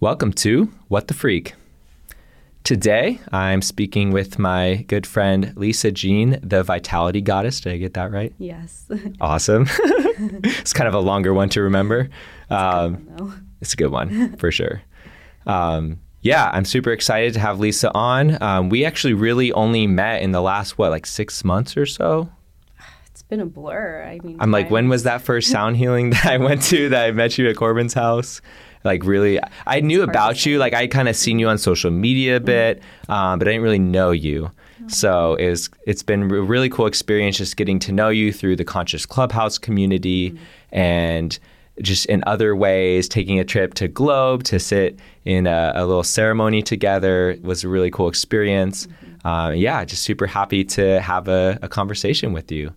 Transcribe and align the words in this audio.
Welcome 0.00 0.32
to 0.34 0.70
What 0.88 1.08
the 1.08 1.14
Freak. 1.14 1.54
Today, 2.64 3.20
I'm 3.32 3.62
speaking 3.62 4.10
with 4.10 4.38
my 4.38 4.84
good 4.88 5.06
friend 5.06 5.52
Lisa 5.56 5.90
Jean, 5.92 6.38
the 6.42 6.62
Vitality 6.62 7.20
Goddess. 7.20 7.60
Did 7.60 7.72
I 7.72 7.76
get 7.78 7.94
that 7.94 8.10
right? 8.10 8.34
Yes. 8.38 8.84
Awesome. 9.20 9.66
it's 9.78 10.72
kind 10.72 10.88
of 10.88 10.94
a 10.94 10.98
longer 11.00 11.32
one 11.32 11.48
to 11.50 11.62
remember. 11.62 12.08
Um, 12.50 13.06
no. 13.16 13.32
it's 13.60 13.72
a 13.72 13.76
good 13.76 13.90
one 13.90 14.36
for 14.38 14.50
sure. 14.50 14.82
Um, 15.46 16.00
yeah, 16.22 16.50
I'm 16.52 16.64
super 16.64 16.90
excited 16.90 17.34
to 17.34 17.40
have 17.40 17.60
Lisa 17.60 17.92
on. 17.94 18.40
Um, 18.42 18.68
we 18.68 18.84
actually 18.84 19.14
really 19.14 19.52
only 19.52 19.86
met 19.86 20.22
in 20.22 20.32
the 20.32 20.42
last, 20.42 20.76
what, 20.76 20.90
like 20.90 21.06
six 21.06 21.44
months 21.44 21.76
or 21.76 21.86
so? 21.86 22.28
It's 23.06 23.22
been 23.22 23.40
a 23.40 23.46
blur. 23.46 24.02
I 24.04 24.18
mean, 24.26 24.36
I'm 24.40 24.50
like, 24.50 24.66
I- 24.66 24.70
when 24.70 24.88
was 24.88 25.04
that 25.04 25.22
first 25.22 25.50
sound 25.50 25.76
healing 25.76 26.10
that 26.10 26.26
I 26.26 26.36
went 26.38 26.62
to 26.64 26.88
that 26.90 27.04
I 27.06 27.10
met 27.12 27.38
you 27.38 27.48
at 27.48 27.56
Corbin's 27.56 27.94
house? 27.94 28.40
Like, 28.86 29.04
really, 29.04 29.38
I 29.66 29.80
knew 29.80 30.02
about 30.02 30.46
you. 30.46 30.58
Like, 30.58 30.72
I 30.72 30.86
kind 30.86 31.08
of 31.08 31.16
seen 31.16 31.38
you 31.38 31.48
on 31.48 31.58
social 31.58 31.90
media 31.90 32.36
a 32.36 32.40
bit, 32.40 32.82
um, 33.08 33.38
but 33.38 33.46
I 33.46 33.50
didn't 33.50 33.62
really 33.62 33.78
know 33.78 34.12
you. 34.12 34.50
So 34.88 35.34
it 35.34 35.50
was, 35.50 35.68
it's 35.86 36.02
been 36.02 36.22
a 36.22 36.40
really 36.40 36.68
cool 36.68 36.86
experience 36.86 37.36
just 37.38 37.56
getting 37.56 37.78
to 37.80 37.92
know 37.92 38.08
you 38.08 38.32
through 38.32 38.56
the 38.56 38.64
Conscious 38.64 39.04
Clubhouse 39.04 39.58
community 39.58 40.38
and 40.70 41.38
just 41.82 42.06
in 42.06 42.22
other 42.26 42.54
ways, 42.56 43.08
taking 43.08 43.38
a 43.38 43.44
trip 43.44 43.74
to 43.74 43.88
Globe 43.88 44.44
to 44.44 44.58
sit 44.58 44.98
in 45.24 45.46
a, 45.46 45.72
a 45.74 45.84
little 45.84 46.04
ceremony 46.04 46.62
together 46.62 47.36
was 47.42 47.64
a 47.64 47.68
really 47.68 47.90
cool 47.90 48.08
experience. 48.08 48.88
Uh, 49.24 49.52
yeah, 49.54 49.84
just 49.84 50.02
super 50.02 50.26
happy 50.26 50.64
to 50.64 51.00
have 51.00 51.28
a, 51.28 51.58
a 51.62 51.68
conversation 51.68 52.32
with 52.32 52.50
you. 52.52 52.72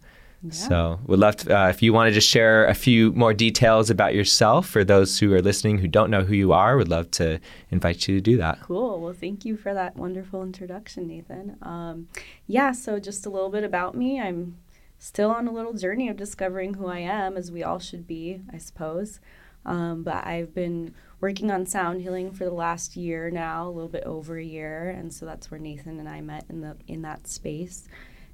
So, 0.51 0.99
would 1.05 1.19
love 1.19 1.35
to, 1.37 1.57
uh, 1.57 1.69
if 1.69 1.81
you 1.81 1.91
want 1.91 2.07
to 2.07 2.13
just 2.13 2.29
share 2.29 2.65
a 2.65 2.73
few 2.73 3.11
more 3.11 3.33
details 3.33 3.89
about 3.89 4.15
yourself 4.15 4.67
for 4.67 4.85
those 4.85 5.19
who 5.19 5.33
are 5.33 5.41
listening 5.41 5.79
who 5.79 5.87
don't 5.87 6.09
know 6.09 6.23
who 6.23 6.33
you 6.33 6.53
are. 6.53 6.77
we'd 6.77 6.87
love 6.87 7.11
to 7.11 7.39
invite 7.71 8.07
you 8.07 8.15
to 8.15 8.21
do 8.21 8.37
that. 8.37 8.61
Cool. 8.61 9.01
Well, 9.01 9.13
thank 9.13 9.43
you 9.43 9.57
for 9.57 9.73
that 9.73 9.97
wonderful 9.97 10.41
introduction, 10.41 11.07
Nathan. 11.07 11.57
Um, 11.61 12.07
yeah, 12.47 12.71
so 12.71 12.99
just 12.99 13.25
a 13.25 13.29
little 13.29 13.49
bit 13.49 13.65
about 13.65 13.95
me. 13.95 14.19
I'm 14.19 14.57
still 14.97 15.29
on 15.29 15.47
a 15.47 15.51
little 15.51 15.73
journey 15.73 16.07
of 16.07 16.15
discovering 16.15 16.75
who 16.75 16.87
I 16.87 16.99
am, 16.99 17.35
as 17.35 17.51
we 17.51 17.61
all 17.61 17.79
should 17.79 18.07
be, 18.07 18.41
I 18.53 18.57
suppose. 18.59 19.19
Um, 19.65 20.03
but 20.03 20.25
I've 20.25 20.53
been 20.53 20.93
working 21.19 21.51
on 21.51 21.65
sound 21.65 22.01
healing 22.01 22.31
for 22.31 22.45
the 22.45 22.53
last 22.53 22.95
year 22.95 23.29
now, 23.29 23.67
a 23.67 23.69
little 23.69 23.89
bit 23.89 24.03
over 24.03 24.37
a 24.37 24.43
year, 24.43 24.89
and 24.89 25.13
so 25.13 25.25
that's 25.25 25.51
where 25.51 25.59
Nathan 25.59 25.99
and 25.99 26.07
I 26.07 26.21
met 26.21 26.45
in 26.49 26.61
the 26.61 26.77
in 26.87 27.01
that 27.01 27.27
space. 27.27 27.87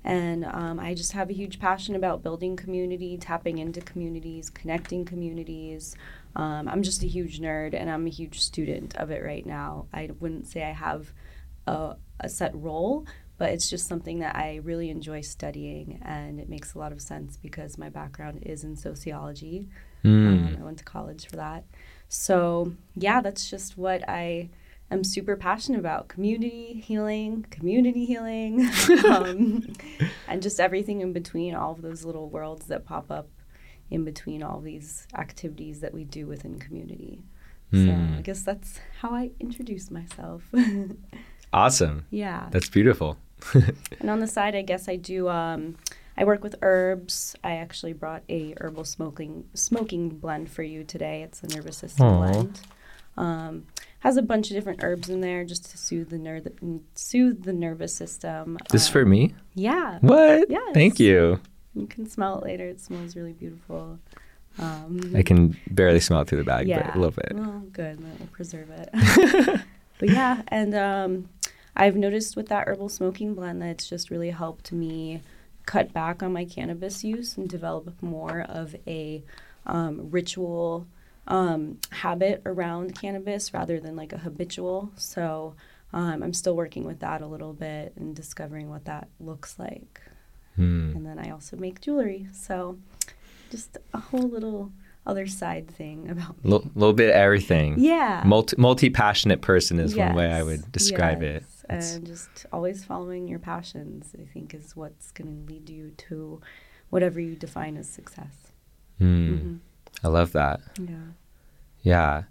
And 0.06 0.46
um, 0.46 0.80
I 0.80 0.94
just 0.94 1.14
have 1.14 1.32
a 1.32 1.34
huge 1.34 1.60
passion 1.60 1.96
about 1.96 2.22
building 2.22 2.56
community, 2.56 3.18
tapping 3.18 3.58
into 3.58 3.82
communities, 3.82 4.52
connecting 4.52 5.04
communities. 5.04 5.96
Um, 6.36 6.68
I'm 6.68 6.84
just 6.84 7.02
a 7.02 7.08
huge 7.08 7.42
nerd 7.42 7.74
and 7.74 7.90
I'm 7.90 8.06
a 8.06 8.12
huge 8.12 8.40
student 8.40 8.96
of 8.98 9.10
it 9.10 9.24
right 9.24 9.44
now. 9.44 9.88
I 9.92 10.12
wouldn't 10.20 10.46
say 10.46 10.64
I 10.64 10.74
have 10.74 11.12
a, 11.66 11.96
a 12.20 12.30
set 12.30 12.56
role, 12.56 13.08
but 13.40 13.50
it's 13.50 13.68
just 13.68 13.88
something 13.88 14.20
that 14.20 14.36
I 14.36 14.58
really 14.58 14.92
enjoy 14.92 15.22
studying. 15.22 16.00
And 16.06 16.40
it 16.40 16.50
makes 16.50 16.76
a 16.76 16.80
lot 16.80 16.92
of 16.92 17.02
sense 17.02 17.36
because 17.36 17.80
my 17.80 17.90
background 17.90 18.44
is 18.44 18.64
in 18.64 18.76
sociology. 18.76 19.70
Um, 20.28 20.58
I 20.60 20.64
went 20.64 20.78
to 20.78 20.84
college 20.84 21.26
for 21.26 21.38
that. 21.38 21.64
So, 22.10 22.74
yeah, 22.94 23.22
that's 23.22 23.50
just 23.50 23.76
what 23.76 24.08
I 24.08 24.50
am 24.92 25.04
super 25.04 25.36
passionate 25.36 25.80
about 25.80 26.08
community 26.08 26.82
healing, 26.86 27.46
community 27.50 28.06
healing, 28.06 28.70
um, 29.10 29.74
and 30.28 30.42
just 30.42 30.60
everything 30.60 31.02
in 31.02 31.14
between, 31.14 31.56
all 31.56 31.72
of 31.72 31.82
those 31.82 32.06
little 32.06 32.30
worlds 32.30 32.68
that 32.68 32.86
pop 32.86 33.10
up 33.12 33.28
in 33.90 34.04
between 34.04 34.42
all 34.44 34.60
these 34.60 35.08
activities 35.16 35.80
that 35.82 35.94
we 35.94 36.04
do 36.04 36.28
within 36.28 36.60
community. 36.60 37.24
So, 37.74 37.92
I 37.92 38.22
guess 38.22 38.42
that's 38.44 38.80
how 39.02 39.10
I 39.14 39.32
introduce 39.40 39.92
myself. 39.92 40.44
Awesome. 41.54 42.06
yeah. 42.10 42.48
That's 42.52 42.70
beautiful. 42.70 43.18
And 44.00 44.10
on 44.10 44.20
the 44.20 44.28
side, 44.28 44.56
I 44.56 44.62
guess 44.62 44.90
I 44.90 44.98
do. 44.98 45.30
Um, 45.30 45.78
I 46.18 46.26
work 46.26 46.44
with 46.44 46.56
herbs. 46.62 47.36
I 47.44 47.56
actually 47.56 47.94
brought 47.94 48.24
a 48.28 48.54
herbal 48.60 48.84
smoking 48.84 49.46
smoking 49.54 50.10
blend 50.10 50.50
for 50.50 50.64
you 50.64 50.84
today. 50.84 51.24
It's 51.24 51.44
a 51.44 51.48
nervous 51.48 51.78
system 51.78 52.06
Aw. 52.06 52.18
blend. 52.32 52.62
Um, 53.18 53.68
has 54.06 54.18
a 54.18 54.22
bunch 54.22 54.52
of 54.52 54.56
different 54.56 54.84
herbs 54.84 55.10
in 55.10 55.20
there 55.22 55.44
just 55.44 55.70
to 55.72 55.78
soothe 55.78 56.10
the 56.12 56.18
ner- 56.20 56.42
soothe 56.94 57.44
the 57.44 57.54
nervous 57.54 57.92
system. 57.94 58.58
This 58.72 58.84
is 58.84 58.88
Um, 58.90 58.94
for 58.94 59.06
me? 59.06 59.34
yeah. 59.56 59.98
What? 60.02 60.48
Yes. 60.50 60.74
Thank 60.76 61.00
you. 61.00 61.40
You 61.74 61.88
can 61.88 62.08
smell 62.08 62.38
it 62.38 62.44
later. 62.46 62.66
It 62.68 62.80
smells 62.80 63.16
really 63.16 63.34
beautiful. 63.34 63.98
Um, 64.60 65.12
I 65.16 65.24
can 65.24 65.58
barely 65.72 66.00
smell 66.00 66.22
it 66.22 66.28
through 66.28 66.38
the 66.38 66.44
bag, 66.44 66.68
yeah. 66.68 66.86
but 66.86 66.96
a 66.96 67.00
little 67.00 67.16
bit. 67.16 67.34
Well, 67.34 67.64
good. 67.74 67.98
That 67.98 68.20
will 68.20 68.28
preserve 68.28 68.70
it. 68.70 68.90
but 70.00 70.10
yeah, 70.10 70.44
and 70.50 70.76
um, 70.76 71.30
I've 71.76 71.96
noticed 71.96 72.36
with 72.36 72.48
that 72.50 72.68
herbal 72.68 72.90
smoking 72.90 73.34
blend 73.34 73.62
that 73.64 73.70
it's 73.70 73.90
just 73.90 74.12
really 74.12 74.30
helped 74.30 74.72
me 74.72 75.22
cut 75.66 75.92
back 75.94 76.22
on 76.22 76.32
my 76.32 76.46
cannabis 76.46 77.04
use 77.04 77.38
and 77.38 77.50
develop 77.50 77.92
more 78.04 78.42
of 78.48 78.76
a 78.88 79.24
um, 79.66 80.10
ritual 80.12 80.86
um, 81.28 81.80
habit 81.92 82.42
around 82.46 82.96
cannabis 83.00 83.54
rather 83.54 83.80
than 83.80 83.96
like 83.96 84.14
a 84.14 84.18
habitual. 84.18 84.92
So 84.96 85.56
um, 85.94 86.22
I'm 86.24 86.34
still 86.34 86.56
working 86.56 86.84
with 86.84 87.00
that 87.00 87.22
a 87.22 87.28
little 87.28 87.54
bit 87.54 87.94
and 87.96 88.16
discovering 88.16 88.70
what 88.70 88.86
that 88.86 89.08
looks 89.20 89.58
like. 89.58 90.02
Hmm. 90.56 90.92
And 90.96 91.06
then 91.06 91.20
I 91.20 91.32
also 91.32 91.58
make 91.58 91.82
jewelry. 91.82 92.28
So 92.34 92.78
just 93.52 93.78
a 93.94 94.00
whole 94.00 94.28
little 94.30 94.72
other 95.06 95.28
side 95.28 95.68
thing 95.70 96.10
about 96.10 96.36
A 96.44 96.48
little, 96.48 96.72
little 96.76 96.94
bit 96.94 97.10
of 97.10 97.16
everything. 97.16 97.76
yeah. 97.80 98.24
Multi, 98.26 98.56
multi-passionate 98.58 99.42
person 99.42 99.80
is 99.80 99.96
one 99.96 100.16
way 100.16 100.32
I 100.32 100.42
would 100.44 100.62
Yes, 100.62 100.70
describe 100.72 101.22
it. 101.24 101.44
yes. 101.44 101.64
It's- 101.66 101.96
And 101.96 102.06
just 102.08 102.46
always 102.52 102.84
following 102.86 103.28
your 103.28 103.40
passions, 103.40 104.14
I 104.20 104.26
think, 104.26 104.54
is 104.54 104.76
what's 104.76 105.12
going 105.12 105.46
to 105.46 105.52
lead 105.54 105.70
you 105.70 105.92
to 106.10 106.42
whatever 106.90 107.20
you 107.20 107.36
define 107.36 107.78
as 107.78 107.88
success. 107.90 108.52
Hmm. 109.00 109.06
Mhm. 109.34 109.60
I 110.04 110.08
love 110.08 110.32
that. 110.34 110.62
Yeah. 110.80 110.96
Yeah. 111.84 112.24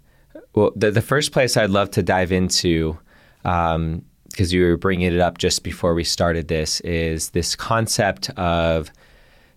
Well, 0.53 0.71
the, 0.75 0.91
the 0.91 1.01
first 1.01 1.31
place 1.31 1.57
I'd 1.57 1.69
love 1.69 1.91
to 1.91 2.03
dive 2.03 2.31
into, 2.31 2.97
um, 3.43 4.03
because 4.29 4.51
you 4.51 4.65
were 4.65 4.77
bringing 4.77 5.13
it 5.13 5.19
up 5.19 5.37
just 5.37 5.63
before 5.63 5.93
we 5.93 6.03
started 6.03 6.49
this, 6.49 6.81
is 6.81 7.29
this 7.29 7.55
concept 7.55 8.29
of 8.31 8.91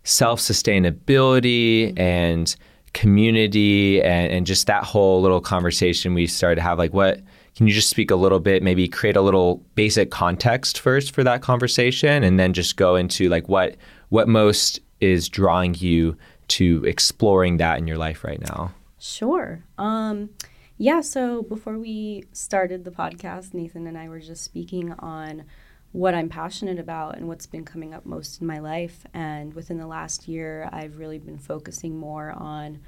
self 0.04 0.40
sustainability 0.40 1.88
mm-hmm. 1.88 1.98
and 2.00 2.56
community 2.94 4.02
and, 4.02 4.32
and 4.32 4.46
just 4.46 4.66
that 4.66 4.84
whole 4.84 5.20
little 5.20 5.40
conversation 5.40 6.14
we 6.14 6.26
started 6.26 6.56
to 6.56 6.62
have. 6.62 6.78
Like, 6.78 6.94
what 6.94 7.20
can 7.56 7.66
you 7.66 7.74
just 7.74 7.90
speak 7.90 8.10
a 8.10 8.16
little 8.16 8.38
bit, 8.38 8.62
maybe 8.62 8.86
create 8.86 9.16
a 9.16 9.20
little 9.20 9.56
basic 9.74 10.12
context 10.12 10.78
first 10.78 11.12
for 11.12 11.24
that 11.24 11.42
conversation, 11.42 12.22
and 12.22 12.38
then 12.38 12.52
just 12.52 12.76
go 12.76 12.94
into 12.94 13.28
like 13.28 13.48
what 13.48 13.76
what 14.10 14.28
most 14.28 14.80
is 15.00 15.28
drawing 15.28 15.74
you 15.74 16.16
to 16.48 16.84
exploring 16.84 17.58
that 17.58 17.78
in 17.78 17.86
your 17.86 17.98
life 17.98 18.24
right 18.24 18.40
now? 18.40 18.72
Sure. 18.98 19.64
Um, 19.76 20.30
yeah, 20.76 21.00
so 21.00 21.42
before 21.42 21.78
we 21.78 22.24
started 22.32 22.84
the 22.84 22.90
podcast, 22.90 23.54
Nathan 23.54 23.86
and 23.86 23.98
I 23.98 24.08
were 24.08 24.20
just 24.20 24.44
speaking 24.44 24.92
on 24.92 25.44
what 25.92 26.14
I'm 26.14 26.28
passionate 26.28 26.78
about 26.78 27.16
and 27.16 27.26
what's 27.28 27.46
been 27.46 27.64
coming 27.64 27.94
up 27.94 28.04
most 28.04 28.40
in 28.40 28.46
my 28.46 28.58
life. 28.58 29.04
And 29.14 29.54
within 29.54 29.78
the 29.78 29.86
last 29.86 30.28
year, 30.28 30.68
I've 30.72 30.98
really 30.98 31.18
been 31.18 31.38
focusing 31.38 31.96
more 31.96 32.30
on 32.30 32.80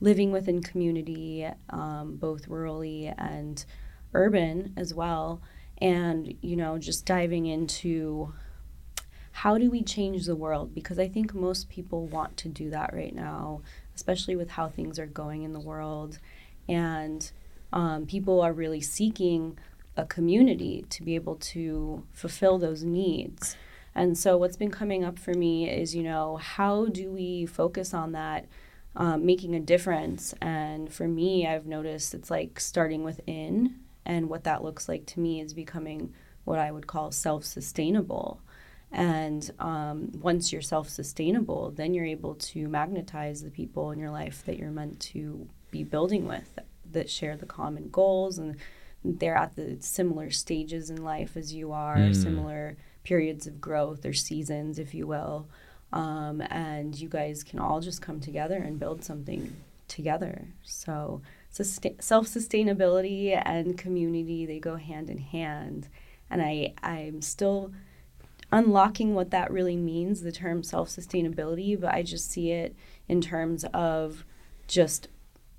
living 0.00 0.32
within 0.32 0.62
community, 0.62 1.48
um, 1.70 2.16
both 2.16 2.48
rurally 2.48 3.14
and 3.16 3.64
urban 4.14 4.74
as 4.76 4.92
well. 4.92 5.40
And, 5.78 6.34
you 6.42 6.56
know, 6.56 6.78
just 6.78 7.06
diving 7.06 7.46
into 7.46 8.32
how 9.42 9.56
do 9.56 9.70
we 9.70 9.84
change 9.84 10.26
the 10.26 10.34
world? 10.34 10.74
Because 10.74 10.98
I 10.98 11.06
think 11.06 11.32
most 11.32 11.68
people 11.68 12.06
want 12.08 12.36
to 12.38 12.48
do 12.48 12.70
that 12.70 12.92
right 12.92 13.14
now, 13.14 13.60
especially 13.94 14.34
with 14.34 14.50
how 14.50 14.66
things 14.68 14.98
are 14.98 15.06
going 15.06 15.44
in 15.44 15.52
the 15.52 15.60
world. 15.60 16.18
And 16.68 17.30
um, 17.72 18.06
people 18.06 18.40
are 18.40 18.52
really 18.52 18.80
seeking 18.80 19.56
a 19.96 20.04
community 20.04 20.84
to 20.90 21.04
be 21.04 21.14
able 21.14 21.36
to 21.36 22.02
fulfill 22.12 22.58
those 22.58 22.82
needs. 22.82 23.56
And 23.94 24.18
so, 24.18 24.36
what's 24.36 24.56
been 24.56 24.72
coming 24.72 25.04
up 25.04 25.20
for 25.20 25.34
me 25.34 25.70
is, 25.70 25.94
you 25.94 26.02
know, 26.02 26.38
how 26.38 26.86
do 26.86 27.12
we 27.12 27.46
focus 27.46 27.94
on 27.94 28.10
that, 28.12 28.46
um, 28.96 29.24
making 29.24 29.54
a 29.54 29.60
difference? 29.60 30.34
And 30.42 30.92
for 30.92 31.06
me, 31.06 31.46
I've 31.46 31.66
noticed 31.66 32.12
it's 32.12 32.30
like 32.30 32.58
starting 32.58 33.04
within, 33.04 33.76
and 34.04 34.28
what 34.28 34.42
that 34.44 34.64
looks 34.64 34.88
like 34.88 35.06
to 35.06 35.20
me 35.20 35.40
is 35.40 35.54
becoming 35.54 36.12
what 36.42 36.58
I 36.58 36.72
would 36.72 36.88
call 36.88 37.12
self 37.12 37.44
sustainable. 37.44 38.40
And 38.90 39.50
um, 39.58 40.10
once 40.20 40.52
you're 40.52 40.62
self 40.62 40.88
sustainable, 40.88 41.70
then 41.70 41.92
you're 41.94 42.06
able 42.06 42.34
to 42.36 42.68
magnetize 42.68 43.42
the 43.42 43.50
people 43.50 43.90
in 43.90 43.98
your 43.98 44.10
life 44.10 44.42
that 44.46 44.58
you're 44.58 44.70
meant 44.70 44.98
to 45.00 45.46
be 45.70 45.82
building 45.84 46.26
with 46.26 46.58
that 46.92 47.10
share 47.10 47.36
the 47.36 47.44
common 47.46 47.90
goals 47.90 48.38
and 48.38 48.56
they're 49.04 49.36
at 49.36 49.54
the 49.56 49.76
similar 49.80 50.30
stages 50.30 50.88
in 50.90 51.02
life 51.04 51.36
as 51.36 51.52
you 51.52 51.70
are, 51.72 51.96
Mm. 51.96 52.16
similar 52.16 52.76
periods 53.04 53.46
of 53.46 53.60
growth 53.60 54.04
or 54.06 54.12
seasons, 54.14 54.78
if 54.78 54.94
you 54.94 55.06
will. 55.06 55.46
Um, 55.92 56.40
and 56.50 56.98
you 56.98 57.08
guys 57.08 57.42
can 57.44 57.58
all 57.58 57.80
just 57.80 58.02
come 58.02 58.20
together 58.20 58.56
and 58.56 58.78
build 58.78 59.04
something 59.04 59.54
together. 59.86 60.48
So 60.62 61.20
sustain- 61.50 62.00
self-sustainability 62.00 63.40
and 63.44 63.76
community 63.78 64.46
they 64.46 64.58
go 64.58 64.76
hand 64.76 65.08
in 65.10 65.18
hand 65.18 65.88
and 66.30 66.42
i 66.42 66.74
i'm 66.82 67.22
still 67.22 67.72
unlocking 68.50 69.14
what 69.14 69.30
that 69.30 69.50
really 69.50 69.76
means 69.76 70.20
the 70.20 70.32
term 70.32 70.62
self-sustainability 70.62 71.78
but 71.78 71.92
i 71.92 72.02
just 72.02 72.30
see 72.30 72.50
it 72.50 72.74
in 73.08 73.20
terms 73.20 73.64
of 73.74 74.24
just 74.66 75.08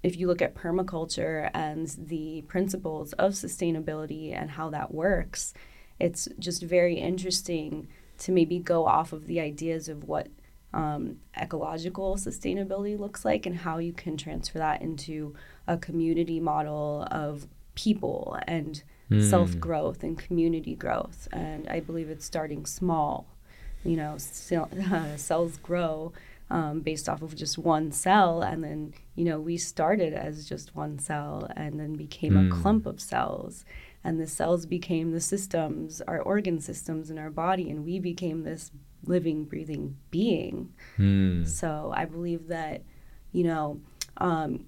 if 0.02 0.18
you 0.18 0.28
look 0.28 0.42
at 0.42 0.56
permaculture 0.56 1.50
and 1.54 1.96
the 1.98 2.42
principles 2.48 3.14
of 3.14 3.34
sustainability 3.34 4.34
and 4.34 4.52
how 4.52 4.70
that 4.70 4.94
works 4.94 5.54
it's 6.00 6.28
just 6.40 6.64
very 6.64 6.96
interesting 6.96 7.88
to 8.18 8.32
maybe 8.32 8.60
go 8.60 8.86
off 8.86 9.14
of 9.14 9.28
the 9.28 9.40
ideas 9.40 9.90
of 9.90 10.04
what 10.04 10.28
um, 10.74 11.18
ecological 11.40 12.16
sustainability 12.16 12.98
looks 12.98 13.26
like 13.26 13.46
and 13.46 13.58
how 13.58 13.80
you 13.80 13.92
can 13.92 14.18
transfer 14.18 14.60
that 14.60 14.82
into 14.82 15.34
a 15.68 15.78
community 15.78 16.40
model 16.40 17.08
of 17.10 17.48
people 17.76 18.38
and 18.48 18.84
mm. 19.10 19.30
self 19.30 19.60
growth 19.60 20.04
and 20.04 20.18
community 20.18 20.76
growth. 20.76 21.28
And 21.32 21.68
I 21.68 21.80
believe 21.80 22.10
it's 22.10 22.26
starting 22.26 22.66
small. 22.66 23.28
You 23.84 23.96
know, 23.96 24.18
uh, 24.52 25.16
cells 25.18 25.58
grow 25.58 26.12
um, 26.50 26.82
based 26.82 27.08
off 27.08 27.22
of 27.22 27.36
just 27.36 27.58
one 27.58 27.92
cell. 27.92 28.42
And 28.42 28.64
then, 28.64 28.94
you 29.16 29.26
know, 29.26 29.40
we 29.40 29.58
started 29.58 30.14
as 30.14 30.48
just 30.48 30.76
one 30.76 31.00
cell 31.00 31.50
and 31.56 31.80
then 31.80 31.94
became 31.94 32.34
mm. 32.34 32.52
a 32.52 32.54
hmm. 32.56 32.62
clump 32.62 32.86
of 32.86 33.00
cells. 33.00 33.66
And 34.04 34.20
the 34.20 34.28
cells 34.28 34.66
became 34.66 35.12
the 35.12 35.20
systems, 35.20 36.02
our 36.02 36.22
organ 36.22 36.60
systems 36.62 37.10
in 37.10 37.18
our 37.18 37.30
body. 37.30 37.70
And 37.70 37.86
we 37.86 38.00
became 38.00 38.44
this 38.44 38.72
living, 39.06 39.46
breathing 39.46 39.98
being. 40.10 40.74
Mm. 40.98 41.48
So 41.48 41.92
I 41.96 42.06
believe 42.06 42.48
that, 42.48 42.84
you 43.32 43.44
know, 43.44 43.82
um, 44.18 44.66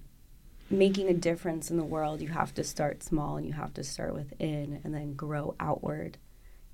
making 0.72 1.08
a 1.08 1.14
difference 1.14 1.70
in 1.70 1.76
the 1.76 1.84
world, 1.84 2.20
you 2.20 2.28
have 2.28 2.54
to 2.54 2.64
start 2.64 3.02
small 3.02 3.36
and 3.36 3.46
you 3.46 3.52
have 3.52 3.74
to 3.74 3.84
start 3.84 4.14
within 4.14 4.80
and 4.84 4.94
then 4.94 5.14
grow 5.14 5.54
outward 5.60 6.18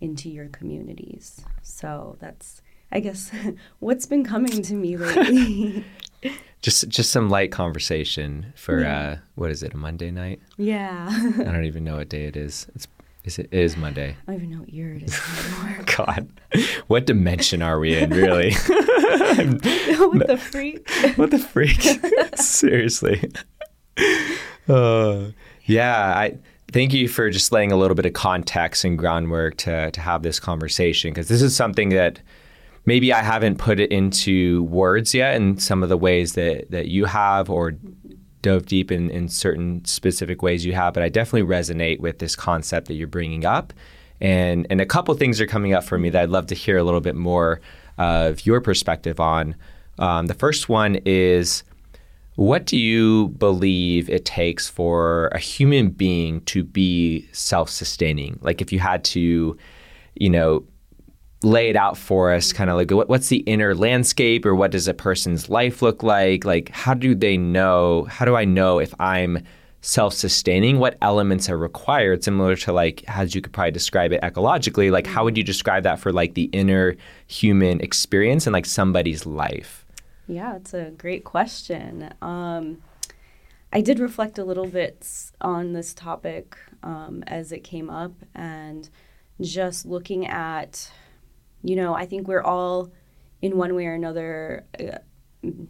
into 0.00 0.30
your 0.30 0.48
communities. 0.48 1.40
So 1.62 2.16
that's, 2.20 2.62
I 2.92 3.00
guess, 3.00 3.30
what's 3.80 4.06
been 4.06 4.24
coming 4.24 4.62
to 4.62 4.74
me 4.74 4.96
lately. 4.96 5.84
just 6.62 6.88
just 6.88 7.10
some 7.10 7.28
light 7.28 7.52
conversation 7.52 8.52
for 8.56 8.80
yeah. 8.80 9.00
uh, 9.00 9.16
what 9.34 9.50
is 9.50 9.62
it 9.62 9.74
a 9.74 9.76
Monday 9.76 10.10
night? 10.10 10.40
Yeah. 10.56 11.08
I 11.10 11.42
don't 11.42 11.64
even 11.64 11.84
know 11.84 11.96
what 11.96 12.08
day 12.08 12.24
it 12.24 12.36
is. 12.36 12.66
It's 12.74 12.86
is 13.24 13.38
it, 13.38 13.48
it 13.50 13.58
is 13.60 13.76
Monday. 13.76 14.16
I 14.26 14.32
don't 14.32 14.36
even 14.36 14.50
know 14.52 14.60
what 14.60 14.70
year 14.70 14.94
it 14.94 15.02
is 15.02 15.20
anymore. 15.44 15.84
God, 15.96 16.28
what 16.86 17.04
dimension 17.04 17.60
are 17.60 17.78
we 17.78 17.94
in, 17.94 18.10
really? 18.10 18.52
what 18.54 20.26
the 20.26 20.38
freak? 20.40 20.88
what 21.16 21.30
the 21.30 21.38
freak? 21.38 21.82
Seriously. 22.36 23.30
Uh, 24.68 25.30
yeah, 25.64 26.12
I 26.14 26.36
thank 26.72 26.92
you 26.92 27.08
for 27.08 27.30
just 27.30 27.52
laying 27.52 27.72
a 27.72 27.76
little 27.78 27.94
bit 27.94 28.04
of 28.04 28.12
context 28.12 28.84
and 28.84 28.98
groundwork 28.98 29.56
to 29.56 29.90
to 29.92 30.00
have 30.02 30.22
this 30.22 30.38
conversation 30.38 31.10
because 31.10 31.28
this 31.28 31.40
is 31.40 31.56
something 31.56 31.88
that 31.88 32.20
maybe 32.84 33.10
I 33.10 33.22
haven't 33.22 33.56
put 33.56 33.80
it 33.80 33.90
into 33.90 34.64
words 34.64 35.14
yet 35.14 35.36
in 35.36 35.56
some 35.56 35.82
of 35.82 35.88
the 35.88 35.96
ways 35.96 36.34
that 36.34 36.70
that 36.70 36.88
you 36.88 37.06
have 37.06 37.48
or 37.48 37.78
dove 38.42 38.66
deep 38.66 38.90
in, 38.90 39.10
in 39.10 39.28
certain 39.28 39.84
specific 39.84 40.42
ways 40.42 40.64
you 40.64 40.72
have, 40.72 40.94
but 40.94 41.02
I 41.02 41.08
definitely 41.08 41.48
resonate 41.48 42.00
with 42.00 42.18
this 42.18 42.36
concept 42.36 42.88
that 42.88 42.94
you're 42.94 43.06
bringing 43.06 43.44
up. 43.44 43.72
And, 44.20 44.66
and 44.70 44.80
a 44.80 44.86
couple 44.86 45.14
things 45.14 45.40
are 45.40 45.46
coming 45.46 45.74
up 45.74 45.84
for 45.84 45.98
me 45.98 46.10
that 46.10 46.22
I'd 46.22 46.30
love 46.30 46.46
to 46.48 46.54
hear 46.54 46.76
a 46.76 46.84
little 46.84 47.00
bit 47.00 47.14
more 47.14 47.60
of 47.98 48.44
your 48.46 48.60
perspective 48.60 49.20
on. 49.20 49.54
Um, 49.98 50.26
the 50.26 50.34
first 50.34 50.68
one 50.68 50.96
is 51.04 51.62
what 52.38 52.66
do 52.66 52.78
you 52.78 53.30
believe 53.30 54.08
it 54.08 54.24
takes 54.24 54.68
for 54.68 55.26
a 55.32 55.40
human 55.40 55.90
being 55.90 56.40
to 56.42 56.62
be 56.62 57.28
self 57.32 57.68
sustaining? 57.68 58.38
Like, 58.42 58.62
if 58.62 58.72
you 58.72 58.78
had 58.78 59.02
to, 59.06 59.58
you 60.14 60.30
know, 60.30 60.64
lay 61.42 61.68
it 61.68 61.74
out 61.74 61.98
for 61.98 62.32
us 62.32 62.52
kind 62.52 62.70
of 62.70 62.76
like 62.76 62.92
what, 62.92 63.08
what's 63.08 63.26
the 63.26 63.38
inner 63.38 63.74
landscape 63.74 64.46
or 64.46 64.54
what 64.54 64.70
does 64.70 64.86
a 64.86 64.94
person's 64.94 65.48
life 65.48 65.82
look 65.82 66.04
like? 66.04 66.44
Like 66.44 66.68
how 66.68 66.94
do 66.94 67.12
they 67.14 67.36
know 67.36 68.04
how 68.04 68.24
do 68.24 68.34
i 68.34 68.44
know 68.44 68.78
if 68.78 68.92
i'm 69.00 69.38
self-sustaining? 69.80 70.78
What 70.78 70.98
elements 71.00 71.48
are 71.48 71.56
required? 71.56 72.24
Similar 72.24 72.56
to 72.56 72.72
like 72.72 73.04
as 73.06 73.36
you 73.36 73.40
could 73.40 73.52
probably 73.52 73.70
describe 73.70 74.12
it 74.12 74.20
ecologically 74.22 74.90
like 74.90 75.06
how 75.06 75.22
would 75.22 75.36
you 75.36 75.44
describe 75.44 75.84
that 75.84 76.00
for 76.00 76.12
like 76.12 76.34
the 76.34 76.44
inner 76.52 76.96
human 77.28 77.80
experience 77.80 78.46
and 78.46 78.52
like 78.52 78.66
somebody's 78.66 79.24
life 79.26 79.84
yeah 80.28 80.54
it's 80.56 80.74
a 80.74 80.90
great 80.90 81.24
question 81.24 82.14
um, 82.22 82.80
i 83.72 83.80
did 83.80 83.98
reflect 83.98 84.38
a 84.38 84.44
little 84.44 84.66
bit 84.66 85.06
on 85.40 85.72
this 85.72 85.92
topic 85.92 86.56
um, 86.82 87.24
as 87.26 87.50
it 87.50 87.64
came 87.64 87.90
up 87.90 88.12
and 88.34 88.88
just 89.40 89.84
looking 89.86 90.26
at 90.26 90.90
you 91.62 91.76
know, 91.76 91.94
I 91.94 92.06
think 92.06 92.28
we're 92.28 92.42
all 92.42 92.90
in 93.42 93.56
one 93.56 93.74
way 93.74 93.86
or 93.86 93.94
another. 93.94 94.64
Uh, 94.78 94.98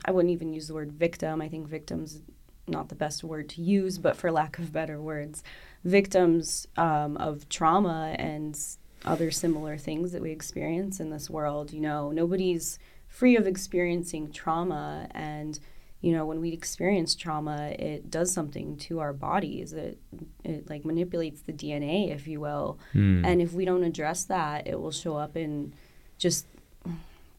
I 0.05 0.10
wouldn't 0.10 0.32
even 0.32 0.52
use 0.52 0.69
the 0.69 0.75
word 0.75 0.93
victim. 0.93 1.40
I 1.40 1.49
think 1.49 1.69
victims 1.69 2.20
not 2.66 2.88
the 2.88 2.94
best 2.94 3.25
word 3.25 3.49
to 3.50 3.62
use, 3.62 3.96
but 3.99 4.16
for 4.16 4.31
lack 4.31 4.58
of 4.58 4.72
better 4.72 5.00
words, 5.00 5.43
victims 5.84 6.66
um, 6.76 7.16
of 7.16 7.49
trauma 7.49 8.14
and 8.19 8.58
other 9.04 9.31
similar 9.31 9.78
things 9.78 10.12
that 10.12 10.20
we 10.20 10.31
experience 10.31 11.00
in 11.00 11.11
this 11.11 11.31
world. 11.31 11.72
You 11.72 11.81
know, 11.81 12.11
nobody's 12.11 12.78
free 13.18 13.36
of 13.36 13.46
experiencing 13.46 14.30
trauma. 14.30 15.08
And 15.10 15.58
you 16.00 16.12
know 16.12 16.24
when 16.24 16.40
we 16.40 16.52
experience 16.52 17.16
trauma 17.16 17.74
it 17.76 18.08
does 18.08 18.32
something 18.32 18.76
to 18.76 19.00
our 19.00 19.12
bodies. 19.12 19.72
It 19.72 19.98
it 20.44 20.70
like 20.70 20.84
manipulates 20.84 21.40
the 21.40 21.52
dna 21.52 22.14
if 22.14 22.28
you 22.28 22.38
will. 22.40 22.78
Mm. 22.94 23.26
and 23.26 23.42
if 23.42 23.52
we 23.52 23.64
don't 23.64 23.82
address 23.82 24.24
that 24.26 24.68
it 24.68 24.80
will 24.80 24.92
show 24.92 25.16
up 25.16 25.36
in 25.36 25.72
just 26.16 26.46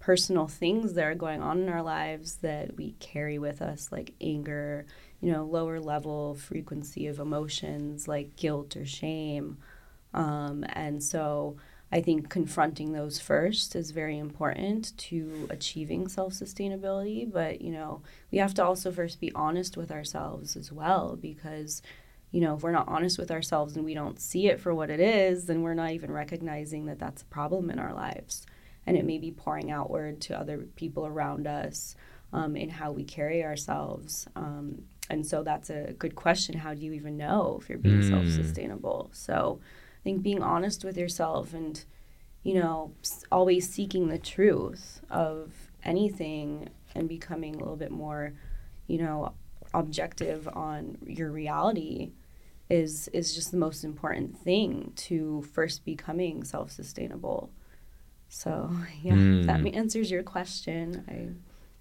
personal 0.02 0.48
things 0.48 0.94
that 0.96 1.06
are 1.06 1.16
going 1.16 1.42
on 1.42 1.60
in 1.60 1.70
our 1.70 1.82
lives 1.82 2.38
that 2.38 2.76
we 2.76 2.96
carry 3.00 3.38
with 3.40 3.62
us 3.62 3.90
like 3.92 4.14
anger 4.20 4.86
you 5.22 5.32
know 5.32 5.46
lower 5.46 5.80
level 5.80 6.36
frequency 6.36 7.08
of 7.08 7.20
emotions 7.20 8.08
like 8.08 8.36
guilt 8.36 8.76
or 8.76 8.86
shame. 8.86 9.58
Um, 10.14 10.66
and 10.70 11.04
so 11.04 11.58
I 11.92 12.02
think 12.02 12.30
confronting 12.30 12.92
those 12.92 13.20
first 13.20 13.76
is 13.76 13.92
very 13.92 14.18
important 14.18 14.96
to 14.98 15.48
achieving 15.50 16.08
self 16.08 16.34
sustainability. 16.34 17.32
But, 17.32 17.62
you 17.62 17.72
know, 17.72 18.02
we 18.32 18.38
have 18.38 18.54
to 18.56 18.64
also 18.64 18.92
first 18.92 19.20
be 19.20 19.32
honest 19.34 19.76
with 19.76 19.92
ourselves 19.92 20.56
as 20.56 20.72
well 20.72 21.18
because, 21.20 21.82
you 22.32 22.42
know, 22.42 22.56
if 22.56 22.62
we're 22.62 22.72
not 22.72 22.88
honest 22.88 23.18
with 23.18 23.32
ourselves 23.32 23.76
and 23.76 23.86
we 23.86 23.96
don't 23.96 24.20
see 24.20 24.48
it 24.48 24.60
for 24.60 24.74
what 24.74 24.92
it 24.92 25.00
is, 25.00 25.46
then 25.46 25.64
we're 25.64 25.74
not 25.74 25.92
even 25.92 26.12
recognizing 26.12 26.86
that 26.86 27.00
that's 27.00 27.24
a 27.24 27.26
problem 27.26 27.72
in 27.72 27.80
our 27.80 27.94
lives. 27.94 28.46
And 28.86 28.96
it 28.96 29.06
may 29.06 29.18
be 29.18 29.32
pouring 29.32 29.72
outward 29.72 30.22
to 30.22 30.40
other 30.40 30.60
people 30.76 31.08
around 31.08 31.48
us 31.48 31.96
um, 32.34 32.56
in 32.56 32.70
how 32.70 32.92
we 32.92 33.04
carry 33.04 33.44
ourselves. 33.44 34.28
Um, 34.36 34.84
and 35.10 35.26
so 35.26 35.42
that's 35.44 35.70
a 35.72 35.94
good 35.98 36.16
question. 36.16 36.58
How 36.58 36.76
do 36.76 36.82
you 36.82 36.94
even 36.94 37.18
know 37.18 37.58
if 37.60 37.68
you're 37.68 37.80
being 37.80 38.02
mm. 38.02 38.10
self 38.10 38.28
sustainable? 38.28 39.10
So, 39.12 39.60
I 40.00 40.04
think 40.04 40.24
being 40.24 40.42
honest 40.42 40.84
with 40.84 40.98
yourself 40.98 41.54
and, 41.54 41.84
you 42.44 42.54
know, 42.56 42.94
always 43.32 43.70
seeking 43.70 44.08
the 44.08 44.18
truth 44.18 45.02
of 45.10 45.52
anything 45.84 46.70
and 46.96 47.10
becoming 47.10 47.56
a 47.56 47.60
little 47.60 47.76
bit 47.76 47.92
more, 47.92 48.34
you 48.88 48.98
know, 48.98 49.34
objective 49.74 50.48
on 50.48 50.98
your 51.06 51.32
reality 51.32 52.12
is 52.70 53.08
is 53.10 53.34
just 53.34 53.52
the 53.52 53.58
most 53.58 53.84
important 53.84 54.38
thing 54.38 54.94
to 54.96 55.42
first 55.54 55.84
becoming 55.86 56.44
self-sustainable. 56.44 57.52
So, 58.30 58.72
yeah, 59.02 59.14
mm. 59.14 59.46
that 59.46 59.66
answers 59.76 60.12
your 60.12 60.24
question. 60.24 61.04
I 61.08 61.30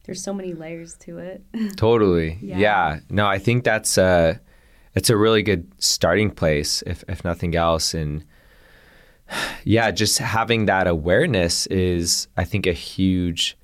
there's 0.05 0.23
so 0.23 0.33
many 0.33 0.55
layers 0.55 0.97
to 1.01 1.19
it. 1.19 1.43
totally. 1.77 2.39
Yeah. 2.41 2.57
yeah. 2.57 3.01
No, 3.11 3.27
I 3.27 3.39
think 3.39 3.65
that's 3.65 3.99
uh 3.99 4.39
it's 4.99 5.11
a 5.11 5.17
really 5.17 5.45
good 5.45 5.71
starting 5.79 6.29
place, 6.29 6.83
if 6.83 7.05
if 7.07 7.25
nothing 7.25 7.55
else. 7.55 7.95
And 7.95 8.25
yeah, 9.63 9.93
just 9.93 10.19
having 10.19 10.67
that 10.67 10.89
awareness 10.89 11.67
is, 11.69 12.27
I 12.37 12.43
think, 12.43 12.67
a 12.67 12.73
huge 12.73 13.57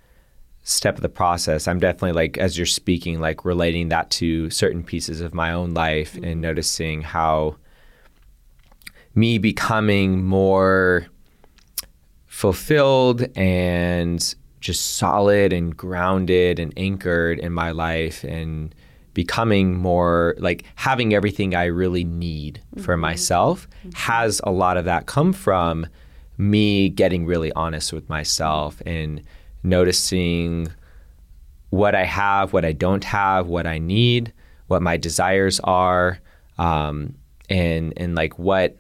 step 0.62 0.94
of 0.94 1.02
the 1.02 1.08
process. 1.08 1.66
I'm 1.66 1.80
definitely 1.80 2.12
like, 2.12 2.38
as 2.38 2.56
you're 2.56 2.66
speaking, 2.66 3.18
like 3.18 3.44
relating 3.44 3.88
that 3.88 4.10
to 4.10 4.48
certain 4.48 4.84
pieces 4.84 5.20
of 5.20 5.34
my 5.34 5.52
own 5.52 5.74
life 5.74 6.12
mm-hmm. 6.14 6.24
and 6.24 6.40
noticing 6.40 7.02
how 7.02 7.56
me 9.16 9.38
becoming 9.38 10.24
more 10.24 11.08
fulfilled 12.28 13.26
and 13.36 14.36
just 14.60 14.94
solid 14.94 15.52
and 15.52 15.76
grounded 15.76 16.60
and 16.60 16.72
anchored 16.76 17.40
in 17.40 17.52
my 17.52 17.72
life 17.72 18.22
and 18.22 18.72
becoming 19.14 19.76
more 19.76 20.34
like 20.38 20.64
having 20.74 21.14
everything 21.14 21.54
I 21.54 21.64
really 21.66 22.04
need 22.04 22.60
mm-hmm. 22.74 22.84
for 22.84 22.96
myself 22.96 23.68
mm-hmm. 23.78 23.90
has 23.94 24.40
a 24.44 24.50
lot 24.50 24.76
of 24.76 24.84
that 24.84 25.06
come 25.06 25.32
from 25.32 25.86
me 26.36 26.88
getting 26.88 27.24
really 27.24 27.52
honest 27.52 27.92
with 27.92 28.08
myself 28.08 28.82
and 28.84 29.22
noticing 29.62 30.68
what 31.70 31.94
I 31.94 32.04
have, 32.04 32.52
what 32.52 32.64
I 32.64 32.72
don't 32.72 33.04
have, 33.04 33.48
what 33.48 33.66
I 33.66 33.78
need, 33.78 34.32
what 34.66 34.82
my 34.82 34.96
desires 34.96 35.60
are, 35.60 36.20
um, 36.58 37.14
and 37.50 37.92
and 37.96 38.14
like 38.14 38.38
what 38.38 38.76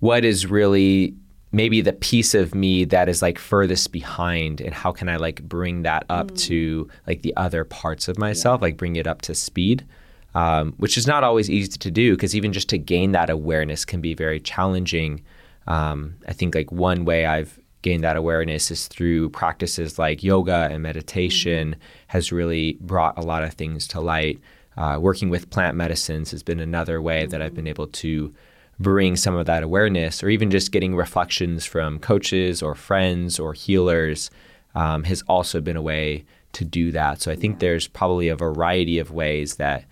what 0.00 0.24
is 0.24 0.46
really 0.46 1.14
maybe 1.52 1.80
the 1.80 1.92
piece 1.92 2.34
of 2.34 2.54
me 2.54 2.84
that 2.84 3.08
is 3.08 3.22
like 3.22 3.38
furthest 3.38 3.92
behind 3.92 4.60
and 4.60 4.74
how 4.74 4.92
can 4.92 5.08
i 5.08 5.16
like 5.16 5.42
bring 5.42 5.82
that 5.82 6.04
up 6.08 6.30
mm. 6.30 6.38
to 6.38 6.88
like 7.06 7.22
the 7.22 7.34
other 7.36 7.64
parts 7.64 8.08
of 8.08 8.18
myself 8.18 8.60
yeah. 8.60 8.66
like 8.66 8.76
bring 8.76 8.96
it 8.96 9.06
up 9.06 9.22
to 9.22 9.34
speed 9.34 9.86
um, 10.34 10.74
which 10.76 10.98
is 10.98 11.06
not 11.06 11.24
always 11.24 11.48
easy 11.48 11.78
to 11.78 11.90
do 11.90 12.14
because 12.14 12.36
even 12.36 12.52
just 12.52 12.68
to 12.68 12.78
gain 12.78 13.12
that 13.12 13.30
awareness 13.30 13.84
can 13.84 14.00
be 14.00 14.14
very 14.14 14.40
challenging 14.40 15.22
um, 15.66 16.14
i 16.26 16.32
think 16.32 16.54
like 16.54 16.70
one 16.70 17.04
way 17.04 17.26
i've 17.26 17.58
gained 17.82 18.04
that 18.04 18.16
awareness 18.16 18.70
is 18.70 18.88
through 18.88 19.30
practices 19.30 19.98
like 19.98 20.22
yoga 20.22 20.68
and 20.70 20.82
meditation 20.82 21.70
mm-hmm. 21.70 21.80
has 22.08 22.32
really 22.32 22.76
brought 22.80 23.16
a 23.16 23.22
lot 23.22 23.42
of 23.42 23.54
things 23.54 23.86
to 23.86 24.00
light 24.00 24.38
uh, 24.76 24.96
working 25.00 25.28
with 25.28 25.50
plant 25.50 25.76
medicines 25.76 26.30
has 26.30 26.42
been 26.42 26.60
another 26.60 27.00
way 27.00 27.22
mm-hmm. 27.22 27.30
that 27.30 27.40
i've 27.40 27.54
been 27.54 27.66
able 27.66 27.86
to 27.86 28.34
bring 28.80 29.16
some 29.16 29.34
of 29.34 29.46
that 29.46 29.62
awareness, 29.62 30.22
or 30.22 30.28
even 30.28 30.50
just 30.50 30.72
getting 30.72 30.94
reflections 30.94 31.64
from 31.64 31.98
coaches 31.98 32.62
or 32.62 32.74
friends 32.74 33.38
or 33.38 33.52
healers, 33.52 34.30
um, 34.74 35.04
has 35.04 35.22
also 35.22 35.60
been 35.60 35.76
a 35.76 35.82
way 35.82 36.24
to 36.52 36.64
do 36.64 36.92
that. 36.92 37.20
So 37.20 37.32
I 37.32 37.36
think 37.36 37.58
there's 37.58 37.88
probably 37.88 38.28
a 38.28 38.36
variety 38.36 38.98
of 38.98 39.10
ways 39.10 39.56
that 39.56 39.84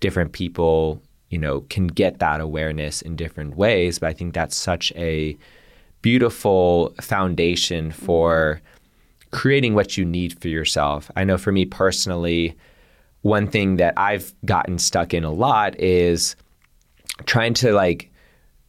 different 0.00 0.32
people, 0.32 1.00
you 1.30 1.38
know, 1.38 1.62
can 1.62 1.86
get 1.86 2.18
that 2.18 2.40
awareness 2.40 3.02
in 3.02 3.16
different 3.16 3.56
ways. 3.56 3.98
But 3.98 4.08
I 4.08 4.12
think 4.12 4.34
that's 4.34 4.56
such 4.56 4.92
a 4.96 5.36
beautiful 6.02 6.94
foundation 7.00 7.90
for 7.90 8.60
creating 9.30 9.74
what 9.74 9.96
you 9.96 10.04
need 10.04 10.38
for 10.40 10.48
yourself. 10.48 11.10
I 11.16 11.24
know 11.24 11.38
for 11.38 11.52
me 11.52 11.64
personally, 11.64 12.54
one 13.22 13.48
thing 13.48 13.76
that 13.76 13.94
I've 13.96 14.32
gotten 14.44 14.78
stuck 14.78 15.12
in 15.12 15.24
a 15.24 15.32
lot 15.32 15.78
is 15.80 16.36
trying 17.24 17.54
to 17.54 17.72
like 17.72 18.10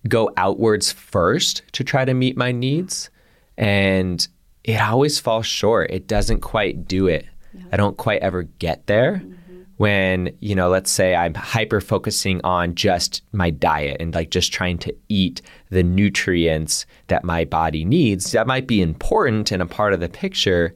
go 0.08 0.32
outwards 0.38 0.92
first 0.92 1.63
to 1.74 1.84
try 1.84 2.06
to 2.06 2.13
meet 2.13 2.38
my 2.38 2.51
needs. 2.51 3.10
And 3.58 4.25
it 4.63 4.80
always 4.82 5.20
falls 5.20 5.46
short. 5.46 5.92
It 5.92 6.08
doesn't 6.08 6.42
quite 6.42 6.88
do 6.88 7.08
it. 7.08 7.25
Yeah. 7.54 7.63
I 7.72 7.77
don't 7.77 7.98
quite 7.98 8.22
ever 8.22 8.44
get 8.44 8.86
there. 8.88 9.16
Mm-hmm. 9.24 9.34
When, 9.77 10.36
you 10.39 10.56
know, 10.56 10.70
let's 10.70 10.92
say 10.92 11.16
I'm 11.16 11.36
hyper 11.36 11.80
focusing 11.82 12.42
on 12.44 12.74
just 12.74 13.22
my 13.32 13.51
diet 13.51 13.98
and 14.00 14.13
like 14.13 14.32
just 14.32 14.51
trying 14.51 14.80
to 14.80 14.96
eat 15.08 15.42
the 15.70 15.84
nutrients 15.84 16.88
that 17.08 17.24
my 17.24 17.46
body 17.46 17.86
needs, 17.86 18.32
that 18.32 18.48
might 18.48 18.66
be 18.66 18.82
important 18.82 19.51
and 19.51 19.62
a 19.62 19.68
part 19.68 19.94
of 19.94 20.00
the 20.00 20.10
picture. 20.10 20.75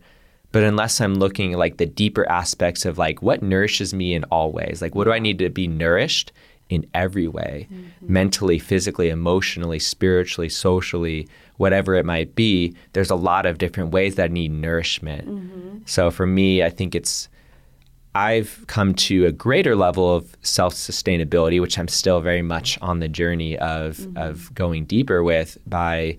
But 0.51 0.63
unless 0.63 1.01
I'm 1.01 1.16
looking 1.16 1.54
like 1.54 1.78
the 1.78 1.88
deeper 1.88 2.30
aspects 2.30 2.86
of 2.86 3.00
like 3.00 3.24
what 3.24 3.42
nourishes 3.42 3.92
me 3.92 4.13
in 4.13 4.24
all 4.25 4.51
ways, 4.51 4.84
like 4.84 4.94
what 4.94 5.06
do 5.06 5.13
I 5.13 5.20
need 5.20 5.40
to 5.40 5.50
be 5.50 5.68
nourished 5.68 6.32
in 6.72 6.88
every 6.94 7.28
way 7.28 7.68
mm-hmm. 7.70 8.13
mentally, 8.13 8.58
physically, 8.58 9.10
emotionally, 9.10 9.78
spiritually, 9.78 10.48
socially, 10.48 11.28
whatever 11.58 11.96
it 11.96 12.06
might 12.06 12.34
be. 12.34 12.74
There's 12.94 13.12
a 13.12 13.16
lot 13.16 13.46
of 13.46 13.58
different 13.58 13.92
ways 13.92 14.16
that 14.16 14.32
need 14.32 14.51
nourishment. 14.51 15.28
Mm-hmm. 15.28 15.78
So 15.86 16.10
for 16.10 16.25
me, 16.25 16.63
I 16.63 16.70
think 16.70 16.96
it's, 16.96 17.28
I've 18.16 18.63
come 18.68 18.94
to 18.96 19.25
a 19.25 19.34
greater 19.34 19.75
level 19.75 20.16
of 20.16 20.34
self 20.44 20.74
sustainability, 20.74 21.60
which 21.60 21.78
I'm 21.78 21.90
still 21.90 22.22
very 22.22 22.42
much 22.42 22.80
on 22.82 23.00
the 23.00 23.10
journey 23.10 23.58
of, 23.58 23.98
mm-hmm. 23.98 24.18
of 24.18 24.56
going 24.56 24.86
deeper 24.86 25.24
with 25.24 25.58
by 25.68 26.18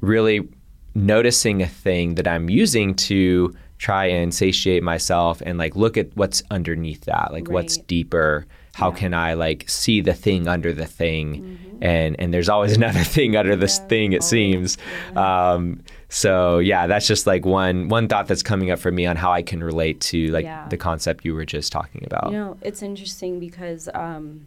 really 0.00 0.48
noticing 0.94 1.60
a 1.62 1.68
thing 1.68 2.14
that 2.14 2.26
I'm 2.26 2.48
using 2.48 2.94
to 2.94 3.54
try 3.76 4.06
and 4.06 4.32
satiate 4.32 4.82
myself 4.82 5.42
and 5.44 5.58
like 5.58 5.76
look 5.76 5.98
at 5.98 6.16
what's 6.16 6.42
underneath 6.50 7.04
that, 7.04 7.32
like 7.32 7.48
right. 7.48 7.54
what's 7.54 7.76
deeper 7.76 8.46
how 8.74 8.90
yeah. 8.90 8.96
can 8.96 9.14
I 9.14 9.34
like 9.34 9.68
see 9.68 10.00
the 10.00 10.14
thing 10.14 10.48
under 10.48 10.72
the 10.72 10.86
thing? 10.86 11.42
Mm-hmm. 11.42 11.78
And 11.82 12.16
and 12.18 12.32
there's 12.32 12.48
always 12.48 12.72
another 12.76 13.04
thing 13.04 13.36
under 13.36 13.56
this 13.56 13.78
yeah, 13.78 13.86
thing. 13.88 14.12
It 14.12 14.16
always. 14.16 14.28
seems. 14.28 14.78
Yeah. 15.12 15.52
Um, 15.52 15.82
so 16.08 16.58
yeah, 16.58 16.86
that's 16.86 17.06
just 17.06 17.26
like 17.26 17.44
one 17.44 17.88
one 17.88 18.08
thought 18.08 18.28
that's 18.28 18.42
coming 18.42 18.70
up 18.70 18.78
for 18.78 18.92
me 18.92 19.06
on 19.06 19.16
how 19.16 19.32
I 19.32 19.42
can 19.42 19.62
relate 19.62 20.00
to 20.02 20.28
like 20.28 20.70
the 20.70 20.76
concept 20.76 21.24
you 21.24 21.34
were 21.34 21.44
just 21.44 21.72
talking 21.72 22.04
about. 22.04 22.32
You 22.32 22.38
know, 22.38 22.56
it's 22.62 22.82
interesting 22.82 23.40
because. 23.40 23.88
Um, 23.94 24.46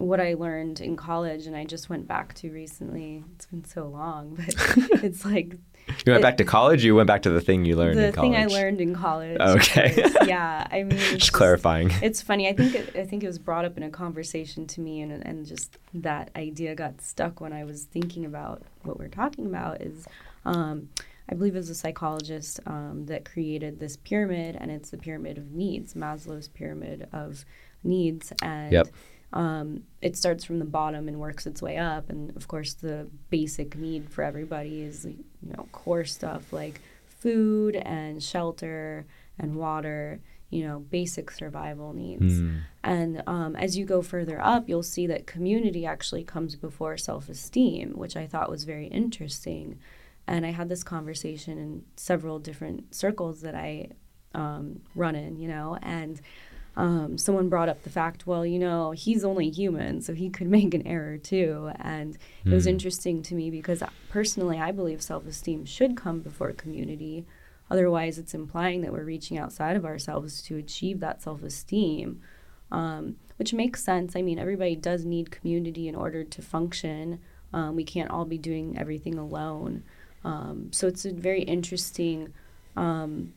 what 0.00 0.18
I 0.18 0.32
learned 0.32 0.80
in 0.80 0.96
college, 0.96 1.46
and 1.46 1.54
I 1.54 1.64
just 1.64 1.90
went 1.90 2.08
back 2.08 2.32
to 2.36 2.50
recently. 2.50 3.22
It's 3.34 3.44
been 3.44 3.64
so 3.64 3.86
long, 3.86 4.34
but 4.34 4.54
it's 5.04 5.26
like 5.26 5.56
you 6.06 6.12
went 6.12 6.22
back 6.22 6.36
to 6.38 6.44
college. 6.44 6.84
you 6.84 6.94
went 6.94 7.06
back 7.06 7.22
to 7.22 7.30
the 7.30 7.40
thing 7.40 7.64
you 7.64 7.76
learned. 7.76 7.98
In 7.98 8.12
college. 8.12 8.32
The 8.32 8.36
thing 8.36 8.36
I 8.36 8.46
learned 8.46 8.80
in 8.80 8.94
college. 8.94 9.38
Okay. 9.50 10.00
Was, 10.02 10.28
yeah, 10.28 10.66
I 10.70 10.82
mean, 10.82 10.90
just, 10.98 11.18
just, 11.18 11.32
clarifying. 11.32 11.90
It's 12.02 12.22
funny. 12.22 12.48
I 12.48 12.52
think 12.52 12.74
it, 12.74 12.96
I 12.96 13.04
think 13.04 13.24
it 13.24 13.26
was 13.26 13.38
brought 13.38 13.64
up 13.64 13.76
in 13.76 13.82
a 13.82 13.90
conversation 13.90 14.66
to 14.68 14.80
me, 14.80 15.00
and 15.00 15.12
and 15.26 15.46
just 15.46 15.78
that 15.94 16.30
idea 16.36 16.74
got 16.74 17.00
stuck 17.00 17.40
when 17.40 17.52
I 17.52 17.64
was 17.64 17.84
thinking 17.84 18.24
about 18.24 18.62
what 18.82 18.98
we're 18.98 19.08
talking 19.08 19.46
about. 19.46 19.80
Is 19.80 20.06
um, 20.44 20.88
I 21.28 21.34
believe 21.34 21.54
it 21.54 21.58
was 21.58 21.70
a 21.70 21.74
psychologist 21.74 22.60
um, 22.66 23.06
that 23.06 23.24
created 23.24 23.80
this 23.80 23.96
pyramid, 23.96 24.56
and 24.60 24.70
it's 24.70 24.90
the 24.90 24.98
pyramid 24.98 25.38
of 25.38 25.50
needs, 25.52 25.94
Maslow's 25.94 26.48
pyramid 26.48 27.08
of 27.12 27.44
needs, 27.82 28.32
and. 28.42 28.72
Yep 28.72 28.88
um, 29.32 29.84
it 30.02 30.16
starts 30.16 30.44
from 30.44 30.58
the 30.58 30.64
bottom 30.64 31.08
and 31.08 31.20
works 31.20 31.46
its 31.46 31.62
way 31.62 31.76
up. 31.76 32.10
And 32.10 32.36
of 32.36 32.48
course, 32.48 32.74
the 32.74 33.08
basic 33.30 33.76
need 33.76 34.10
for 34.10 34.22
everybody 34.22 34.82
is 34.82 35.04
you 35.04 35.52
know 35.56 35.68
core 35.72 36.04
stuff 36.04 36.52
like 36.52 36.80
food 37.06 37.76
and 37.76 38.22
shelter 38.22 39.06
and 39.38 39.56
water. 39.56 40.20
You 40.50 40.66
know, 40.66 40.80
basic 40.80 41.30
survival 41.30 41.92
needs. 41.92 42.40
Mm. 42.40 42.62
And 42.82 43.22
um, 43.28 43.54
as 43.54 43.78
you 43.78 43.84
go 43.84 44.02
further 44.02 44.40
up, 44.42 44.68
you'll 44.68 44.82
see 44.82 45.06
that 45.06 45.24
community 45.24 45.86
actually 45.86 46.24
comes 46.24 46.56
before 46.56 46.96
self 46.96 47.28
esteem, 47.28 47.92
which 47.92 48.16
I 48.16 48.26
thought 48.26 48.50
was 48.50 48.64
very 48.64 48.88
interesting. 48.88 49.78
And 50.26 50.44
I 50.44 50.50
had 50.50 50.68
this 50.68 50.82
conversation 50.82 51.56
in 51.56 51.84
several 51.96 52.40
different 52.40 52.92
circles 52.92 53.42
that 53.42 53.54
I 53.54 53.90
um, 54.34 54.80
run 54.94 55.14
in, 55.14 55.36
you 55.36 55.48
know, 55.48 55.78
and 55.82 56.20
um, 56.76 57.18
someone 57.18 57.48
brought 57.48 57.68
up 57.68 57.82
the 57.82 57.90
fact, 57.90 58.26
well, 58.26 58.46
you 58.46 58.58
know, 58.58 58.92
he's 58.92 59.24
only 59.24 59.50
human, 59.50 60.00
so 60.00 60.14
he 60.14 60.30
could 60.30 60.46
make 60.50 60.74
an 60.74 60.86
error 60.86 61.18
too. 61.18 61.72
And 61.76 62.14
mm. 62.44 62.52
it 62.52 62.54
was 62.54 62.64
hmm. 62.64 62.70
interesting 62.70 63.22
to 63.24 63.34
me 63.34 63.50
because 63.50 63.82
personally, 64.08 64.58
I 64.58 64.72
believe 64.72 65.02
self 65.02 65.26
esteem 65.26 65.64
should 65.64 65.96
come 65.96 66.20
before 66.20 66.52
community. 66.52 67.26
Otherwise, 67.70 68.18
it's 68.18 68.34
implying 68.34 68.80
that 68.80 68.92
we're 68.92 69.04
reaching 69.04 69.38
outside 69.38 69.76
of 69.76 69.84
ourselves 69.84 70.42
to 70.42 70.56
achieve 70.56 71.00
that 71.00 71.22
self 71.22 71.42
esteem, 71.42 72.20
um, 72.72 73.16
which 73.36 73.52
makes 73.52 73.84
sense. 73.84 74.16
I 74.16 74.22
mean, 74.22 74.38
everybody 74.38 74.74
does 74.74 75.04
need 75.04 75.30
community 75.30 75.88
in 75.88 75.94
order 75.94 76.24
to 76.24 76.42
function. 76.42 77.20
Um, 77.52 77.76
we 77.76 77.84
can't 77.84 78.10
all 78.10 78.24
be 78.24 78.38
doing 78.38 78.78
everything 78.78 79.18
alone. 79.18 79.82
Um, 80.24 80.68
so 80.72 80.86
it's 80.86 81.04
a 81.04 81.12
very 81.12 81.42
interesting 81.42 82.32
um, 82.76 83.32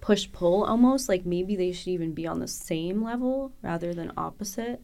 push 0.00 0.30
pull 0.32 0.64
almost 0.64 1.08
like 1.08 1.24
maybe 1.24 1.56
they 1.56 1.72
should 1.72 1.88
even 1.88 2.12
be 2.12 2.26
on 2.26 2.40
the 2.40 2.48
same 2.48 3.02
level 3.02 3.52
rather 3.62 3.94
than 3.94 4.12
opposite 4.16 4.82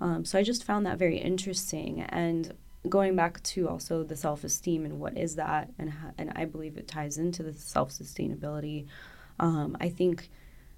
um, 0.00 0.24
so 0.24 0.38
i 0.38 0.42
just 0.42 0.64
found 0.64 0.86
that 0.86 0.98
very 0.98 1.18
interesting 1.18 2.02
and 2.02 2.54
going 2.88 3.14
back 3.14 3.42
to 3.42 3.68
also 3.68 4.02
the 4.02 4.16
self-esteem 4.16 4.84
and 4.84 4.98
what 4.98 5.16
is 5.16 5.36
that 5.36 5.70
and 5.78 5.92
and 6.18 6.32
i 6.34 6.44
believe 6.44 6.76
it 6.76 6.88
ties 6.88 7.18
into 7.18 7.42
the 7.42 7.52
self-sustainability 7.52 8.86
um, 9.40 9.76
i 9.80 9.88
think 9.88 10.30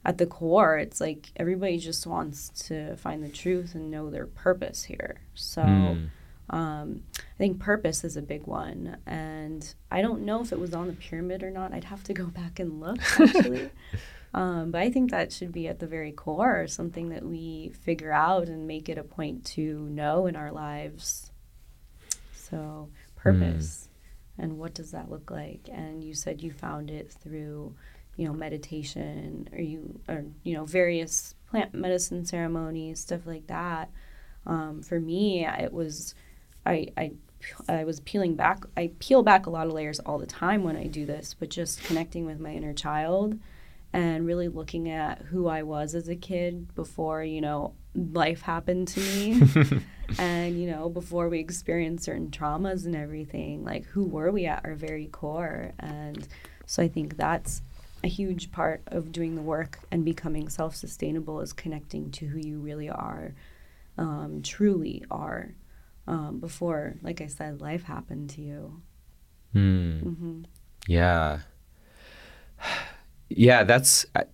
at 0.04 0.18
the 0.18 0.26
core 0.26 0.76
it's 0.76 1.00
like 1.00 1.32
everybody 1.36 1.78
just 1.78 2.06
wants 2.06 2.50
to 2.50 2.96
find 2.96 3.24
the 3.24 3.28
truth 3.28 3.74
and 3.74 3.90
know 3.90 4.10
their 4.10 4.26
purpose 4.26 4.84
here 4.84 5.16
so 5.34 5.62
mm. 5.62 6.08
Um, 6.50 7.02
I 7.16 7.38
think 7.38 7.58
purpose 7.58 8.04
is 8.04 8.16
a 8.16 8.22
big 8.22 8.46
one, 8.46 8.98
and 9.06 9.74
I 9.90 10.02
don't 10.02 10.22
know 10.22 10.40
if 10.40 10.52
it 10.52 10.60
was 10.60 10.74
on 10.74 10.88
the 10.88 10.92
pyramid 10.92 11.42
or 11.42 11.50
not. 11.50 11.72
I'd 11.72 11.84
have 11.84 12.04
to 12.04 12.14
go 12.14 12.26
back 12.26 12.58
and 12.58 12.80
look 12.80 12.98
actually. 13.18 13.70
um, 14.34 14.70
but 14.70 14.82
I 14.82 14.90
think 14.90 15.10
that 15.10 15.32
should 15.32 15.52
be 15.52 15.68
at 15.68 15.78
the 15.78 15.86
very 15.86 16.12
core, 16.12 16.66
something 16.66 17.08
that 17.10 17.24
we 17.24 17.72
figure 17.82 18.12
out 18.12 18.48
and 18.48 18.66
make 18.66 18.88
it 18.88 18.98
a 18.98 19.04
point 19.04 19.44
to 19.46 19.88
know 19.88 20.26
in 20.26 20.36
our 20.36 20.52
lives. 20.52 21.30
So 22.32 22.90
purpose, 23.16 23.88
mm. 24.38 24.44
and 24.44 24.58
what 24.58 24.74
does 24.74 24.90
that 24.90 25.10
look 25.10 25.30
like? 25.30 25.68
And 25.72 26.04
you 26.04 26.14
said 26.14 26.42
you 26.42 26.52
found 26.52 26.90
it 26.90 27.10
through, 27.10 27.74
you 28.16 28.26
know, 28.26 28.34
meditation, 28.34 29.48
or 29.50 29.60
you, 29.60 29.98
or 30.08 30.26
you 30.42 30.52
know, 30.52 30.66
various 30.66 31.34
plant 31.48 31.72
medicine 31.72 32.26
ceremonies, 32.26 33.00
stuff 33.00 33.26
like 33.26 33.46
that. 33.46 33.90
Um, 34.46 34.82
for 34.82 35.00
me, 35.00 35.46
it 35.46 35.72
was 35.72 36.14
I, 36.66 36.88
I 36.96 37.12
I 37.68 37.84
was 37.84 38.00
peeling 38.00 38.36
back. 38.36 38.64
I 38.76 38.90
peel 38.98 39.22
back 39.22 39.46
a 39.46 39.50
lot 39.50 39.66
of 39.66 39.72
layers 39.72 40.00
all 40.00 40.18
the 40.18 40.26
time 40.26 40.64
when 40.64 40.76
I 40.76 40.86
do 40.86 41.04
this, 41.04 41.34
but 41.38 41.50
just 41.50 41.84
connecting 41.84 42.24
with 42.24 42.40
my 42.40 42.50
inner 42.50 42.72
child 42.72 43.38
and 43.92 44.26
really 44.26 44.48
looking 44.48 44.90
at 44.90 45.22
who 45.22 45.46
I 45.46 45.62
was 45.62 45.94
as 45.94 46.08
a 46.08 46.16
kid 46.16 46.74
before, 46.74 47.22
you 47.22 47.40
know, 47.40 47.74
life 47.94 48.42
happened 48.42 48.88
to 48.88 49.00
me. 49.00 49.40
and, 50.18 50.60
you 50.60 50.68
know, 50.68 50.88
before 50.88 51.28
we 51.28 51.38
experienced 51.38 52.04
certain 52.04 52.30
traumas 52.30 52.86
and 52.86 52.96
everything, 52.96 53.64
like 53.64 53.84
who 53.86 54.04
were 54.04 54.32
we 54.32 54.46
at 54.46 54.64
our 54.64 54.74
very 54.74 55.06
core? 55.06 55.72
And 55.78 56.26
so 56.66 56.82
I 56.82 56.88
think 56.88 57.16
that's 57.16 57.62
a 58.02 58.08
huge 58.08 58.50
part 58.50 58.82
of 58.88 59.12
doing 59.12 59.36
the 59.36 59.42
work 59.42 59.78
and 59.92 60.04
becoming 60.04 60.48
self 60.48 60.74
sustainable 60.74 61.40
is 61.40 61.52
connecting 61.52 62.10
to 62.12 62.26
who 62.26 62.38
you 62.38 62.58
really 62.58 62.90
are, 62.90 63.32
um, 63.96 64.40
truly 64.42 65.04
are, 65.08 65.54
um, 66.06 66.38
before, 66.40 66.96
like 67.02 67.20
I 67.20 67.26
said, 67.26 67.60
life 67.60 67.84
happened 67.84 68.30
to 68.30 68.42
you. 68.42 68.82
Hmm. 69.52 69.98
hmm 69.98 70.42
Yeah. 70.86 71.40
Yeah, 73.30 73.64
that's 73.64 74.04
I, 74.14 74.24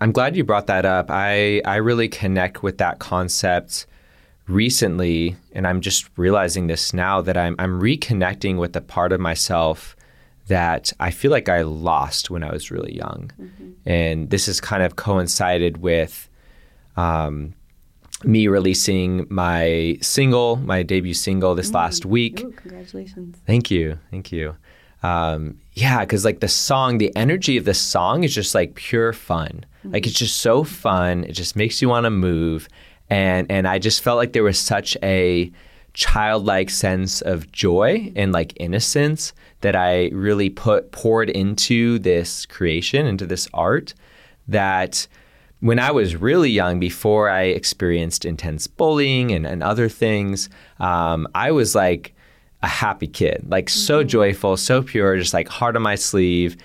I'm 0.00 0.12
glad 0.12 0.34
you 0.34 0.44
brought 0.44 0.66
that 0.66 0.84
up. 0.84 1.10
I 1.10 1.60
I 1.64 1.76
really 1.76 2.08
connect 2.08 2.62
with 2.62 2.78
that 2.78 2.98
concept 2.98 3.86
recently 4.48 5.36
and 5.52 5.66
I'm 5.66 5.80
just 5.80 6.08
realizing 6.16 6.66
this 6.66 6.92
now 6.94 7.20
that 7.20 7.36
I'm 7.36 7.54
I'm 7.58 7.80
reconnecting 7.80 8.58
with 8.58 8.72
the 8.72 8.80
part 8.80 9.12
of 9.12 9.20
myself 9.20 9.94
that 10.48 10.92
I 10.98 11.10
feel 11.12 11.30
like 11.30 11.48
I 11.48 11.62
lost 11.62 12.30
when 12.30 12.42
I 12.42 12.50
was 12.50 12.70
really 12.72 12.96
young. 12.96 13.30
And 13.86 14.30
this 14.30 14.46
has 14.46 14.60
kind 14.60 14.82
of 14.82 14.96
coincided 14.96 15.76
with 15.76 16.28
um, 16.96 17.54
me 18.24 18.48
releasing 18.48 19.26
my 19.30 19.98
single, 20.00 20.56
my 20.56 20.82
debut 20.82 21.14
single 21.14 21.54
this 21.54 21.72
last 21.72 22.04
week. 22.04 22.42
Ooh, 22.42 22.52
congratulations. 22.52 23.36
Thank 23.46 23.70
you. 23.70 23.98
Thank 24.10 24.32
you. 24.32 24.56
Um, 25.02 25.58
yeah, 25.72 26.00
because 26.00 26.24
like 26.24 26.40
the 26.40 26.48
song, 26.48 26.98
the 26.98 27.14
energy 27.16 27.56
of 27.56 27.64
the 27.64 27.74
song 27.74 28.24
is 28.24 28.34
just 28.34 28.54
like 28.54 28.74
pure 28.74 29.12
fun. 29.12 29.64
Like 29.84 30.06
it's 30.06 30.18
just 30.18 30.38
so 30.38 30.62
fun. 30.62 31.24
It 31.24 31.32
just 31.32 31.56
makes 31.56 31.80
you 31.80 31.88
want 31.88 32.04
to 32.04 32.10
move. 32.10 32.68
And 33.08 33.50
and 33.50 33.66
I 33.66 33.78
just 33.78 34.02
felt 34.02 34.18
like 34.18 34.32
there 34.32 34.42
was 34.42 34.58
such 34.58 34.96
a 35.02 35.50
childlike 35.94 36.70
sense 36.70 37.20
of 37.22 37.50
joy 37.50 38.12
and 38.14 38.32
like 38.32 38.52
innocence 38.60 39.32
that 39.62 39.74
I 39.74 40.08
really 40.08 40.50
put 40.50 40.92
poured 40.92 41.30
into 41.30 41.98
this 41.98 42.46
creation, 42.46 43.06
into 43.06 43.26
this 43.26 43.48
art 43.52 43.94
that 44.48 45.06
when 45.60 45.78
I 45.78 45.90
was 45.90 46.16
really 46.16 46.50
young, 46.50 46.80
before 46.80 47.28
I 47.28 47.42
experienced 47.42 48.24
intense 48.24 48.66
bullying 48.66 49.30
and, 49.30 49.46
and 49.46 49.62
other 49.62 49.88
things, 49.88 50.48
um, 50.78 51.28
I 51.34 51.52
was 51.52 51.74
like 51.74 52.14
a 52.62 52.66
happy 52.66 53.06
kid, 53.06 53.44
like 53.48 53.68
so 53.68 54.02
joyful, 54.02 54.56
so 54.56 54.82
pure, 54.82 55.16
just 55.16 55.34
like 55.34 55.48
heart 55.48 55.76
on 55.76 55.82
my 55.82 55.94
sleeve. 55.94 56.56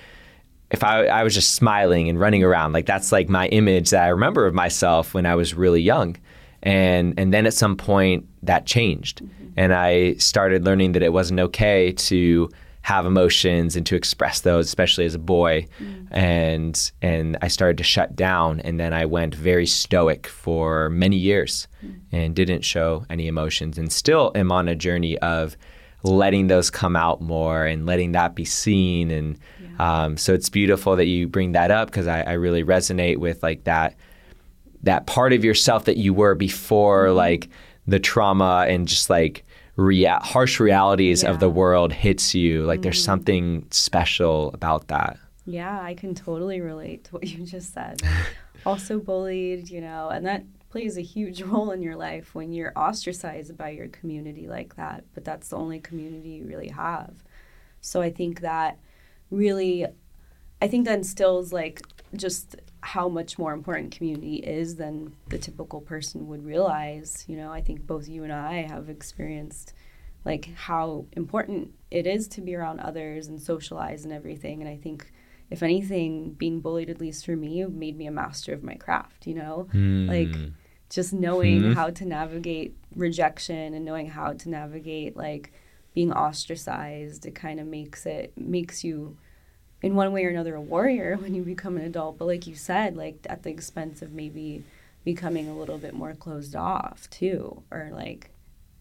If 0.71 0.83
I, 0.83 1.05
I 1.05 1.23
was 1.23 1.33
just 1.33 1.55
smiling 1.55 2.09
and 2.09 2.19
running 2.19 2.43
around, 2.43 2.73
like 2.73 2.85
that's 2.85 3.11
like 3.11 3.29
my 3.29 3.47
image 3.49 3.91
that 3.91 4.03
I 4.03 4.07
remember 4.09 4.45
of 4.45 4.53
myself 4.53 5.13
when 5.13 5.25
I 5.25 5.35
was 5.35 5.53
really 5.53 5.81
young. 5.81 6.17
And, 6.63 7.13
and 7.19 7.33
then 7.33 7.45
at 7.45 7.53
some 7.53 7.77
point 7.77 8.27
that 8.43 8.65
changed. 8.65 9.21
And 9.55 9.73
I 9.73 10.13
started 10.15 10.65
learning 10.65 10.93
that 10.93 11.03
it 11.03 11.13
wasn't 11.13 11.39
okay 11.39 11.91
to 11.91 12.49
have 12.85 13.07
emotions 13.07 13.75
and 13.75 13.83
to 13.83 13.95
express 13.95 14.41
those, 14.41 14.67
especially 14.67 15.05
as 15.05 15.15
a 15.15 15.19
boy. 15.19 15.65
Mm. 15.79 16.07
And 16.11 16.91
and 17.01 17.35
I 17.41 17.47
started 17.47 17.79
to 17.79 17.83
shut 17.83 18.15
down, 18.15 18.59
and 18.59 18.79
then 18.79 18.93
I 18.93 19.07
went 19.07 19.33
very 19.33 19.65
stoic 19.65 20.27
for 20.27 20.91
many 20.91 21.15
years, 21.15 21.67
mm. 21.83 21.95
and 22.11 22.35
didn't 22.35 22.61
show 22.61 23.03
any 23.09 23.25
emotions, 23.25 23.79
and 23.79 23.91
still 23.91 24.31
am 24.35 24.51
on 24.51 24.67
a 24.67 24.75
journey 24.75 25.17
of 25.17 25.57
letting 26.03 26.45
those 26.45 26.69
come 26.69 26.95
out 26.95 27.21
more 27.21 27.65
and 27.65 27.87
letting 27.87 28.11
that 28.11 28.35
be 28.35 28.45
seen. 28.45 29.09
And 29.09 29.39
um, 29.79 30.15
so 30.15 30.35
it's 30.35 30.49
beautiful 30.49 30.95
that 30.95 31.07
you 31.07 31.27
bring 31.27 31.53
that 31.53 31.71
up 31.71 31.87
because 31.87 32.05
I, 32.05 32.21
I 32.21 32.33
really 32.33 32.63
resonate 32.63 33.17
with 33.17 33.41
like 33.41 33.63
that 33.63 33.95
that 34.83 35.07
part 35.07 35.33
of 35.33 35.43
yourself 35.43 35.85
that 35.85 35.97
you 35.97 36.13
were 36.13 36.35
before 36.35 37.07
mm-hmm. 37.07 37.17
like 37.17 37.49
the 37.87 37.99
trauma 37.99 38.65
and 38.69 38.87
just 38.87 39.09
like 39.09 39.43
rea- 39.75 40.19
harsh 40.21 40.59
realities 40.59 41.23
of 41.23 41.39
the 41.39 41.49
world 41.49 41.91
hits 41.91 42.33
you 42.33 42.63
like 42.63 42.81
there's 42.81 42.97
mm-hmm. 42.97 43.05
something 43.05 43.67
special 43.71 44.51
about 44.53 44.87
that 44.87 45.17
Yeah, 45.45 45.79
I 45.81 45.93
can 45.93 46.15
totally 46.15 46.61
relate 46.61 47.05
to 47.05 47.11
what 47.11 47.27
you 47.27 47.45
just 47.45 47.73
said. 47.73 48.01
also 48.65 48.99
bullied, 48.99 49.69
you 49.69 49.79
know, 49.79 50.09
and 50.09 50.25
that 50.25 50.43
plays 50.69 50.97
a 50.97 51.01
huge 51.01 51.41
role 51.51 51.71
in 51.71 51.81
your 51.81 51.95
life 51.95 52.33
when 52.33 52.51
you're 52.51 52.73
ostracized 52.75 53.55
by 53.57 53.69
your 53.69 53.87
community 53.87 54.47
like 54.47 54.75
that, 54.75 55.03
but 55.13 55.23
that's 55.23 55.49
the 55.49 55.55
only 55.55 55.79
community 55.79 56.29
you 56.29 56.45
really 56.45 56.69
have. 56.69 57.23
So 57.79 58.01
I 58.01 58.09
think 58.09 58.41
that 58.41 58.79
really 59.29 59.85
I 60.61 60.67
think 60.67 60.85
that 60.85 60.97
instills 60.97 61.53
like 61.53 61.81
just 62.15 62.55
how 62.81 63.07
much 63.07 63.37
more 63.37 63.53
important 63.53 63.95
community 63.95 64.37
is 64.37 64.77
than 64.77 65.13
the 65.29 65.37
typical 65.37 65.81
person 65.81 66.27
would 66.27 66.43
realize. 66.43 67.23
You 67.27 67.37
know, 67.37 67.51
I 67.51 67.61
think 67.61 67.85
both 67.85 68.07
you 68.07 68.23
and 68.23 68.33
I 68.33 68.63
have 68.63 68.89
experienced 68.89 69.74
like 70.25 70.49
how 70.55 71.05
important 71.13 71.71
it 71.91 72.07
is 72.07 72.27
to 72.29 72.41
be 72.41 72.55
around 72.55 72.79
others 72.79 73.27
and 73.27 73.39
socialize 73.39 74.03
and 74.03 74.11
everything. 74.11 74.61
And 74.61 74.69
I 74.69 74.75
think 74.75 75.11
if 75.49 75.61
anything, 75.61 76.31
being 76.31 76.59
bullied, 76.59 76.89
at 76.89 76.99
least 76.99 77.25
for 77.25 77.35
me, 77.35 77.63
made 77.65 77.97
me 77.97 78.07
a 78.07 78.11
master 78.11 78.51
of 78.51 78.63
my 78.63 78.75
craft, 78.75 79.27
you 79.27 79.35
know? 79.35 79.67
Hmm. 79.71 80.07
Like 80.07 80.35
just 80.89 81.13
knowing 81.13 81.61
hmm. 81.61 81.71
how 81.73 81.91
to 81.91 82.05
navigate 82.05 82.75
rejection 82.95 83.73
and 83.73 83.85
knowing 83.85 84.07
how 84.09 84.33
to 84.33 84.49
navigate 84.49 85.15
like 85.15 85.51
being 85.93 86.11
ostracized, 86.11 87.25
it 87.25 87.35
kind 87.35 87.59
of 87.59 87.67
makes 87.67 88.05
it 88.05 88.33
makes 88.35 88.83
you 88.83 89.17
in 89.81 89.93
one 89.93 90.11
way 90.11 90.25
or 90.25 90.29
another 90.29 90.55
a 90.55 90.61
warrior 90.61 91.15
when 91.21 91.35
you 91.35 91.43
become 91.43 91.77
an 91.77 91.83
adult. 91.83 92.17
But 92.17 92.25
like 92.25 92.47
you 92.47 92.55
said, 92.55 92.97
like 92.97 93.25
at 93.29 93.43
the 93.43 93.51
expense 93.51 94.01
of 94.01 94.11
maybe 94.11 94.63
becoming 95.03 95.47
a 95.47 95.55
little 95.55 95.77
bit 95.77 95.93
more 95.93 96.13
closed 96.13 96.55
off 96.55 97.07
too. 97.11 97.61
Or 97.69 97.89
like, 97.93 98.31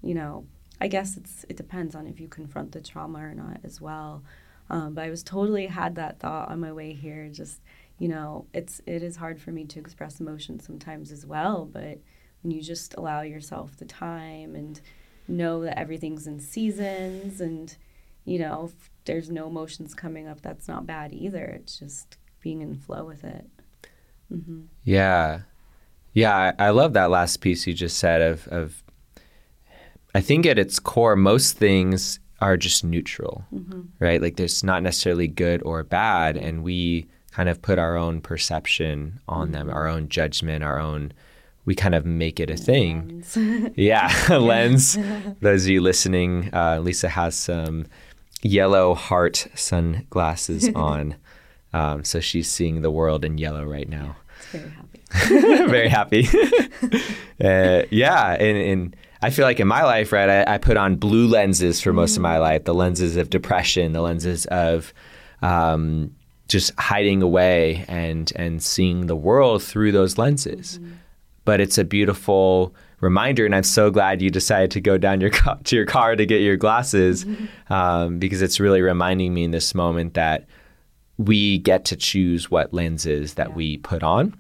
you 0.02 0.14
know, 0.14 0.46
I 0.81 0.89
guess 0.89 1.17
it's 1.17 1.45
it 1.49 1.57
depends 1.57 1.95
on 1.95 2.07
if 2.07 2.21
you 2.21 2.29
confront 2.29 2.73
the 2.73 2.81
trauma 2.81 3.21
or 3.21 3.35
not 3.35 3.61
as 3.65 3.81
well. 3.81 4.23
Um, 4.71 4.95
but 4.95 5.05
I 5.05 5.11
was 5.11 5.23
totally 5.23 5.67
had 5.67 5.95
that 5.97 6.19
thought 6.21 6.49
on 6.49 6.61
my 6.61 6.73
way 6.73 6.93
here. 6.93 7.29
Just 7.29 7.61
you 7.99 8.09
know, 8.09 8.47
it's 8.53 8.81
it 8.87 9.03
is 9.03 9.17
hard 9.17 9.41
for 9.41 9.51
me 9.53 9.65
to 9.67 9.79
express 9.81 10.21
emotion 10.21 10.59
sometimes 10.61 11.13
as 11.13 11.25
well. 11.27 11.65
But 11.71 11.99
when 12.43 12.51
you 12.51 12.61
just 12.63 12.95
allow 12.95 13.23
yourself 13.23 13.77
the 13.77 13.85
time 13.85 14.55
and 14.55 14.81
know 15.27 15.63
that 15.63 15.79
everything's 15.79 16.27
in 16.27 16.39
seasons 16.39 17.41
and 17.41 17.77
you 18.27 18.39
know 18.39 18.71
if 18.71 18.91
there's 19.07 19.31
no 19.31 19.47
emotions 19.47 19.95
coming 19.95 20.29
up 20.29 20.43
that's 20.43 20.69
not 20.69 20.85
bad 20.87 21.15
either 21.15 21.45
it's 21.47 21.79
just 21.79 22.19
being 22.43 22.61
in 22.61 22.75
flow 22.75 23.05
with 23.05 23.25
it 23.25 23.47
hmm 24.29 24.63
Yeah. 24.85 25.41
Yeah, 26.13 26.53
I, 26.59 26.67
I 26.67 26.71
love 26.71 26.93
that 26.93 27.11
last 27.11 27.39
piece 27.39 27.67
you 27.67 27.75
just 27.75 27.99
said 27.99 28.23
of, 28.23 28.47
of 28.49 28.84
I 30.14 30.20
think 30.20 30.46
at 30.46 30.59
its 30.59 30.79
core 30.79 31.16
most 31.16 31.57
things 31.59 32.20
are 32.40 32.57
just 32.57 32.85
neutral. 32.85 33.44
Right? 33.98 34.20
Like 34.22 34.37
there's 34.37 34.62
not 34.62 34.83
necessarily 34.83 35.29
good 35.29 35.62
or 35.64 35.83
bad 35.83 36.37
and 36.37 36.62
we 36.62 37.07
kind 37.33 37.48
of 37.48 37.61
put 37.62 37.79
our 37.79 37.96
own 37.96 38.20
perception 38.20 39.18
on 39.29 39.50
them, 39.53 39.68
our 39.70 39.88
own 39.88 40.09
judgment, 40.09 40.62
our 40.62 40.79
own 40.79 41.12
we 41.66 41.74
kind 41.74 41.94
of 41.94 42.05
make 42.05 42.40
it 42.40 42.50
a 42.50 42.57
thing. 42.57 43.24
Yeah, 43.77 44.12
lens. 44.31 44.98
Those 45.40 45.64
of 45.64 45.70
you 45.70 45.81
listening, 45.81 46.50
uh, 46.53 46.79
Lisa 46.81 47.09
has 47.09 47.35
some 47.35 47.87
yellow 48.42 48.94
heart 48.94 49.46
sunglasses 49.55 50.68
on. 50.74 51.16
Um, 51.72 52.05
so 52.05 52.20
she's 52.20 52.48
seeing 52.50 52.83
the 52.83 52.90
world 52.90 53.24
in 53.24 53.38
yellow 53.38 53.64
right 53.64 53.88
now. 53.88 54.16
it's 54.53 55.70
very 55.70 55.88
happy 55.88 56.22
Very 56.22 56.29
happy. 56.29 56.29
uh, 57.42 57.87
yeah, 57.90 58.33
and, 58.35 58.59
and 58.59 58.96
I 59.25 59.31
feel 59.31 59.47
like 59.47 59.59
in 59.59 59.67
my 59.67 59.85
life, 59.85 60.13
right, 60.13 60.29
I, 60.29 60.55
I 60.55 60.59
put 60.59 60.77
on 60.77 60.97
blue 60.97 61.27
lenses 61.27 61.81
for 61.81 61.95
most 61.95 62.15
of 62.17 62.23
my 62.23 62.37
life 62.37 62.65
the 62.65 62.75
lenses 62.75 63.17
of 63.17 63.31
depression, 63.31 63.93
the 63.93 64.03
lenses 64.03 64.45
of 64.47 64.93
um, 65.41 66.15
just 66.47 66.79
hiding 66.79 67.23
away 67.23 67.87
and, 67.89 68.31
and 68.37 68.63
seeing 68.63 69.07
the 69.07 69.17
world 69.17 69.63
through 69.63 69.93
those 69.93 70.19
lenses. 70.19 70.79
But 71.47 71.63
it's 71.63 71.79
a 71.79 71.85
beautiful 71.85 72.75
reminder 73.01 73.45
and 73.45 73.55
i'm 73.55 73.63
so 73.63 73.91
glad 73.91 74.23
you 74.23 74.31
decided 74.31 74.71
to 74.71 74.81
go 74.81 74.97
down 74.97 75.21
your 75.21 75.29
to 75.65 75.77
your 75.77 75.85
car 75.85 76.17
to 76.17 76.25
get 76.25 76.41
your 76.41 76.57
glasses 76.57 77.27
um, 77.69 78.19
because 78.19 78.41
it's 78.41 78.59
really 78.59 78.81
reminding 78.81 79.35
me 79.35 79.45
in 79.45 79.51
this 79.51 79.75
moment 79.75 80.15
that 80.15 80.47
we 81.16 81.59
get 81.59 81.85
to 81.85 81.96
choose 81.96 82.50
what 82.50 82.74
lenses 82.74 83.35
that 83.35 83.50
Yeah. 83.50 83.55
we 83.55 83.77
put 83.79 84.03
on 84.03 84.35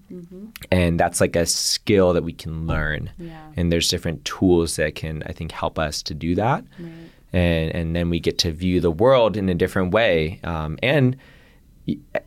and 0.72 0.98
that's 0.98 1.20
like 1.20 1.36
a 1.36 1.46
skill 1.46 2.12
that 2.14 2.24
we 2.24 2.32
can 2.32 2.66
learn 2.66 3.10
Yeah. 3.18 3.46
and 3.56 3.70
there's 3.70 3.88
different 3.88 4.24
tools 4.24 4.74
that 4.76 4.94
can 4.96 5.22
i 5.26 5.32
think 5.32 5.52
help 5.52 5.78
us 5.78 6.02
to 6.02 6.14
do 6.14 6.34
that 6.34 6.64
right 6.80 6.90
and 7.32 7.70
and 7.74 7.94
then 7.96 8.10
we 8.10 8.18
get 8.20 8.38
to 8.38 8.52
view 8.52 8.80
the 8.80 8.90
world 8.90 9.36
in 9.36 9.48
a 9.48 9.54
different 9.54 9.92
way. 9.92 10.38
Um, 10.44 10.78
and 10.82 11.16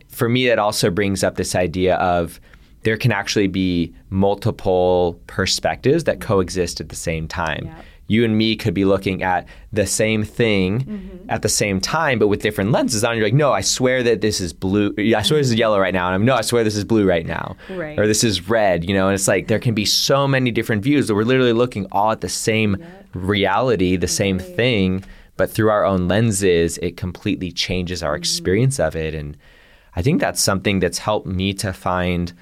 for 0.08 0.28
me, 0.28 0.46
that 0.48 0.58
also 0.58 0.90
brings 0.90 1.24
up 1.24 1.36
this 1.36 1.54
idea 1.54 1.96
of 1.96 2.38
there 2.82 2.96
can 2.98 3.10
actually 3.10 3.48
be 3.48 3.92
multiple 4.10 5.18
perspectives 5.26 6.04
that 6.04 6.20
coexist 6.20 6.80
at 6.80 6.90
the 6.90 6.96
same 6.96 7.26
time. 7.26 7.68
You 8.08 8.24
and 8.24 8.36
me 8.36 8.56
could 8.56 8.74
be 8.74 8.84
looking 8.84 9.22
at 9.22 9.46
the 9.72 9.86
same 9.86 10.24
thing 10.24 10.80
mm-hmm. 10.80 11.30
at 11.30 11.42
the 11.42 11.48
same 11.48 11.80
time, 11.80 12.18
but 12.18 12.28
with 12.28 12.42
different 12.42 12.72
lenses 12.72 13.04
on. 13.04 13.16
You're 13.16 13.26
like, 13.26 13.34
no, 13.34 13.52
I 13.52 13.60
swear 13.60 14.02
that 14.02 14.20
this 14.20 14.40
is 14.40 14.52
blue. 14.52 14.94
I 14.98 15.22
swear 15.22 15.38
this 15.38 15.50
is 15.50 15.54
yellow 15.54 15.78
right 15.78 15.94
now. 15.94 16.06
And 16.06 16.14
I'm 16.14 16.24
no, 16.24 16.34
I 16.34 16.40
swear 16.40 16.64
this 16.64 16.74
is 16.74 16.84
blue 16.84 17.06
right 17.06 17.26
now. 17.26 17.56
Right. 17.70 17.98
Or 17.98 18.06
this 18.06 18.24
is 18.24 18.48
red. 18.48 18.88
You 18.88 18.94
know, 18.94 19.08
and 19.08 19.14
it's 19.14 19.28
like 19.28 19.46
there 19.46 19.58
can 19.58 19.74
be 19.74 19.84
so 19.84 20.26
many 20.26 20.50
different 20.50 20.82
views 20.82 21.06
that 21.06 21.14
we're 21.14 21.22
literally 21.24 21.52
looking 21.52 21.86
all 21.92 22.10
at 22.10 22.20
the 22.22 22.28
same 22.28 22.82
reality, 23.14 23.96
the 23.96 24.08
same 24.08 24.38
thing, 24.38 25.04
but 25.36 25.50
through 25.50 25.70
our 25.70 25.84
own 25.84 26.08
lenses, 26.08 26.78
it 26.78 26.96
completely 26.96 27.52
changes 27.52 28.02
our 28.02 28.14
mm-hmm. 28.14 28.18
experience 28.18 28.80
of 28.80 28.96
it. 28.96 29.14
And 29.14 29.36
I 29.96 30.02
think 30.02 30.20
that's 30.20 30.40
something 30.40 30.80
that's 30.80 30.98
helped 30.98 31.26
me 31.26 31.52
to 31.54 31.72
find 31.72 32.32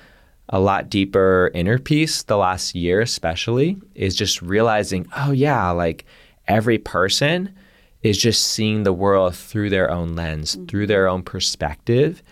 a 0.48 0.60
lot 0.60 0.90
deeper 0.90 1.50
inner 1.54 1.78
peace 1.78 2.22
the 2.22 2.36
last 2.36 2.74
year, 2.74 3.00
especially, 3.00 3.78
is 3.94 4.14
just 4.14 4.40
realizing, 4.42 5.06
oh, 5.16 5.32
yeah, 5.32 5.70
like 5.70 6.04
every 6.46 6.78
person 6.78 7.54
is 8.02 8.16
just 8.16 8.42
seeing 8.42 8.84
the 8.84 8.92
world 8.92 9.34
through 9.34 9.70
their 9.70 9.90
own 9.90 10.14
lens, 10.14 10.54
mm-hmm. 10.54 10.66
through 10.66 10.86
their 10.86 11.08
own 11.08 11.22
perspective. 11.22 12.22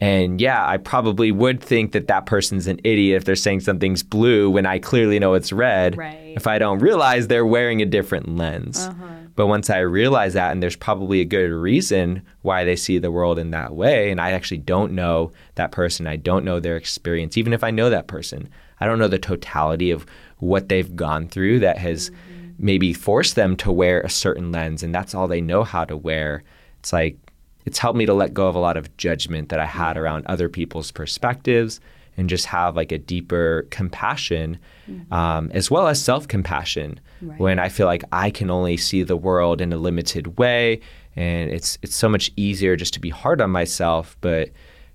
And 0.00 0.40
yeah, 0.40 0.66
I 0.66 0.76
probably 0.76 1.32
would 1.32 1.60
think 1.60 1.92
that 1.92 2.08
that 2.08 2.26
person's 2.26 2.66
an 2.66 2.80
idiot 2.84 3.16
if 3.16 3.24
they're 3.24 3.36
saying 3.36 3.60
something's 3.60 4.02
blue 4.02 4.50
when 4.50 4.66
I 4.66 4.78
clearly 4.78 5.18
know 5.18 5.34
it's 5.34 5.52
red. 5.52 5.96
Right. 5.96 6.34
If 6.36 6.46
I 6.46 6.58
don't 6.58 6.80
realize 6.80 7.28
they're 7.28 7.46
wearing 7.46 7.80
a 7.80 7.86
different 7.86 8.36
lens. 8.36 8.86
Uh-huh. 8.86 9.14
But 9.36 9.48
once 9.48 9.68
I 9.68 9.78
realize 9.78 10.34
that, 10.34 10.52
and 10.52 10.62
there's 10.62 10.76
probably 10.76 11.20
a 11.20 11.24
good 11.24 11.50
reason 11.50 12.22
why 12.42 12.64
they 12.64 12.76
see 12.76 12.98
the 12.98 13.10
world 13.10 13.38
in 13.38 13.50
that 13.50 13.74
way, 13.74 14.10
and 14.10 14.20
I 14.20 14.30
actually 14.30 14.58
don't 14.58 14.92
know 14.92 15.32
that 15.56 15.72
person, 15.72 16.06
I 16.06 16.16
don't 16.16 16.44
know 16.44 16.60
their 16.60 16.76
experience, 16.76 17.36
even 17.36 17.52
if 17.52 17.64
I 17.64 17.70
know 17.70 17.90
that 17.90 18.06
person, 18.06 18.48
I 18.80 18.86
don't 18.86 18.98
know 18.98 19.08
the 19.08 19.18
totality 19.18 19.90
of 19.90 20.06
what 20.38 20.68
they've 20.68 20.94
gone 20.94 21.28
through 21.28 21.60
that 21.60 21.78
has 21.78 22.10
mm-hmm. 22.10 22.52
maybe 22.58 22.92
forced 22.92 23.34
them 23.34 23.56
to 23.56 23.72
wear 23.72 24.00
a 24.00 24.10
certain 24.10 24.52
lens, 24.52 24.82
and 24.82 24.94
that's 24.94 25.14
all 25.14 25.26
they 25.26 25.40
know 25.40 25.64
how 25.64 25.84
to 25.84 25.96
wear. 25.96 26.44
It's 26.78 26.92
like, 26.92 27.16
it's 27.64 27.78
helped 27.78 27.96
me 27.96 28.06
to 28.06 28.14
let 28.14 28.34
go 28.34 28.46
of 28.46 28.54
a 28.54 28.60
lot 28.60 28.76
of 28.76 28.96
judgment 28.98 29.48
that 29.48 29.58
I 29.58 29.66
had 29.66 29.96
around 29.96 30.26
other 30.26 30.48
people's 30.48 30.92
perspectives 30.92 31.80
and 32.16 32.28
just 32.28 32.46
have 32.46 32.76
like 32.76 32.92
a 32.92 32.98
deeper 32.98 33.66
compassion 33.70 34.58
mm-hmm. 34.88 35.12
um, 35.12 35.50
as 35.52 35.70
well 35.70 35.88
as 35.88 36.02
self-compassion 36.02 36.98
right. 37.22 37.38
when 37.38 37.58
i 37.58 37.68
feel 37.68 37.86
like 37.86 38.04
i 38.12 38.30
can 38.30 38.50
only 38.50 38.76
see 38.76 39.02
the 39.02 39.16
world 39.16 39.60
in 39.60 39.72
a 39.72 39.76
limited 39.76 40.38
way 40.38 40.80
and 41.16 41.50
it's 41.50 41.78
it's 41.82 41.96
so 41.96 42.08
much 42.08 42.30
easier 42.36 42.76
just 42.76 42.94
to 42.94 43.00
be 43.00 43.10
hard 43.10 43.40
on 43.40 43.50
myself 43.50 44.16
but 44.20 44.50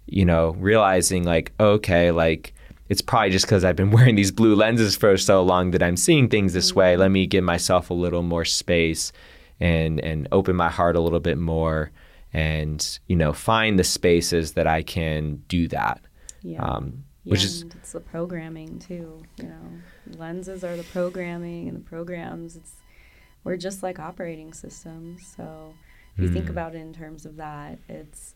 you 0.05 0.25
know 0.25 0.51
realizing 0.59 1.23
like 1.23 1.51
okay 1.59 2.11
like 2.11 2.53
it's 2.89 3.03
probably 3.03 3.29
just 3.29 3.45
because 3.45 3.63
I've 3.63 3.75
been 3.75 3.91
wearing 3.97 4.15
these 4.15 4.31
blue 4.31 4.55
lenses 4.55 4.95
for 4.95 5.15
so 5.15 5.41
long 5.43 5.71
that 5.71 5.83
I'm 5.83 5.95
seeing 5.95 6.27
things 6.27 6.53
this 6.53 6.71
mm-hmm. 6.71 6.79
way. 6.79 6.97
Let 6.97 7.11
me 7.11 7.27
give 7.27 7.43
myself 7.43 7.89
a 7.89 7.93
little 7.93 8.23
more 8.23 8.45
space 8.45 9.11
and 9.59 9.99
and 10.01 10.27
open 10.31 10.55
my 10.55 10.69
heart 10.69 10.95
a 10.95 10.99
little 10.99 11.19
bit 11.19 11.37
more 11.37 11.91
and 12.33 12.99
you 13.07 13.15
know 13.15 13.33
find 13.33 13.77
the 13.77 13.83
spaces 13.83 14.53
that 14.53 14.67
I 14.67 14.81
can 14.81 15.43
do 15.47 15.67
that. 15.69 16.01
Yeah. 16.41 16.63
Um, 16.63 17.03
yeah, 17.29 17.31
which 17.31 17.43
is 17.43 17.61
it's 17.63 17.91
the 17.91 17.99
programming 17.99 18.79
too. 18.79 19.21
You 19.37 19.49
know, 19.49 20.17
lenses 20.17 20.63
are 20.63 20.75
the 20.75 20.83
programming, 20.83 21.67
and 21.67 21.77
the 21.77 21.87
programs. 21.87 22.55
It's 22.55 22.73
we're 23.43 23.57
just 23.57 23.83
like 23.83 23.99
operating 23.99 24.53
systems. 24.53 25.33
So 25.37 25.73
if 26.17 26.23
you 26.23 26.29
think 26.29 26.45
hmm. 26.45 26.51
about 26.51 26.75
it 26.75 26.79
in 26.79 26.93
terms 26.93 27.25
of 27.25 27.37
that, 27.37 27.79
it's 27.87 28.35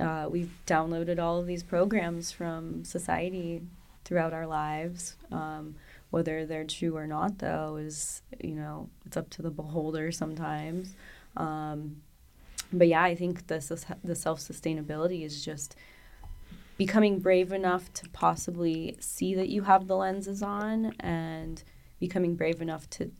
uh, 0.00 0.28
we've 0.30 0.52
downloaded 0.66 1.18
all 1.18 1.40
of 1.40 1.46
these 1.46 1.62
programs 1.62 2.30
from 2.30 2.84
society 2.84 3.62
throughout 4.04 4.32
our 4.32 4.46
lives. 4.46 5.16
Um, 5.32 5.76
whether 6.10 6.46
they're 6.46 6.64
true 6.64 6.96
or 6.96 7.06
not, 7.06 7.38
though, 7.38 7.76
is 7.76 8.22
you 8.42 8.54
know 8.54 8.88
it's 9.06 9.16
up 9.16 9.30
to 9.30 9.42
the 9.42 9.50
beholder 9.50 10.12
sometimes. 10.12 10.94
Um, 11.36 12.02
but 12.72 12.88
yeah, 12.88 13.02
I 13.02 13.14
think 13.14 13.46
the 13.46 13.96
the 14.04 14.14
self 14.14 14.40
sustainability 14.40 15.24
is 15.24 15.44
just 15.44 15.76
becoming 16.76 17.18
brave 17.20 17.52
enough 17.52 17.92
to 17.94 18.08
possibly 18.10 18.96
see 19.00 19.34
that 19.34 19.48
you 19.48 19.62
have 19.62 19.86
the 19.86 19.96
lenses 19.96 20.42
on 20.42 20.92
and 21.00 21.62
becoming 21.98 22.36
brave 22.36 22.60
enough 22.60 22.88
to 22.90 23.10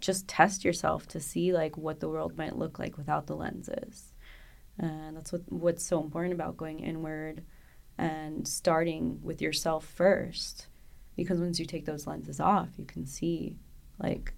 just 0.00 0.28
test 0.28 0.64
yourself 0.64 1.08
to 1.08 1.20
see 1.20 1.52
like 1.52 1.76
what 1.76 2.00
the 2.00 2.08
world 2.08 2.36
might 2.36 2.56
look 2.56 2.78
like 2.78 2.98
without 2.98 3.26
the 3.26 3.36
lenses. 3.36 4.12
And 4.78 5.16
that's 5.16 5.32
what 5.32 5.42
what's 5.50 5.84
so 5.84 6.02
important 6.02 6.34
about 6.34 6.58
going 6.58 6.80
inward 6.80 7.42
and 7.96 8.46
starting 8.46 9.20
with 9.22 9.40
yourself 9.40 9.86
first. 9.86 10.68
Because 11.16 11.40
once 11.40 11.58
you 11.58 11.64
take 11.64 11.86
those 11.86 12.06
lenses 12.06 12.40
off 12.40 12.68
you 12.76 12.84
can 12.84 13.06
see 13.06 13.56
like 13.98 14.34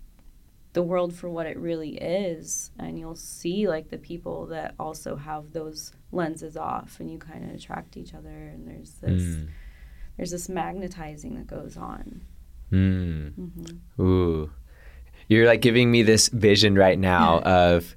the 0.79 0.83
world 0.85 1.13
for 1.13 1.29
what 1.29 1.45
it 1.45 1.59
really 1.59 1.97
is 1.97 2.71
and 2.79 3.01
you'll 3.01 3.17
see 3.17 3.67
like 3.67 3.91
the 3.91 3.99
people 3.99 4.47
that 4.47 4.77
also 4.79 5.17
have 5.17 5.53
those 5.53 5.91
lenses 6.13 6.57
off 6.57 7.01
and 7.01 7.11
you 7.11 7.19
kind 7.19 7.43
of 7.43 7.51
attract 7.53 7.97
each 7.97 8.15
other 8.15 8.29
and 8.29 8.69
there's 8.69 8.93
this 8.93 9.23
mm. 9.23 9.49
there's 10.17 10.31
this 10.31 10.49
magnetizing 10.49 11.35
that 11.35 11.49
goes 11.49 11.77
on 11.77 12.21
mm. 12.71 13.33
mm-hmm. 13.33 14.01
ooh 14.01 14.49
you're 15.27 15.49
like 15.49 15.61
giving 15.63 15.91
me 15.91 16.05
this 16.05 16.29
vision 16.29 16.77
right 16.77 16.97
now 16.97 17.41
of 17.41 17.97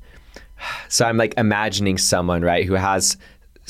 so 0.89 1.05
i'm 1.05 1.17
like 1.17 1.35
imagining 1.37 1.99
someone 1.99 2.41
right 2.41 2.65
who 2.65 2.73
has 2.73 3.15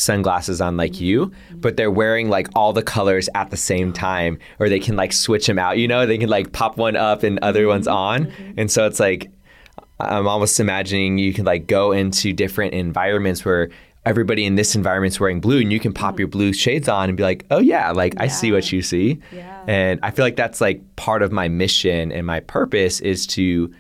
sunglasses 0.02 0.60
on 0.60 0.78
like 0.78 1.00
you, 1.00 1.32
but 1.56 1.78
they're 1.78 1.92
wearing 1.92 2.30
like 2.30 2.48
all 2.56 2.74
the 2.74 2.84
colors 2.84 3.30
at 3.36 3.50
the 3.50 3.58
same 3.58 3.94
time, 3.94 4.38
or 4.60 4.68
they 4.68 4.80
can 4.80 4.96
like 4.96 5.14
switch 5.14 5.48
them 5.48 5.60
out. 5.60 5.78
You 5.78 5.88
know, 5.88 6.06
they 6.06 6.18
can 6.18 6.30
like 6.30 6.52
pop 6.52 6.78
one 6.78 6.96
up 6.96 7.24
and 7.24 7.40
other 7.40 7.68
ones 7.68 7.88
mm-hmm. 7.88 7.98
on, 7.98 8.26
mm-hmm. 8.26 8.60
and 8.60 8.72
so 8.72 8.86
it's 8.86 9.00
like 9.00 9.32
I'm 10.00 10.28
almost 10.28 10.60
imagining 10.60 11.18
you 11.18 11.34
can 11.34 11.46
like 11.46 11.68
go 11.68 11.92
into 11.92 12.34
different 12.34 12.74
environments 12.74 13.46
where 13.46 13.70
everybody 14.06 14.46
in 14.46 14.56
this 14.56 14.76
environment's 14.76 15.20
wearing 15.20 15.40
blue 15.40 15.60
and 15.60 15.72
you 15.72 15.80
can 15.80 15.94
pop 15.94 16.18
your 16.18 16.28
blue 16.28 16.54
shades 16.54 16.90
on 16.90 17.08
and 17.08 17.16
be 17.16 17.22
like 17.22 17.46
oh 17.52 17.60
yeah 17.60 17.92
like 17.92 18.16
yeah. 18.16 18.24
i 18.24 18.28
see 18.28 18.52
what 18.52 18.72
you 18.72 18.82
see 18.82 19.20
yeah. 19.32 19.64
and 19.68 20.00
i 20.02 20.10
feel 20.10 20.26
like 20.26 20.36
that's 20.36 20.60
like 20.60 20.82
part 20.96 21.22
of 21.22 21.32
my 21.32 21.48
mission 21.48 22.12
and 22.12 22.26
my 22.26 22.40
purpose 22.40 23.00
is 23.02 23.28
to 23.28 23.72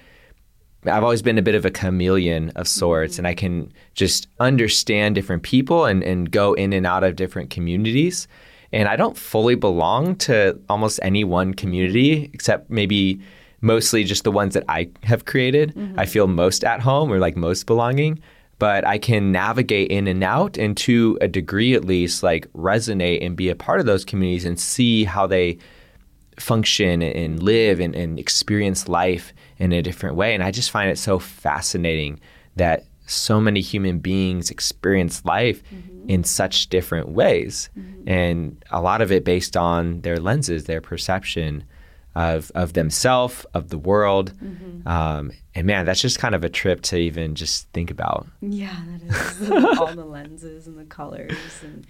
I've 0.85 1.03
always 1.03 1.21
been 1.21 1.37
a 1.37 1.43
bit 1.43 1.55
of 1.55 1.65
a 1.65 1.71
chameleon 1.71 2.49
of 2.55 2.67
sorts, 2.67 3.17
and 3.17 3.27
I 3.27 3.35
can 3.35 3.71
just 3.93 4.27
understand 4.39 5.15
different 5.15 5.43
people 5.43 5.85
and, 5.85 6.03
and 6.03 6.31
go 6.31 6.53
in 6.53 6.73
and 6.73 6.87
out 6.87 7.03
of 7.03 7.15
different 7.15 7.51
communities. 7.51 8.27
And 8.73 8.87
I 8.87 8.95
don't 8.95 9.17
fully 9.17 9.55
belong 9.55 10.15
to 10.17 10.59
almost 10.69 10.99
any 11.03 11.23
one 11.23 11.53
community, 11.53 12.31
except 12.33 12.69
maybe 12.69 13.21
mostly 13.61 14.03
just 14.03 14.23
the 14.23 14.31
ones 14.31 14.55
that 14.55 14.63
I 14.67 14.89
have 15.03 15.25
created. 15.25 15.75
Mm-hmm. 15.75 15.99
I 15.99 16.05
feel 16.05 16.27
most 16.27 16.63
at 16.63 16.79
home 16.79 17.11
or 17.11 17.19
like 17.19 17.35
most 17.35 17.67
belonging, 17.67 18.19
but 18.57 18.85
I 18.87 18.97
can 18.97 19.31
navigate 19.31 19.91
in 19.91 20.07
and 20.07 20.23
out, 20.23 20.57
and 20.57 20.75
to 20.77 21.17
a 21.21 21.27
degree 21.27 21.75
at 21.75 21.85
least, 21.85 22.23
like 22.23 22.51
resonate 22.53 23.23
and 23.23 23.35
be 23.35 23.49
a 23.49 23.55
part 23.55 23.79
of 23.79 23.85
those 23.85 24.05
communities 24.05 24.45
and 24.45 24.59
see 24.59 25.03
how 25.03 25.27
they 25.27 25.59
function 26.39 27.03
and 27.03 27.43
live 27.43 27.79
and, 27.79 27.93
and 27.93 28.17
experience 28.17 28.87
life 28.87 29.33
in 29.61 29.71
a 29.71 29.81
different 29.83 30.15
way. 30.15 30.33
And 30.33 30.43
I 30.43 30.49
just 30.49 30.71
find 30.71 30.89
it 30.89 30.97
so 30.97 31.19
fascinating 31.19 32.19
that 32.55 32.85
so 33.05 33.39
many 33.39 33.61
human 33.61 33.99
beings 33.99 34.49
experience 34.49 35.23
life 35.23 35.61
mm-hmm. 35.65 36.09
in 36.09 36.23
such 36.23 36.67
different 36.69 37.09
ways. 37.09 37.69
Mm-hmm. 37.77 38.09
And 38.09 38.65
a 38.71 38.81
lot 38.81 39.01
of 39.01 39.11
it 39.11 39.23
based 39.23 39.55
on 39.55 40.01
their 40.01 40.17
lenses, 40.17 40.63
their 40.63 40.81
perception 40.81 41.63
of, 42.15 42.51
of 42.55 42.73
themselves, 42.73 43.45
of 43.53 43.69
the 43.69 43.77
world. 43.77 44.33
Mm-hmm. 44.43 44.87
Um, 44.87 45.31
and 45.53 45.67
man, 45.67 45.85
that's 45.85 46.01
just 46.01 46.17
kind 46.17 46.33
of 46.33 46.43
a 46.43 46.49
trip 46.49 46.81
to 46.83 46.97
even 46.97 47.35
just 47.35 47.69
think 47.69 47.91
about. 47.91 48.25
Yeah, 48.41 48.75
that 48.87 49.41
is. 49.41 49.51
All 49.79 49.93
the 49.93 50.05
lenses 50.05 50.65
and 50.65 50.77
the 50.77 50.85
colors 50.85 51.37
and 51.61 51.85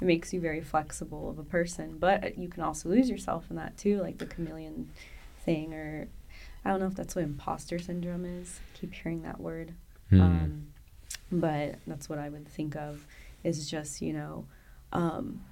it 0.00 0.04
makes 0.04 0.32
you 0.32 0.40
very 0.40 0.60
flexible 0.60 1.28
of 1.28 1.40
a 1.40 1.44
person. 1.44 1.96
But 1.98 2.38
you 2.38 2.48
can 2.48 2.62
also 2.62 2.88
lose 2.88 3.10
yourself 3.10 3.46
in 3.50 3.56
that 3.56 3.76
too, 3.76 4.00
like 4.00 4.18
the 4.18 4.26
chameleon 4.26 4.90
thing, 5.44 5.74
or 5.74 6.08
I 6.66 6.70
don't 6.70 6.80
know 6.80 6.86
if 6.86 6.94
that's 6.94 7.14
what 7.14 7.24
imposter 7.24 7.78
syndrome 7.78 8.24
is. 8.24 8.58
I 8.58 8.78
keep 8.78 8.94
hearing 8.94 9.22
that 9.22 9.40
word. 9.40 9.72
Mm. 10.10 10.20
Um, 10.20 10.66
but 11.30 11.76
that's 11.86 12.08
what 12.08 12.18
I 12.18 12.28
would 12.28 12.48
think 12.48 12.74
of 12.76 13.06
is 13.44 13.70
just, 13.70 14.02
you 14.02 14.12
know, 14.12 14.46
um, 14.92 15.42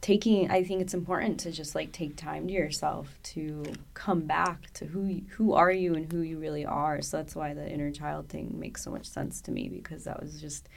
taking 0.00 0.50
I 0.50 0.62
think 0.62 0.80
it's 0.80 0.94
important 0.94 1.40
to 1.40 1.52
just 1.52 1.74
like 1.74 1.92
take 1.92 2.16
time 2.16 2.46
to 2.46 2.52
yourself 2.52 3.18
to 3.34 3.64
come 3.94 4.20
back 4.20 4.72
to 4.74 4.86
who 4.86 5.04
you, 5.04 5.22
who 5.30 5.52
are 5.54 5.70
you 5.70 5.94
and 5.94 6.10
who 6.10 6.20
you 6.20 6.38
really 6.38 6.64
are. 6.64 7.02
So 7.02 7.18
that's 7.18 7.36
why 7.36 7.54
the 7.54 7.68
inner 7.68 7.90
child 7.90 8.28
thing 8.28 8.58
makes 8.58 8.82
so 8.82 8.90
much 8.90 9.06
sense 9.06 9.40
to 9.42 9.50
me 9.52 9.68
because 9.68 10.04
that 10.04 10.22
was 10.22 10.40
just 10.40 10.68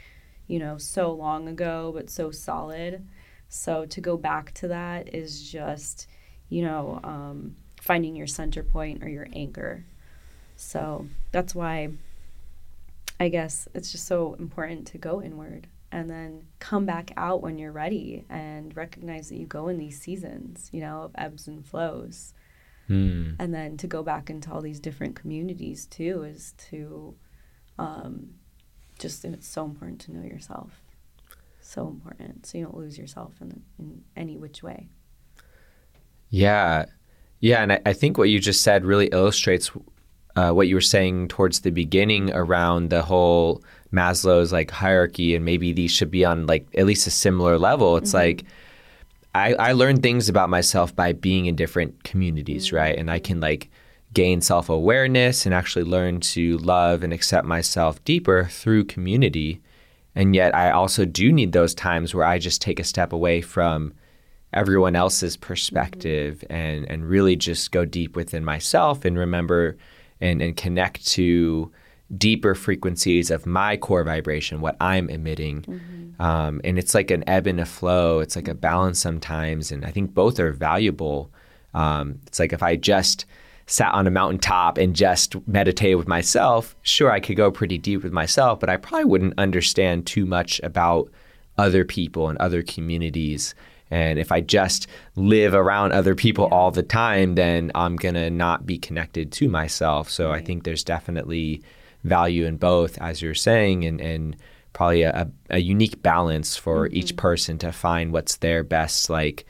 you 0.49 0.57
know, 0.57 0.77
so 0.77 1.13
long 1.13 1.47
ago, 1.47 1.91
but 1.95 2.09
so 2.09 2.31
solid. 2.31 3.07
So 3.47 3.85
to 3.85 4.01
go 4.01 4.17
back 4.17 4.51
to 4.55 4.67
that 4.69 5.13
is 5.13 5.49
just, 5.49 6.07
you 6.49 6.63
know, 6.63 6.99
um, 7.03 7.55
finding 7.79 8.15
your 8.15 8.27
center 8.27 8.63
point 8.63 9.03
or 9.03 9.09
your 9.09 9.27
anchor. 9.33 9.85
So 10.55 11.07
that's 11.31 11.55
why 11.55 11.89
I 13.19 13.29
guess 13.29 13.67
it's 13.73 13.91
just 13.91 14.05
so 14.05 14.35
important 14.35 14.87
to 14.87 14.97
go 14.97 15.21
inward 15.21 15.67
and 15.91 16.09
then 16.09 16.43
come 16.59 16.85
back 16.85 17.11
out 17.17 17.41
when 17.41 17.57
you're 17.57 17.71
ready 17.71 18.25
and 18.29 18.75
recognize 18.75 19.29
that 19.29 19.37
you 19.37 19.45
go 19.45 19.67
in 19.69 19.77
these 19.77 19.99
seasons, 19.99 20.69
you 20.71 20.81
know, 20.81 21.03
of 21.03 21.11
ebbs 21.15 21.47
and 21.47 21.65
flows. 21.65 22.33
Mm. 22.89 23.35
And 23.39 23.53
then 23.53 23.77
to 23.77 23.87
go 23.87 24.03
back 24.03 24.29
into 24.29 24.51
all 24.51 24.61
these 24.61 24.79
different 24.79 25.15
communities 25.15 25.85
too 25.85 26.23
is 26.23 26.53
to 26.69 27.15
um, 27.77 28.35
just 28.99 29.25
it's 29.25 29.47
so 29.47 29.65
important 29.65 30.01
to 30.01 30.13
know 30.13 30.23
yourself. 30.23 30.81
So 31.61 31.87
important, 31.87 32.45
so 32.45 32.57
you 32.57 32.65
don't 32.65 32.77
lose 32.77 32.97
yourself 32.97 33.33
in 33.41 33.63
in 33.77 34.03
any 34.15 34.37
which 34.37 34.63
way. 34.63 34.89
Yeah, 36.29 36.85
yeah, 37.39 37.61
and 37.61 37.73
I, 37.73 37.81
I 37.85 37.93
think 37.93 38.17
what 38.17 38.29
you 38.29 38.39
just 38.39 38.61
said 38.61 38.85
really 38.85 39.07
illustrates 39.07 39.71
uh, 40.35 40.51
what 40.51 40.67
you 40.67 40.75
were 40.75 40.81
saying 40.81 41.27
towards 41.29 41.61
the 41.61 41.71
beginning 41.71 42.31
around 42.33 42.89
the 42.89 43.01
whole 43.01 43.63
Maslow's 43.91 44.51
like 44.51 44.71
hierarchy, 44.71 45.35
and 45.35 45.45
maybe 45.45 45.73
these 45.73 45.91
should 45.91 46.11
be 46.11 46.25
on 46.25 46.47
like 46.47 46.67
at 46.77 46.85
least 46.85 47.07
a 47.07 47.11
similar 47.11 47.57
level. 47.57 47.97
It's 47.97 48.13
like 48.13 48.43
I, 49.33 49.53
I 49.53 49.71
learned 49.73 50.03
things 50.03 50.29
about 50.29 50.49
myself 50.49 50.95
by 50.95 51.13
being 51.13 51.45
in 51.45 51.55
different 51.55 52.03
communities, 52.03 52.71
right? 52.71 52.97
And 52.97 53.09
I 53.09 53.19
can 53.19 53.39
like 53.39 53.69
gain 54.13 54.41
self 54.41 54.69
awareness 54.69 55.45
and 55.45 55.53
actually 55.53 55.85
learn 55.85 56.19
to 56.19 56.57
love 56.57 57.03
and 57.03 57.13
accept 57.13 57.45
myself 57.47 58.03
deeper 58.03 58.45
through 58.45 58.85
community. 58.85 59.61
And 60.15 60.35
yet, 60.35 60.55
I 60.55 60.71
also 60.71 61.05
do 61.05 61.31
need 61.31 61.51
those 61.51 61.73
times 61.73 62.13
where 62.13 62.25
I 62.25 62.39
just 62.39 62.61
take 62.61 62.79
a 62.79 62.83
step 62.83 63.13
away 63.13 63.41
from 63.41 63.93
everyone 64.53 64.95
else's 64.95 65.37
perspective 65.37 66.43
and, 66.49 66.89
and 66.89 67.07
really 67.07 67.35
just 67.35 67.71
go 67.71 67.85
deep 67.85 68.15
within 68.15 68.43
myself 68.43 69.05
and 69.05 69.17
remember 69.17 69.77
and, 70.21 70.41
and 70.41 70.57
connect 70.57 71.05
to 71.05 71.71
deeper 72.17 72.55
frequencies 72.55 73.29
of 73.29 73.45
my 73.45 73.77
core 73.77 74.03
vibration, 74.03 74.61
what 74.61 74.75
I'm 74.81 75.09
emitting. 75.09 75.61
Mm-hmm. 75.61 76.21
Um, 76.21 76.59
and 76.63 76.79
it's 76.79 76.95
like 76.95 77.11
an 77.11 77.23
ebb 77.27 77.45
and 77.47 77.59
a 77.59 77.65
flow, 77.65 78.19
it's 78.19 78.35
like 78.35 78.47
a 78.47 78.55
balance 78.55 78.99
sometimes. 78.99 79.71
And 79.71 79.85
I 79.85 79.91
think 79.91 80.13
both 80.13 80.39
are 80.39 80.51
valuable. 80.51 81.31
Um, 81.73 82.19
it's 82.25 82.39
like 82.39 82.51
if 82.51 82.63
I 82.63 82.75
just 82.75 83.25
sat 83.67 83.93
on 83.93 84.07
a 84.07 84.11
mountaintop 84.11 84.79
and 84.79 84.95
just 84.95 85.35
meditated 85.47 85.97
with 85.97 86.07
myself, 86.07 86.75
sure, 86.81 87.11
I 87.11 87.19
could 87.19 87.37
go 87.37 87.51
pretty 87.51 87.77
deep 87.77 88.03
with 88.03 88.11
myself, 88.11 88.59
but 88.59 88.69
I 88.69 88.77
probably 88.77 89.05
wouldn't 89.05 89.35
understand 89.37 90.07
too 90.07 90.25
much 90.25 90.59
about 90.63 91.11
other 91.59 91.85
people 91.85 92.29
and 92.29 92.37
other 92.39 92.63
communities. 92.63 93.53
And 93.91 94.19
if 94.19 94.31
I 94.31 94.41
just 94.41 94.87
live 95.15 95.53
around 95.53 95.91
other 95.91 96.15
people 96.15 96.47
yeah. 96.49 96.57
all 96.57 96.71
the 96.71 96.83
time, 96.83 97.35
then 97.35 97.71
I'm 97.73 97.95
going 97.95 98.15
to 98.15 98.29
not 98.29 98.65
be 98.65 98.77
connected 98.77 99.31
to 99.33 99.49
myself. 99.49 100.09
So 100.09 100.29
right. 100.29 100.41
I 100.41 100.45
think 100.45 100.63
there's 100.63 100.83
definitely 100.83 101.63
value 102.03 102.45
in 102.45 102.57
both, 102.57 102.97
as 102.99 103.21
you're 103.21 103.33
saying, 103.33 103.85
and, 103.85 103.99
and 104.01 104.35
probably 104.73 105.03
a, 105.03 105.31
a 105.49 105.59
unique 105.59 106.01
balance 106.01 106.55
for 106.55 106.87
mm-hmm. 106.87 106.95
each 106.95 107.15
person 107.15 107.57
to 107.59 107.71
find 107.71 108.13
what's 108.13 108.37
their 108.37 108.63
best, 108.63 109.09
like, 109.09 109.45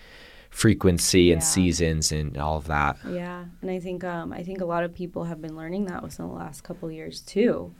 frequency 0.49 1.31
and 1.31 1.41
yeah. 1.41 1.47
seasons 1.47 2.11
and 2.11 2.35
all 2.35 2.57
of 2.57 2.65
that. 2.65 2.97
Yeah, 3.07 3.45
and 3.61 3.69
I 3.69 3.79
think 3.79 4.03
um, 4.03 4.33
I 4.33 4.41
think 4.41 4.61
a 4.61 4.65
lot 4.65 4.83
of 4.83 4.93
people 4.93 5.25
have 5.25 5.39
been 5.39 5.55
learning 5.55 5.85
that 5.85 6.01
within 6.01 6.27
the 6.27 6.33
last 6.33 6.63
couple 6.63 6.91
years 6.91 7.21
too. 7.21 7.73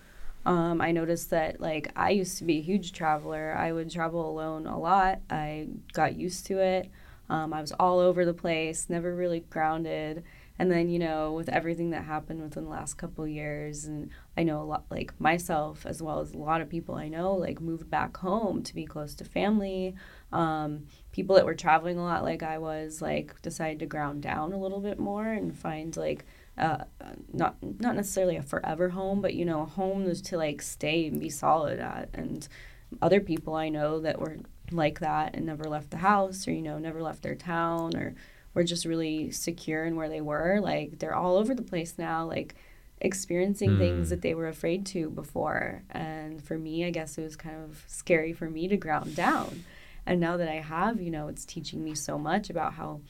Um, 0.46 0.82
I 0.82 0.92
noticed 0.92 1.30
that 1.32 1.60
like 1.60 1.92
I 1.96 2.12
used 2.12 2.38
to 2.40 2.44
be 2.44 2.58
a 2.58 2.62
huge 2.62 2.94
traveler. 2.94 3.56
I 3.58 3.72
would 3.72 3.92
travel 3.92 4.30
alone 4.30 4.66
a 4.66 4.80
lot. 4.80 5.20
I 5.30 5.68
got 5.94 6.16
used 6.16 6.46
to 6.48 6.60
it. 6.60 6.90
Um, 7.30 7.54
I 7.54 7.62
was 7.62 7.72
all 7.74 8.00
over 8.00 8.26
the 8.26 8.34
place, 8.34 8.90
never 8.90 9.16
really 9.16 9.42
grounded. 9.50 10.24
And 10.58 10.70
then 10.70 10.90
you 10.90 11.00
know, 11.00 11.32
with 11.34 11.48
everything 11.50 11.92
that 11.92 12.04
happened 12.04 12.42
within 12.42 12.66
the 12.66 12.70
last 12.70 12.96
couple 12.96 13.26
years, 13.28 13.86
and 13.86 14.10
I 14.36 14.44
know 14.44 14.62
a 14.62 14.64
lot, 14.64 14.86
like 14.90 15.14
myself 15.20 15.86
as 15.86 16.02
well 16.02 16.20
as 16.20 16.34
a 16.34 16.38
lot 16.38 16.62
of 16.62 16.70
people 16.70 16.96
I 16.96 17.08
know, 17.08 17.34
like 17.34 17.62
moved 17.62 17.90
back 17.90 18.18
home 18.18 18.64
to 18.64 18.76
be 18.76 18.86
close 18.86 19.16
to 19.16 19.26
family. 19.26 19.96
Um, 20.34 20.88
people 21.12 21.36
that 21.36 21.46
were 21.46 21.56
traveling 21.56 21.98
a 21.98 22.04
lot, 22.04 22.24
like 22.24 22.44
I 22.44 22.58
was, 22.58 23.02
like 23.02 23.42
decided 23.42 23.80
to 23.80 23.86
ground 23.86 24.22
down 24.22 24.52
a 24.52 24.60
little 24.60 24.82
bit 24.82 25.00
more 25.00 25.28
and 25.28 25.58
find 25.58 25.96
like 25.96 26.26
uh, 26.60 26.84
not 27.34 27.56
not 27.62 27.96
necessarily 27.96 28.36
a 28.36 28.44
forever 28.44 28.90
home, 28.90 29.22
but 29.22 29.34
you 29.34 29.46
know, 29.46 29.62
a 29.62 29.66
home 29.66 30.06
is 30.06 30.22
to 30.24 30.38
like 30.38 30.62
stay 30.62 31.08
and 31.08 31.20
be 31.20 31.30
solid 31.30 31.80
at. 31.80 32.10
And 32.14 32.48
other 33.02 33.22
people 33.22 33.56
I 33.56 33.70
know 33.70 34.00
that 34.00 34.20
were 34.20 34.38
like 34.72 35.00
that 35.00 35.36
and 35.36 35.46
never 35.46 35.64
left 35.66 35.92
the 35.92 35.98
house, 35.98 36.48
or 36.48 36.52
you 36.52 36.62
know, 36.62 36.78
never 36.78 37.02
left 37.02 37.24
their 37.24 37.36
town, 37.36 37.96
or 37.96 38.16
were 38.54 38.64
just 38.64 38.86
really 38.86 39.32
secure 39.32 39.86
in 39.86 39.96
where 39.96 40.10
they 40.10 40.22
were. 40.22 40.60
Like 40.62 41.00
they're 41.00 41.16
all 41.16 41.38
over 41.38 41.56
the 41.56 41.62
place 41.64 41.96
now, 41.98 42.26
like 42.26 42.56
experiencing 43.02 43.72
mm. 43.72 43.78
things 43.78 44.10
that 44.10 44.22
they 44.22 44.34
were 44.34 44.48
afraid 44.48 44.86
to 44.88 45.10
before. 45.10 45.84
And 45.90 46.44
for 46.44 46.58
me, 46.58 46.86
I 46.86 46.90
guess 46.90 47.18
it 47.18 47.24
was 47.24 47.36
kind 47.36 47.64
of 47.64 47.84
scary 47.88 48.34
for 48.34 48.50
me 48.50 48.68
to 48.68 48.78
ground 48.78 49.16
down. 49.16 49.64
And 50.06 50.20
now 50.20 50.38
that 50.38 50.50
I 50.50 50.56
have, 50.56 51.02
you 51.02 51.12
know, 51.12 51.28
it's 51.28 51.46
teaching 51.46 51.84
me 51.84 51.96
so 51.96 52.18
much 52.18 52.50
about 52.50 52.74
how 52.74 53.02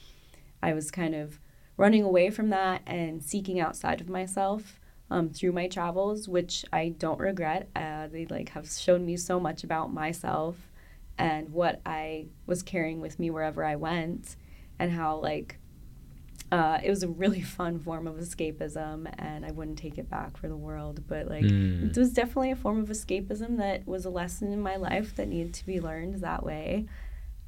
I 0.62 0.72
was 0.72 0.90
kind 0.90 1.14
of 1.14 1.40
running 1.80 2.04
away 2.04 2.28
from 2.28 2.50
that 2.50 2.82
and 2.86 3.22
seeking 3.22 3.58
outside 3.58 4.02
of 4.02 4.08
myself 4.10 4.78
um, 5.10 5.30
through 5.30 5.50
my 5.50 5.66
travels, 5.66 6.28
which 6.28 6.62
I 6.70 6.90
don't 6.90 7.18
regret. 7.18 7.70
Uh, 7.74 8.06
they 8.06 8.26
like 8.26 8.50
have 8.50 8.70
shown 8.70 9.06
me 9.06 9.16
so 9.16 9.40
much 9.40 9.64
about 9.64 9.90
myself 9.90 10.56
and 11.16 11.48
what 11.48 11.80
I 11.86 12.26
was 12.46 12.62
carrying 12.62 13.00
with 13.00 13.18
me 13.18 13.30
wherever 13.30 13.64
I 13.64 13.76
went, 13.76 14.36
and 14.78 14.92
how 14.92 15.16
like 15.16 15.58
uh, 16.52 16.80
it 16.84 16.90
was 16.90 17.02
a 17.02 17.08
really 17.08 17.40
fun 17.58 17.78
form 17.78 18.06
of 18.06 18.16
escapism, 18.16 19.10
and 19.18 19.46
I 19.46 19.50
wouldn't 19.50 19.78
take 19.78 19.96
it 19.96 20.10
back 20.10 20.36
for 20.36 20.48
the 20.48 20.56
world. 20.56 21.02
But 21.08 21.28
like, 21.28 21.44
mm. 21.44 21.90
it 21.90 21.96
was 21.96 22.12
definitely 22.12 22.50
a 22.50 22.56
form 22.56 22.78
of 22.78 22.90
escapism 22.90 23.56
that 23.56 23.86
was 23.86 24.04
a 24.04 24.10
lesson 24.10 24.52
in 24.52 24.60
my 24.60 24.76
life 24.76 25.16
that 25.16 25.28
needed 25.28 25.54
to 25.54 25.64
be 25.64 25.80
learned 25.80 26.16
that 26.16 26.44
way, 26.44 26.84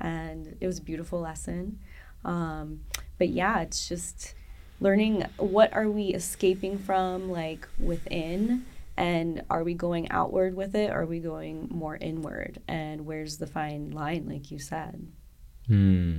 and 0.00 0.56
it 0.58 0.66
was 0.66 0.78
a 0.78 0.82
beautiful 0.82 1.20
lesson. 1.20 1.80
Um, 2.24 2.80
but 3.22 3.28
yeah, 3.28 3.60
it's 3.60 3.88
just 3.88 4.34
learning 4.80 5.24
what 5.36 5.72
are 5.74 5.88
we 5.88 6.06
escaping 6.06 6.76
from, 6.76 7.30
like 7.30 7.68
within, 7.78 8.66
and 8.96 9.44
are 9.48 9.62
we 9.62 9.74
going 9.74 10.10
outward 10.10 10.56
with 10.56 10.74
it? 10.74 10.90
Or 10.90 11.02
are 11.02 11.06
we 11.06 11.20
going 11.20 11.68
more 11.70 11.96
inward? 11.96 12.60
And 12.66 13.06
where's 13.06 13.38
the 13.38 13.46
fine 13.46 13.92
line, 13.92 14.26
like 14.28 14.50
you 14.50 14.58
said? 14.58 15.06
Hmm. 15.68 16.18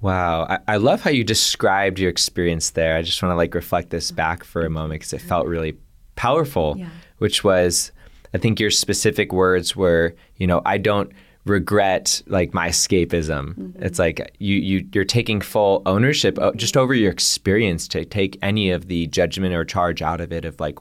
Wow. 0.00 0.46
I, 0.48 0.58
I 0.68 0.76
love 0.76 1.00
how 1.00 1.10
you 1.10 1.24
described 1.24 1.98
your 1.98 2.10
experience 2.10 2.70
there. 2.70 2.96
I 2.96 3.02
just 3.02 3.20
want 3.20 3.32
to 3.32 3.36
like 3.36 3.56
reflect 3.56 3.90
this 3.90 4.12
back 4.12 4.44
for 4.44 4.62
a 4.62 4.70
moment 4.70 5.00
because 5.00 5.12
it 5.12 5.20
felt 5.20 5.48
really 5.48 5.78
powerful, 6.14 6.76
yeah. 6.78 6.90
which 7.16 7.42
was, 7.42 7.90
I 8.32 8.38
think 8.38 8.60
your 8.60 8.70
specific 8.70 9.32
words 9.32 9.74
were, 9.74 10.14
you 10.36 10.46
know, 10.46 10.62
I 10.64 10.78
don't 10.78 11.10
regret 11.48 12.22
like 12.26 12.54
my 12.54 12.68
escapism. 12.68 13.54
Mm-hmm. 13.54 13.82
It's 13.82 13.98
like 13.98 14.34
you 14.38 14.56
you 14.56 14.88
you're 14.92 15.04
taking 15.04 15.40
full 15.40 15.82
ownership 15.86 16.38
just 16.56 16.76
over 16.76 16.94
your 16.94 17.10
experience 17.10 17.88
to 17.88 18.04
take 18.04 18.38
any 18.42 18.70
of 18.70 18.88
the 18.88 19.06
judgment 19.08 19.54
or 19.54 19.64
charge 19.64 20.02
out 20.02 20.20
of 20.20 20.32
it 20.32 20.44
of 20.44 20.58
like 20.60 20.78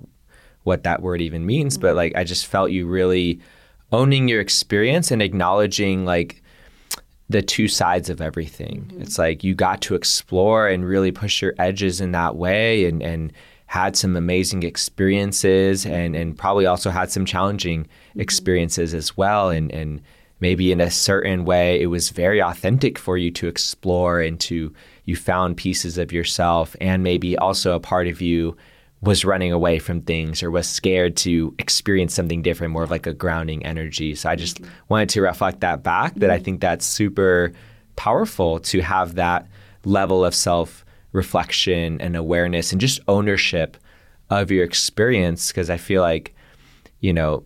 what 0.63 0.83
that 0.83 1.01
word 1.01 1.21
even 1.21 1.45
means. 1.45 1.75
Mm-hmm. 1.75 1.81
But 1.81 1.95
like 1.95 2.15
I 2.15 2.23
just 2.23 2.45
felt 2.45 2.71
you 2.71 2.85
really 2.85 3.39
owning 3.91 4.27
your 4.27 4.41
experience 4.41 5.11
and 5.11 5.21
acknowledging 5.21 6.05
like 6.05 6.43
the 7.29 7.41
two 7.41 7.67
sides 7.67 8.09
of 8.09 8.21
everything. 8.21 8.87
Mm-hmm. 8.89 9.01
It's 9.01 9.17
like 9.17 9.43
you 9.43 9.55
got 9.55 9.81
to 9.81 9.95
explore 9.95 10.67
and 10.67 10.85
really 10.85 11.11
push 11.11 11.41
your 11.41 11.53
edges 11.57 12.01
in 12.01 12.11
that 12.11 12.35
way 12.35 12.85
and 12.85 13.01
and 13.01 13.33
had 13.67 13.97
some 13.97 14.15
amazing 14.15 14.63
experiences 14.63 15.85
and 15.85 16.15
and 16.15 16.37
probably 16.37 16.65
also 16.65 16.89
had 16.89 17.11
some 17.11 17.25
challenging 17.25 17.83
mm-hmm. 17.83 18.21
experiences 18.21 18.93
as 18.93 19.17
well 19.17 19.49
and 19.49 19.71
and 19.71 20.01
maybe 20.39 20.71
in 20.71 20.81
a 20.81 20.91
certain 20.91 21.45
way 21.45 21.81
it 21.81 21.87
was 21.87 22.09
very 22.09 22.41
authentic 22.41 22.97
for 22.97 23.17
you 23.17 23.31
to 23.31 23.47
explore 23.47 24.21
and 24.21 24.39
to 24.39 24.73
you 25.05 25.15
found 25.15 25.57
pieces 25.57 25.97
of 25.97 26.11
yourself 26.11 26.75
and 26.79 27.03
maybe 27.03 27.37
also 27.37 27.73
a 27.73 27.79
part 27.79 28.07
of 28.07 28.21
you 28.21 28.55
was 29.01 29.23
running 29.23 29.51
away 29.51 29.77
from 29.77 30.01
things 30.01 30.41
or 30.41 30.49
was 30.49 30.67
scared 30.67 31.15
to 31.15 31.53
experience 31.59 32.13
something 32.13 32.41
different 32.41 32.73
more 32.73 32.83
of 32.83 32.91
like 32.91 33.07
a 33.07 33.13
grounding 33.13 33.65
energy 33.65 34.15
so 34.15 34.29
i 34.29 34.35
just 34.35 34.61
mm-hmm. 34.61 34.71
wanted 34.89 35.09
to 35.09 35.21
reflect 35.21 35.61
that 35.61 35.83
back 35.83 36.13
that 36.15 36.29
i 36.29 36.35
mm-hmm. 36.35 36.45
think 36.45 36.61
that's 36.61 36.85
super 36.85 37.51
powerful 37.95 38.59
to 38.59 38.81
have 38.81 39.15
that 39.15 39.47
level 39.85 40.25
of 40.25 40.33
self 40.35 40.83
reflection 41.13 41.99
and 42.01 42.15
awareness 42.15 42.71
and 42.71 42.81
just 42.81 42.99
ownership 43.07 43.77
of 44.29 44.51
your 44.51 44.63
experience 44.63 45.47
because 45.47 45.69
i 45.69 45.77
feel 45.77 46.01
like 46.01 46.35
you 46.99 47.13
know 47.13 47.43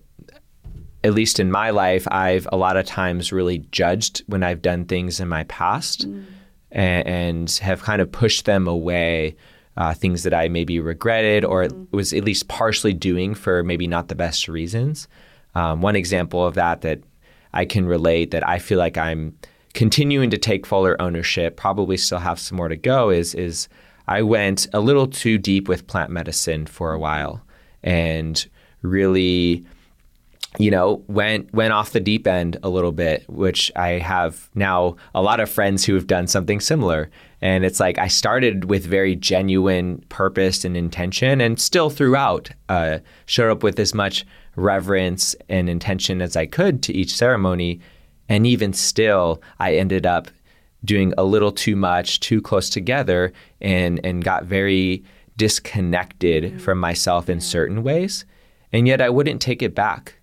at 1.03 1.13
least 1.13 1.39
in 1.39 1.51
my 1.51 1.71
life, 1.71 2.07
I've 2.11 2.47
a 2.51 2.57
lot 2.57 2.77
of 2.77 2.85
times 2.85 3.31
really 3.31 3.59
judged 3.71 4.23
when 4.27 4.43
I've 4.43 4.61
done 4.61 4.85
things 4.85 5.19
in 5.19 5.27
my 5.27 5.43
past 5.45 6.07
mm. 6.07 6.25
and, 6.71 7.07
and, 7.07 7.51
have 7.51 7.81
kind 7.81 8.01
of 8.01 8.11
pushed 8.11 8.45
them 8.45 8.67
away, 8.67 9.35
uh, 9.77 9.93
things 9.93 10.23
that 10.23 10.33
I 10.33 10.47
maybe 10.47 10.79
regretted 10.79 11.43
or 11.43 11.65
mm. 11.65 11.87
was 11.91 12.13
at 12.13 12.23
least 12.23 12.47
partially 12.47 12.93
doing 12.93 13.33
for 13.33 13.63
maybe 13.63 13.87
not 13.87 14.09
the 14.09 14.15
best 14.15 14.47
reasons. 14.47 15.07
Um, 15.55 15.81
one 15.81 15.95
example 15.95 16.45
of 16.45 16.53
that 16.55 16.81
that 16.81 17.01
I 17.53 17.65
can 17.65 17.85
relate 17.85 18.31
that 18.31 18.47
I 18.47 18.59
feel 18.59 18.77
like 18.77 18.97
I'm 18.97 19.37
continuing 19.73 20.29
to 20.29 20.37
take 20.37 20.65
fuller 20.65 21.01
ownership, 21.01 21.57
probably 21.57 21.97
still 21.97 22.19
have 22.19 22.39
some 22.39 22.57
more 22.57 22.69
to 22.69 22.77
go, 22.77 23.09
is 23.09 23.33
is 23.33 23.67
I 24.07 24.21
went 24.21 24.67
a 24.73 24.79
little 24.79 25.07
too 25.07 25.37
deep 25.37 25.67
with 25.67 25.87
plant 25.87 26.11
medicine 26.11 26.65
for 26.65 26.93
a 26.93 26.99
while 26.99 27.43
and 27.83 28.45
really 28.81 29.65
you 30.59 30.69
know, 30.69 31.03
went 31.07 31.53
went 31.53 31.71
off 31.71 31.91
the 31.91 31.99
deep 31.99 32.27
end 32.27 32.57
a 32.61 32.69
little 32.69 32.91
bit, 32.91 33.23
which 33.29 33.71
I 33.75 33.91
have 33.91 34.49
now 34.53 34.97
a 35.15 35.21
lot 35.21 35.39
of 35.39 35.49
friends 35.49 35.85
who 35.85 35.95
have 35.95 36.07
done 36.07 36.27
something 36.27 36.59
similar. 36.59 37.09
And 37.41 37.63
it's 37.63 37.79
like 37.79 37.97
I 37.97 38.07
started 38.07 38.65
with 38.65 38.85
very 38.85 39.15
genuine 39.15 40.03
purpose 40.09 40.65
and 40.65 40.75
intention, 40.75 41.39
and 41.39 41.59
still 41.59 41.89
throughout 41.89 42.49
uh, 42.69 42.99
showed 43.25 43.51
up 43.51 43.63
with 43.63 43.79
as 43.79 43.93
much 43.93 44.25
reverence 44.55 45.35
and 45.47 45.69
intention 45.69 46.21
as 46.21 46.35
I 46.35 46.45
could 46.45 46.83
to 46.83 46.93
each 46.93 47.15
ceremony. 47.15 47.79
And 48.27 48.45
even 48.45 48.73
still, 48.73 49.41
I 49.59 49.75
ended 49.75 50.05
up 50.05 50.27
doing 50.83 51.13
a 51.17 51.23
little 51.23 51.51
too 51.51 51.75
much, 51.75 52.19
too 52.19 52.41
close 52.41 52.69
together, 52.69 53.31
and 53.61 54.01
and 54.03 54.23
got 54.23 54.43
very 54.43 55.03
disconnected 55.37 56.43
mm-hmm. 56.43 56.57
from 56.57 56.77
myself 56.77 57.29
in 57.29 57.39
certain 57.39 57.83
ways. 57.83 58.25
And 58.73 58.85
yet 58.85 59.01
I 59.01 59.09
wouldn't 59.09 59.41
take 59.41 59.61
it 59.61 59.73
back 59.73 60.15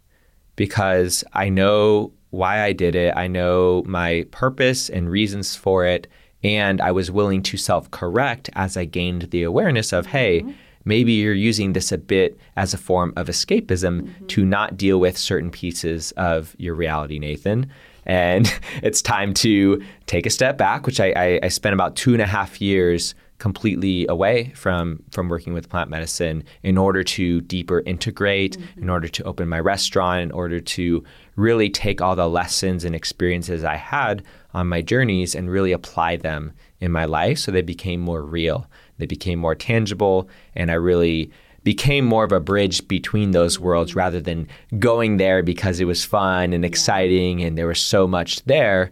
because 0.59 1.23
I 1.35 1.49
know 1.49 2.13
why 2.31 2.63
I 2.63 2.73
did 2.73 2.97
it. 2.97 3.15
I 3.17 3.29
know 3.29 3.85
my 3.87 4.27
purpose 4.33 4.91
and 4.91 5.09
reasons 5.09 5.55
for 5.55 5.87
it. 5.87 6.09
And 6.43 6.81
I 6.81 6.91
was 6.91 7.13
willing 7.13 7.43
to 7.45 7.57
self 7.57 7.91
correct 7.93 8.51
as 8.55 8.77
I 8.77 8.85
gained 8.85 9.31
the 9.31 9.45
awareness 9.45 9.93
of, 9.93 10.07
hey, 10.07 10.41
mm-hmm. 10.41 10.51
maybe 10.85 11.13
you're 11.13 11.33
using 11.33 11.73
this 11.73 11.93
a 11.93 11.99
bit 11.99 12.37
as 12.57 12.75
a 12.75 12.79
form 12.79 13.13
of 13.17 13.29
escapism 13.29 14.03
mm-hmm. 14.03 14.27
to 14.27 14.45
not 14.45 14.77
deal 14.77 14.99
with 14.99 15.17
certain 15.17 15.51
pieces 15.51 16.11
of 16.17 16.57
your 16.59 16.75
reality, 16.75 17.21
Nathan. 17.21 17.71
And 18.05 18.53
it's 18.83 19.01
time 19.01 19.35
to 19.35 19.81
take 20.07 20.27
a 20.27 20.31
step 20.31 20.59
back, 20.59 20.87
which 20.87 20.99
I, 20.99 21.13
I, 21.15 21.41
I 21.45 21.49
spent 21.49 21.73
about 21.73 21.95
two 21.95 22.15
and 22.15 22.23
a 22.23 22.27
half 22.27 22.61
years 22.61 23.15
completely 23.39 24.07
away 24.09 24.53
from 24.55 25.03
from 25.11 25.29
working 25.29 25.53
with 25.53 25.69
plant 25.69 25.89
medicine 25.89 26.43
in 26.63 26.77
order 26.77 27.05
to 27.05 27.41
deeper 27.43 27.83
integrate 27.87 28.59
mm-hmm. 28.59 28.83
in 28.83 28.91
order 28.91 29.07
to 29.07 29.23
open 29.25 29.49
my 29.49 29.61
restaurant 29.61 30.23
in 30.23 30.31
order 30.33 30.61
to 30.61 31.05
really 31.37 31.71
take 31.71 32.01
all 32.01 32.17
the 32.17 32.29
lessons 32.29 32.85
and 32.85 32.95
experiences 32.95 33.63
I 33.63 33.77
had 33.77 34.25
on 34.55 34.67
my 34.67 34.83
journeys 34.83 35.37
and 35.37 35.51
really 35.51 35.73
apply 35.73 36.17
them 36.17 36.53
in 36.81 36.91
my 36.91 37.05
life 37.05 37.39
so 37.39 37.53
they 37.53 37.63
became 37.63 38.01
more 38.01 38.23
real 38.23 38.67
they 38.99 39.07
became 39.07 39.39
more 39.39 39.55
tangible 39.55 40.29
and 40.57 40.71
I 40.71 40.75
really 40.75 41.31
became 41.63 42.05
more 42.05 42.25
of 42.25 42.33
a 42.33 42.41
bridge 42.41 42.89
between 42.89 43.31
those 43.31 43.61
worlds 43.61 43.93
mm-hmm. 43.93 44.01
rather 44.01 44.21
than 44.21 44.49
going 44.81 45.17
there 45.17 45.45
because 45.45 45.79
it 45.79 45.85
was 45.85 46.05
fun 46.05 46.53
and 46.53 46.65
exciting 46.65 47.41
and 47.43 47.57
there 47.57 47.69
was 47.69 47.81
so 47.81 48.09
much 48.09 48.45
there 48.47 48.91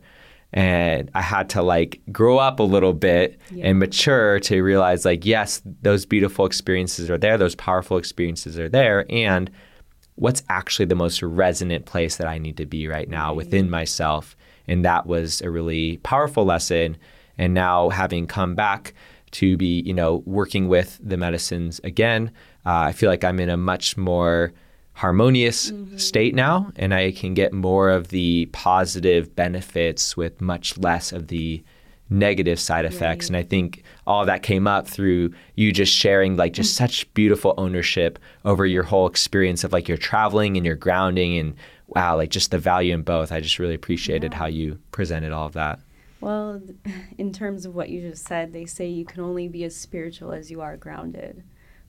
and 0.56 1.10
I 1.14 1.20
had 1.20 1.48
to 1.50 1.62
like 1.62 2.00
grow 2.10 2.38
up 2.38 2.58
a 2.58 2.64
little 2.64 2.94
bit 2.94 3.38
yeah. 3.52 3.66
and 3.66 3.78
mature 3.78 4.40
to 4.40 4.62
realize 4.62 5.04
like 5.04 5.24
yes 5.24 5.62
those 5.82 6.04
beautiful 6.04 6.46
experiences 6.46 7.10
are 7.10 7.18
there 7.18 7.38
those 7.38 7.54
powerful 7.54 7.98
experiences 7.98 8.58
are 8.58 8.68
there 8.68 9.04
and 9.10 9.50
what's 10.16 10.42
actually 10.48 10.86
the 10.86 10.94
most 10.94 11.22
resonant 11.22 11.84
place 11.86 12.16
that 12.16 12.26
I 12.26 12.38
need 12.38 12.56
to 12.56 12.66
be 12.66 12.88
right 12.88 13.08
now 13.08 13.32
within 13.32 13.70
myself? 13.70 14.36
And 14.66 14.84
that 14.84 15.06
was 15.06 15.40
a 15.42 15.50
really 15.50 15.98
powerful 15.98 16.44
lesson. 16.44 16.96
And 17.38 17.54
now 17.54 17.90
having 17.90 18.26
come 18.26 18.54
back 18.54 18.94
to 19.32 19.56
be 19.56 19.82
you 19.82 19.92
know 19.92 20.22
working 20.24 20.68
with 20.68 20.98
the 21.02 21.16
medicines 21.16 21.80
again 21.84 22.30
uh, 22.64 22.86
I 22.86 22.92
feel 22.92 23.10
like 23.10 23.24
I'm 23.24 23.40
in 23.40 23.50
a 23.50 23.56
much 23.56 23.96
more 23.96 24.52
harmonious 24.96 25.70
mm-hmm. 25.70 25.98
state 25.98 26.34
now, 26.34 26.72
and 26.76 26.94
I 26.94 27.12
can 27.12 27.34
get 27.34 27.52
more 27.52 27.90
of 27.90 28.08
the 28.08 28.46
positive 28.46 29.36
benefits 29.36 30.16
with 30.16 30.40
much 30.40 30.78
less 30.78 31.12
of 31.12 31.28
the 31.28 31.62
negative 32.08 32.58
side 32.58 32.86
effects. 32.86 33.26
Right. 33.26 33.28
And 33.28 33.36
I 33.36 33.42
think 33.42 33.82
all 34.06 34.24
that 34.24 34.42
came 34.42 34.66
up 34.66 34.88
through 34.88 35.34
you 35.54 35.70
just 35.70 35.92
sharing 35.92 36.36
like 36.36 36.54
just 36.54 36.74
mm. 36.74 36.78
such 36.78 37.12
beautiful 37.12 37.52
ownership 37.58 38.18
over 38.44 38.64
your 38.64 38.84
whole 38.84 39.06
experience 39.06 39.64
of 39.64 39.72
like 39.72 39.86
your 39.86 39.98
traveling 39.98 40.56
and 40.56 40.64
your 40.64 40.76
grounding 40.76 41.36
and 41.36 41.56
wow, 41.88 42.16
like 42.16 42.30
just 42.30 42.50
the 42.50 42.58
value 42.58 42.94
in 42.94 43.02
both. 43.02 43.32
I 43.32 43.40
just 43.40 43.58
really 43.58 43.74
appreciated 43.74 44.32
yeah. 44.32 44.38
how 44.38 44.46
you 44.46 44.78
presented 44.92 45.32
all 45.32 45.46
of 45.46 45.52
that. 45.52 45.78
Well, 46.22 46.62
in 47.18 47.32
terms 47.32 47.66
of 47.66 47.74
what 47.74 47.90
you 47.90 48.00
just 48.00 48.26
said, 48.26 48.54
they 48.54 48.64
say 48.64 48.86
you 48.86 49.04
can 49.04 49.22
only 49.22 49.46
be 49.46 49.64
as 49.64 49.76
spiritual 49.76 50.32
as 50.32 50.50
you 50.50 50.62
are 50.62 50.78
grounded. 50.78 51.42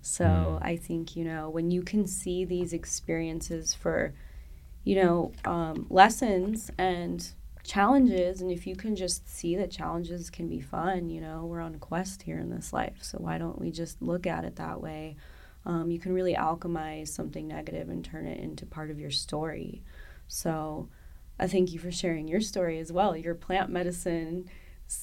So 0.08 0.26
mm. 0.26 0.66
I 0.66 0.78
think, 0.78 1.18
you 1.18 1.26
know, 1.26 1.50
when 1.50 1.70
you 1.70 1.82
can 1.82 2.08
see 2.08 2.46
these 2.46 2.72
experiences 2.72 3.74
for, 3.74 4.14
you 4.86 4.96
know, 4.96 5.34
um, 5.44 5.86
lessons 5.90 6.72
and 6.78 7.28
challenges, 7.64 8.40
and 8.40 8.50
if 8.50 8.66
you 8.66 8.78
can 8.78 8.96
just 8.96 9.28
see 9.28 9.58
that 9.58 9.70
challenges 9.70 10.30
can 10.30 10.48
be 10.48 10.62
fun, 10.62 11.10
you 11.10 11.20
know, 11.20 11.44
we're 11.44 11.60
on 11.60 11.76
a 11.76 11.80
quest 11.80 12.24
here 12.24 12.40
in 12.40 12.50
this 12.50 12.72
life. 12.72 13.00
So 13.02 13.18
why 13.18 13.38
don't 13.38 13.60
we 13.60 13.70
just 13.70 14.02
look 14.02 14.26
at 14.26 14.46
it 14.46 14.56
that 14.56 14.82
way? 14.82 15.18
Um, 15.66 15.92
you 15.92 16.00
can 16.00 16.14
really 16.14 16.36
alchemize 16.36 17.10
something 17.10 17.46
negative 17.46 17.90
and 17.90 18.04
turn 18.04 18.26
it 18.26 18.40
into 18.40 18.66
part 18.66 18.90
of 18.90 19.02
your 19.02 19.12
story. 19.12 19.84
So 20.30 20.88
I 21.38 21.48
thank 21.48 21.74
you 21.74 21.80
for 21.80 21.92
sharing 21.92 22.30
your 22.30 22.40
story 22.40 22.80
as 22.80 22.94
well. 22.94 23.18
Your 23.18 23.36
plant 23.36 23.70
medicine 23.70 24.50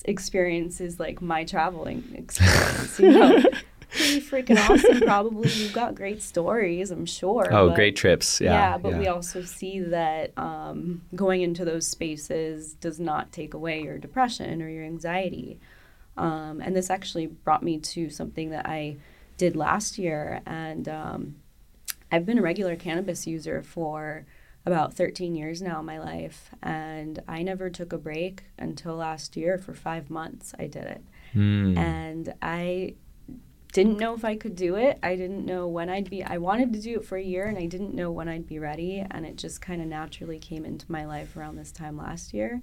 experience 0.07 0.81
is 0.81 0.99
like 0.99 1.21
my 1.21 1.45
traveling 1.45 2.05
experience. 2.15 2.99
You 2.99 3.11
know, 3.11 3.43
pretty 3.95 4.21
freaking 4.21 4.59
awesome. 4.69 5.01
Probably 5.01 5.49
you've 5.51 5.73
got 5.73 5.95
great 5.95 6.23
stories, 6.23 6.91
I'm 6.91 7.07
sure. 7.07 7.49
Oh, 7.53 7.69
but, 7.69 7.77
great 7.77 7.97
trips. 7.97 8.41
Yeah. 8.41 8.53
Yeah, 8.53 8.79
but 8.79 8.93
yeah. 8.93 8.99
we 8.99 9.07
also 9.09 9.43
see 9.43 9.81
that 9.81 10.33
um, 10.37 11.03
going 11.15 11.43
into 11.43 11.65
those 11.65 11.87
spaces 11.87 12.75
does 12.75 12.99
not 12.99 13.33
take 13.33 13.55
away 13.55 13.83
your 13.83 13.99
depression 13.99 14.61
or 14.63 14.69
your 14.69 14.85
anxiety. 14.85 15.61
Um, 16.17 16.61
and 16.61 16.77
this 16.77 16.91
actually 16.91 17.27
brought 17.27 17.63
me 17.63 17.79
to 17.79 18.11
something 18.11 18.51
that 18.51 18.67
I 18.67 18.97
did 19.37 19.57
last 19.57 19.99
year. 19.99 20.41
And 20.47 20.89
um, 20.89 21.37
I've 22.11 22.27
been 22.27 22.39
a 22.39 22.43
regular 22.43 22.77
cannabis 22.77 23.27
user 23.27 23.63
for 23.63 24.27
about 24.67 24.95
13 24.95 25.35
years 25.35 25.61
now 25.61 25.81
in 25.81 25.87
my 25.87 25.99
life. 25.99 26.51
And 26.63 27.23
I 27.29 27.43
never 27.43 27.69
took 27.69 27.93
a 27.93 27.99
break 27.99 28.45
until 28.59 28.97
last 28.97 29.37
year 29.37 29.59
for 29.59 29.75
five 29.75 30.11
months. 30.11 30.55
I 30.59 30.67
did 30.67 30.85
it. 30.85 31.05
Mm. 31.35 31.77
And 31.77 32.35
I 32.41 32.95
didn't 33.75 33.99
know 33.99 34.15
if 34.15 34.25
I 34.25 34.37
could 34.37 34.55
do 34.55 34.77
it. 34.77 35.01
I 35.03 35.17
didn't 35.17 35.45
know 35.45 35.67
when 35.67 35.91
I'd 35.91 36.09
be. 36.09 36.23
I 36.23 36.39
wanted 36.39 36.73
to 36.75 36.81
do 36.81 37.01
it 37.01 37.05
for 37.05 37.19
a 37.19 37.23
year 37.23 37.47
and 37.47 37.59
I 37.59 37.67
didn't 37.67 37.93
know 37.93 38.09
when 38.09 38.29
I'd 38.29 38.47
be 38.47 38.61
ready. 38.61 39.05
And 39.11 39.27
it 39.27 39.35
just 39.35 39.61
kind 39.61 39.83
of 39.83 39.89
naturally 39.89 40.39
came 40.39 40.65
into 40.65 40.91
my 40.91 41.05
life 41.05 41.37
around 41.37 41.57
this 41.57 41.73
time 41.73 41.97
last 41.97 42.33
year. 42.33 42.63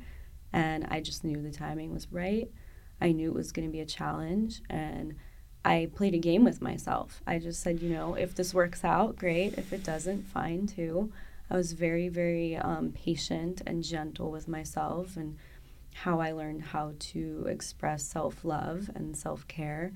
And 0.54 0.88
I 0.90 1.02
just 1.02 1.26
knew 1.26 1.42
the 1.42 1.52
timing 1.52 1.94
was 1.94 2.10
right. 2.14 2.50
I 3.02 3.12
knew 3.12 3.28
it 3.28 3.36
was 3.36 3.52
going 3.52 3.68
to 3.68 3.72
be 3.72 3.82
a 3.82 3.86
challenge. 3.86 4.62
And 4.70 5.16
I 5.66 5.90
played 5.94 6.16
a 6.16 6.18
game 6.18 6.46
with 6.46 6.62
myself. 6.62 7.22
I 7.28 7.40
just 7.40 7.62
said, 7.62 7.82
you 7.82 7.90
know, 7.90 8.14
if 8.14 8.34
this 8.34 8.54
works 8.54 8.86
out, 8.86 9.18
great. 9.18 9.56
If 9.58 9.74
it 9.74 9.84
doesn't, 9.84 10.28
fine 10.28 10.66
too. 10.66 11.12
I 11.50 11.58
was 11.58 11.74
very, 11.74 12.08
very 12.08 12.56
um, 12.56 12.94
patient 12.94 13.62
and 13.68 13.84
gentle 13.84 14.32
with 14.32 14.48
myself 14.48 15.18
and 15.18 15.38
how 15.94 16.22
I 16.22 16.32
learned 16.32 16.62
how 16.62 16.94
to 16.98 17.48
express 17.50 18.06
self 18.06 18.46
love 18.46 18.90
and 18.96 19.18
self 19.18 19.46
care 19.50 19.92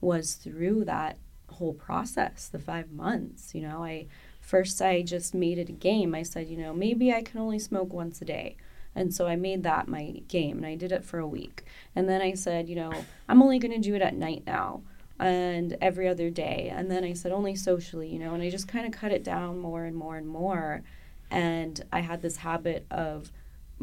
was 0.00 0.34
through 0.34 0.84
that 0.84 1.18
whole 1.48 1.74
process, 1.74 2.48
the 2.48 2.58
five 2.58 2.92
months. 2.92 3.54
You 3.54 3.62
know, 3.62 3.84
I 3.84 4.06
first 4.40 4.80
I 4.82 5.02
just 5.02 5.34
made 5.34 5.58
it 5.58 5.68
a 5.68 5.72
game. 5.72 6.14
I 6.14 6.22
said, 6.22 6.48
you 6.48 6.56
know, 6.56 6.72
maybe 6.72 7.12
I 7.12 7.22
can 7.22 7.40
only 7.40 7.58
smoke 7.58 7.92
once 7.92 8.20
a 8.20 8.24
day. 8.24 8.56
And 8.94 9.12
so 9.12 9.26
I 9.26 9.36
made 9.36 9.62
that 9.64 9.88
my 9.88 10.22
game 10.28 10.58
and 10.58 10.66
I 10.66 10.76
did 10.76 10.92
it 10.92 11.04
for 11.04 11.18
a 11.18 11.26
week. 11.26 11.64
And 11.96 12.08
then 12.08 12.20
I 12.20 12.34
said, 12.34 12.68
you 12.68 12.76
know, 12.76 12.92
I'm 13.28 13.42
only 13.42 13.58
going 13.58 13.74
to 13.74 13.88
do 13.88 13.94
it 13.96 14.02
at 14.02 14.14
night 14.14 14.44
now 14.46 14.82
and 15.18 15.76
every 15.80 16.08
other 16.08 16.30
day. 16.30 16.72
And 16.74 16.90
then 16.90 17.04
I 17.04 17.12
said 17.12 17.32
only 17.32 17.56
socially, 17.56 18.08
you 18.08 18.18
know, 18.18 18.34
and 18.34 18.42
I 18.42 18.50
just 18.50 18.68
kind 18.68 18.86
of 18.86 18.92
cut 18.92 19.12
it 19.12 19.24
down 19.24 19.58
more 19.58 19.84
and 19.84 19.96
more 19.96 20.16
and 20.16 20.28
more. 20.28 20.82
And 21.30 21.84
I 21.92 22.00
had 22.00 22.22
this 22.22 22.38
habit 22.38 22.86
of 22.90 23.32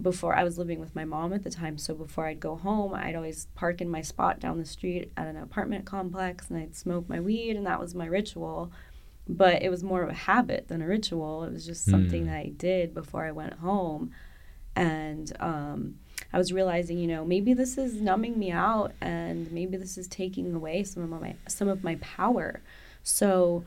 before 0.01 0.35
I 0.35 0.43
was 0.43 0.57
living 0.57 0.79
with 0.79 0.95
my 0.95 1.05
mom 1.05 1.33
at 1.33 1.43
the 1.43 1.49
time. 1.49 1.77
So 1.77 1.93
before 1.93 2.25
I'd 2.25 2.39
go 2.39 2.55
home, 2.55 2.93
I'd 2.93 3.15
always 3.15 3.47
park 3.55 3.81
in 3.81 3.89
my 3.89 4.01
spot 4.01 4.39
down 4.39 4.57
the 4.57 4.65
street 4.65 5.11
at 5.15 5.27
an 5.27 5.37
apartment 5.37 5.85
complex 5.85 6.49
and 6.49 6.59
I'd 6.59 6.75
smoke 6.75 7.07
my 7.07 7.19
weed, 7.19 7.55
and 7.55 7.65
that 7.65 7.79
was 7.79 7.93
my 7.95 8.05
ritual. 8.05 8.71
But 9.27 9.61
it 9.61 9.69
was 9.69 9.83
more 9.83 10.01
of 10.01 10.09
a 10.09 10.13
habit 10.13 10.67
than 10.67 10.81
a 10.81 10.87
ritual. 10.87 11.43
It 11.43 11.53
was 11.53 11.65
just 11.65 11.85
something 11.85 12.23
mm. 12.23 12.27
that 12.27 12.37
I 12.37 12.51
did 12.57 12.93
before 12.93 13.23
I 13.23 13.31
went 13.31 13.53
home. 13.53 14.11
And 14.75 15.31
um, 15.39 15.95
I 16.33 16.37
was 16.37 16.51
realizing, 16.51 16.97
you 16.97 17.07
know, 17.07 17.23
maybe 17.23 17.53
this 17.53 17.77
is 17.77 18.01
numbing 18.01 18.39
me 18.39 18.51
out 18.51 18.93
and 18.99 19.51
maybe 19.51 19.77
this 19.77 19.97
is 19.97 20.07
taking 20.07 20.53
away 20.53 20.83
some 20.83 21.03
of 21.03 21.21
my 21.21 21.35
some 21.47 21.67
of 21.67 21.83
my 21.83 21.95
power. 21.95 22.61
So 23.03 23.63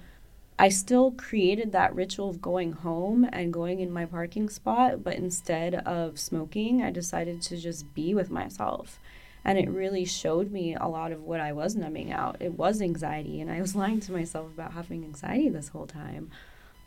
I 0.58 0.68
still 0.68 1.10
created 1.10 1.72
that 1.72 1.94
ritual 1.94 2.30
of 2.30 2.40
going 2.40 2.72
home 2.72 3.28
and 3.32 3.52
going 3.52 3.80
in 3.80 3.90
my 3.90 4.04
parking 4.04 4.48
spot, 4.48 5.02
but 5.02 5.14
instead 5.14 5.74
of 5.74 6.18
smoking, 6.18 6.80
I 6.80 6.90
decided 6.90 7.42
to 7.42 7.56
just 7.56 7.92
be 7.92 8.14
with 8.14 8.30
myself. 8.30 9.00
And 9.44 9.58
it 9.58 9.68
really 9.68 10.04
showed 10.04 10.52
me 10.52 10.74
a 10.74 10.86
lot 10.86 11.12
of 11.12 11.22
what 11.22 11.40
I 11.40 11.52
was 11.52 11.74
numbing 11.74 12.12
out. 12.12 12.36
It 12.40 12.56
was 12.56 12.80
anxiety, 12.80 13.40
and 13.40 13.50
I 13.50 13.60
was 13.60 13.74
lying 13.76 14.00
to 14.00 14.12
myself 14.12 14.46
about 14.46 14.72
having 14.72 15.04
anxiety 15.04 15.48
this 15.48 15.68
whole 15.68 15.86
time. 15.86 16.30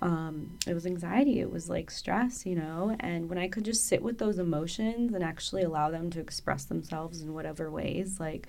Um, 0.01 0.58
it 0.65 0.73
was 0.73 0.86
anxiety, 0.86 1.39
it 1.39 1.51
was 1.51 1.69
like 1.69 1.91
stress, 1.91 2.45
you 2.45 2.56
know. 2.56 2.95
And 2.99 3.30
when 3.30 3.38
I 3.38 3.49
could 3.49 3.65
just 3.65 3.86
sit 3.86 4.01
with 4.01 4.17
those 4.17 4.39
emotions 4.39 5.13
and 5.13 5.23
actually 5.23 5.63
allow 5.63 5.91
them 5.91 6.10
to 6.12 6.19
express 6.21 6.65
themselves 6.65 7.22
in 7.22 7.34
whatever 7.34 7.70
ways, 7.70 8.20
like 8.20 8.47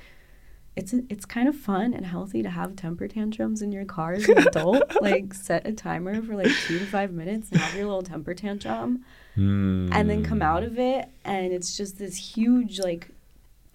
it's 0.79 0.95
it's 1.09 1.25
kind 1.25 1.49
of 1.49 1.57
fun 1.57 1.93
and 1.93 2.07
healthy 2.07 2.41
to 2.41 2.49
have 2.49 2.77
temper 2.77 3.09
tantrums 3.09 3.63
in 3.63 3.73
your 3.73 3.85
car 3.85 4.13
as 4.13 4.29
an 4.29 4.39
adult. 4.47 4.85
like 5.03 5.35
set 5.35 5.67
a 5.67 5.73
timer 5.73 6.23
for 6.23 6.37
like 6.37 6.53
two 6.67 6.79
to 6.79 6.87
five 6.87 7.13
minutes 7.13 7.51
and 7.51 7.61
have 7.61 7.75
your 7.75 7.87
little 7.87 8.03
temper 8.03 8.33
tantrum, 8.33 9.05
mm. 9.37 9.93
and 9.93 10.09
then 10.09 10.23
come 10.23 10.41
out 10.41 10.63
of 10.63 10.79
it, 10.79 11.09
and 11.25 11.53
it's 11.53 11.77
just 11.77 11.99
this 11.99 12.37
huge 12.37 12.79
like 12.79 13.09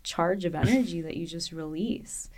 charge 0.03 0.45
of 0.45 0.55
energy 0.55 1.01
that 1.01 1.17
you 1.17 1.27
just 1.27 1.51
release. 1.51 2.29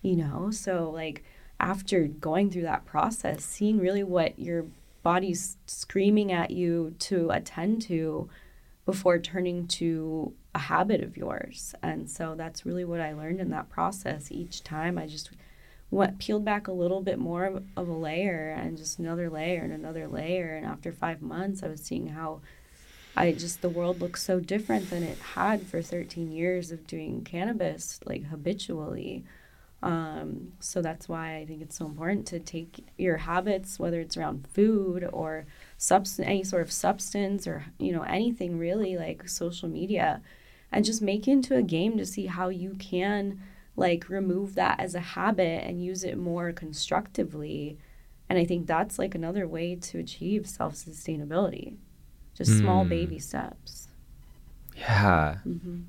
You 0.00 0.16
know, 0.16 0.50
so 0.52 0.90
like 0.90 1.24
after 1.58 2.04
going 2.04 2.50
through 2.50 2.62
that 2.62 2.86
process, 2.86 3.44
seeing 3.44 3.80
really 3.80 4.04
what 4.04 4.38
your 4.38 4.66
body's 5.02 5.56
screaming 5.66 6.30
at 6.30 6.52
you 6.52 6.94
to 6.98 7.30
attend 7.30 7.82
to 7.82 8.28
before 8.84 9.18
turning 9.18 9.66
to 9.66 10.32
a 10.54 10.58
habit 10.58 11.02
of 11.02 11.16
yours. 11.16 11.74
And 11.82 12.08
so 12.08 12.34
that's 12.36 12.66
really 12.66 12.84
what 12.84 13.00
I 13.00 13.12
learned 13.12 13.40
in 13.40 13.50
that 13.50 13.70
process. 13.70 14.30
Each 14.30 14.62
time 14.62 14.98
I 14.98 15.06
just 15.06 15.30
went 15.90 16.18
peeled 16.18 16.44
back 16.44 16.66
a 16.66 16.72
little 16.72 17.00
bit 17.00 17.18
more 17.18 17.60
of, 17.76 17.88
a 17.88 17.92
layer 17.92 18.50
and 18.50 18.76
just 18.76 18.98
another 18.98 19.30
layer 19.30 19.62
and 19.62 19.72
another 19.72 20.08
layer 20.08 20.56
and 20.56 20.66
after 20.66 20.92
5 20.92 21.22
months 21.22 21.62
I 21.62 21.68
was 21.68 21.82
seeing 21.82 22.08
how 22.08 22.40
I 23.16 23.32
just 23.32 23.62
the 23.62 23.68
world 23.68 24.00
looks 24.00 24.22
so 24.22 24.40
different 24.40 24.90
than 24.90 25.04
it 25.04 25.18
had 25.18 25.66
for 25.66 25.80
13 25.80 26.32
years 26.32 26.72
of 26.72 26.86
doing 26.86 27.22
cannabis 27.22 28.00
like 28.04 28.24
habitually. 28.24 29.24
Um, 29.82 30.54
so 30.60 30.82
that's 30.82 31.08
why 31.08 31.36
I 31.36 31.46
think 31.46 31.62
it's 31.62 31.76
so 31.76 31.86
important 31.86 32.26
to 32.28 32.40
take 32.40 32.84
your 32.96 33.18
habits, 33.18 33.78
whether 33.78 34.00
it's 34.00 34.16
around 34.16 34.48
food 34.48 35.08
or 35.12 35.46
substance, 35.84 36.26
any 36.26 36.44
sort 36.44 36.62
of 36.62 36.72
substance 36.72 37.46
or 37.46 37.66
you 37.78 37.92
know 37.92 38.02
anything 38.02 38.58
really 38.58 38.96
like 38.96 39.28
social 39.28 39.68
media, 39.68 40.22
and 40.72 40.84
just 40.84 41.02
make 41.02 41.28
it 41.28 41.32
into 41.32 41.56
a 41.56 41.62
game 41.62 41.96
to 41.98 42.06
see 42.06 42.26
how 42.26 42.48
you 42.48 42.74
can 42.78 43.40
like 43.76 44.08
remove 44.08 44.54
that 44.54 44.78
as 44.80 44.94
a 44.94 45.00
habit 45.00 45.64
and 45.64 45.84
use 45.84 46.04
it 46.04 46.16
more 46.16 46.52
constructively. 46.52 47.76
And 48.28 48.38
I 48.38 48.44
think 48.44 48.66
that's 48.66 48.98
like 48.98 49.14
another 49.14 49.46
way 49.46 49.74
to 49.76 49.98
achieve 49.98 50.46
self 50.46 50.74
sustainability 50.74 51.76
just 52.34 52.50
mm. 52.50 52.60
small 52.60 52.84
baby 52.84 53.18
steps. 53.18 53.88
Yeah. 54.76 55.38
Mm-hmm. 55.46 55.80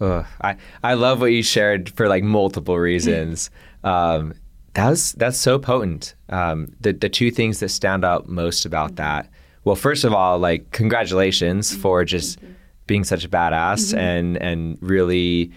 Ugh, 0.00 0.26
I 0.40 0.56
I 0.82 0.94
love 0.94 1.20
what 1.20 1.32
you 1.32 1.42
shared 1.42 1.90
for 1.90 2.08
like 2.08 2.22
multiple 2.22 2.78
reasons. 2.78 3.50
um, 3.84 4.34
that's 4.74 5.12
that's 5.12 5.38
so 5.38 5.58
potent. 5.58 6.14
Um, 6.28 6.72
the 6.80 6.92
the 6.92 7.08
two 7.08 7.30
things 7.30 7.60
that 7.60 7.70
stand 7.70 8.04
out 8.04 8.28
most 8.28 8.64
about 8.64 8.88
mm-hmm. 8.88 8.96
that. 8.96 9.30
Well, 9.64 9.76
first 9.76 10.04
of 10.04 10.12
all, 10.12 10.38
like 10.38 10.70
congratulations 10.70 11.70
mm-hmm. 11.70 11.80
for 11.80 12.04
just 12.04 12.38
being 12.86 13.04
such 13.04 13.24
a 13.24 13.28
badass 13.28 13.88
mm-hmm. 13.88 13.98
and 13.98 14.36
and 14.38 14.78
really 14.80 15.52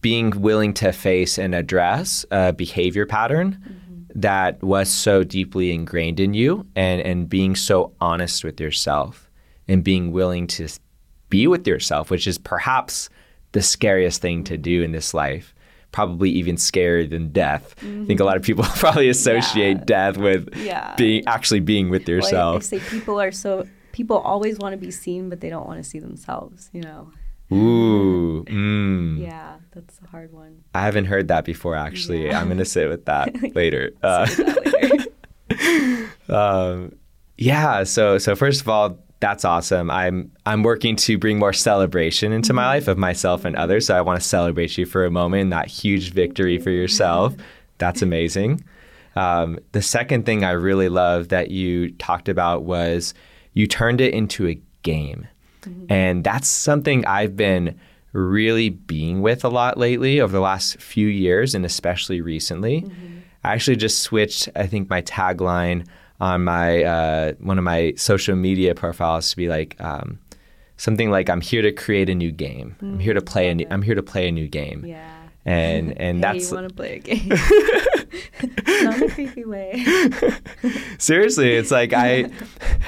being 0.00 0.30
willing 0.40 0.72
to 0.74 0.92
face 0.92 1.38
and 1.38 1.54
address 1.54 2.24
a 2.30 2.52
behavior 2.52 3.04
pattern 3.04 3.58
mm-hmm. 3.60 4.20
that 4.20 4.62
was 4.62 4.88
so 4.88 5.24
deeply 5.24 5.72
ingrained 5.72 6.20
in 6.20 6.34
you 6.34 6.66
and 6.76 7.00
and 7.02 7.28
being 7.28 7.56
so 7.56 7.92
honest 8.00 8.44
with 8.44 8.60
yourself 8.60 9.30
and 9.66 9.84
being 9.84 10.12
willing 10.12 10.46
to 10.46 10.68
be 11.30 11.46
with 11.46 11.66
yourself, 11.66 12.10
which 12.10 12.26
is 12.26 12.38
perhaps 12.38 13.10
the 13.52 13.62
scariest 13.62 14.20
thing 14.20 14.44
to 14.44 14.56
do 14.56 14.82
in 14.82 14.92
this 14.92 15.14
life. 15.14 15.54
Probably 15.90 16.30
even 16.30 16.56
scarier 16.56 17.08
than 17.08 17.30
death. 17.32 17.74
Mm-hmm. 17.80 18.02
I 18.02 18.06
think 18.06 18.20
a 18.20 18.24
lot 18.24 18.36
of 18.36 18.42
people 18.42 18.64
probably 18.76 19.08
associate 19.08 19.78
yeah. 19.78 19.84
death 19.84 20.16
with 20.16 20.54
yeah. 20.56 20.94
being 20.96 21.24
actually 21.26 21.60
being 21.60 21.90
with 21.90 22.08
yourself. 22.08 22.32
Well, 22.32 22.56
I 22.56 22.60
say 22.60 22.78
people 22.80 23.20
are 23.20 23.32
so 23.32 23.66
people 23.92 24.18
always 24.18 24.58
want 24.58 24.74
to 24.74 24.76
be 24.76 24.90
seen, 24.90 25.28
but 25.28 25.40
they 25.40 25.48
don't 25.48 25.66
want 25.66 25.82
to 25.82 25.88
see 25.88 25.98
themselves. 25.98 26.70
You 26.72 26.82
know. 26.82 27.12
Ooh. 27.52 28.44
Mm. 28.48 29.20
Yeah, 29.20 29.56
that's 29.72 29.98
a 30.04 30.08
hard 30.08 30.32
one. 30.32 30.62
I 30.74 30.82
haven't 30.82 31.06
heard 31.06 31.28
that 31.28 31.44
before. 31.44 31.74
Actually, 31.74 32.26
yeah. 32.26 32.40
I'm 32.40 32.48
gonna 32.48 32.64
sit 32.64 32.88
with 32.88 33.04
that 33.06 33.34
later. 33.54 33.90
Uh, 34.02 34.26
that 34.26 35.08
later. 35.58 36.34
um, 36.34 36.94
yeah. 37.36 37.84
So 37.84 38.18
so 38.18 38.36
first 38.36 38.60
of 38.60 38.68
all, 38.68 38.98
that's 39.20 39.44
awesome. 39.44 39.90
I'm 39.90 40.30
I'm 40.46 40.62
working 40.62 40.96
to 40.96 41.18
bring 41.18 41.38
more 41.38 41.52
celebration 41.52 42.32
into 42.32 42.52
my 42.52 42.62
mm-hmm. 42.62 42.68
life 42.68 42.88
of 42.88 42.98
myself 42.98 43.44
and 43.44 43.56
others. 43.56 43.86
So 43.86 43.96
I 43.96 44.00
want 44.00 44.20
to 44.20 44.26
celebrate 44.26 44.78
you 44.78 44.86
for 44.86 45.04
a 45.04 45.10
moment. 45.10 45.50
That 45.50 45.66
huge 45.66 46.12
victory 46.12 46.58
for 46.58 46.70
yourself. 46.70 47.34
That's 47.78 48.02
amazing. 48.02 48.64
Um, 49.16 49.58
the 49.72 49.82
second 49.82 50.26
thing 50.26 50.44
I 50.44 50.52
really 50.52 50.88
love 50.88 51.28
that 51.28 51.50
you 51.50 51.90
talked 51.92 52.28
about 52.28 52.62
was 52.62 53.14
you 53.54 53.66
turned 53.66 54.00
it 54.00 54.14
into 54.14 54.46
a 54.46 54.60
game, 54.82 55.26
mm-hmm. 55.62 55.92
and 55.92 56.22
that's 56.22 56.48
something 56.48 57.04
I've 57.04 57.36
been 57.36 57.78
really 58.12 58.70
being 58.70 59.20
with 59.20 59.44
a 59.44 59.48
lot 59.48 59.76
lately 59.76 60.20
over 60.20 60.32
the 60.32 60.40
last 60.40 60.80
few 60.80 61.08
years, 61.08 61.54
and 61.54 61.64
especially 61.64 62.20
recently. 62.20 62.82
Mm-hmm. 62.82 63.18
I 63.42 63.54
actually 63.54 63.76
just 63.76 64.00
switched. 64.00 64.48
I 64.54 64.66
think 64.66 64.88
my 64.88 65.02
tagline 65.02 65.86
on 66.20 66.44
my 66.44 66.82
uh, 66.82 67.32
one 67.40 67.58
of 67.58 67.64
my 67.64 67.94
social 67.96 68.36
media 68.36 68.74
profiles 68.74 69.30
to 69.30 69.36
be 69.36 69.48
like 69.48 69.80
um, 69.80 70.18
something 70.76 71.10
like 71.10 71.28
I'm 71.28 71.40
here 71.40 71.62
to 71.62 71.72
create 71.72 72.08
a 72.08 72.14
new 72.14 72.32
game. 72.32 72.76
Mm, 72.80 72.94
I'm 72.94 72.98
here 72.98 73.14
to 73.14 73.22
play 73.22 73.48
a 73.48 73.54
new, 73.54 73.66
I'm 73.70 73.82
here 73.82 73.94
to 73.94 74.02
play 74.02 74.28
a 74.28 74.32
new 74.32 74.48
game. 74.48 74.84
Yeah. 74.84 75.14
And 75.44 75.98
and 76.00 76.18
hey, 76.24 76.32
that's 76.32 76.50
you 76.50 76.56
want 76.56 76.68
to 76.68 76.74
play 76.74 76.96
a 76.96 76.98
game. 76.98 77.30
Not 78.66 78.96
in 78.96 79.02
a 79.02 79.08
creepy 79.10 79.44
way. 79.44 79.84
Seriously, 80.98 81.54
it's 81.54 81.70
like 81.70 81.92
I 81.92 82.30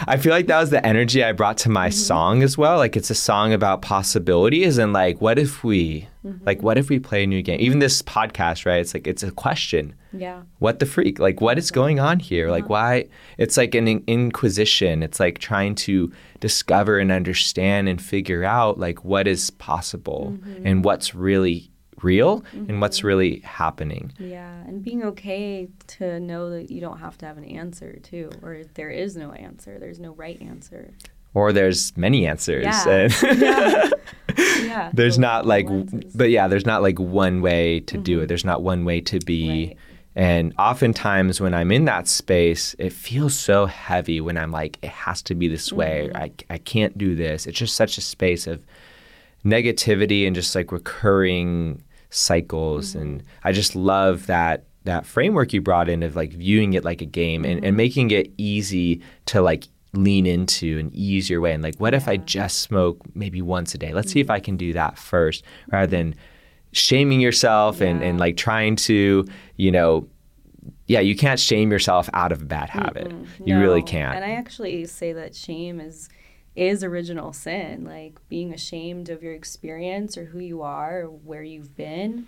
I 0.07 0.16
feel 0.16 0.32
like 0.32 0.47
that 0.47 0.61
was 0.61 0.70
the 0.70 0.84
energy 0.84 1.24
I 1.24 1.32
brought 1.32 1.59
to 1.59 1.68
my 1.68 1.88
mm-hmm. 1.88 1.95
song 1.95 2.43
as 2.43 2.57
well. 2.57 2.78
Like 2.78 2.97
it's 2.97 3.11
a 3.11 3.14
song 3.14 3.53
about 3.53 3.82
possibilities 3.82 4.78
and 4.78 4.93
like 4.93 5.20
what 5.20 5.38
if 5.38 5.64
we 5.64 6.09
mm-hmm. 6.24 6.45
like 6.45 6.62
what 6.62 6.78
if 6.78 6.88
we 6.88 6.99
play 6.99 7.24
a 7.24 7.26
new 7.26 7.43
game? 7.43 7.61
Even 7.61 7.78
this 7.78 8.03
podcast, 8.03 8.66
right? 8.66 8.80
It's 8.80 8.95
like 8.95 9.07
it's 9.07 9.22
a 9.22 9.30
question. 9.30 9.95
Yeah. 10.12 10.43
What 10.59 10.78
the 10.78 10.86
freak? 10.86 11.18
Like 11.18 11.41
what 11.41 11.59
is 11.59 11.70
going 11.70 12.01
on 12.01 12.18
here? 12.20 12.47
Uh-huh. 12.47 12.55
Like 12.55 12.68
why 12.68 13.09
it's 13.38 13.57
like 13.57 13.74
an 13.74 13.88
inquisition. 14.07 15.03
It's 15.03 15.20
like 15.20 15.38
trying 15.38 15.74
to 15.76 16.12
discover 16.41 16.99
and 16.99 17.12
understand 17.12 17.88
and 17.88 18.01
figure 18.01 18.45
out 18.45 18.78
like 18.78 19.05
what 19.05 19.26
is 19.26 19.51
possible 19.51 20.36
mm-hmm. 20.36 20.66
and 20.66 20.84
what's 20.84 21.14
really 21.14 21.69
real 22.03 22.40
mm-hmm. 22.40 22.68
and 22.68 22.80
what's 22.80 22.98
mm-hmm. 22.98 23.07
really 23.07 23.38
happening. 23.40 24.12
Yeah, 24.18 24.61
and 24.62 24.82
being 24.82 25.03
okay 25.05 25.68
to 25.98 26.20
know 26.20 26.51
that 26.51 26.70
you 26.70 26.80
don't 26.80 26.98
have 26.98 27.18
to 27.18 27.26
have 27.26 27.38
an 27.38 27.44
answer 27.44 27.98
too, 28.03 28.30
or 28.42 28.62
there 28.74 28.90
is 28.90 29.16
no 29.16 29.32
answer. 29.32 29.78
There's 29.78 30.01
no 30.01 30.12
right 30.12 30.40
answer. 30.40 30.92
Or 31.32 31.53
there's 31.53 31.96
many 31.96 32.26
answers. 32.26 32.64
Yeah. 32.64 33.09
yeah. 33.22 33.90
yeah. 34.38 34.90
There's 34.92 35.18
not 35.18 35.46
like, 35.46 35.68
lenses. 35.68 36.12
but 36.14 36.30
yeah, 36.30 36.48
there's 36.48 36.66
not 36.66 36.82
like 36.82 36.98
one 36.98 37.40
way 37.40 37.80
to 37.80 37.94
mm-hmm. 37.94 38.03
do 38.03 38.18
it. 38.18 38.22
Mm-hmm. 38.22 38.28
There's 38.28 38.44
not 38.44 38.62
one 38.62 38.84
way 38.84 39.01
to 39.03 39.20
be. 39.20 39.68
Right. 39.68 39.76
And 40.16 40.53
oftentimes 40.59 41.40
when 41.40 41.55
I'm 41.55 41.70
in 41.70 41.84
that 41.84 42.09
space, 42.09 42.74
it 42.78 42.92
feels 42.92 43.38
so 43.38 43.66
heavy 43.66 44.20
when 44.20 44.36
I'm 44.36 44.51
like, 44.51 44.78
it 44.82 44.90
has 44.90 45.22
to 45.22 45.36
be 45.36 45.46
this 45.46 45.72
way. 45.72 46.11
Mm-hmm. 46.12 46.16
I, 46.16 46.32
I 46.51 46.59
can't 46.59 46.98
do 46.98 47.14
this. 47.14 47.46
It's 47.46 47.59
just 47.59 47.76
such 47.76 47.96
a 47.96 48.01
space 48.01 48.48
of 48.48 48.61
negativity 49.44 50.26
and 50.26 50.34
just 50.34 50.55
like 50.55 50.72
recurring 50.72 51.82
cycles 52.11 52.90
mm-hmm. 52.90 53.00
and 53.00 53.22
I 53.44 53.52
just 53.52 53.74
love 53.74 54.26
that 54.26 54.64
that 54.84 55.06
framework 55.06 55.52
you 55.52 55.61
brought 55.61 55.88
in 55.88 56.02
of 56.02 56.16
like 56.16 56.32
viewing 56.32 56.72
it 56.72 56.84
like 56.84 57.00
a 57.02 57.06
game 57.06 57.44
and, 57.44 57.58
mm-hmm. 57.58 57.66
and 57.66 57.76
making 57.76 58.11
it 58.11 58.32
easy 58.36 59.02
to 59.26 59.40
like 59.40 59.68
lean 59.92 60.24
into 60.24 60.78
and 60.78 60.94
ease 60.94 61.28
your 61.28 61.40
way 61.40 61.52
and 61.52 61.62
like 61.62 61.76
what 61.76 61.92
yeah. 61.92 61.98
if 61.98 62.08
I 62.08 62.16
just 62.16 62.61
smoke 62.61 62.98
maybe 63.14 63.42
once 63.42 63.74
a 63.74 63.78
day? 63.78 63.92
Let's 63.92 64.08
mm-hmm. 64.08 64.12
see 64.12 64.20
if 64.20 64.26
mm-hmm. 64.26 64.32
I 64.32 64.40
can 64.40 64.56
do 64.56 64.72
that 64.72 64.98
first 64.98 65.44
rather 65.70 65.86
than 65.86 66.14
shaming 66.72 67.20
yourself 67.20 67.80
yeah. 67.80 67.88
and, 67.88 68.02
and 68.02 68.18
like 68.18 68.36
trying 68.36 68.76
to, 68.76 69.26
you 69.56 69.70
know, 69.70 70.08
yeah, 70.86 71.00
you 71.00 71.14
can't 71.16 71.38
shame 71.38 71.70
yourself 71.70 72.08
out 72.14 72.32
of 72.32 72.42
a 72.42 72.44
bad 72.44 72.68
habit. 72.68 73.08
Mm-hmm. 73.08 73.48
You 73.48 73.54
no. 73.54 73.61
really 73.61 73.82
can't. 73.82 74.16
And 74.16 74.24
I 74.24 74.32
actually 74.32 74.84
say 74.86 75.12
that 75.12 75.34
shame 75.34 75.80
is 75.80 76.08
is 76.61 76.84
original 76.84 77.32
sin, 77.32 77.84
like 77.86 78.20
being 78.28 78.52
ashamed 78.52 79.08
of 79.08 79.22
your 79.22 79.32
experience 79.32 80.18
or 80.18 80.26
who 80.26 80.38
you 80.38 80.61
are 80.61 81.00
or 81.00 81.06
where 81.06 81.42
you've 81.42 81.74
been. 81.74 82.26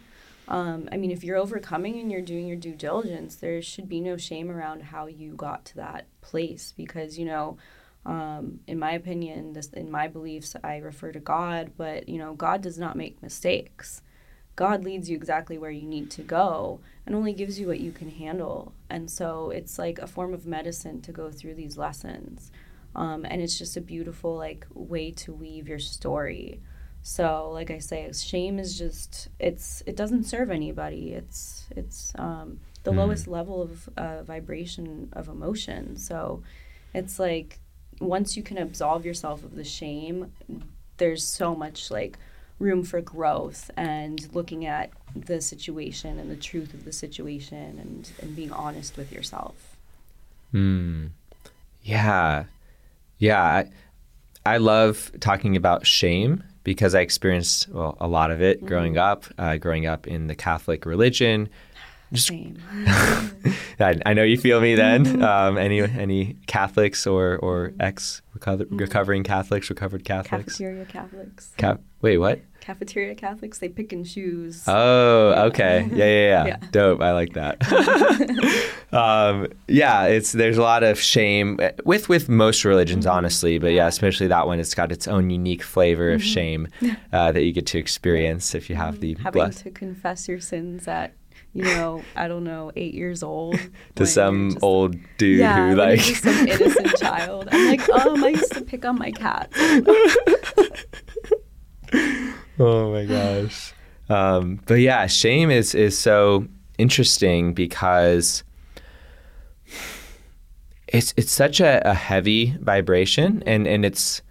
Um, 0.49 0.89
I 0.91 0.97
mean, 0.97 1.11
if 1.11 1.23
you're 1.23 1.37
overcoming 1.37 2.01
and 2.01 2.11
you're 2.11 2.23
doing 2.23 2.47
your 2.47 2.57
due 2.57 2.75
diligence, 2.75 3.37
there 3.37 3.61
should 3.61 3.91
be 3.91 4.01
no 4.01 4.17
shame 4.17 4.51
around 4.51 4.85
how 4.85 5.07
you 5.07 5.35
got 5.35 5.67
to 5.67 5.77
that 5.77 6.07
place 6.23 6.73
because, 6.75 7.19
you 7.19 7.27
know, 7.27 7.59
um, 8.07 8.61
in 8.67 8.79
my 8.79 8.93
opinion, 8.93 9.53
this 9.53 9.69
in 9.69 9.91
my 9.91 10.09
beliefs, 10.09 10.57
I 10.65 10.79
refer 10.79 11.13
to 11.13 11.21
God, 11.21 11.73
but 11.77 12.09
you 12.09 12.17
know, 12.17 12.33
God 12.33 12.63
does 12.63 12.79
not 12.79 12.97
make 12.97 13.23
mistakes. 13.23 14.01
God 14.57 14.83
leads 14.83 15.11
you 15.11 15.17
exactly 15.17 15.59
where 15.59 15.71
you 15.71 15.87
need 15.87 16.11
to 16.13 16.23
go 16.23 16.81
and 17.07 17.15
only 17.15 17.35
gives 17.35 17.61
you 17.61 17.67
what 17.67 17.81
you 17.81 17.93
can 17.93 18.11
handle. 18.11 18.73
And 18.89 19.11
so 19.11 19.51
it's 19.51 19.79
like 19.79 19.99
a 19.99 20.07
form 20.07 20.33
of 20.33 20.47
medicine 20.47 21.03
to 21.03 21.13
go 21.13 21.31
through 21.31 21.55
these 21.55 21.77
lessons. 21.77 22.51
Um, 22.95 23.25
and 23.25 23.41
it's 23.41 23.59
just 23.59 23.77
a 23.77 23.81
beautiful 23.81 24.37
like 24.37 24.67
way 24.75 25.11
to 25.13 25.33
weave 25.33 25.69
your 25.69 25.79
story 25.79 26.61
so 27.05 27.51
like 27.51 27.71
i 27.71 27.79
say 27.79 28.13
shame 28.13 28.61
is 28.61 28.79
just 28.79 29.29
it's 29.41 29.83
it 29.87 29.97
doesn't 29.97 30.23
serve 30.23 30.51
anybody 30.51 31.15
it's 31.15 31.67
it's 31.75 32.13
um, 32.17 32.61
the 32.85 32.93
mm. 32.93 32.99
lowest 32.99 33.27
level 33.27 33.61
of 33.61 33.89
uh, 33.97 34.23
vibration 34.23 35.09
of 35.15 35.27
emotion 35.27 35.97
so 35.97 36.43
it's 36.95 37.19
like 37.19 37.59
once 37.99 38.37
you 38.37 38.43
can 38.43 38.59
absolve 38.59 39.05
yourself 39.05 39.43
of 39.43 39.57
the 39.57 39.65
shame 39.65 40.31
there's 40.99 41.25
so 41.25 41.55
much 41.55 41.91
like 41.91 42.19
room 42.63 42.85
for 42.85 43.01
growth 43.01 43.71
and 43.77 44.33
looking 44.33 44.65
at 44.65 44.91
the 45.15 45.41
situation 45.41 46.19
and 46.19 46.31
the 46.31 46.37
truth 46.37 46.73
of 46.73 46.85
the 46.85 46.93
situation 46.93 47.79
and, 47.79 48.11
and 48.21 48.37
being 48.37 48.53
honest 48.53 48.97
with 48.97 49.13
yourself. 49.13 49.77
Hmm. 50.53 51.07
Yeah. 51.83 52.45
Yeah, 53.23 53.41
I, 53.41 53.71
I 54.45 54.57
love 54.57 55.13
talking 55.21 55.55
about 55.55 55.87
shame 55.87 56.43
because 56.65 56.93
I 56.97 57.03
experienced 57.03 57.69
well, 57.69 57.97
a 58.01 58.09
lot 58.09 58.33
of 58.33 58.43
it 58.43 58.57
mm-hmm. 58.57 58.67
growing 58.67 58.99
up, 58.99 59.27
uh, 59.39 59.59
growing 59.59 59.87
up 59.87 60.09
in 60.09 60.27
the 60.27 60.35
Catholic 60.35 60.85
religion. 60.85 61.49
Just, 62.13 62.31
I, 63.81 64.01
I, 64.05 64.13
know 64.13 64.25
you 64.25 64.37
feel 64.37 64.61
me 64.61 64.75
then. 64.75 65.07
Mm-hmm. 65.07 65.23
Um, 65.23 65.57
any 65.57 65.81
any 65.81 66.37
Catholics 66.49 67.07
or 67.07 67.37
or 67.39 67.69
mm-hmm. 67.69 67.81
ex 67.81 68.23
mm-hmm. 68.37 68.77
recovering 68.77 69.23
Catholics, 69.23 69.71
recovered 69.71 70.05
Catholics, 70.05 70.59
cafeteria 70.59 70.85
Catholics. 70.85 71.53
Ca- 71.59 71.79
wait, 72.01 72.19
what? 72.19 72.41
Cafeteria 72.63 73.15
Catholics, 73.15 73.59
they 73.59 73.69
pick 73.69 73.93
and 73.93 74.07
choose. 74.07 74.63
Oh, 74.67 75.35
okay. 75.49 75.87
Yeah, 75.93 76.05
yeah, 76.05 76.29
yeah. 76.31 76.45
Yeah. 76.53 76.57
Dope. 76.71 77.03
I 77.03 77.13
like 77.13 77.35
that. 77.35 77.59
um, 78.93 79.49
yeah, 79.69 80.05
it's 80.07 80.33
there's 80.33 80.57
a 80.59 80.63
lot 80.63 80.83
of 80.83 80.99
shame 80.99 81.59
with 81.85 82.09
with 82.09 82.29
most 82.29 82.65
religions, 82.65 83.05
Mm-hmm. 83.05 83.17
honestly, 83.17 83.59
but 83.59 83.73
yeah, 83.73 83.87
especially 83.89 84.29
that 84.29 84.47
one. 84.47 84.59
It's 84.61 84.75
got 84.75 84.93
its 84.93 85.07
own 85.09 85.29
unique 85.29 85.63
flavor 85.63 86.13
of 86.13 86.23
shame 86.23 86.69
uh, 87.13 87.33
that 87.33 87.43
you 87.45 87.53
get 87.53 87.67
to 87.67 87.79
experience 87.79 88.55
if 88.55 88.71
you 88.71 88.77
have 88.77 89.01
the 89.01 89.15
Mm-hmm. 89.15 89.25
Having 89.25 89.39
bless 89.43 89.63
to 89.63 89.71
confess 89.71 90.29
your 90.29 90.39
sins 90.41 90.87
at, 90.89 91.13
you 91.53 91.65
know, 91.65 92.03
I 92.17 92.29
don't 92.29 92.45
know, 92.45 92.71
eight 92.77 92.95
years 92.95 93.23
old. 93.23 93.59
to 93.97 94.07
some 94.07 94.53
just- 94.53 94.63
old 94.63 94.95
dude 95.19 95.41
yeah, 95.41 95.71
who 95.71 95.75
like 95.77 95.99
just 96.01 96.23
some 96.23 96.47
innocent 96.49 96.97
child. 96.99 97.49
I'm 97.51 97.67
like, 97.67 97.89
um, 97.91 98.23
I 98.25 98.29
used 98.29 98.53
to 98.53 98.63
pick 98.63 98.85
on 98.85 98.99
my 98.99 99.11
cat. 99.11 99.51
Oh 102.59 102.93
my 102.93 103.05
gosh. 103.05 103.73
Um, 104.09 104.61
but 104.67 104.75
yeah, 104.75 105.07
shame 105.07 105.51
is 105.51 105.75
is 105.75 105.97
so 105.99 106.47
interesting 106.79 107.55
because 107.55 108.43
it's 110.89 111.15
it's 111.17 111.33
such 111.33 111.61
a, 111.61 111.81
a 111.89 111.95
heavy 111.95 112.55
vibration 112.61 113.43
and, 113.47 113.67
and 113.67 113.85
it's 113.85 114.23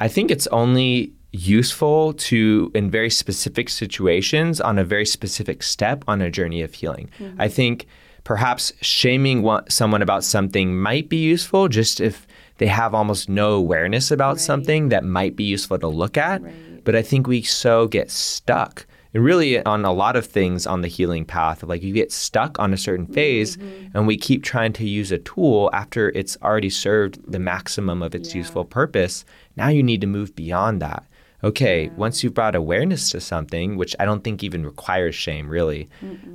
I 0.00 0.08
think 0.08 0.30
it's 0.30 0.46
only 0.48 1.12
useful 1.32 2.12
to 2.14 2.70
in 2.74 2.90
very 2.90 3.10
specific 3.10 3.68
situations 3.68 4.60
on 4.60 4.78
a 4.78 4.84
very 4.84 5.06
specific 5.06 5.62
step 5.62 6.04
on 6.06 6.20
a 6.22 6.30
journey 6.30 6.62
of 6.62 6.74
healing. 6.74 7.10
I 7.38 7.48
think 7.48 7.86
perhaps 8.22 8.72
shaming 8.80 9.42
one, 9.42 9.68
someone 9.68 10.00
about 10.02 10.24
something 10.24 10.80
might 10.80 11.08
be 11.08 11.16
useful 11.16 11.68
just 11.68 12.00
if 12.00 12.26
they 12.58 12.66
have 12.68 12.94
almost 12.94 13.28
no 13.28 13.52
awareness 13.54 14.10
about 14.12 14.34
Right. 14.36 14.40
something 14.40 14.88
that 14.90 15.04
might 15.04 15.34
be 15.36 15.44
useful 15.44 15.78
to 15.78 15.88
look 15.88 16.16
at. 16.16 16.40
Right. 16.42 16.54
But 16.84 16.94
I 16.94 17.02
think 17.02 17.26
we 17.26 17.42
so 17.42 17.86
get 17.88 18.10
stuck. 18.10 18.86
And 19.14 19.22
really, 19.24 19.64
on 19.64 19.84
a 19.84 19.92
lot 19.92 20.16
of 20.16 20.26
things 20.26 20.66
on 20.66 20.82
the 20.82 20.88
healing 20.88 21.24
path, 21.24 21.62
like 21.62 21.82
you 21.84 21.92
get 21.94 22.10
stuck 22.10 22.58
on 22.58 22.72
a 22.74 22.76
certain 22.76 23.06
phase, 23.06 23.56
Mm-hmm. 23.56 23.96
and 23.96 24.06
we 24.06 24.16
keep 24.16 24.42
trying 24.42 24.72
to 24.74 24.88
use 24.88 25.12
a 25.12 25.18
tool 25.18 25.70
after 25.72 26.10
it's 26.10 26.36
already 26.42 26.70
served 26.70 27.20
the 27.30 27.38
maximum 27.38 28.02
of 28.02 28.14
its 28.14 28.30
Yeah. 28.34 28.38
useful 28.38 28.64
purpose. 28.64 29.24
Now 29.56 29.68
you 29.68 29.82
need 29.84 30.00
to 30.00 30.06
move 30.08 30.34
beyond 30.34 30.82
that. 30.82 31.04
Okay, 31.44 31.90
once 31.96 32.24
you've 32.24 32.34
brought 32.34 32.54
awareness 32.56 33.10
to 33.10 33.20
something, 33.20 33.76
which 33.76 33.94
I 34.00 34.04
don't 34.06 34.24
think 34.24 34.42
even 34.42 34.64
requires 34.64 35.14
shame, 35.14 35.46
really, 35.48 35.88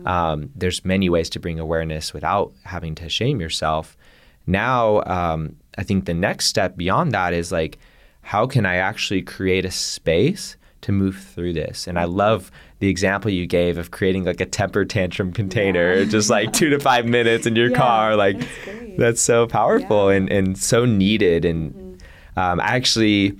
um, 0.06 0.50
there's 0.56 0.86
many 0.86 1.10
ways 1.10 1.30
to 1.32 1.40
bring 1.40 1.60
awareness 1.60 2.14
without 2.14 2.54
having 2.64 2.94
to 2.96 3.10
shame 3.10 3.42
yourself. 3.42 3.98
Now, 4.48 5.02
um, 5.04 5.56
I 5.78 5.84
think 5.84 6.06
the 6.06 6.14
next 6.14 6.46
step 6.46 6.78
beyond 6.78 7.12
that 7.12 7.34
is 7.34 7.52
like, 7.52 7.80
how 8.22 8.46
can 8.48 8.66
I 8.66 8.76
actually 8.76 9.22
create 9.22 9.66
a 9.66 9.72
space 9.72 10.56
to 10.82 10.92
move 10.92 11.18
through 11.18 11.54
this? 11.54 11.88
And 11.88 11.98
I 12.00 12.06
love 12.06 12.52
the 12.80 12.88
example 12.88 13.30
you 13.32 13.46
gave 13.46 13.78
of 13.78 13.92
creating 13.92 14.24
like 14.24 14.40
a 14.40 14.46
temper 14.46 14.86
tantrum 14.86 15.34
container, 15.34 15.96
Yeah. 15.96 16.06
just 16.06 16.30
like 16.30 16.54
two 16.54 16.70
to 16.70 16.80
five 16.80 17.06
minutes 17.06 17.46
in 17.46 17.56
your 17.56 17.70
Yeah, 17.72 17.78
car. 17.78 18.16
Like, 18.16 18.40
that's 18.40 18.98
that's 18.98 19.22
so 19.22 19.48
powerful 19.48 20.12
Yeah. 20.12 20.20
Mm-hmm. 20.20 20.32
and, 20.32 20.48
and 20.48 20.58
so 20.58 20.86
needed. 20.86 21.44
And 21.46 22.02
um, 22.38 22.60
I 22.62 22.76
actually 22.76 23.36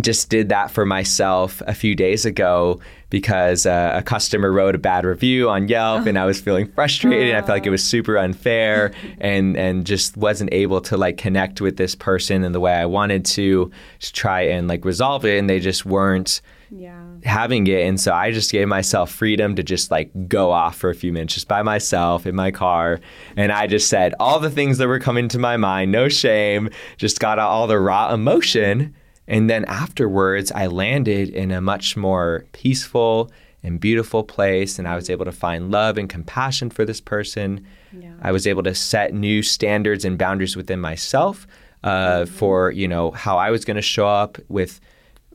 just 0.00 0.28
did 0.30 0.48
that 0.48 0.70
for 0.70 0.84
myself 0.86 1.62
a 1.66 1.74
few 1.74 1.94
days 1.94 2.24
ago 2.24 2.80
because 3.12 3.66
uh, 3.66 3.92
a 3.94 4.02
customer 4.02 4.50
wrote 4.50 4.74
a 4.74 4.78
bad 4.78 5.04
review 5.04 5.50
on 5.50 5.68
Yelp 5.68 6.06
and 6.06 6.18
I 6.18 6.24
was 6.24 6.40
feeling 6.40 6.66
frustrated. 6.72 7.34
I 7.34 7.40
felt 7.40 7.50
like 7.50 7.66
it 7.66 7.70
was 7.70 7.84
super 7.84 8.16
unfair 8.16 8.92
and 9.20 9.54
and 9.56 9.84
just 9.84 10.16
wasn't 10.16 10.52
able 10.52 10.80
to 10.80 10.96
like 10.96 11.18
connect 11.18 11.60
with 11.60 11.76
this 11.76 11.94
person 11.94 12.42
in 12.42 12.52
the 12.52 12.58
way 12.60 12.72
I 12.72 12.86
wanted 12.86 13.26
to 13.26 13.70
to 14.00 14.12
try 14.14 14.40
and 14.40 14.66
like 14.66 14.84
resolve 14.86 15.24
it 15.26 15.38
and 15.38 15.48
they 15.48 15.60
just 15.60 15.84
weren't 15.84 16.40
Yeah. 16.70 17.02
having 17.24 17.66
it 17.66 17.86
and 17.86 18.00
so 18.00 18.14
I 18.14 18.32
just 18.32 18.50
gave 18.50 18.66
myself 18.66 19.10
freedom 19.12 19.56
to 19.56 19.62
just 19.62 19.90
like 19.90 20.10
go 20.26 20.50
off 20.50 20.76
for 20.76 20.88
a 20.88 20.94
few 20.94 21.12
minutes 21.12 21.34
just 21.34 21.48
by 21.48 21.62
myself 21.62 22.26
in 22.26 22.34
my 22.34 22.50
car 22.50 22.98
and 23.36 23.52
I 23.52 23.66
just 23.66 23.90
said 23.90 24.14
all 24.18 24.40
the 24.40 24.48
things 24.50 24.78
that 24.78 24.88
were 24.88 24.98
coming 25.00 25.28
to 25.28 25.38
my 25.38 25.58
mind 25.58 25.92
no 25.92 26.08
shame 26.08 26.70
just 26.96 27.20
got 27.20 27.38
out 27.38 27.50
all 27.50 27.66
the 27.66 27.78
raw 27.78 28.14
emotion 28.14 28.94
and 29.32 29.48
then 29.50 29.64
afterwards 29.64 30.52
I 30.52 30.66
landed 30.66 31.28
in 31.30 31.50
a 31.50 31.60
much 31.60 31.96
more 31.96 32.44
peaceful 32.52 33.30
and 33.64 33.80
beautiful 33.80 34.22
place 34.24 34.78
and 34.78 34.86
I 34.86 34.94
was 34.96 35.08
able 35.08 35.24
to 35.24 35.32
find 35.32 35.70
love 35.70 35.96
and 35.98 36.08
compassion 36.08 36.68
for 36.70 36.84
this 36.84 37.00
person 37.00 37.66
Yeah. 37.92 38.14
I 38.28 38.30
was 38.32 38.46
able 38.46 38.62
to 38.64 38.74
set 38.74 39.12
new 39.14 39.42
standards 39.42 40.04
and 40.04 40.16
boundaries 40.18 40.56
within 40.56 40.80
myself 40.80 41.46
uh, 41.84 42.26
for 42.26 42.70
you 42.70 42.86
know 42.88 43.10
how 43.10 43.36
I 43.38 43.50
was 43.50 43.64
going 43.64 43.76
to 43.76 43.82
show 43.96 44.06
up 44.06 44.38
with 44.48 44.80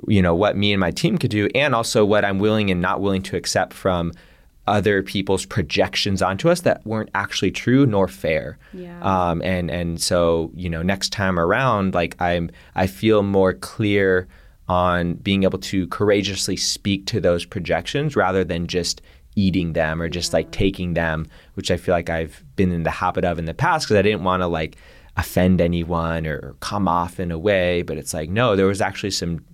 you 0.08 0.22
know 0.22 0.36
what 0.36 0.56
me 0.56 0.74
and 0.74 0.80
my 0.80 0.92
team 0.92 1.18
could 1.18 1.32
do 1.32 1.50
and 1.56 1.74
also 1.76 2.06
what 2.06 2.24
I'm 2.24 2.40
willing 2.40 2.70
and 2.72 2.82
not 2.82 3.02
willing 3.02 3.24
to 3.24 3.36
accept 3.36 3.74
from 3.74 4.12
other 4.68 5.02
people's 5.02 5.46
projections 5.46 6.22
onto 6.22 6.50
us 6.50 6.62
that 6.62 6.86
weren't 6.86 7.10
actually 7.16 7.52
true 7.52 7.86
nor 7.86 8.08
fair. 8.08 8.58
Yeah. 8.74 9.00
Um, 9.02 9.42
and 9.42 9.72
and 9.72 10.02
so 10.02 10.52
you 10.56 10.70
know 10.70 10.82
next 10.82 11.12
time 11.12 11.40
around 11.40 11.94
like 11.94 12.20
I'm 12.22 12.52
I 12.76 12.88
feel 12.88 13.24
more 13.24 13.54
clear 13.54 14.28
on 14.68 15.14
being 15.16 15.44
able 15.44 15.60
to 15.60 15.88
courageously 15.88 16.58
speak 16.58 17.06
to 17.08 17.22
those 17.22 17.46
projections 17.46 18.16
rather 18.16 18.44
than 18.44 18.68
just 18.68 19.02
eating 19.36 19.74
them 19.74 20.02
or 20.02 20.10
just 20.10 20.34
like 20.34 20.52
taking 20.52 20.94
them 20.94 21.28
which 21.54 21.72
I 21.72 21.78
feel 21.78 21.94
like 21.94 22.10
I've 22.10 22.44
been 22.56 22.72
in 22.72 22.84
the 22.84 22.92
habit 22.92 23.24
of 23.24 23.40
in 23.40 23.46
the 23.46 23.54
past 23.54 23.86
because 23.86 23.98
I 23.98 24.02
didn't 24.02 24.24
want 24.24 24.42
to 24.42 24.48
like 24.48 24.76
offend 25.16 25.62
anyone 25.62 26.28
or 26.28 26.56
come 26.60 26.88
off 26.88 27.20
in 27.20 27.32
a 27.32 27.38
way 27.38 27.82
but 27.84 27.98
it's 27.98 28.14
like 28.14 28.30
no 28.30 28.56
there 28.56 28.66
was 28.66 28.82
actually 28.82 29.12
some 29.12 29.46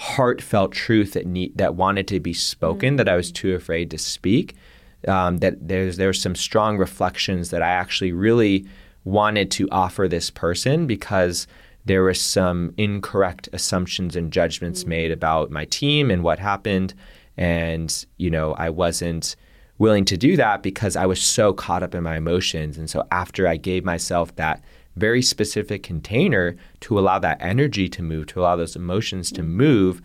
heartfelt 0.00 0.72
truth 0.72 1.12
that 1.12 1.26
need 1.26 1.58
that 1.58 1.74
wanted 1.74 2.08
to 2.08 2.18
be 2.18 2.32
spoken 2.32 2.96
that 2.96 3.06
I 3.06 3.16
was 3.16 3.30
too 3.30 3.54
afraid 3.54 3.90
to 3.90 3.98
speak. 3.98 4.56
Um, 5.06 5.38
that 5.38 5.68
there's 5.68 5.98
there's 5.98 6.22
some 6.22 6.34
strong 6.34 6.78
reflections 6.78 7.50
that 7.50 7.62
I 7.62 7.68
actually 7.68 8.12
really 8.12 8.64
wanted 9.04 9.50
to 9.52 9.68
offer 9.70 10.08
this 10.08 10.30
person 10.30 10.86
because 10.86 11.46
there 11.84 12.02
were 12.02 12.14
some 12.14 12.72
incorrect 12.78 13.50
assumptions 13.52 14.16
and 14.16 14.32
judgments 14.32 14.86
made 14.86 15.10
about 15.10 15.50
my 15.50 15.66
team 15.66 16.10
and 16.10 16.22
what 16.22 16.38
happened, 16.38 16.94
and 17.36 18.06
you 18.16 18.30
know 18.30 18.54
I 18.54 18.70
wasn't 18.70 19.36
willing 19.76 20.06
to 20.06 20.16
do 20.16 20.34
that 20.36 20.62
because 20.62 20.96
I 20.96 21.04
was 21.04 21.20
so 21.20 21.52
caught 21.52 21.82
up 21.82 21.94
in 21.94 22.02
my 22.02 22.16
emotions. 22.16 22.78
And 22.78 22.88
so 22.88 23.06
after 23.10 23.46
I 23.46 23.56
gave 23.58 23.84
myself 23.84 24.34
that 24.36 24.62
very 24.96 25.22
specific 25.22 25.82
container 25.82 26.56
to 26.80 26.98
allow 26.98 27.18
that 27.18 27.38
energy 27.40 27.88
to 27.88 28.02
move, 28.02 28.26
to 28.28 28.40
allow 28.40 28.56
those 28.56 28.76
emotions 28.76 29.30
to 29.32 29.42
mm-hmm. 29.42 29.56
move, 29.56 30.02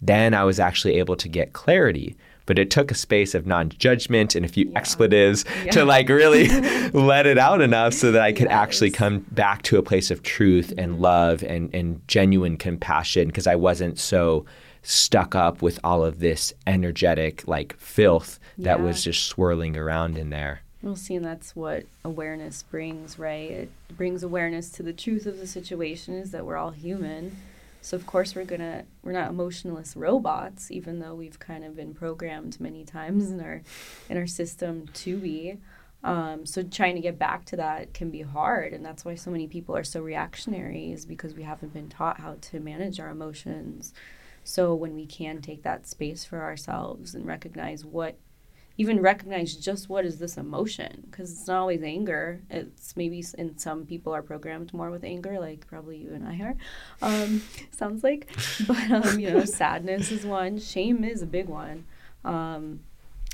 then 0.00 0.34
I 0.34 0.44
was 0.44 0.60
actually 0.60 0.98
able 0.98 1.16
to 1.16 1.28
get 1.28 1.52
clarity. 1.52 2.16
But 2.46 2.58
it 2.58 2.70
took 2.70 2.90
a 2.90 2.94
space 2.94 3.34
of 3.34 3.46
non 3.46 3.70
judgment 3.70 4.34
and 4.34 4.44
a 4.44 4.48
few 4.48 4.70
expletives 4.76 5.46
to 5.70 5.84
like 5.84 6.10
really 6.10 6.48
let 6.92 7.26
it 7.26 7.38
out 7.38 7.62
enough 7.62 7.94
so 7.94 8.12
that 8.12 8.20
I 8.20 8.32
could 8.32 8.48
actually 8.48 8.90
come 8.90 9.20
back 9.30 9.62
to 9.62 9.78
a 9.78 9.82
place 9.82 10.10
of 10.10 10.22
truth 10.22 10.72
and 10.76 10.92
mm-hmm. 10.92 11.02
love 11.02 11.42
and, 11.42 11.74
and 11.74 12.06
genuine 12.06 12.58
compassion 12.58 13.28
because 13.28 13.46
I 13.46 13.56
wasn't 13.56 13.98
so 13.98 14.44
stuck 14.82 15.34
up 15.34 15.62
with 15.62 15.80
all 15.82 16.04
of 16.04 16.18
this 16.20 16.52
energetic 16.66 17.48
like 17.48 17.74
filth 17.78 18.38
that 18.58 18.78
Yeah. 18.78 18.84
was 18.84 19.02
just 19.02 19.24
swirling 19.24 19.76
around 19.76 20.18
in 20.18 20.28
there. 20.28 20.60
Well, 20.84 20.96
see, 20.96 21.14
and 21.14 21.24
that's 21.24 21.56
what 21.56 21.86
awareness 22.04 22.62
brings, 22.62 23.18
right? 23.18 23.50
It 23.50 23.70
brings 23.96 24.22
awareness 24.22 24.68
to 24.72 24.82
the 24.82 24.92
truth 24.92 25.24
of 25.24 25.38
the 25.38 25.46
situation 25.46 26.12
is 26.12 26.30
that 26.32 26.44
we're 26.44 26.58
all 26.58 26.72
human. 26.72 27.38
So 27.80 27.96
of 27.96 28.06
course 28.06 28.34
we're 28.34 28.44
gonna 28.44 28.84
we're 29.02 29.12
not 29.12 29.30
emotionless 29.30 29.96
robots, 29.96 30.70
even 30.70 30.98
though 30.98 31.14
we've 31.14 31.38
kind 31.38 31.64
of 31.64 31.74
been 31.74 31.94
programmed 31.94 32.60
many 32.60 32.84
times 32.84 33.30
in 33.30 33.40
our 33.40 33.62
in 34.10 34.18
our 34.18 34.26
system 34.26 34.86
to 34.92 35.16
be. 35.16 35.56
Um, 36.02 36.44
so 36.44 36.62
trying 36.62 36.96
to 36.96 37.00
get 37.00 37.18
back 37.18 37.46
to 37.46 37.56
that 37.56 37.94
can 37.94 38.10
be 38.10 38.20
hard, 38.20 38.74
and 38.74 38.84
that's 38.84 39.06
why 39.06 39.14
so 39.14 39.30
many 39.30 39.46
people 39.46 39.74
are 39.74 39.84
so 39.84 40.02
reactionary, 40.02 40.92
is 40.92 41.06
because 41.06 41.32
we 41.32 41.44
haven't 41.44 41.72
been 41.72 41.88
taught 41.88 42.20
how 42.20 42.36
to 42.42 42.60
manage 42.60 43.00
our 43.00 43.08
emotions. 43.08 43.94
So 44.46 44.74
when 44.74 44.94
we 44.94 45.06
can 45.06 45.40
take 45.40 45.62
that 45.62 45.86
space 45.86 46.26
for 46.26 46.42
ourselves 46.42 47.14
and 47.14 47.24
recognize 47.24 47.86
what 47.86 48.18
even 48.76 49.00
recognize 49.00 49.54
just 49.54 49.88
what 49.88 50.04
is 50.04 50.18
this 50.18 50.36
emotion 50.36 51.06
because 51.08 51.30
it's 51.30 51.46
not 51.46 51.58
always 51.58 51.82
anger. 51.82 52.40
It's 52.50 52.96
maybe 52.96 53.24
and 53.38 53.60
some 53.60 53.86
people 53.86 54.12
are 54.12 54.22
programmed 54.22 54.74
more 54.74 54.90
with 54.90 55.04
anger 55.04 55.38
like 55.38 55.66
probably 55.66 55.98
you 55.98 56.12
and 56.12 56.26
i 56.26 56.40
are 56.40 56.56
um, 57.02 57.42
sounds 57.70 58.02
like. 58.02 58.28
But 58.66 58.90
um, 58.90 59.20
you 59.20 59.30
know 59.30 59.44
sadness 59.44 60.10
is 60.10 60.26
one. 60.26 60.58
Shame 60.58 61.04
is 61.04 61.22
a 61.22 61.26
big 61.26 61.48
one. 61.48 61.84
Um, 62.24 62.80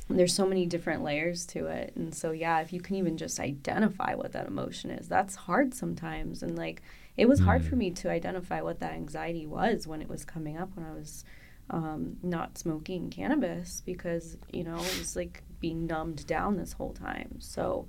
there's 0.09 0.35
so 0.35 0.45
many 0.45 0.67
different 0.67 1.05
layers 1.05 1.47
to 1.47 1.67
it. 1.67 1.95
And 1.97 2.15
so 2.15 2.33
yeah 2.33 2.61
if 2.61 2.73
you 2.73 2.81
can 2.81 2.97
even 2.97 3.17
just 3.17 3.41
identify 3.41 4.15
what 4.15 4.33
that 4.33 4.47
emotion 4.47 4.91
is 4.91 5.09
that's 5.09 5.35
hard 5.35 5.73
sometimes. 5.73 6.43
And 6.43 6.57
like 6.57 6.83
it 7.17 7.29
was 7.29 7.41
hard 7.41 7.65
for 7.65 7.77
me 7.77 7.91
to 7.91 8.11
identify 8.11 8.61
what 8.61 8.81
that 8.81 8.93
anxiety 8.93 9.47
was 9.47 9.87
when 9.87 10.03
it 10.03 10.09
was 10.09 10.25
coming 10.25 10.57
up 10.57 10.71
when 10.75 10.87
i 10.87 10.93
was 10.93 11.25
um, 11.71 12.17
not 12.23 12.59
smoking 12.59 13.11
cannabis 13.11 13.81
because 13.87 14.37
you 14.53 14.65
know 14.65 14.77
it 14.77 14.99
was 14.99 15.17
like 15.17 15.43
being 15.61 15.87
numbed 15.87 16.27
down 16.27 16.57
this 16.57 16.73
whole 16.75 16.93
time. 16.93 17.37
So 17.39 17.87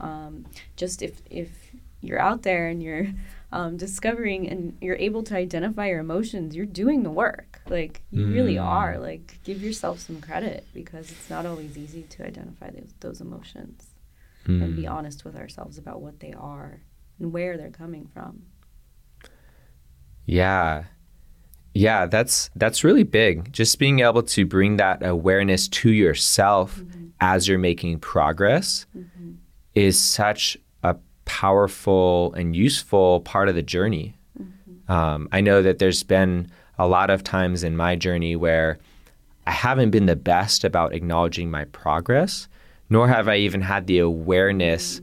um, 0.00 0.44
just 0.76 1.02
if 1.02 1.22
if 1.30 1.50
you're 2.00 2.18
out 2.20 2.42
there 2.42 2.68
and 2.68 2.82
you're 2.82 3.06
um, 3.52 3.76
discovering 3.76 4.48
and 4.48 4.76
you're 4.80 4.96
able 4.96 5.22
to 5.22 5.36
identify 5.36 5.86
your 5.88 6.00
emotions, 6.00 6.54
you're 6.56 6.66
doing 6.66 7.02
the 7.04 7.10
work. 7.10 7.60
Like 7.68 8.02
you 8.10 8.26
really 8.26 8.56
Mm. 8.56 8.64
are. 8.64 8.98
Like 8.98 9.38
give 9.44 9.62
yourself 9.62 10.00
some 10.00 10.20
credit 10.20 10.66
because 10.74 11.10
it's 11.10 11.30
not 11.30 11.46
always 11.46 11.78
easy 11.78 12.02
to 12.02 12.26
identify 12.26 12.70
those, 12.70 12.92
those 13.00 13.20
emotions 13.20 13.86
and 14.46 14.74
be 14.74 14.82
Mm. 14.82 14.90
honest 14.90 15.24
with 15.24 15.36
ourselves 15.36 15.78
about 15.78 16.00
what 16.00 16.18
they 16.20 16.32
are 16.32 16.80
and 17.20 17.32
where 17.32 17.56
they're 17.56 17.70
coming 17.70 18.08
from. 18.12 18.42
Yeah. 20.26 20.84
Yeah, 21.74 22.06
that's 22.06 22.50
that's 22.54 22.84
really 22.84 23.02
big. 23.04 23.52
Just 23.52 23.78
being 23.78 24.00
able 24.00 24.22
to 24.24 24.44
bring 24.46 24.76
that 24.76 25.04
awareness 25.04 25.68
to 25.68 25.90
yourself 25.90 26.76
Mm-hmm. 26.78 27.06
as 27.20 27.46
you're 27.48 27.58
making 27.58 28.00
progress 28.00 28.86
is 29.74 29.98
such 29.98 30.56
a 30.82 30.96
powerful 31.24 32.32
and 32.34 32.54
useful 32.56 33.20
part 33.20 33.48
of 33.48 33.54
the 33.54 33.62
journey. 33.62 34.14
Um, 34.88 35.28
I 35.32 35.40
know 35.40 35.62
that 35.62 35.78
there's 35.78 36.02
been 36.02 36.50
a 36.78 36.86
lot 36.88 37.10
of 37.10 37.22
times 37.22 37.62
in 37.62 37.76
my 37.76 37.96
journey 37.96 38.34
where 38.36 38.78
I 39.46 39.52
haven't 39.52 39.90
been 39.90 40.06
the 40.06 40.16
best 40.16 40.64
about 40.64 40.92
acknowledging 40.94 41.50
my 41.50 41.64
progress, 41.66 42.48
nor 42.90 43.08
have 43.08 43.28
I 43.28 43.36
even 43.36 43.60
had 43.62 43.86
the 43.86 43.98
awareness 44.00 45.00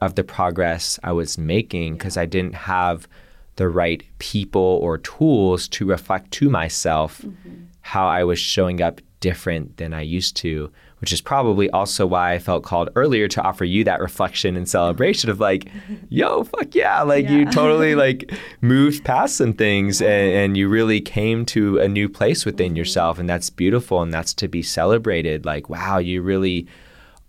of 0.00 0.14
the 0.14 0.24
progress 0.24 0.98
I 1.02 1.12
was 1.12 1.38
making 1.38 1.94
because 1.94 2.16
I 2.16 2.26
didn't 2.26 2.54
have 2.54 3.08
the 3.56 3.68
right 3.68 4.02
people 4.18 4.78
or 4.82 4.98
tools 4.98 5.68
to 5.68 5.86
reflect 5.86 6.30
to 6.32 6.48
myself 6.48 7.20
mm-hmm. 7.22 7.64
how 7.80 8.06
I 8.06 8.24
was 8.24 8.38
showing 8.38 8.80
up 8.80 9.00
different 9.22 9.76
than 9.76 9.94
I 9.94 10.02
used 10.02 10.36
to, 10.38 10.70
which 10.98 11.12
is 11.12 11.20
probably 11.20 11.70
also 11.70 12.06
why 12.06 12.32
I 12.32 12.38
felt 12.38 12.64
called 12.64 12.90
earlier 12.96 13.28
to 13.28 13.42
offer 13.42 13.64
you 13.64 13.84
that 13.84 14.00
reflection 14.00 14.56
and 14.56 14.68
celebration 14.68 15.30
of 15.30 15.40
like, 15.40 15.70
yo, 16.10 16.44
fuck 16.44 16.74
yeah. 16.74 17.02
Like 17.02 17.30
you 17.30 17.46
totally 17.46 17.94
like 17.94 18.30
moved 18.60 19.04
past 19.04 19.36
some 19.36 19.54
things 19.54 20.02
and, 20.02 20.32
and 20.32 20.56
you 20.56 20.68
really 20.68 21.00
came 21.00 21.46
to 21.46 21.78
a 21.78 21.88
new 21.88 22.08
place 22.08 22.44
within 22.44 22.70
mm-hmm. 22.70 22.76
yourself. 22.76 23.18
And 23.18 23.28
that's 23.28 23.48
beautiful 23.48 24.02
and 24.02 24.12
that's 24.12 24.34
to 24.34 24.48
be 24.48 24.62
celebrated. 24.62 25.46
Like, 25.46 25.70
wow, 25.70 25.98
you 25.98 26.20
really 26.20 26.66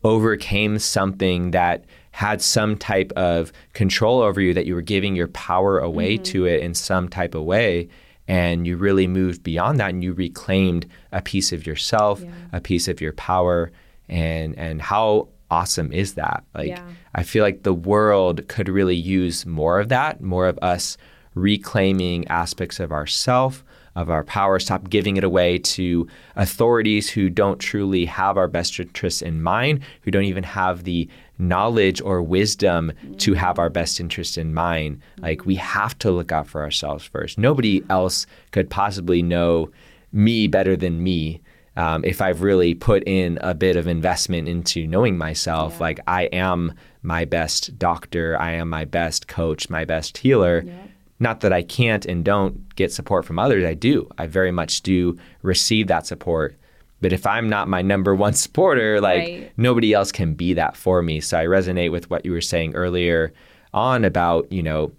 overcame 0.04 0.80
something 0.80 1.52
that 1.52 1.86
had 2.14 2.42
some 2.42 2.78
type 2.78 3.12
of 3.16 3.52
control 3.74 4.22
over 4.22 4.40
you 4.40 4.54
that 4.54 4.66
you 4.68 4.76
were 4.76 4.82
giving 4.82 5.16
your 5.16 5.28
power 5.30 5.80
away 5.80 6.14
mm-hmm. 6.16 6.24
to 6.24 6.46
it 6.46 6.62
in 6.62 6.74
some 6.74 7.10
type 7.10 7.34
of 7.36 7.44
way 7.44 7.90
and 8.28 8.66
you 8.66 8.78
really 8.78 9.08
moved 9.08 9.44
beyond 9.44 9.80
that 9.80 9.90
and 9.90 10.04
you 10.04 10.14
reclaimed 10.14 10.86
a 11.12 11.22
piece 11.22 11.52
of 11.52 11.66
yourself 11.66 12.22
Yeah. 12.22 12.30
a 12.54 12.62
piece 12.62 12.88
of 12.88 13.02
your 13.02 13.14
power 13.14 13.72
and 14.08 14.58
and 14.58 14.82
how 14.82 15.28
awesome 15.50 15.92
is 15.92 16.14
that 16.14 16.44
like 16.54 16.70
Yeah. 16.70 16.84
i 17.16 17.24
feel 17.24 17.44
like 17.44 17.64
the 17.64 17.74
world 17.74 18.48
could 18.48 18.70
really 18.70 18.96
use 18.96 19.46
more 19.46 19.80
of 19.80 19.90
that 19.90 20.22
more 20.22 20.48
of 20.48 20.58
us 20.62 20.98
reclaiming 21.36 22.28
aspects 22.28 22.80
of 22.80 22.92
ourself 22.92 23.64
of 23.96 24.10
our 24.10 24.24
power 24.24 24.60
stop 24.60 24.90
giving 24.90 25.18
it 25.18 25.24
away 25.24 25.58
to 25.58 26.08
authorities 26.36 27.10
who 27.10 27.30
don't 27.30 27.60
truly 27.60 28.06
have 28.06 28.38
our 28.38 28.48
best 28.48 28.80
interests 28.80 29.22
in 29.22 29.42
mind 29.42 29.80
who 30.02 30.12
don't 30.12 30.24
even 30.26 30.44
have 30.44 30.84
the 30.84 31.08
knowledge 31.48 32.02
or 32.02 32.22
wisdom 32.22 32.92
to 33.18 33.34
have 33.34 33.60
our 33.60 33.70
best 33.70 34.00
interest 34.00 34.38
in 34.38 34.54
mind 34.54 35.02
like 35.20 35.46
we 35.46 35.56
have 35.56 35.98
to 36.00 36.10
look 36.12 36.32
out 36.32 36.48
for 36.48 36.62
ourselves 36.62 37.04
first 37.06 37.38
nobody 37.38 37.82
else 37.90 38.26
could 38.52 38.70
possibly 38.70 39.22
know 39.22 39.70
me 40.12 40.48
better 40.48 40.76
than 40.76 41.02
me 41.04 41.42
um, 41.76 42.06
if 42.06 42.22
I've 42.22 42.44
really 42.44 42.76
put 42.76 43.02
in 43.08 43.40
a 43.42 43.56
bit 43.56 43.76
of 43.78 43.88
investment 43.88 44.48
into 44.48 44.86
knowing 44.86 45.18
myself, 45.18 45.74
Yeah. 45.74 45.80
like 45.80 46.00
I 46.06 46.24
am 46.26 46.74
my 47.02 47.26
best 47.26 47.80
doctor, 47.80 48.40
I 48.40 48.52
am 48.52 48.70
my 48.70 48.86
best 48.86 49.28
coach, 49.28 49.72
my 49.72 49.84
best 49.84 50.20
healer. 50.20 50.62
Yeah. 50.68 50.74
Not 51.20 51.42
that 51.42 51.52
I 51.52 51.64
can't 51.64 52.06
and 52.06 52.24
don't 52.24 52.76
get 52.76 52.92
support 52.94 53.26
from 53.26 53.40
others, 53.40 53.66
I 53.66 53.74
do. 53.74 54.08
I 54.20 54.28
very 54.28 54.52
much 54.52 54.84
do 54.84 55.18
receive 55.42 55.88
that 55.88 56.06
support. 56.06 56.56
But 57.04 57.14
if 57.14 57.28
I'm 57.28 57.48
not 57.50 57.68
my 57.68 57.84
number 57.84 58.16
one 58.26 58.34
supporter, 58.34 59.00
like 59.00 59.20
Right. 59.28 59.52
nobody 59.58 59.94
else 59.94 60.12
can 60.12 60.34
be 60.34 60.54
that 60.54 60.76
for 60.76 61.04
me. 61.04 61.20
So 61.20 61.38
I 61.38 61.46
resonate 61.46 61.92
with 61.92 62.10
what 62.10 62.26
you 62.26 62.32
were 62.32 62.42
saying 62.42 62.74
earlier 62.74 63.32
on 63.74 64.06
about, 64.06 64.52
you 64.52 64.64
know, 64.64 64.92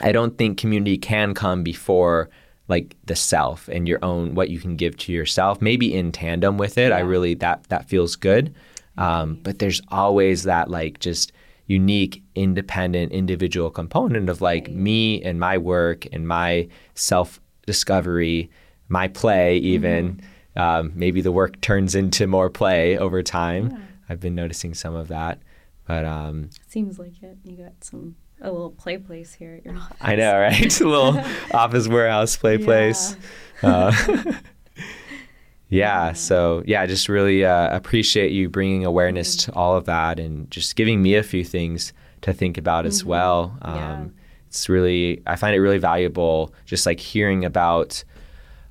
I 0.00 0.10
don't 0.10 0.36
think 0.38 0.58
community 0.58 0.96
can 0.98 1.34
come 1.34 1.62
before 1.62 2.30
like 2.68 2.94
the 3.06 3.16
self 3.16 3.68
and 3.68 3.88
your 3.88 3.98
own 4.04 4.34
what 4.34 4.50
you 4.50 4.58
can 4.58 4.76
give 4.76 4.96
to 4.98 5.12
yourself. 5.12 5.60
Maybe 5.62 5.94
in 5.94 6.12
tandem 6.12 6.58
with 6.58 6.78
it. 6.78 6.92
I 6.92 7.00
really 7.00 7.34
that 7.34 7.64
that 7.68 7.88
feels 7.88 8.16
good. 8.16 8.54
Um, 8.96 9.38
but 9.42 9.58
there's 9.58 9.80
always 9.88 10.42
that 10.44 10.70
like 10.70 10.98
just 10.98 11.32
unique, 11.66 12.22
independent, 12.34 13.12
individual 13.12 13.70
component 13.70 14.28
of 14.30 14.40
like 14.40 14.66
Right. 14.68 14.76
me 14.76 15.22
and 15.22 15.38
my 15.38 15.58
work 15.58 16.06
and 16.12 16.26
my 16.26 16.68
self 16.94 17.40
discovery, 17.66 18.50
my 18.88 19.08
play 19.08 19.58
even. 19.58 20.20
Um, 20.58 20.92
maybe 20.94 21.20
the 21.20 21.32
work 21.32 21.60
turns 21.60 21.94
into 21.94 22.26
more 22.26 22.50
play 22.50 22.98
over 22.98 23.22
time. 23.22 23.70
Yeah. 23.70 23.78
I've 24.08 24.20
been 24.20 24.34
noticing 24.34 24.74
some 24.74 24.94
of 24.94 25.08
that. 25.08 25.40
But 25.86 26.04
um, 26.04 26.50
Seems 26.66 26.98
like 26.98 27.22
it. 27.22 27.38
You 27.44 27.56
got 27.56 27.82
some 27.82 28.16
a 28.40 28.50
little 28.52 28.70
play 28.70 28.98
place 28.98 29.32
here 29.34 29.54
at 29.56 29.64
your 29.64 29.76
office. 29.76 29.96
I 30.00 30.16
know, 30.16 30.38
right? 30.38 30.80
a 30.80 30.88
little 30.88 31.20
office 31.54 31.88
warehouse 31.88 32.36
play 32.36 32.58
place. 32.58 33.16
Uh, 33.62 33.92
yeah. 35.68 36.12
So 36.12 36.62
yeah, 36.66 36.82
I 36.82 36.86
just 36.86 37.08
really 37.08 37.44
uh, 37.44 37.74
appreciate 37.74 38.32
you 38.32 38.48
bringing 38.48 38.84
awareness 38.84 39.36
to 39.44 39.52
all 39.54 39.76
of 39.76 39.84
that 39.86 40.18
and 40.18 40.50
just 40.50 40.76
giving 40.76 41.02
me 41.02 41.14
a 41.14 41.22
few 41.22 41.44
things 41.44 41.92
to 42.22 42.32
think 42.32 42.58
about 42.58 42.86
as 42.86 43.04
well. 43.04 43.56
Um, 43.62 43.74
Yeah. 43.74 44.06
It's 44.48 44.66
really, 44.68 45.22
I 45.26 45.36
find 45.36 45.54
it 45.54 45.60
really 45.60 45.76
valuable, 45.76 46.54
just 46.64 46.86
like 46.86 46.98
hearing 47.00 47.44
about 47.44 48.02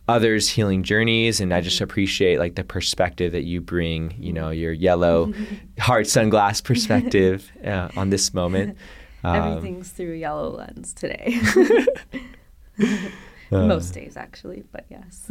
others' 0.07 0.49
healing 0.49 0.83
journeys, 0.83 1.39
and 1.39 1.53
I 1.53 1.61
just 1.61 1.81
appreciate 1.81 2.39
like 2.39 2.55
the 2.55 2.63
perspective 2.63 3.31
that 3.33 3.43
you 3.43 3.61
bring. 3.61 4.15
You 4.17 4.33
know, 4.33 4.49
your 4.49 4.73
yellow 4.73 5.33
heart 5.79 6.05
sunglass 6.05 6.63
perspective 6.63 7.51
uh, 7.65 7.89
on 7.95 8.09
this 8.09 8.33
moment. 8.33 8.77
Um, 9.23 9.57
Everything's 9.57 9.89
through 9.89 10.13
a 10.13 10.17
yellow 10.17 10.51
lens 10.51 10.93
today. 10.93 11.41
Uh. 13.51 13.65
Most 13.65 13.93
days, 13.93 14.17
actually, 14.17 14.63
but 14.71 14.85
yes. 14.89 15.29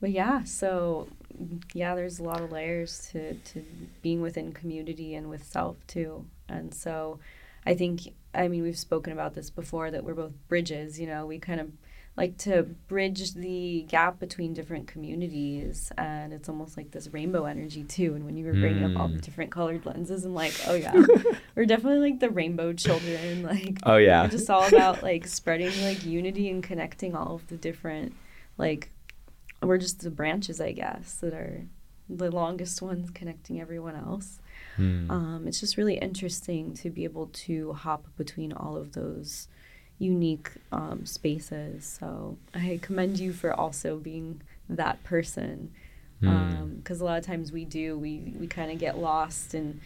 but 0.00 0.10
yeah, 0.10 0.44
so 0.44 1.08
yeah, 1.74 1.94
there's 1.94 2.18
a 2.18 2.22
lot 2.22 2.40
of 2.40 2.52
layers 2.52 3.08
to, 3.12 3.34
to 3.34 3.64
being 4.02 4.20
within 4.20 4.52
community 4.52 5.14
and 5.14 5.28
with 5.28 5.44
self 5.44 5.76
too. 5.86 6.26
And 6.48 6.72
so 6.72 7.18
I 7.64 7.74
think, 7.74 8.02
I 8.34 8.48
mean, 8.48 8.62
we've 8.62 8.78
spoken 8.78 9.12
about 9.12 9.34
this 9.34 9.50
before 9.50 9.90
that 9.90 10.04
we're 10.04 10.14
both 10.14 10.32
bridges, 10.48 11.00
you 11.00 11.06
know, 11.06 11.26
we 11.26 11.38
kind 11.38 11.60
of 11.60 11.70
like 12.16 12.38
to 12.38 12.62
bridge 12.88 13.34
the 13.34 13.84
gap 13.88 14.18
between 14.18 14.54
different 14.54 14.86
communities 14.86 15.92
and 15.98 16.32
it's 16.32 16.48
almost 16.48 16.76
like 16.76 16.90
this 16.90 17.08
rainbow 17.12 17.44
energy 17.44 17.84
too 17.84 18.14
and 18.14 18.24
when 18.24 18.36
you 18.36 18.46
were 18.46 18.52
bringing 18.54 18.84
up 18.84 18.98
all 19.00 19.08
the 19.08 19.18
Mm. 19.18 19.20
different 19.22 19.50
colored 19.50 19.84
lenses 19.84 20.24
i'm 20.24 20.34
like 20.34 20.54
oh 20.66 20.74
yeah 20.74 20.94
we're 21.54 21.66
definitely 21.66 22.10
like 22.10 22.20
the 22.20 22.30
rainbow 22.30 22.72
children 22.72 23.42
like 23.42 23.78
Oh 23.82 23.96
yeah. 23.96 24.22
we're 24.22 24.28
just 24.30 24.48
all 24.50 24.66
about 24.66 25.02
like 25.02 25.26
spreading 25.26 25.72
like 25.82 26.04
unity 26.04 26.48
and 26.50 26.62
connecting 26.62 27.14
all 27.14 27.34
of 27.36 27.46
the 27.48 27.56
different 27.56 28.14
like 28.56 28.90
we're 29.62 29.78
just 29.78 30.00
the 30.02 30.10
branches 30.10 30.60
i 30.60 30.72
guess 30.72 31.14
that 31.14 31.34
are 31.34 31.64
the 32.08 32.30
longest 32.30 32.80
ones 32.82 33.10
connecting 33.10 33.60
everyone 33.60 33.96
else 33.96 34.38
Hmm. 34.76 35.10
um, 35.10 35.44
it's 35.48 35.58
just 35.60 35.78
really 35.78 35.96
interesting 35.96 36.74
to 36.74 36.90
be 36.90 37.04
able 37.04 37.28
to 37.46 37.72
hop 37.72 38.06
between 38.18 38.52
all 38.52 38.76
of 38.76 38.92
those 38.92 39.48
unique 39.98 40.50
um, 40.72 41.06
spaces. 41.06 41.98
So 42.00 42.36
I 42.54 42.78
commend 42.82 43.18
you 43.18 43.32
for 43.32 43.52
also 43.52 43.96
being 43.96 44.42
that 44.68 45.02
person, 45.04 45.70
because 46.20 47.00
a 47.00 47.04
lot 47.04 47.18
of 47.18 47.24
times 47.24 47.52
we 47.52 47.64
do 47.64 47.98
we 47.98 48.34
we 48.38 48.46
kind 48.46 48.70
of 48.70 48.78
get 48.78 48.98
lost 48.98 49.54
in 49.54 49.80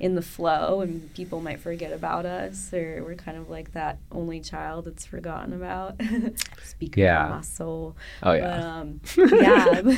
in 0.00 0.16
the 0.16 0.22
flow, 0.22 0.80
and 0.80 1.12
people 1.14 1.40
might 1.40 1.60
forget 1.60 1.92
about 1.92 2.26
us, 2.26 2.72
or 2.74 3.02
we're 3.04 3.14
kind 3.14 3.36
of 3.38 3.48
like 3.48 3.72
that 3.72 3.98
only 4.10 4.40
child 4.40 4.84
that's 4.86 5.06
forgotten 5.06 5.52
about. 5.52 6.00
Speaking 6.64 7.04
Yeah. 7.04 7.28
my 7.28 7.40
soul. 7.42 7.96
Oh 8.22 8.32
But, 8.32 8.40
yeah. 8.40 8.78
um, 8.80 9.00
yeah, 9.16 9.80
but- 9.84 9.96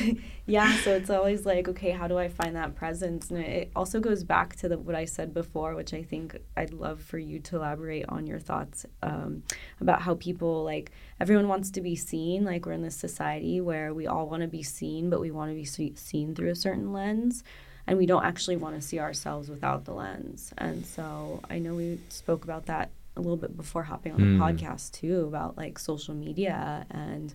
yeah. 0.48 0.76
So 0.78 0.92
it's 0.94 1.10
always 1.10 1.44
like, 1.46 1.66
okay, 1.68 1.90
how 1.90 2.06
do 2.06 2.18
I 2.18 2.28
find 2.28 2.54
that 2.56 2.74
presence? 2.76 3.30
And 3.30 3.40
it 3.40 3.70
also 3.74 3.98
goes 3.98 4.22
back 4.22 4.54
to 4.56 4.68
the, 4.68 4.78
what 4.78 4.94
I 4.94 5.04
said 5.06 5.32
before, 5.34 5.74
which 5.74 5.92
I 5.94 6.02
think 6.02 6.36
I'd 6.56 6.72
love 6.72 7.00
for 7.02 7.18
you 7.18 7.40
to 7.40 7.56
elaborate 7.56 8.04
on 8.08 8.26
your 8.26 8.38
thoughts 8.38 8.86
um, 9.02 9.42
about 9.80 10.02
how 10.02 10.14
people 10.14 10.62
like 10.62 10.92
everyone 11.20 11.48
wants 11.48 11.70
to 11.72 11.80
be 11.80 11.96
seen. 11.96 12.44
Like 12.44 12.64
we're 12.66 12.72
in 12.72 12.82
this 12.82 12.96
society 12.96 13.60
where 13.60 13.92
we 13.94 14.06
all 14.06 14.28
want 14.28 14.42
to 14.42 14.48
be 14.48 14.62
seen, 14.62 15.10
but 15.10 15.20
we 15.20 15.30
want 15.32 15.50
to 15.50 15.54
be 15.56 15.64
se- 15.64 15.94
seen 15.96 16.34
through 16.34 16.50
a 16.50 16.54
certain 16.54 16.92
lens. 16.92 17.42
And 17.86 17.98
we 17.98 18.06
don't 18.06 18.24
actually 18.24 18.56
want 18.56 18.74
to 18.74 18.80
see 18.82 18.98
ourselves 18.98 19.48
without 19.48 19.84
the 19.84 19.92
lens. 19.94 20.52
And 20.58 20.84
so 20.84 21.40
I 21.48 21.58
know 21.60 21.74
we 21.74 22.00
spoke 22.08 22.42
about 22.44 22.66
that 22.66 22.90
a 23.16 23.20
little 23.20 23.36
bit 23.36 23.56
before 23.56 23.84
hopping 23.84 24.12
on 24.12 24.20
the 24.20 24.26
Mm. 24.26 24.38
podcast 24.58 24.92
too 24.92 25.24
about 25.26 25.56
like 25.56 25.78
social 25.78 26.14
media 26.14 26.84
and 26.90 27.32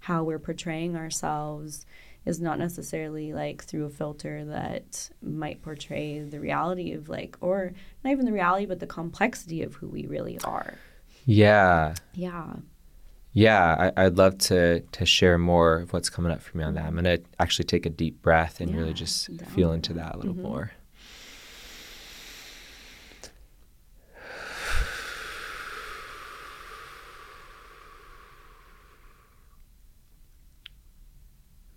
how 0.00 0.22
we're 0.22 0.38
portraying 0.38 0.96
ourselves 0.96 1.84
is 2.24 2.40
not 2.40 2.58
necessarily 2.58 3.32
like 3.32 3.64
through 3.64 3.84
a 3.84 3.90
filter 3.90 4.44
that 4.44 5.10
might 5.22 5.60
portray 5.62 6.20
the 6.20 6.38
reality 6.40 6.92
of 6.92 7.08
like 7.08 7.36
or 7.40 7.72
not 8.04 8.10
even 8.10 8.24
the 8.24 8.32
reality 8.32 8.64
but 8.66 8.80
the 8.80 8.86
complexity 8.86 9.62
of 9.62 9.74
who 9.74 9.88
we 9.88 10.06
really 10.06 10.38
are 10.44 10.74
Yeah. 11.26 11.94
yeah 12.14 12.54
Yeah, 13.38 13.92
I, 13.96 14.02
would 14.04 14.18
love 14.18 14.36
to 14.48 14.80
to 14.80 15.06
share 15.06 15.38
more 15.38 15.76
of 15.76 15.92
what's 15.92 16.10
coming 16.10 16.32
up 16.32 16.42
for 16.42 16.58
me 16.58 16.64
on 16.64 16.74
that. 16.74 16.86
I'm 16.86 16.96
gonna 16.96 17.18
actually 17.38 17.66
take 17.66 17.86
a 17.86 17.88
deep 17.88 18.20
breath 18.20 18.60
and 18.60 18.72
Yeah, 18.72 18.78
really 18.78 18.94
just 18.94 19.28
down 19.36 19.48
feel 19.50 19.70
into 19.72 19.92
that. 19.92 20.16
a 20.16 20.18
little 20.18 20.34
Mhm. 20.34 20.42
more. 20.42 20.72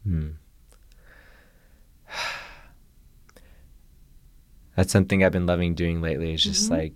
Hmm. 0.03 0.30
That's 4.76 4.91
something 4.91 5.24
I've 5.24 5.32
been 5.32 5.45
loving 5.45 5.76
doing 5.76 6.01
lately 6.01 6.34
is 6.34 6.43
just 6.43 6.70
Mhm. 6.70 6.78
like 6.78 6.93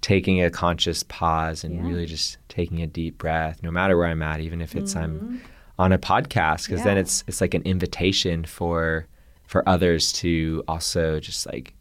taking 0.00 0.42
a 0.42 0.50
conscious 0.50 1.02
pause 1.02 1.64
and 1.64 1.76
Yeah. 1.76 1.86
really 1.88 2.06
just 2.06 2.38
taking 2.48 2.82
a 2.82 2.86
deep 2.86 3.18
breath, 3.18 3.62
no 3.62 3.70
matter 3.70 3.96
where 3.96 4.06
I'm 4.08 4.22
at, 4.22 4.40
even 4.40 4.60
if 4.60 4.74
it's 4.76 4.94
I'm 4.94 5.20
Mhm. 5.20 5.40
on 5.78 5.92
a 5.92 5.98
podcast, 5.98 6.68
because 6.68 6.84
then 6.84 6.96
it's 6.98 7.24
it's 7.26 7.40
like 7.40 7.54
an 7.54 7.62
invitation 7.62 8.44
for 8.44 9.06
for 9.44 9.66
others 9.68 10.12
to 10.12 10.62
also 10.66 11.20
just 11.20 11.46
like 11.46 11.74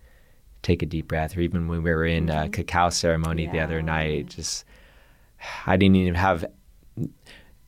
take 0.61 0.81
a 0.83 0.85
deep 0.85 1.07
breath. 1.07 1.35
Or 1.37 1.41
even 1.41 1.67
when 1.67 1.81
we 1.83 1.93
were 1.93 2.05
in 2.05 2.29
a 2.29 2.45
Mhm. 2.47 2.53
cacao 2.53 2.89
ceremony 2.89 3.47
the 3.47 3.59
other 3.59 3.81
night, 3.81 4.29
just 4.29 4.65
I 5.65 5.77
didn't 5.77 5.95
even 5.97 6.15
have 6.15 6.45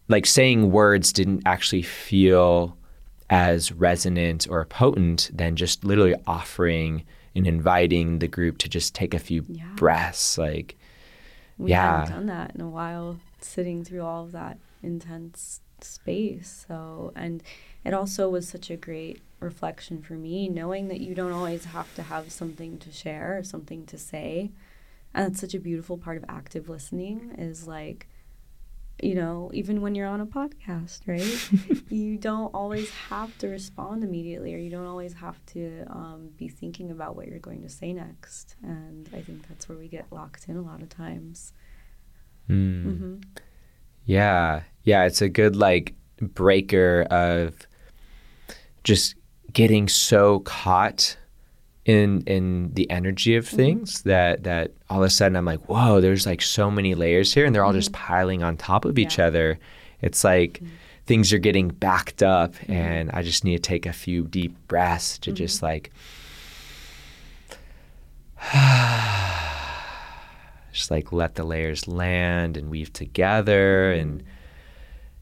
like 0.08 0.26
saying 0.26 0.72
words 0.72 1.12
didn't 1.12 1.42
actually 1.46 1.82
feel 1.82 2.78
as 3.30 3.72
resonant 3.74 4.48
or 4.50 4.64
potent 4.66 5.30
than 5.34 5.56
just 5.58 5.84
literally 5.84 6.16
offering 6.26 7.04
and 7.38 7.48
inviting 7.48 8.20
the 8.20 8.28
group 8.28 8.58
to 8.60 8.68
just 8.70 8.94
take 8.96 9.14
a 9.14 9.20
few 9.20 9.46
Yeah. 9.48 9.66
breaths 9.76 10.38
like 10.38 10.76
We 11.60 11.72
Yeah. 11.72 12.02
haven't 12.02 12.16
done 12.16 12.26
that 12.28 12.54
in 12.54 12.62
a 12.62 12.70
while, 12.70 13.20
sitting 13.40 13.84
through 13.84 14.02
all 14.04 14.26
of 14.26 14.32
that 14.34 14.60
intense 14.84 15.62
space. 15.82 16.66
So, 16.68 17.12
and 17.16 17.42
it 17.84 17.94
also 17.96 18.30
was 18.30 18.48
such 18.48 18.70
a 18.70 18.78
great 18.78 19.22
reflection 19.40 20.02
for 20.04 20.14
me, 20.14 20.50
knowing 20.50 20.88
that 20.90 21.02
you 21.02 21.16
don't 21.16 21.32
always 21.32 21.66
have 21.66 21.94
to 21.96 22.04
have 22.04 22.32
something 22.32 22.78
to 22.80 22.92
share 22.92 23.38
or 23.38 23.44
something 23.44 23.86
to 23.88 23.98
say. 23.98 24.52
And 25.16 25.26
that's 25.26 25.42
such 25.42 25.56
a 25.56 25.60
beautiful 25.60 25.98
part 25.98 26.18
of 26.18 26.26
active 26.30 26.70
listening 26.70 27.32
is 27.38 27.68
like, 27.68 28.08
you 29.02 29.14
know, 29.16 29.52
even 29.54 29.82
when 29.82 29.94
you're 29.96 30.08
on 30.08 30.22
a 30.22 30.26
podcast, 30.26 31.02
right? 31.08 31.82
you 31.90 32.18
don't 32.18 32.54
always 32.54 32.90
have 32.92 33.38
to 33.40 33.48
respond 33.48 34.04
immediately, 34.04 34.54
or 34.56 34.58
you 34.58 34.70
don't 34.70 34.88
always 34.88 35.14
have 35.14 35.44
to 35.48 35.84
um, 35.90 36.30
be 36.36 36.48
thinking 36.48 36.90
about 36.92 37.16
what 37.16 37.28
you're 37.28 37.40
going 37.40 37.62
to 37.62 37.70
say 37.70 37.94
next. 37.94 38.56
And 38.64 39.10
I 39.14 39.22
think 39.22 39.48
that's 39.48 39.70
where 39.70 39.78
we 39.78 39.88
get 39.88 40.08
locked 40.12 40.50
in 40.50 40.58
a 40.58 40.62
lot 40.62 40.82
of 40.82 40.90
times. 40.90 41.54
mm. 42.50 42.84
hmm 42.84 43.16
Yeah. 44.06 44.64
Yeah. 44.84 45.06
It's 45.06 45.22
a 45.22 45.30
good 45.30 45.56
like 45.56 45.94
breaker 46.20 47.06
of 47.12 47.68
just 48.84 49.16
getting 49.54 49.88
so 49.88 50.40
caught 50.40 51.18
in 51.88 52.22
in 52.28 52.72
the 52.74 52.88
energy 52.92 53.36
of 53.38 53.48
mm-hmm. 53.48 53.56
things 53.56 54.04
that 54.04 54.44
that 54.44 54.74
all 54.90 55.00
of 55.02 55.08
a 55.08 55.10
sudden 55.10 55.36
I'm 55.38 55.46
like, 55.46 55.68
whoa, 55.68 56.00
there's 56.02 56.28
like 56.28 56.42
so 56.42 56.70
many 56.70 56.94
layers 56.94 57.34
here 57.34 57.46
and 57.46 57.56
they're 57.56 57.64
all 57.64 57.74
just 57.74 57.94
mm-hmm. 57.94 58.06
piling 58.06 58.44
on 58.44 58.58
top 58.58 58.86
of 58.86 59.00
each 59.00 59.18
Yeah. 59.18 59.28
other. 59.28 59.58
It's 60.02 60.24
like 60.24 60.60
mm-hmm. 60.60 60.68
things 61.06 61.32
are 61.34 61.40
getting 61.40 61.70
backed 61.70 62.22
up 62.22 62.54
and 62.68 63.10
I 63.12 63.24
just 63.24 63.46
need 63.46 63.56
to 63.56 63.62
take 63.62 63.86
a 63.86 63.94
few 63.94 64.26
deep 64.26 64.56
breaths 64.68 65.18
to 65.20 65.32
just 65.32 65.64
like 65.64 65.92
just 70.74 70.92
like 70.92 71.14
let 71.14 71.36
the 71.36 71.46
layers 71.46 71.88
land 71.88 72.58
and 72.58 72.70
weave 72.70 72.92
together. 72.92 73.92
And 73.94 74.24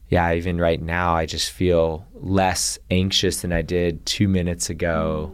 yeah 0.08 0.32
even 0.32 0.60
right 0.60 0.80
now 0.80 1.16
i 1.16 1.26
just 1.26 1.50
feel 1.50 2.06
less 2.14 2.78
anxious 2.92 3.40
than 3.40 3.52
i 3.52 3.60
did 3.60 4.06
two 4.06 4.28
minutes 4.28 4.70
ago 4.70 5.32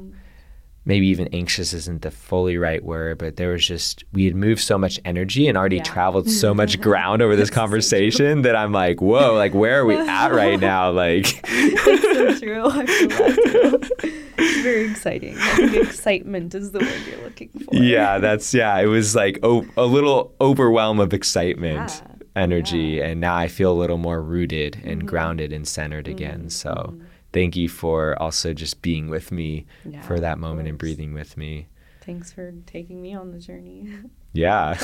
maybe 0.85 1.07
even 1.07 1.29
anxious 1.29 1.73
isn't 1.73 2.03
the 2.03 2.11
fully 2.11 2.57
right 2.59 2.85
word 2.85 3.17
but 3.19 3.37
there 3.37 3.51
was 3.51 3.65
just 3.67 4.05
we 4.13 4.25
had 4.25 4.35
moved 4.35 4.61
so 4.61 4.77
much 4.77 4.99
energy 5.05 5.47
and 5.49 5.57
already 5.57 5.77
Yeah. 5.77 5.83
traveled 5.85 6.29
so 6.29 6.53
much 6.63 6.81
ground 6.81 7.23
over 7.23 7.37
this 7.37 7.49
That's 7.49 7.55
so 7.57 7.61
conversation 7.61 8.43
that 8.43 8.57
i'm 8.57 8.73
like 8.73 9.01
whoa 9.01 9.35
like 9.35 9.55
where 9.55 9.81
are 9.81 9.87
we 9.87 9.97
at 10.21 10.29
right 10.33 10.59
now 10.59 10.91
like 10.91 11.41
That's 11.53 12.03
so 12.03 12.39
true. 12.39 12.65
I 12.67 12.87
feel 12.87 13.09
that 13.09 13.89
too. 13.91 14.09
It's 14.39 14.63
very 14.63 14.91
exciting. 14.91 15.37
I 15.39 15.57
think 15.69 15.75
excitement 15.89 16.55
is 16.55 16.73
the 16.73 16.81
word 16.81 17.01
you're 17.09 17.23
looking 17.23 17.49
for. 17.51 17.75
yeah 17.77 18.19
that's 18.19 18.53
yeah 18.53 18.79
it 18.79 18.87
was 18.87 19.15
like 19.15 19.39
a 19.43 19.49
little 19.85 20.35
overwhelm 20.41 20.99
of 21.01 21.13
excitement 21.15 22.03
Yeah, 22.05 22.15
energy 22.35 22.79
yeah. 22.99 23.07
and 23.07 23.21
now 23.21 23.37
i 23.37 23.47
feel 23.47 23.73
a 23.73 23.79
little 23.83 23.99
more 23.99 24.21
rooted 24.23 24.81
and 24.85 25.03
Mhm. 25.03 25.07
grounded 25.07 25.53
and 25.53 25.67
centered 25.69 26.09
again 26.09 26.45
Mhm, 26.47 26.53
so 26.53 26.71
mhm. 26.71 27.05
Thank 27.33 27.57
you 27.57 27.69
for 27.69 28.21
also 28.21 28.53
just 28.53 28.83
being 28.83 29.09
with 29.09 29.33
me 29.33 29.67
Yeah, 29.85 30.03
for 30.03 30.21
that 30.21 30.39
moment 30.39 30.69
and 30.69 30.79
breathing 30.79 31.15
with 31.15 31.37
me 31.37 31.69
Thanks 32.03 32.33
for 32.33 32.53
taking 32.67 33.01
me 33.01 33.15
on 33.15 33.31
the 33.31 33.39
journey. 33.39 33.89
yeah 34.33 34.77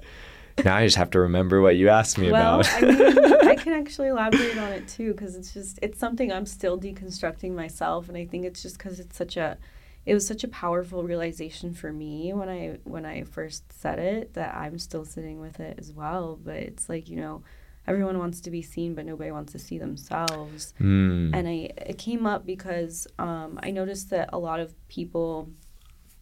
now 0.64 0.76
i 0.76 0.84
just 0.84 0.96
have 0.96 1.10
to 1.10 1.20
remember 1.20 1.60
what 1.60 1.76
you 1.76 1.88
asked 1.90 2.16
me 2.18 2.30
well, 2.32 2.60
about 2.60 2.72
I 2.72 2.80
mean, 2.80 3.48
I 3.48 3.54
can 3.62 3.74
actually 3.74 4.08
elaborate 4.08 4.56
on 4.58 4.72
it 4.72 4.88
too 4.88 5.12
because 5.12 5.36
it's 5.36 5.52
just 5.52 5.78
it's 5.82 5.98
something 5.98 6.32
I'm 6.32 6.46
still 6.46 6.78
deconstructing 6.78 7.52
myself, 7.54 8.08
and 8.08 8.16
I 8.16 8.24
think 8.26 8.44
it's 8.44 8.62
just 8.62 8.78
because 8.78 8.98
it's 9.00 9.16
such 9.16 9.36
a 9.36 9.58
it 10.04 10.14
was 10.14 10.26
such 10.26 10.44
a 10.44 10.48
powerful 10.48 11.02
realization 11.04 11.74
for 11.74 11.92
me 11.92 12.32
when 12.32 12.48
I 12.48 12.78
when 12.84 13.04
I 13.04 13.24
first 13.24 13.64
said 13.72 13.98
it 13.98 14.34
that 14.34 14.54
I'm 14.54 14.78
still 14.78 15.04
sitting 15.04 15.40
with 15.40 15.60
it 15.60 15.78
as 15.78 15.92
well. 15.92 16.38
But 16.42 16.56
it's 16.56 16.88
like 16.88 17.08
you 17.08 17.16
know, 17.16 17.42
everyone 17.86 18.18
wants 18.18 18.40
to 18.42 18.50
be 18.50 18.62
seen, 18.62 18.94
but 18.94 19.06
nobody 19.06 19.30
wants 19.30 19.52
to 19.52 19.58
see 19.58 19.78
themselves. 19.78 20.74
Mm. 20.80 21.34
and 21.34 21.48
I 21.48 21.70
it 21.76 21.98
came 21.98 22.26
up 22.26 22.46
because 22.46 23.06
um, 23.18 23.58
I 23.62 23.70
noticed 23.70 24.10
that 24.10 24.30
a 24.32 24.38
lot 24.38 24.60
of 24.60 24.74
people 24.88 25.48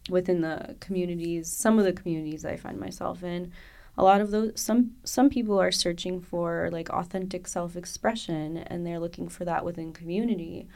within 0.09 0.41
the 0.41 0.75
communities, 0.79 1.51
some 1.51 1.79
of 1.79 1.85
the 1.85 1.93
communities 1.93 2.45
I 2.45 2.57
find 2.57 2.79
myself 2.79 3.23
in, 3.23 3.51
a 3.97 4.03
lot 4.03 4.21
of 4.21 4.31
those 4.31 4.59
some 4.59 4.91
some 5.03 5.29
people 5.29 5.59
are 5.59 5.71
searching 5.71 6.19
for 6.19 6.69
like 6.71 6.89
authentic 6.89 7.47
self-expression 7.47 8.57
and 8.57 8.85
they're 8.85 8.99
looking 8.99 9.29
for 9.29 9.45
that 9.45 9.65
within 9.65 9.93
community. 9.93 10.67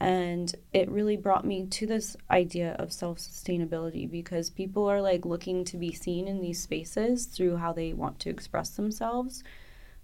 And 0.00 0.52
it 0.72 0.90
really 0.90 1.16
brought 1.16 1.46
me 1.46 1.66
to 1.66 1.86
this 1.86 2.16
idea 2.28 2.74
of 2.78 2.92
self 2.92 3.18
sustainability 3.18 4.10
because 4.10 4.50
people 4.50 4.86
are 4.86 5.00
like 5.00 5.24
looking 5.24 5.64
to 5.66 5.76
be 5.76 5.92
seen 5.92 6.26
in 6.26 6.40
these 6.40 6.60
spaces 6.60 7.26
through 7.26 7.56
how 7.56 7.72
they 7.72 7.92
want 7.92 8.18
to 8.20 8.30
express 8.30 8.70
themselves. 8.70 9.44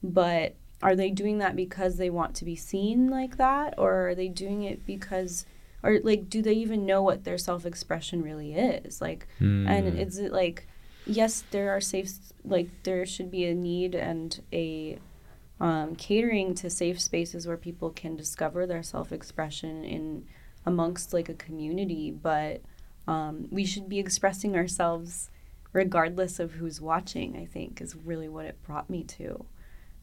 But 0.03 0.55
are 0.83 0.97
they 0.97 1.11
doing 1.11 1.39
that 1.39 1.57
because 1.57 1.97
they 1.97 2.11
want 2.11 2.35
to 2.37 2.45
be 2.45 2.57
seen 2.57 3.11
like 3.11 3.37
that? 3.37 3.75
Or 3.79 4.09
are 4.09 4.15
they 4.15 4.29
doing 4.29 4.63
it 4.63 4.87
because, 4.87 5.45
or 5.83 5.99
like, 6.03 6.31
do 6.31 6.41
they 6.43 6.55
even 6.55 6.87
know 6.87 7.03
what 7.03 7.25
their 7.25 7.39
self 7.39 7.67
expression 7.67 8.23
really 8.23 8.55
is? 8.55 9.01
Like, 9.01 9.27
and 9.39 9.87
Mm. 9.93 9.99
is 9.99 10.19
it 10.19 10.33
like, 10.33 10.67
yes, 11.05 11.45
there 11.51 11.71
are 11.71 11.81
safe, 11.81 12.13
like, 12.45 12.69
there 12.83 13.05
should 13.05 13.31
be 13.31 13.45
a 13.45 13.55
need 13.55 13.95
and 13.95 14.41
a 14.53 14.99
um, 15.61 15.95
catering 15.97 16.55
to 16.55 16.71
safe 16.71 16.99
spaces 16.99 17.47
where 17.47 17.59
people 17.59 17.91
can 17.91 18.17
discover 18.17 18.67
their 18.67 18.83
self 18.83 19.13
expression 19.13 19.85
in 19.85 20.25
amongst 20.67 21.13
like 21.13 21.29
a 21.29 21.35
community, 21.35 22.11
but 22.11 22.63
um, 23.07 23.47
we 23.51 23.65
should 23.65 23.89
be 23.89 23.99
expressing 23.99 24.57
ourselves 24.57 25.31
regardless 25.73 26.39
of 26.41 26.53
who's 26.53 26.81
watching, 26.81 27.37
I 27.37 27.45
think, 27.47 27.81
is 27.81 27.95
really 27.95 28.29
what 28.29 28.47
it 28.47 28.63
brought 28.63 28.89
me 28.91 29.05
to. 29.05 29.45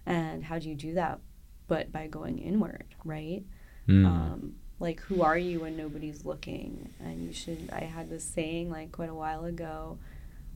And 0.08 0.44
how 0.44 0.58
do 0.58 0.68
you 0.70 0.76
do 0.76 0.94
that? 0.96 1.20
But 1.68 1.92
by 1.92 2.08
going 2.08 2.40
inward, 2.40 2.96
right? 3.06 3.44
Mm. 3.88 4.06
um, 4.06 4.56
like 4.80 5.00
who 5.02 5.22
are 5.22 5.38
you 5.38 5.62
when 5.62 5.78
nobody's 5.78 6.26
looking 6.26 6.90
and 7.00 7.26
you 7.26 7.32
should 7.32 7.70
i 7.72 7.86
had 7.86 8.10
this 8.10 8.24
saying 8.24 8.70
like 8.70 8.92
quite 8.92 9.10
a 9.10 9.16
while 9.16 9.46
ago 9.46 9.98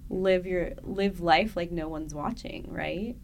live 0.09 0.45
your 0.45 0.73
live 0.83 1.21
life 1.21 1.55
like 1.55 1.71
no 1.71 1.87
one's 1.87 2.13
watching 2.13 2.65
right 2.69 3.15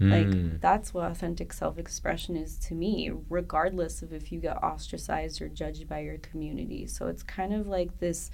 Mm. 0.00 0.10
like 0.10 0.60
that's 0.60 0.92
what 0.92 1.10
authentic 1.10 1.52
self-expression 1.52 2.34
is 2.36 2.56
to 2.58 2.74
me 2.74 3.12
regardless 3.28 4.02
of 4.02 4.12
if 4.12 4.32
you 4.32 4.40
get 4.40 4.56
ostracized 4.62 5.40
or 5.40 5.48
judged 5.48 5.88
by 5.88 6.00
your 6.00 6.18
community 6.18 6.86
so 6.86 7.06
it's 7.06 7.22
kind 7.22 7.54
of 7.54 7.68
like 7.68 8.00
this 8.00 8.30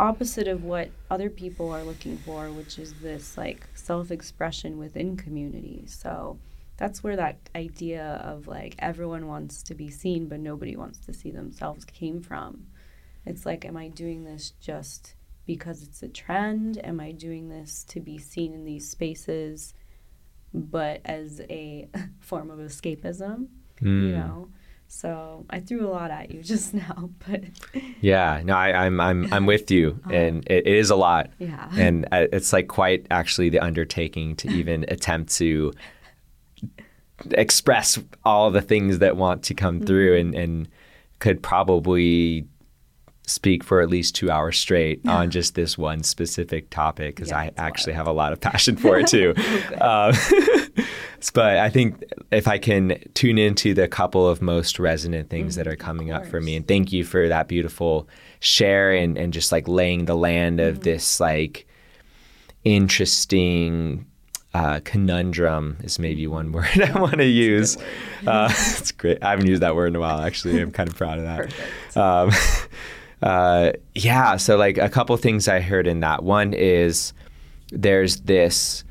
opposite 0.00 0.48
of 0.48 0.64
what 0.64 0.90
other 1.10 1.30
people 1.30 1.70
are 1.70 1.84
looking 1.84 2.16
for 2.16 2.50
which 2.50 2.78
is 2.78 2.94
this 2.94 3.38
like 3.38 3.68
self-expression 3.74 4.78
within 4.78 5.16
community 5.16 5.84
so 5.86 6.38
that's 6.76 7.02
where 7.02 7.16
that 7.16 7.38
idea 7.54 8.20
of 8.24 8.46
like 8.46 8.74
everyone 8.78 9.26
wants 9.26 9.62
to 9.64 9.74
be 9.74 9.90
seen 9.90 10.28
but 10.28 10.40
nobody 10.40 10.76
wants 10.76 10.98
to 11.06 11.12
see 11.12 11.30
themselves 11.30 11.84
came 11.84 12.20
from. 12.20 12.66
It's 13.24 13.44
like 13.46 13.64
am 13.64 13.76
i 13.76 13.88
doing 13.88 14.24
this 14.24 14.52
just 14.60 15.14
because 15.46 15.82
it's 15.82 16.02
a 16.02 16.08
trend? 16.08 16.84
Am 16.84 17.00
i 17.00 17.12
doing 17.12 17.48
this 17.48 17.84
to 17.84 18.00
be 18.00 18.18
seen 18.18 18.52
in 18.52 18.64
these 18.64 18.88
spaces 18.88 19.74
but 20.54 21.00
as 21.04 21.40
a 21.50 21.88
form 22.20 22.50
of 22.50 22.58
escapism? 22.58 23.48
Mm. 23.82 24.02
you 24.08 24.12
know? 24.12 24.48
So 24.88 25.44
i 25.50 25.58
threw 25.60 25.84
a 25.86 25.90
lot 25.90 26.10
at 26.12 26.30
you 26.30 26.42
just 26.54 26.72
now 26.72 27.10
but 27.26 27.42
yeah 28.00 28.40
no 28.44 28.54
I, 28.54 28.86
i'm 28.86 29.00
i'm 29.00 29.32
i'm 29.32 29.44
with 29.46 29.70
you 29.70 29.98
Uh-huh. 30.04 30.14
and 30.14 30.44
it, 30.48 30.66
it 30.66 30.76
is 30.76 30.90
a 30.90 30.96
lot. 30.96 31.30
Yeah. 31.38 31.68
And 31.76 32.06
uh, 32.12 32.26
it's 32.32 32.52
like 32.52 32.68
quite 32.68 33.06
actually 33.10 33.48
the 33.48 33.58
undertaking 33.58 34.36
to 34.36 34.48
even 34.48 34.84
attempt 34.88 35.32
to 35.38 35.72
express 37.30 37.98
all 38.24 38.50
the 38.50 38.60
things 38.62 38.98
that 38.98 39.16
want 39.16 39.42
to 39.44 39.54
come 39.54 39.80
through 39.80 40.16
and, 40.16 40.34
and 40.34 40.68
could 41.18 41.42
probably 41.42 42.46
speak 43.28 43.64
for 43.64 43.80
at 43.80 43.88
least 43.88 44.14
two 44.14 44.30
hours 44.30 44.56
straight 44.56 45.00
on 45.08 45.30
just 45.30 45.56
this 45.56 45.76
one 45.76 46.00
specific 46.04 46.70
topic 46.70 47.16
because 47.16 47.30
Yeah, 47.30 47.38
I 47.38 47.50
actually 47.56 47.94
wild. 47.94 47.96
have 47.96 48.06
a 48.06 48.12
lot 48.12 48.32
of 48.32 48.40
passion 48.40 48.76
for 48.76 48.98
it 49.00 49.06
too. 49.08 49.34
um, 49.80 50.12
but 51.34 51.56
I 51.58 51.68
think 51.68 52.04
if 52.30 52.46
I 52.46 52.58
can 52.58 53.02
tune 53.14 53.36
into 53.38 53.74
the 53.74 53.88
couple 53.88 54.28
of 54.28 54.40
most 54.40 54.78
resonant 54.78 55.28
things 55.28 55.56
that 55.56 55.66
are 55.66 55.74
coming 55.74 56.12
up 56.12 56.24
for 56.26 56.40
me, 56.40 56.54
and 56.54 56.68
thank 56.68 56.92
you 56.92 57.02
for 57.02 57.26
that 57.26 57.48
beautiful 57.48 58.08
share 58.38 58.92
and, 58.92 59.18
and 59.18 59.32
just 59.32 59.50
like 59.50 59.66
laying 59.66 60.04
the 60.04 60.14
land 60.16 60.60
of 60.60 60.80
this 60.80 61.18
like 61.18 61.66
interesting 62.62 64.06
uh, 64.56 64.80
conundrum 64.84 65.76
is 65.82 65.98
maybe 65.98 66.26
one 66.26 66.50
word 66.52 66.80
I 66.80 66.98
want 66.98 67.18
to 67.18 67.26
use. 67.26 67.76
Uh, 68.26 68.48
it's 68.50 68.90
great. 68.92 69.22
I 69.22 69.30
haven't 69.30 69.46
used 69.46 69.60
that 69.60 69.76
word 69.76 69.88
in 69.88 69.96
a 69.96 70.00
while, 70.00 70.20
actually. 70.20 70.60
I'm 70.60 70.70
kind 70.70 70.88
of 70.88 70.96
proud 70.96 71.18
of 71.18 71.24
that. 71.24 71.96
Um, 71.96 72.30
uh, 73.22 73.72
yeah, 73.94 74.36
so 74.36 74.56
like 74.56 74.78
a 74.78 74.88
couple 74.88 75.14
things 75.18 75.46
I 75.46 75.60
heard 75.60 75.86
in 75.86 76.00
that. 76.00 76.24
One 76.24 76.54
is 76.54 77.12
there's 77.70 78.20
this 78.22 78.82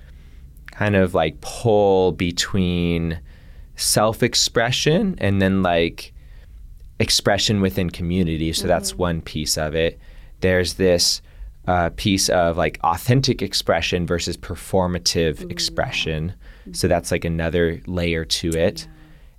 kind 0.71 0.95
of 0.95 1.15
like 1.15 1.41
pull 1.41 2.11
between 2.11 3.19
self 3.75 4.21
expression 4.21 5.15
and 5.17 5.41
then 5.41 5.63
like 5.63 6.13
expression 6.99 7.59
within 7.59 7.89
community. 7.89 8.53
So 8.53 8.67
that's 8.67 8.95
one 8.95 9.19
piece 9.19 9.57
of 9.57 9.73
it. 9.73 9.99
There's 10.41 10.75
this 10.75 11.23
uh, 11.67 11.89
piece 11.95 12.29
of 12.29 12.57
like 12.57 12.79
authentic 12.83 13.41
expression 13.41 14.05
versus 14.05 14.37
performative 14.37 15.49
expression. 15.51 16.33
So 16.71 16.87
that's 16.87 17.11
like 17.11 17.25
another 17.25 17.81
layer 17.85 18.25
to 18.25 18.49
it. 18.49 18.87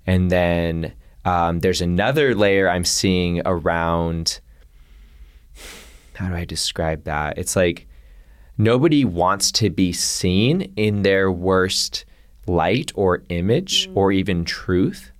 And 0.05 0.31
then 0.31 0.93
um, 1.25 1.59
there's 1.59 1.81
another 1.81 2.33
layer 2.35 2.69
I'm 2.69 2.85
seeing 2.85 3.41
around. 3.45 4.39
How 6.15 6.29
do 6.29 6.35
I 6.35 6.45
describe 6.45 7.03
that? 7.03 7.37
It's 7.37 7.55
like 7.55 7.87
nobody 8.57 9.03
wants 9.05 9.51
to 9.53 9.69
be 9.69 9.91
seen 9.91 10.73
in 10.75 11.03
their 11.03 11.31
worst 11.31 12.05
light 12.47 12.91
or 12.95 13.23
image 13.29 13.89
or 13.93 14.11
even 14.11 14.45
truth, 14.45 15.11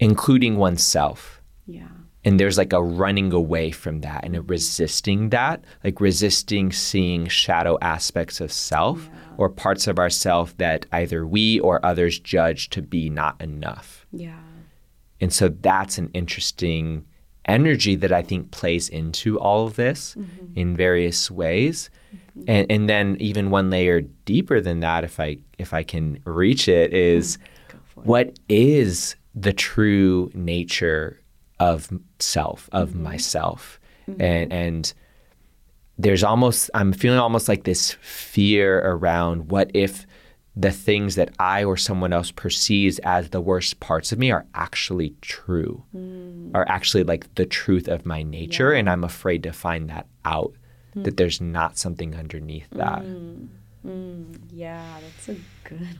including 0.00 0.56
oneself. 0.56 1.40
Yeah. 1.66 1.86
And 2.24 2.40
there's 2.40 2.56
like 2.56 2.72
a 2.72 2.82
running 2.82 3.32
away 3.32 3.70
from 3.70 4.00
that 4.00 4.24
and 4.24 4.34
a 4.34 4.42
resisting 4.42 5.30
that, 5.30 5.64
like 5.82 6.00
resisting 6.00 6.72
seeing 6.72 7.28
shadow 7.28 7.78
aspects 7.82 8.40
of 8.40 8.50
self 8.50 9.10
or 9.36 9.50
parts 9.50 9.86
of 9.86 9.98
ourself 9.98 10.56
that 10.56 10.86
either 10.92 11.26
we 11.26 11.60
or 11.60 11.84
others 11.84 12.18
judge 12.18 12.70
to 12.70 12.80
be 12.80 13.10
not 13.10 13.40
enough. 13.40 14.06
Yeah. 14.12 14.38
And 15.20 15.32
so 15.32 15.48
that's 15.48 15.98
an 15.98 16.10
interesting 16.14 17.04
energy 17.46 17.94
that 17.96 18.12
I 18.12 18.22
think 18.22 18.50
plays 18.50 18.88
into 18.88 19.38
all 19.38 19.66
of 19.66 19.76
this 19.76 20.14
mm-hmm. 20.14 20.58
in 20.58 20.76
various 20.76 21.30
ways. 21.30 21.90
Mm-hmm. 22.14 22.44
And, 22.48 22.70
and 22.70 22.88
then 22.88 23.16
even 23.20 23.50
one 23.50 23.70
layer 23.70 24.00
deeper 24.00 24.60
than 24.60 24.80
that, 24.80 25.04
if 25.04 25.20
I 25.20 25.38
if 25.58 25.74
I 25.74 25.82
can 25.82 26.20
reach 26.24 26.68
it, 26.68 26.92
is 26.92 27.36
mm-hmm. 27.36 28.00
it. 28.00 28.06
what 28.06 28.38
is 28.48 29.16
the 29.34 29.52
true 29.52 30.30
nature 30.34 31.20
of 31.60 31.88
self, 32.18 32.68
of 32.72 32.90
mm-hmm. 32.90 33.02
myself. 33.04 33.80
Mm-hmm. 34.08 34.22
And 34.22 34.52
and 34.52 34.94
there's 35.98 36.24
almost 36.24 36.70
I'm 36.74 36.92
feeling 36.92 37.18
almost 37.18 37.48
like 37.48 37.64
this 37.64 37.92
fear 38.00 38.80
around 38.80 39.50
what 39.50 39.70
if 39.74 40.06
the 40.56 40.70
things 40.70 41.16
that 41.16 41.30
I 41.38 41.64
or 41.64 41.76
someone 41.76 42.12
else 42.12 42.30
perceives 42.30 43.00
as 43.00 43.30
the 43.30 43.40
worst 43.40 43.80
parts 43.80 44.12
of 44.12 44.18
me 44.18 44.30
are 44.30 44.46
actually 44.54 45.14
true, 45.20 45.84
mm. 45.94 46.52
are 46.54 46.66
actually 46.68 47.02
like 47.02 47.34
the 47.34 47.46
truth 47.46 47.88
of 47.88 48.06
my 48.06 48.22
nature, 48.22 48.72
and 48.72 48.88
I'm 48.88 49.02
afraid 49.02 49.42
to 49.42 49.52
find 49.52 49.90
that 49.90 50.06
out, 50.24 50.54
that 50.94 51.14
mm. 51.14 51.16
there's 51.16 51.40
not 51.40 51.76
something 51.76 52.14
underneath 52.14 52.68
that. 52.70 53.02
Mm, 53.02 53.48
mm. 53.84 54.38
yeah, 54.52 55.00
that's 55.00 55.28
a 55.28 55.36
good 55.64 55.98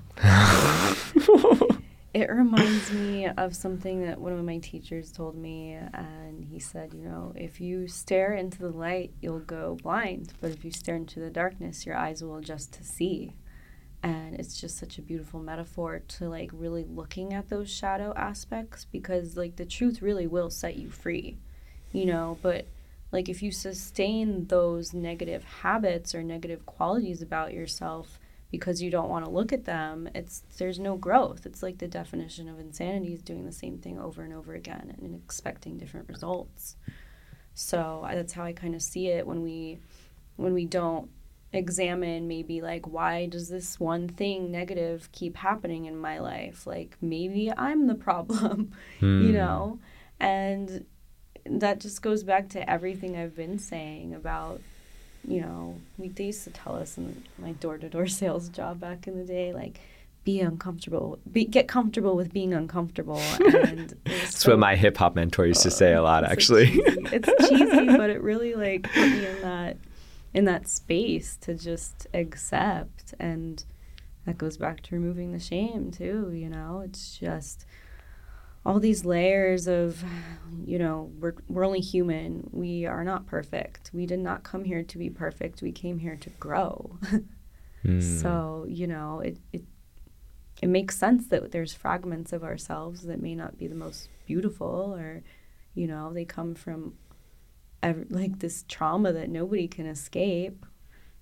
one. 1.66 1.80
it 2.14 2.30
reminds 2.30 2.92
me 2.92 3.26
of 3.26 3.56
something 3.56 4.04
that 4.04 4.20
one 4.20 4.32
of 4.32 4.44
my 4.44 4.58
teachers 4.58 5.10
told 5.10 5.36
me, 5.36 5.72
and 5.72 6.44
he 6.44 6.60
said, 6.60 6.94
you 6.94 7.02
know, 7.02 7.32
if 7.34 7.60
you 7.60 7.88
stare 7.88 8.34
into 8.34 8.58
the 8.60 8.70
light, 8.70 9.12
you'll 9.20 9.40
go 9.40 9.76
blind, 9.82 10.32
but 10.40 10.52
if 10.52 10.64
you 10.64 10.70
stare 10.70 10.94
into 10.94 11.18
the 11.18 11.28
darkness, 11.28 11.84
your 11.84 11.96
eyes 11.96 12.22
will 12.22 12.36
adjust 12.36 12.72
to 12.74 12.84
see. 12.84 13.34
And 14.04 14.36
it's 14.36 14.60
just 14.60 14.78
such 14.78 14.96
a 14.96 15.02
beautiful 15.02 15.40
metaphor 15.40 16.02
to 16.06 16.28
like 16.28 16.50
really 16.52 16.84
looking 16.84 17.34
at 17.34 17.48
those 17.48 17.68
shadow 17.68 18.12
aspects 18.14 18.84
because 18.84 19.36
like 19.36 19.56
the 19.56 19.64
truth 19.64 20.00
really 20.00 20.28
will 20.28 20.50
set 20.50 20.76
you 20.76 20.90
free, 20.90 21.38
you 21.90 22.04
know, 22.04 22.38
but 22.42 22.66
like 23.10 23.28
if 23.28 23.42
you 23.42 23.50
sustain 23.50 24.46
those 24.46 24.92
negative 24.92 25.42
habits 25.62 26.14
or 26.14 26.22
negative 26.22 26.64
qualities 26.64 27.22
about 27.22 27.54
yourself 27.54 28.20
because 28.58 28.82
you 28.82 28.90
don't 28.90 29.08
want 29.08 29.24
to 29.24 29.30
look 29.30 29.52
at 29.52 29.64
them 29.64 30.08
it's 30.14 30.42
there's 30.58 30.78
no 30.78 30.96
growth. 30.96 31.46
It's 31.46 31.62
like 31.62 31.78
the 31.78 31.88
definition 31.88 32.48
of 32.48 32.58
insanity 32.58 33.12
is 33.14 33.22
doing 33.22 33.44
the 33.44 33.52
same 33.52 33.78
thing 33.78 33.98
over 33.98 34.22
and 34.22 34.32
over 34.32 34.54
again 34.54 34.94
and 34.96 35.14
expecting 35.14 35.78
different 35.78 36.08
results. 36.08 36.76
So 37.54 38.02
I- 38.04 38.14
that's 38.14 38.32
how 38.32 38.44
i 38.44 38.52
kind 38.52 38.74
of 38.74 38.82
see 38.82 39.08
it 39.08 39.26
when 39.26 39.42
we 39.42 39.78
when 40.36 40.54
we 40.54 40.66
don't 40.66 41.10
examine 41.52 42.26
maybe 42.26 42.60
like 42.60 42.84
why 42.88 43.26
does 43.26 43.48
this 43.48 43.78
one 43.78 44.08
thing 44.08 44.50
negative 44.50 45.08
keep 45.12 45.36
happening 45.36 45.84
in 45.86 45.96
my 45.96 46.18
life? 46.18 46.66
Like 46.66 46.96
maybe 47.00 47.52
i'm 47.56 47.86
the 47.86 47.94
problem 47.94 48.72
you 49.00 49.08
hmm. 49.08 49.32
know? 49.32 49.78
And 50.20 50.86
that 51.46 51.80
just 51.80 52.02
goes 52.02 52.22
back 52.24 52.48
to 52.50 52.70
everything 52.70 53.16
I've 53.16 53.36
been 53.36 53.58
saying 53.58 54.14
about, 54.14 54.60
you 55.26 55.40
know, 55.40 55.80
we 55.98 56.08
they 56.08 56.24
used 56.26 56.44
to 56.44 56.50
tell 56.50 56.76
us 56.76 56.98
in 56.98 57.22
my 57.38 57.52
door 57.52 57.78
to 57.78 57.88
door 57.88 58.06
sales 58.20 58.48
job 58.48 58.80
back 58.80 59.06
in 59.06 59.16
the 59.16 59.24
day, 59.24 59.52
like, 59.52 59.80
be 60.24 60.40
uncomfortable, 60.40 61.18
be, 61.30 61.44
get 61.44 61.68
comfortable 61.68 62.16
with 62.16 62.32
being 62.32 62.54
uncomfortable. 62.54 63.20
And 63.40 63.94
That's 64.04 64.38
so- 64.38 64.52
what 64.52 64.58
my 64.58 64.74
hip 64.76 64.96
hop 64.96 65.14
mentor 65.14 65.46
used 65.46 65.62
to 65.62 65.68
oh, 65.68 65.72
say 65.72 65.92
a 65.92 66.02
lot, 66.02 66.24
actually. 66.24 66.66
cheesy. 66.66 66.82
it's 67.12 67.48
cheesy, 67.48 67.86
but 67.96 68.10
it 68.10 68.22
really 68.22 68.54
like 68.54 68.84
put 68.84 69.08
me 69.10 69.26
in 69.26 69.42
that 69.42 69.76
in 70.32 70.44
that 70.46 70.66
space 70.66 71.36
to 71.42 71.54
just 71.54 72.06
accept, 72.12 73.14
and 73.20 73.64
that 74.26 74.36
goes 74.36 74.56
back 74.56 74.82
to 74.82 74.94
removing 74.94 75.32
the 75.32 75.38
shame 75.38 75.90
too. 75.90 76.32
You 76.34 76.48
know, 76.48 76.82
it's 76.84 77.16
just 77.18 77.66
all 78.66 78.80
these 78.80 79.04
layers 79.04 79.68
of 79.68 80.02
you 80.66 80.78
know 80.78 81.10
we're, 81.20 81.34
we're 81.48 81.64
only 81.66 81.80
human. 81.80 82.48
We 82.52 82.86
are 82.86 83.04
not 83.04 83.26
perfect. 83.26 83.90
We 83.92 84.06
did 84.06 84.20
not 84.20 84.42
come 84.44 84.64
here 84.64 84.82
to 84.82 84.98
be 84.98 85.10
perfect. 85.10 85.62
We 85.62 85.72
came 85.72 85.98
here 85.98 86.16
to 86.16 86.30
grow. 86.30 86.98
Mm. 87.84 88.22
so 88.22 88.64
you 88.66 88.86
know 88.86 89.20
it, 89.20 89.36
it 89.52 89.62
it 90.62 90.68
makes 90.68 90.96
sense 90.96 91.26
that 91.26 91.52
there's 91.52 91.74
fragments 91.74 92.32
of 92.32 92.42
ourselves 92.42 93.02
that 93.02 93.20
may 93.20 93.34
not 93.34 93.58
be 93.58 93.66
the 93.66 93.74
most 93.74 94.08
beautiful 94.26 94.94
or 94.98 95.22
you 95.74 95.86
know 95.86 96.10
they 96.10 96.24
come 96.24 96.54
from 96.54 96.94
ev- 97.82 98.06
like 98.08 98.38
this 98.38 98.64
trauma 98.68 99.12
that 99.12 99.28
nobody 99.28 99.68
can 99.68 99.84
escape. 99.84 100.64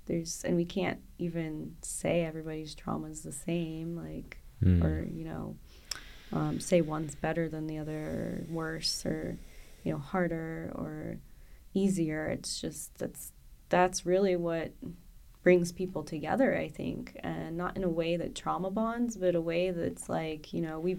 There's 0.06 0.44
and 0.44 0.54
we 0.56 0.64
can't 0.64 1.00
even 1.18 1.74
say 1.82 2.22
everybody's 2.24 2.76
trauma 2.76 3.08
is 3.08 3.22
the 3.22 3.32
same 3.32 3.96
like 3.96 4.38
Mm. 4.62 4.84
or 4.84 5.04
you 5.10 5.24
know 5.24 5.56
um, 6.32 6.60
say 6.60 6.80
one's 6.80 7.14
better 7.14 7.48
than 7.48 7.66
the 7.66 7.78
other 7.78 8.44
or 8.48 8.54
worse 8.54 9.04
or 9.04 9.38
you 9.84 9.92
know 9.92 9.98
harder 9.98 10.72
or 10.74 11.18
easier. 11.74 12.26
It's 12.26 12.60
just 12.60 12.96
that's 12.98 13.32
that's 13.68 14.04
really 14.04 14.36
what 14.36 14.72
brings 15.42 15.72
people 15.72 16.04
together 16.04 16.56
i 16.56 16.68
think. 16.68 17.18
And 17.22 17.56
not 17.56 17.76
in 17.76 17.84
a 17.84 17.88
way 17.88 18.16
that 18.16 18.34
trauma 18.34 18.70
bonds 18.70 19.16
but 19.16 19.34
a 19.34 19.40
way 19.40 19.70
that's 19.70 20.08
like 20.08 20.52
you 20.52 20.60
know 20.60 20.78
we 20.78 20.98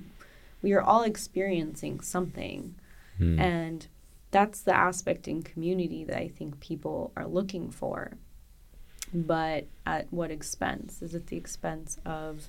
we 0.61 0.73
are 0.73 0.81
all 0.81 1.03
experiencing 1.03 2.01
something. 2.01 2.75
Mm. 3.21 3.39
and 3.39 3.87
that's 4.31 4.61
the 4.61 4.75
aspect 4.75 5.27
in 5.27 5.43
community 5.43 6.03
that 6.03 6.17
i 6.17 6.27
think 6.27 6.59
people 6.59 7.11
are 7.15 7.27
looking 7.27 7.69
for. 7.69 8.17
But 9.13 9.67
at 9.85 10.11
what 10.11 10.31
expense? 10.31 11.03
Is 11.03 11.13
it 11.13 11.27
the 11.27 11.37
expense 11.37 11.99
of 12.03 12.47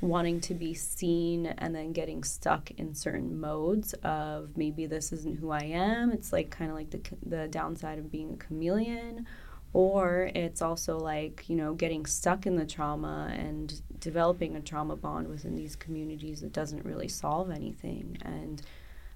wanting 0.00 0.40
to 0.40 0.54
be 0.54 0.74
seen 0.74 1.46
and 1.46 1.74
then 1.74 1.92
getting 1.92 2.22
stuck 2.22 2.70
in 2.72 2.94
certain 2.94 3.38
modes 3.38 3.94
of 4.02 4.56
maybe 4.56 4.86
this 4.86 5.12
isn't 5.12 5.38
who 5.38 5.50
I 5.50 5.62
am. 5.62 6.12
It's 6.12 6.32
like 6.32 6.50
kind 6.50 6.70
of 6.70 6.76
like 6.76 6.90
the 6.90 7.00
the 7.24 7.48
downside 7.48 7.98
of 7.98 8.10
being 8.10 8.32
a 8.32 8.36
chameleon 8.36 9.26
or 9.72 10.30
it's 10.34 10.62
also 10.62 10.98
like, 10.98 11.44
you 11.48 11.56
know, 11.56 11.74
getting 11.74 12.06
stuck 12.06 12.46
in 12.46 12.56
the 12.56 12.64
trauma 12.64 13.30
and 13.36 13.82
developing 14.00 14.56
a 14.56 14.60
trauma 14.60 14.96
bond 14.96 15.28
within 15.28 15.54
these 15.54 15.76
communities 15.76 16.40
that 16.40 16.52
doesn't 16.52 16.84
really 16.84 17.08
solve 17.08 17.50
anything. 17.50 18.16
And 18.22 18.62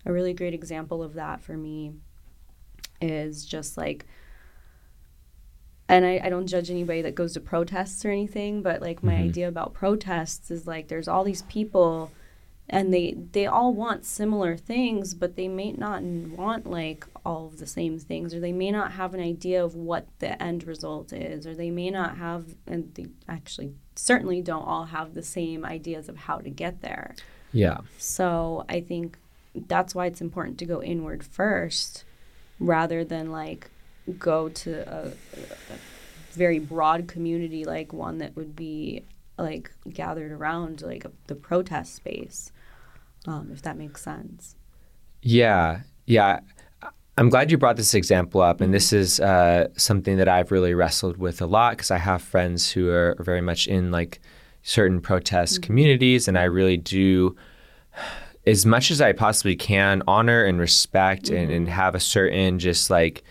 a 0.05 0.13
really 0.13 0.35
great 0.35 0.53
example 0.53 1.03
of 1.03 1.15
that 1.15 1.41
for 1.41 1.57
me 1.57 1.93
is 3.01 3.47
just 3.47 3.79
like 3.79 4.07
and 5.91 6.07
I, 6.07 6.21
I 6.23 6.29
don't 6.29 6.47
judge 6.47 6.71
anybody 6.71 7.03
that 7.03 7.17
goes 7.17 7.33
to 7.33 7.41
protests 7.41 8.05
or 8.05 8.11
anything, 8.11 8.63
but 8.63 8.81
like 8.81 9.03
my 9.03 9.15
mm-hmm. 9.15 9.25
idea 9.25 9.49
about 9.49 9.75
protests 9.75 10.49
is 10.51 10.65
like 10.65 10.87
there's 10.87 11.09
all 11.09 11.25
these 11.25 11.43
people 11.43 12.13
and 12.69 12.95
they 12.95 13.17
they 13.33 13.47
all 13.47 13.75
want 13.75 14.07
similar 14.07 14.57
things, 14.57 15.15
but 15.15 15.35
they 15.35 15.49
may 15.49 15.73
not 15.73 16.05
want 16.05 16.71
like 16.71 17.05
all 17.27 17.47
of 17.47 17.59
the 17.59 17.67
same 17.67 17.99
things, 17.99 18.33
or 18.33 18.39
they 18.39 18.53
may 18.53 18.71
not 18.71 18.93
have 18.93 19.15
an 19.15 19.21
idea 19.21 19.65
of 19.65 19.75
what 19.75 20.07
the 20.21 20.41
end 20.41 20.63
result 20.63 21.13
is, 21.13 21.45
or 21.45 21.55
they 21.55 21.71
may 21.71 21.91
not 21.91 22.19
have, 22.19 22.55
and 22.69 22.95
they 22.95 23.07
actually 23.29 23.75
certainly 23.97 24.41
don't 24.41 24.63
all 24.63 24.85
have 24.85 25.15
the 25.15 25.25
same 25.25 25.65
ideas 25.65 26.09
of 26.09 26.17
how 26.17 26.39
to 26.39 26.51
get 26.51 26.83
there. 26.83 27.17
Yeah. 27.53 27.79
So 27.99 28.65
I 28.69 28.81
think 28.81 29.19
that's 29.67 29.93
why 29.93 30.07
it's 30.07 30.21
important 30.21 30.57
to 30.59 30.67
go 30.67 30.81
inward 30.81 31.25
first 31.25 32.05
rather 32.61 33.03
than 33.05 33.33
like 33.33 33.70
go 34.19 34.49
to 34.49 34.81
a, 34.89 35.09
a 35.09 35.77
very 36.33 36.59
broad 36.59 37.09
community 37.09 37.65
like 37.65 37.93
one 37.93 38.19
that 38.19 38.37
would 38.37 38.55
be 38.57 39.05
like 39.39 39.71
gathered 39.93 40.33
around 40.33 40.83
like 40.83 41.05
a, 41.05 41.13
the 41.27 41.35
protest 41.35 41.95
space 41.95 42.53
um, 43.27 43.51
if 43.53 43.63
that 43.63 43.77
makes 43.77 44.03
sense. 44.03 44.57
Yeah, 45.23 45.81
yeah. 46.07 46.41
I'm 47.19 47.29
glad 47.29 47.51
you 47.51 47.59
brought 47.59 47.77
this 47.77 47.95
example 47.95 48.41
up, 48.41 48.61
and 48.61 48.73
this 48.73 48.93
is 48.93 49.21
uh, 49.21 49.69
something 49.77 50.17
that 50.17 50.29
I've 50.29 50.51
really 50.51 50.73
wrestled 50.73 51.19
with 51.19 51.43
a 51.43 51.47
lot 51.47 51.73
because 51.73 51.91
I 51.91 51.99
have 51.99 52.23
friends 52.23 52.71
who 52.71 52.89
are 52.89 53.17
very 53.21 53.43
much 53.43 53.67
in 53.67 53.91
like 53.91 54.21
certain 54.63 55.01
protest 55.01 55.61
communities, 55.61 56.29
and 56.29 56.39
I 56.39 56.45
really 56.45 56.79
do, 56.79 57.37
as 58.47 58.65
much 58.65 58.91
as 58.91 59.03
I 59.03 59.13
possibly 59.13 59.55
can, 59.55 60.03
honor 60.09 60.45
and 60.45 60.59
respect 60.59 61.29
and, 61.29 61.51
and 61.51 61.69
have 61.69 61.95
a 61.95 62.01
certain 62.01 62.59
just 62.59 62.89
like 62.89 63.23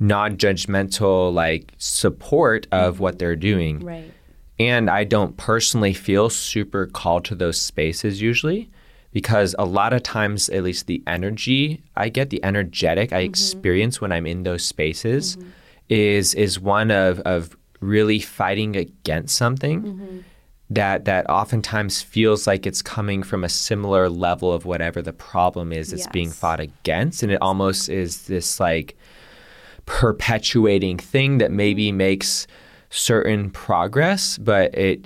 non-judgmental 0.00 1.32
like 1.32 1.72
support 1.78 2.66
of 2.72 3.00
what 3.00 3.18
they're 3.18 3.36
doing. 3.36 3.80
right. 3.80 4.12
And 4.58 4.90
I 4.90 5.04
don't 5.04 5.38
personally 5.38 5.94
feel 5.94 6.28
super 6.28 6.86
called 6.86 7.24
to 7.26 7.34
those 7.34 7.58
spaces 7.58 8.20
usually 8.20 8.68
because 9.12 9.54
a 9.58 9.64
lot 9.64 9.92
of 9.92 10.02
times, 10.02 10.48
at 10.50 10.62
least 10.62 10.86
the 10.86 11.02
energy 11.06 11.82
I 11.96 12.08
get, 12.10 12.30
the 12.30 12.44
energetic 12.44 13.12
I 13.12 13.22
mm-hmm. 13.22 13.30
experience 13.30 14.00
when 14.00 14.12
I'm 14.12 14.26
in 14.26 14.42
those 14.42 14.64
spaces 14.64 15.36
mm-hmm. 15.36 15.48
is 15.88 16.34
is 16.34 16.60
one 16.60 16.90
of, 16.90 17.20
of 17.20 17.56
really 17.80 18.20
fighting 18.20 18.76
against 18.76 19.36
something 19.36 19.82
mm-hmm. 19.82 20.18
that 20.68 21.06
that 21.06 21.28
oftentimes 21.28 22.02
feels 22.02 22.46
like 22.46 22.66
it's 22.66 22.82
coming 22.82 23.22
from 23.22 23.44
a 23.44 23.48
similar 23.48 24.08
level 24.08 24.52
of 24.52 24.64
whatever 24.64 25.00
the 25.02 25.12
problem 25.12 25.72
is 25.72 25.90
that's 25.90 26.06
being 26.08 26.30
fought 26.30 26.60
against. 26.60 27.22
And 27.22 27.32
it 27.32 27.40
almost 27.40 27.88
is 27.88 28.26
this 28.26 28.60
like 28.60 28.96
perpetuating 29.90 30.96
thing 30.98 31.38
that 31.38 31.50
maybe 31.50 31.90
makes 31.90 32.46
certain 32.90 33.50
progress, 33.50 34.38
but 34.38 34.72
it 34.72 35.04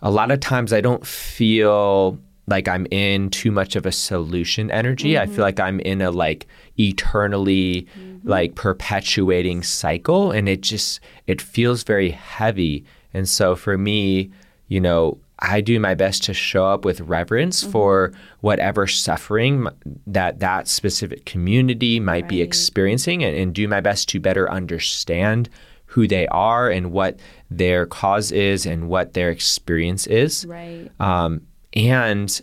a 0.00 0.10
lot 0.10 0.30
of 0.30 0.40
times 0.40 0.72
I 0.72 0.80
don't 0.80 1.06
feel 1.06 2.18
like 2.46 2.66
I'm 2.66 2.86
in 2.90 3.28
too 3.28 3.50
much 3.50 3.76
of 3.76 3.84
a 3.84 3.92
solution 3.92 4.70
energy. 4.70 5.18
I 5.18 5.26
feel 5.26 5.34
mm-hmm. 5.34 5.42
like 5.42 5.60
I'm 5.60 5.78
in 5.80 6.00
a 6.00 6.10
like 6.10 6.46
eternally 6.78 7.86
mm-hmm. 7.98 8.26
like 8.26 8.54
perpetuating 8.54 9.62
cycle 9.62 10.30
and 10.30 10.48
it 10.48 10.62
just 10.62 11.00
it 11.26 11.42
feels 11.42 11.82
very 11.82 12.10
heavy. 12.10 12.82
And 13.12 13.28
so 13.28 13.54
for 13.54 13.76
me, 13.76 14.30
you 14.68 14.80
know, 14.80 15.18
I 15.40 15.60
do 15.60 15.80
my 15.80 15.94
best 15.94 16.22
to 16.24 16.34
show 16.34 16.66
up 16.66 16.84
with 16.84 17.00
reverence 17.00 17.62
for 17.62 18.12
whatever 18.40 18.86
suffering 18.86 19.68
that 20.06 20.38
that 20.38 20.68
specific 20.68 21.24
community 21.24 21.98
might 21.98 22.28
be 22.28 22.40
experiencing 22.40 23.24
and, 23.24 23.36
and 23.36 23.54
do 23.54 23.66
my 23.66 23.80
best 23.80 24.08
to 24.10 24.20
better 24.20 24.50
understand 24.50 25.48
who 25.86 26.06
they 26.06 26.26
are 26.28 26.70
and 26.70 26.92
what 26.92 27.18
their 27.50 27.86
cause 27.86 28.32
is 28.32 28.64
and 28.66 28.88
what 28.88 29.14
their 29.14 29.30
experience 29.30 30.06
is. 30.06 30.44
right 30.46 30.90
Um, 31.00 31.42
and 31.74 32.40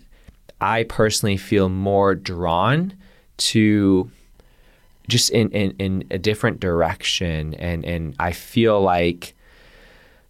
I 0.60 0.84
personally 0.84 1.38
feel 1.38 1.70
more 1.70 2.14
drawn 2.16 2.94
to 3.38 4.12
just 5.08 5.32
in, 5.32 5.50
in, 5.52 5.72
in 5.80 6.04
a 6.12 6.18
different 6.18 6.60
direction. 6.60 7.54
And, 7.56 7.84
and 7.84 8.16
I 8.20 8.32
feel 8.32 8.82
like 8.82 9.34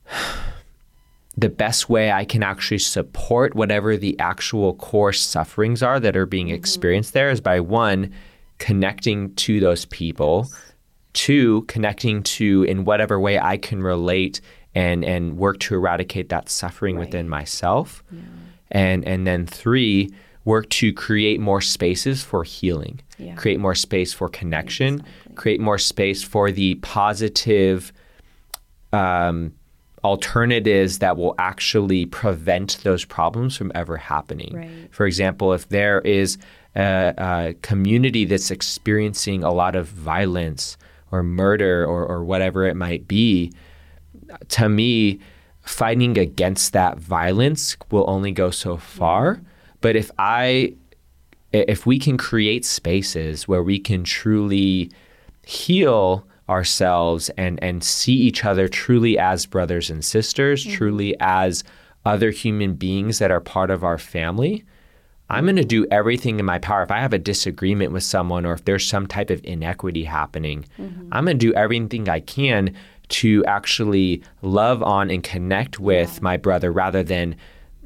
the 1.38 1.50
best 1.50 1.90
way 1.90 2.12
I 2.12 2.26
can 2.26 2.44
actually 2.44 2.80
support 2.80 3.56
whatever 3.56 3.96
the 3.98 4.20
actual 4.20 4.74
core 4.76 5.14
sufferings 5.14 5.82
are 5.82 6.00
that 6.00 6.18
are 6.18 6.26
being 6.26 6.50
experienced 6.50 7.14
there 7.14 7.30
is 7.32 7.40
by 7.40 7.60
one, 7.60 8.12
connecting 8.58 9.34
to 9.36 9.60
those 9.60 9.86
people, 9.86 10.48
two, 11.14 11.64
connecting 11.64 12.22
to 12.24 12.64
in 12.64 12.84
whatever 12.84 13.20
way 13.20 13.40
I 13.40 13.58
can 13.58 13.82
relate 13.82 14.42
and, 14.76 15.04
and 15.06 15.38
work 15.38 15.60
to 15.62 15.76
eradicate 15.76 16.30
that 16.30 16.50
suffering 16.50 16.98
within 16.98 17.28
myself. 17.30 18.04
And, 18.72 19.06
and 19.06 19.26
then 19.26 19.46
three, 19.46 20.10
work 20.46 20.70
to 20.70 20.94
create 20.94 21.40
more 21.40 21.62
spaces 21.62 22.24
for 22.24 22.44
healing, 22.44 23.02
Yeah. 23.18 23.36
create 23.36 23.60
more 23.60 23.76
space 23.76 24.14
for 24.14 24.28
connection, 24.30 25.04
create 25.36 25.60
more 25.60 25.78
space 25.78 26.24
for 26.24 26.52
the 26.52 26.76
positive 26.76 27.92
um, 28.94 29.54
alternatives 30.04 31.00
that 31.00 31.18
will 31.18 31.36
actually 31.38 32.06
prevent 32.06 32.80
those 32.84 33.06
problems 33.06 33.56
from 33.56 33.72
ever 33.76 33.98
happening. 33.98 34.54
Right. 34.56 34.88
For 34.92 35.06
example, 35.06 35.54
if 35.54 35.70
there 35.70 36.02
is 36.02 36.38
a, 36.76 37.14
a 37.18 37.54
community 37.62 38.26
that's 38.26 38.50
experiencing 38.50 39.44
a 39.44 39.52
lot 39.52 39.76
of 39.76 39.88
violence 39.88 40.78
or 41.12 41.22
murder 41.24 41.86
or, 41.86 42.06
or 42.06 42.24
whatever 42.24 42.66
it 42.66 42.76
might 42.76 43.08
be, 43.08 43.52
to 44.50 44.70
me, 44.70 45.20
fighting 45.62 46.18
against 46.18 46.74
that 46.74 46.98
violence 46.98 47.78
will 47.92 48.06
only 48.08 48.32
go 48.32 48.50
so 48.50 48.78
far. 48.78 49.36
Mm-hmm. 49.36 49.46
But 49.82 49.96
if 49.96 50.10
I, 50.18 50.74
if 51.52 51.86
we 51.86 52.00
can 52.00 52.18
create 52.18 52.66
spaces 52.66 53.48
where 53.48 53.62
we 53.62 53.78
can 53.78 54.04
truly 54.04 54.90
heal 55.46 56.26
ourselves 56.50 57.30
and 57.38 57.62
and 57.64 57.84
see 57.84 58.14
each 58.14 58.44
other 58.46 58.68
truly 58.68 59.18
as 59.18 59.46
brothers 59.46 59.90
and 59.90 60.04
sisters, 60.04 60.66
truly 60.66 61.16
as 61.20 61.64
other 62.06 62.32
human 62.32 62.74
beings 62.74 63.20
that 63.20 63.32
are 63.32 63.40
part 63.40 63.70
of 63.70 63.84
our 63.84 63.98
family, 63.98 64.64
I'm 65.30 65.46
going 65.46 65.56
to 65.56 65.64
do 65.64 65.86
everything 65.92 66.40
in 66.40 66.46
my 66.46 66.58
power. 66.60 66.82
If 66.84 66.92
I 66.92 67.00
have 67.00 67.14
a 67.14 67.20
disagreement 67.20 67.92
with 67.92 68.04
someone 68.04 68.46
or 68.46 68.54
if 68.54 68.66
there's 68.66 68.86
some 68.88 69.06
type 69.08 69.30
of 69.30 69.40
inequity 69.46 70.04
happening, 70.04 70.66
I'm 71.12 71.26
going 71.26 71.38
to 71.40 71.46
do 71.46 71.54
everything 71.54 72.10
I 72.10 72.20
can 72.22 72.76
to 73.10 73.46
actually 73.46 74.24
love 74.42 74.82
on 74.82 75.12
and 75.12 75.24
connect 75.24 75.80
with 75.80 76.22
my 76.22 76.38
brother 76.38 76.72
rather 76.72 77.04
than 77.04 77.36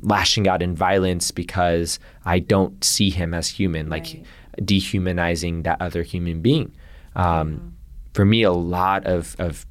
lashing 0.01 0.47
out 0.47 0.61
in 0.61 0.75
violence 0.75 1.31
because 1.31 1.99
I 2.25 2.39
don't 2.39 2.83
see 2.83 3.09
him 3.09 3.33
as 3.33 3.49
human, 3.49 3.89
like 3.89 4.05
Right. 4.05 4.25
dehumanizing 4.63 5.63
that 5.63 5.81
other 5.81 6.03
human 6.03 6.41
being. 6.41 6.73
Um, 7.15 7.73
For 8.15 8.23
me, 8.23 8.43
a 8.43 8.51
lot 8.53 9.05
of, 9.05 9.35
of 9.39 9.65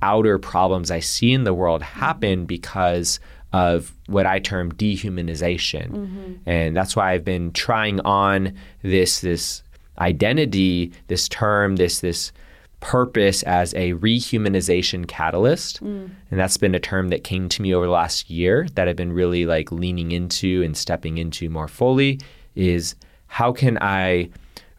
outer 0.00 0.38
problems 0.38 0.90
I 0.90 1.00
see 1.00 1.32
in 1.32 1.44
the 1.44 1.52
world 1.52 1.82
happen 1.82 2.46
because 2.46 3.20
of 3.52 3.94
what 4.06 4.24
I 4.24 4.38
term 4.38 4.72
dehumanization. 4.72 5.90
Mm-hmm. 5.90 6.32
And 6.46 6.74
that's 6.74 6.96
why 6.96 7.12
I've 7.12 7.26
been 7.26 7.52
trying 7.52 8.00
on 8.00 8.54
this 8.82 9.20
this 9.20 9.62
identity, 9.98 10.92
this 11.08 11.28
term, 11.28 11.76
this 11.76 12.00
this 12.00 12.32
purpose 12.80 13.42
as 13.42 13.74
a 13.74 13.92
rehumanization 13.94 15.06
catalyst. 15.06 15.84
Mm. 15.84 16.10
And 16.30 16.40
that's 16.40 16.56
been 16.56 16.74
a 16.74 16.80
term 16.80 17.08
that 17.10 17.22
came 17.22 17.50
to 17.50 17.62
me 17.62 17.74
over 17.74 17.84
the 17.84 17.92
last 17.92 18.30
year 18.30 18.66
that 18.74 18.88
I've 18.88 18.96
been 18.96 19.12
really 19.12 19.44
like 19.44 19.70
leaning 19.70 20.12
into 20.12 20.62
and 20.62 20.74
stepping 20.74 21.18
into 21.18 21.50
more 21.50 21.68
fully 21.68 22.18
is 22.54 22.94
how 23.26 23.52
can 23.52 23.78
I 23.80 24.30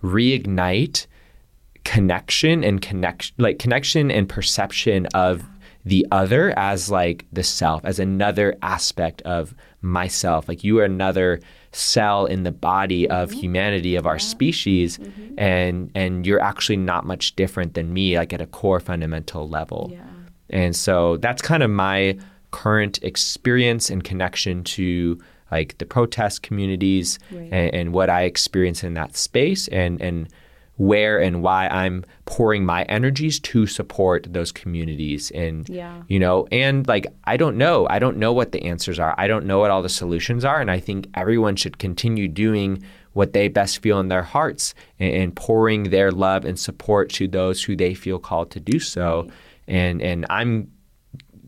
reignite 0.04 1.06
connection 1.86 2.64
and 2.64 2.82
connection 2.82 3.34
like 3.38 3.60
connection 3.60 4.12
and 4.12 4.28
perception 4.28 5.06
of 5.14 5.44
the 5.86 6.06
other 6.12 6.52
as 6.58 6.90
like 6.90 7.26
the 7.32 7.44
self 7.44 7.86
as 7.86 8.00
another 8.00 8.56
aspect 8.64 9.22
of 9.22 9.54
myself. 9.82 10.50
Like 10.50 10.64
you 10.64 10.80
are 10.80 10.84
another 10.84 11.40
cell 11.72 12.26
in 12.26 12.44
the 12.44 12.52
body 12.52 13.08
of 13.10 13.32
humanity 13.32 13.96
of 13.96 14.08
our 14.08 14.18
species 14.18 14.98
mm-hmm. 14.98 15.36
and 15.38 15.92
and 15.94 16.26
you're 16.26 16.42
actually 16.42 16.78
not 16.78 17.06
much 17.06 17.36
different 17.36 17.76
than 17.76 17.94
me 17.94 18.18
like 18.18 18.34
at 18.34 18.42
a 18.42 18.48
core 18.48 18.80
fundamental 18.80 19.48
level. 19.48 19.90
Yeah. 19.94 20.06
And 20.50 20.76
so 20.76 21.18
that's 21.18 21.42
kind 21.42 21.62
of 21.62 21.70
my 21.70 22.18
current 22.50 23.04
experience 23.04 23.90
and 23.92 24.04
connection 24.04 24.64
to 24.64 25.20
like 25.52 25.78
the 25.78 25.86
protest 25.86 26.42
communities 26.42 27.20
Right. 27.32 27.50
and, 27.52 27.76
and 27.76 27.94
what 27.94 28.10
I 28.10 28.24
experience 28.24 28.84
in 28.84 28.96
that 28.96 29.16
space. 29.16 29.68
And 29.68 30.02
and 30.02 30.28
where 30.78 31.20
and 31.22 31.42
why 31.42 31.68
I'm 31.68 32.04
pouring 32.26 32.66
my 32.66 32.84
energies 32.84 33.40
to 33.40 33.66
support 33.66 34.28
those 34.30 34.52
communities 34.52 35.32
and 35.32 35.68
Yeah. 35.70 36.02
you 36.08 36.20
know 36.20 36.48
and 36.52 36.86
like 36.88 37.08
I 37.24 37.38
don't 37.38 37.58
know. 37.58 37.88
I 37.90 38.00
don't 38.00 38.18
know 38.18 38.34
what 38.34 38.52
the 38.52 38.64
answers 38.64 39.00
are. 39.00 39.16
I 39.18 39.28
don't 39.28 39.46
know 39.46 39.60
what 39.60 39.72
all 39.72 39.82
the 39.82 39.90
solutions 39.90 40.44
are 40.44 40.60
and 40.60 40.70
I 40.70 40.80
think 40.80 41.08
everyone 41.16 41.56
should 41.56 41.78
continue 41.78 42.28
doing 42.28 42.84
what 43.14 43.32
they 43.32 43.48
best 43.48 43.82
feel 43.82 44.02
in 44.02 44.10
their 44.10 44.24
hearts 44.24 44.74
and, 45.00 45.14
and 45.14 45.36
pouring 45.36 45.84
their 45.92 46.12
love 46.12 46.44
and 46.44 46.60
support 46.60 47.10
to 47.12 47.28
those 47.30 47.64
who 47.64 47.76
they 47.78 47.94
feel 47.94 48.20
called 48.20 48.52
to 48.52 48.60
do 48.60 48.78
so. 48.80 49.30
And 49.68 50.02
and 50.02 50.26
I'm 50.30 50.72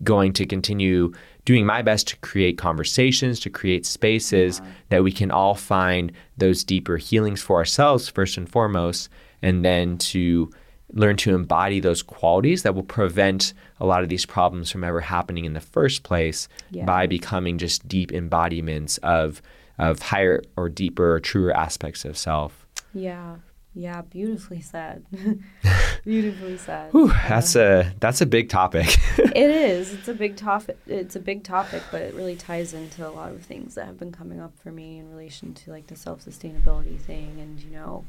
going 0.03 0.31
to 0.33 0.45
continue 0.45 1.11
doing 1.47 1.65
my 1.65 1.81
best 1.81 2.09
to 2.09 2.17
create 2.17 2.57
conversations, 2.57 3.39
to 3.39 3.49
create 3.49 3.85
spaces 3.85 4.59
yeah. 4.61 4.71
that 4.89 5.03
we 5.05 5.13
can 5.13 5.31
all 5.31 5.55
find 5.55 6.11
those 6.37 6.61
deeper 6.61 6.97
healings 6.97 7.41
for 7.41 7.55
ourselves 7.55 8.09
first 8.09 8.35
and 8.35 8.51
foremost, 8.51 9.07
and 9.41 9.63
then 9.63 9.97
to 9.97 10.51
learn 10.91 11.15
to 11.15 11.33
embody 11.33 11.79
those 11.79 12.03
qualities 12.03 12.63
that 12.63 12.75
will 12.75 12.83
prevent 12.83 13.53
a 13.79 13.85
lot 13.85 14.03
of 14.03 14.09
these 14.09 14.25
problems 14.25 14.69
from 14.69 14.83
ever 14.83 14.99
happening 14.99 15.45
in 15.45 15.53
the 15.53 15.61
first 15.61 16.03
place 16.03 16.49
yeah. 16.69 16.83
by 16.83 17.07
becoming 17.07 17.57
just 17.57 17.87
deep 17.87 18.11
embodiments 18.11 18.97
of 18.97 19.41
of 19.79 20.01
higher 20.01 20.41
or 20.57 20.67
deeper 20.67 21.13
or 21.13 21.19
truer 21.21 21.55
aspects 21.55 22.03
of 22.03 22.17
self. 22.17 22.67
Yeah. 22.93 23.37
Yeah, 23.77 24.01
beautifully 24.01 24.61
said. 24.61 25.05
beautifully 26.03 26.57
said. 26.57 26.91
Whew, 26.93 27.09
that's 27.09 27.55
a 27.55 27.93
that's 27.99 28.21
a 28.21 28.25
big 28.25 28.49
topic. 28.49 28.97
it 29.19 29.51
is. 29.51 29.93
It's 29.93 30.07
a 30.07 30.15
big 30.15 30.35
topic. 30.35 30.79
It's 30.87 31.15
a 31.15 31.19
big 31.19 31.43
topic, 31.43 31.83
but 31.91 32.01
it 32.01 32.15
really 32.15 32.35
ties 32.35 32.73
into 32.73 33.07
a 33.07 33.11
lot 33.11 33.31
of 33.31 33.43
things 33.43 33.75
that 33.75 33.85
have 33.85 33.99
been 33.99 34.11
coming 34.11 34.39
up 34.39 34.57
for 34.57 34.71
me 34.71 34.97
in 34.97 35.11
relation 35.11 35.53
to 35.53 35.69
like 35.69 35.85
the 35.85 35.95
self 35.95 36.25
sustainability 36.25 36.99
thing, 36.99 37.39
and 37.39 37.61
you 37.61 37.69
know, 37.69 38.03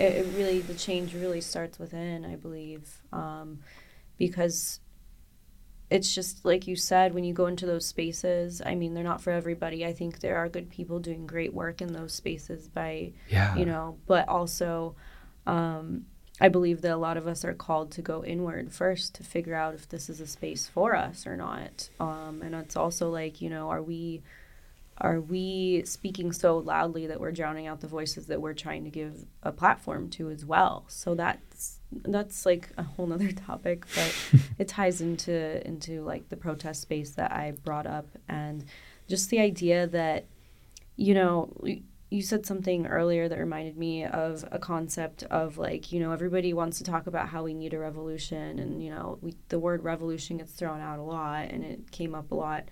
it, 0.00 0.14
it, 0.16 0.26
really 0.36 0.60
the 0.60 0.74
change 0.74 1.14
really 1.14 1.40
starts 1.40 1.78
within. 1.78 2.24
I 2.24 2.34
believe, 2.34 3.00
um, 3.12 3.60
because 4.18 4.80
it's 5.94 6.12
just 6.12 6.44
like 6.44 6.66
you 6.66 6.74
said 6.74 7.14
when 7.14 7.22
you 7.22 7.32
go 7.32 7.46
into 7.46 7.66
those 7.66 7.86
spaces 7.86 8.60
i 8.66 8.74
mean 8.74 8.94
they're 8.94 9.04
not 9.04 9.20
for 9.20 9.30
everybody 9.30 9.86
i 9.86 9.92
think 9.92 10.18
there 10.18 10.36
are 10.36 10.48
good 10.48 10.68
people 10.68 10.98
doing 10.98 11.24
great 11.24 11.54
work 11.54 11.80
in 11.80 11.92
those 11.92 12.12
spaces 12.12 12.66
by 12.66 13.12
yeah. 13.28 13.54
you 13.54 13.64
know 13.64 13.96
but 14.08 14.28
also 14.28 14.96
um, 15.46 16.04
i 16.40 16.48
believe 16.48 16.82
that 16.82 16.90
a 16.90 16.96
lot 16.96 17.16
of 17.16 17.28
us 17.28 17.44
are 17.44 17.54
called 17.54 17.92
to 17.92 18.02
go 18.02 18.24
inward 18.24 18.72
first 18.72 19.14
to 19.14 19.22
figure 19.22 19.54
out 19.54 19.72
if 19.72 19.88
this 19.88 20.10
is 20.10 20.20
a 20.20 20.26
space 20.26 20.66
for 20.66 20.96
us 20.96 21.28
or 21.28 21.36
not 21.36 21.88
um, 22.00 22.42
and 22.42 22.56
it's 22.56 22.74
also 22.74 23.08
like 23.08 23.40
you 23.40 23.48
know 23.48 23.70
are 23.70 23.82
we 23.82 24.20
are 24.98 25.20
we 25.20 25.82
speaking 25.84 26.32
so 26.32 26.58
loudly 26.58 27.06
that 27.08 27.20
we're 27.20 27.32
drowning 27.32 27.66
out 27.66 27.80
the 27.80 27.88
voices 27.88 28.26
that 28.26 28.40
we're 28.40 28.54
trying 28.54 28.84
to 28.84 28.90
give 28.90 29.24
a 29.42 29.50
platform 29.50 30.08
to 30.10 30.30
as 30.30 30.44
well? 30.44 30.84
So 30.88 31.14
that's 31.14 31.80
that's 32.02 32.44
like 32.44 32.70
a 32.76 32.82
whole 32.82 33.06
nother 33.06 33.32
topic 33.46 33.84
but 33.94 34.40
it 34.58 34.68
ties 34.68 35.00
into 35.00 35.64
into 35.66 36.02
like 36.02 36.28
the 36.28 36.36
protest 36.36 36.82
space 36.82 37.12
that 37.12 37.30
i 37.32 37.52
brought 37.62 37.86
up 37.86 38.06
and 38.28 38.64
just 39.08 39.30
the 39.30 39.38
idea 39.38 39.86
that 39.86 40.26
you 40.96 41.14
know 41.14 41.52
you 42.10 42.22
said 42.22 42.46
something 42.46 42.86
earlier 42.86 43.28
that 43.28 43.38
reminded 43.38 43.76
me 43.76 44.04
of 44.04 44.44
a 44.52 44.58
concept 44.58 45.24
of 45.24 45.58
like 45.58 45.92
you 45.92 46.00
know 46.00 46.12
everybody 46.12 46.52
wants 46.52 46.78
to 46.78 46.84
talk 46.84 47.06
about 47.06 47.28
how 47.28 47.42
we 47.42 47.54
need 47.54 47.74
a 47.74 47.78
revolution 47.78 48.58
and 48.58 48.82
you 48.82 48.90
know 48.90 49.18
we, 49.20 49.34
the 49.48 49.58
word 49.58 49.82
revolution 49.82 50.36
gets 50.36 50.52
thrown 50.52 50.80
out 50.80 50.98
a 50.98 51.02
lot 51.02 51.48
and 51.50 51.64
it 51.64 51.90
came 51.90 52.14
up 52.14 52.30
a 52.30 52.34
lot 52.34 52.68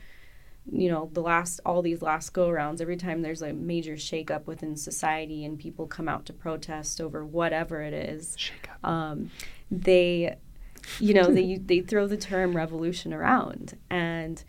you 0.70 0.88
know 0.88 1.10
the 1.12 1.20
last 1.20 1.60
all 1.66 1.82
these 1.82 2.02
last 2.02 2.32
go 2.32 2.48
arounds 2.48 2.80
every 2.80 2.96
time 2.96 3.22
there's 3.22 3.42
a 3.42 3.52
major 3.52 3.94
shakeup 3.94 4.46
within 4.46 4.76
society 4.76 5.44
and 5.44 5.58
people 5.58 5.86
come 5.86 6.08
out 6.08 6.24
to 6.24 6.32
protest 6.32 7.00
over 7.00 7.24
whatever 7.24 7.82
it 7.82 7.92
is 7.92 8.36
um, 8.84 9.30
they 9.70 10.36
you 10.98 11.14
know 11.14 11.32
they 11.32 11.56
they 11.56 11.80
throw 11.80 12.06
the 12.06 12.16
term 12.16 12.56
revolution 12.56 13.12
around. 13.12 13.78
And 13.90 14.42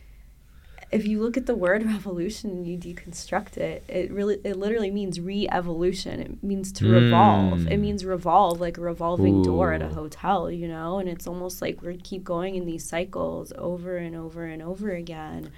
if 0.92 1.08
you 1.08 1.22
look 1.22 1.38
at 1.38 1.46
the 1.46 1.56
word 1.56 1.86
revolution 1.86 2.52
and 2.52 2.68
you 2.68 2.78
deconstruct 2.78 3.58
it 3.58 3.84
it 3.88 4.12
really 4.12 4.40
it 4.44 4.58
literally 4.58 4.92
means 4.92 5.20
re-evolution. 5.20 6.20
It 6.20 6.44
means 6.44 6.72
to 6.74 6.86
mm. 6.86 6.94
revolve. 6.94 7.68
It 7.68 7.78
means 7.78 8.06
revolve 8.06 8.60
like 8.60 8.78
a 8.78 8.82
revolving 8.82 9.40
Ooh. 9.40 9.44
door 9.44 9.74
at 9.74 9.82
a 9.82 9.90
hotel 9.90 10.52
you 10.52 10.68
know? 10.68 11.00
And 11.00 11.10
it's 11.10 11.28
almost 11.28 11.62
like 11.62 11.82
we 11.82 11.98
keep 11.98 12.24
going 12.24 12.56
in 12.56 12.66
these 12.66 12.88
cycles 12.88 13.54
over 13.58 13.98
and 13.98 14.16
over 14.16 14.46
and 14.46 14.62
over 14.62 14.92
again 14.92 15.52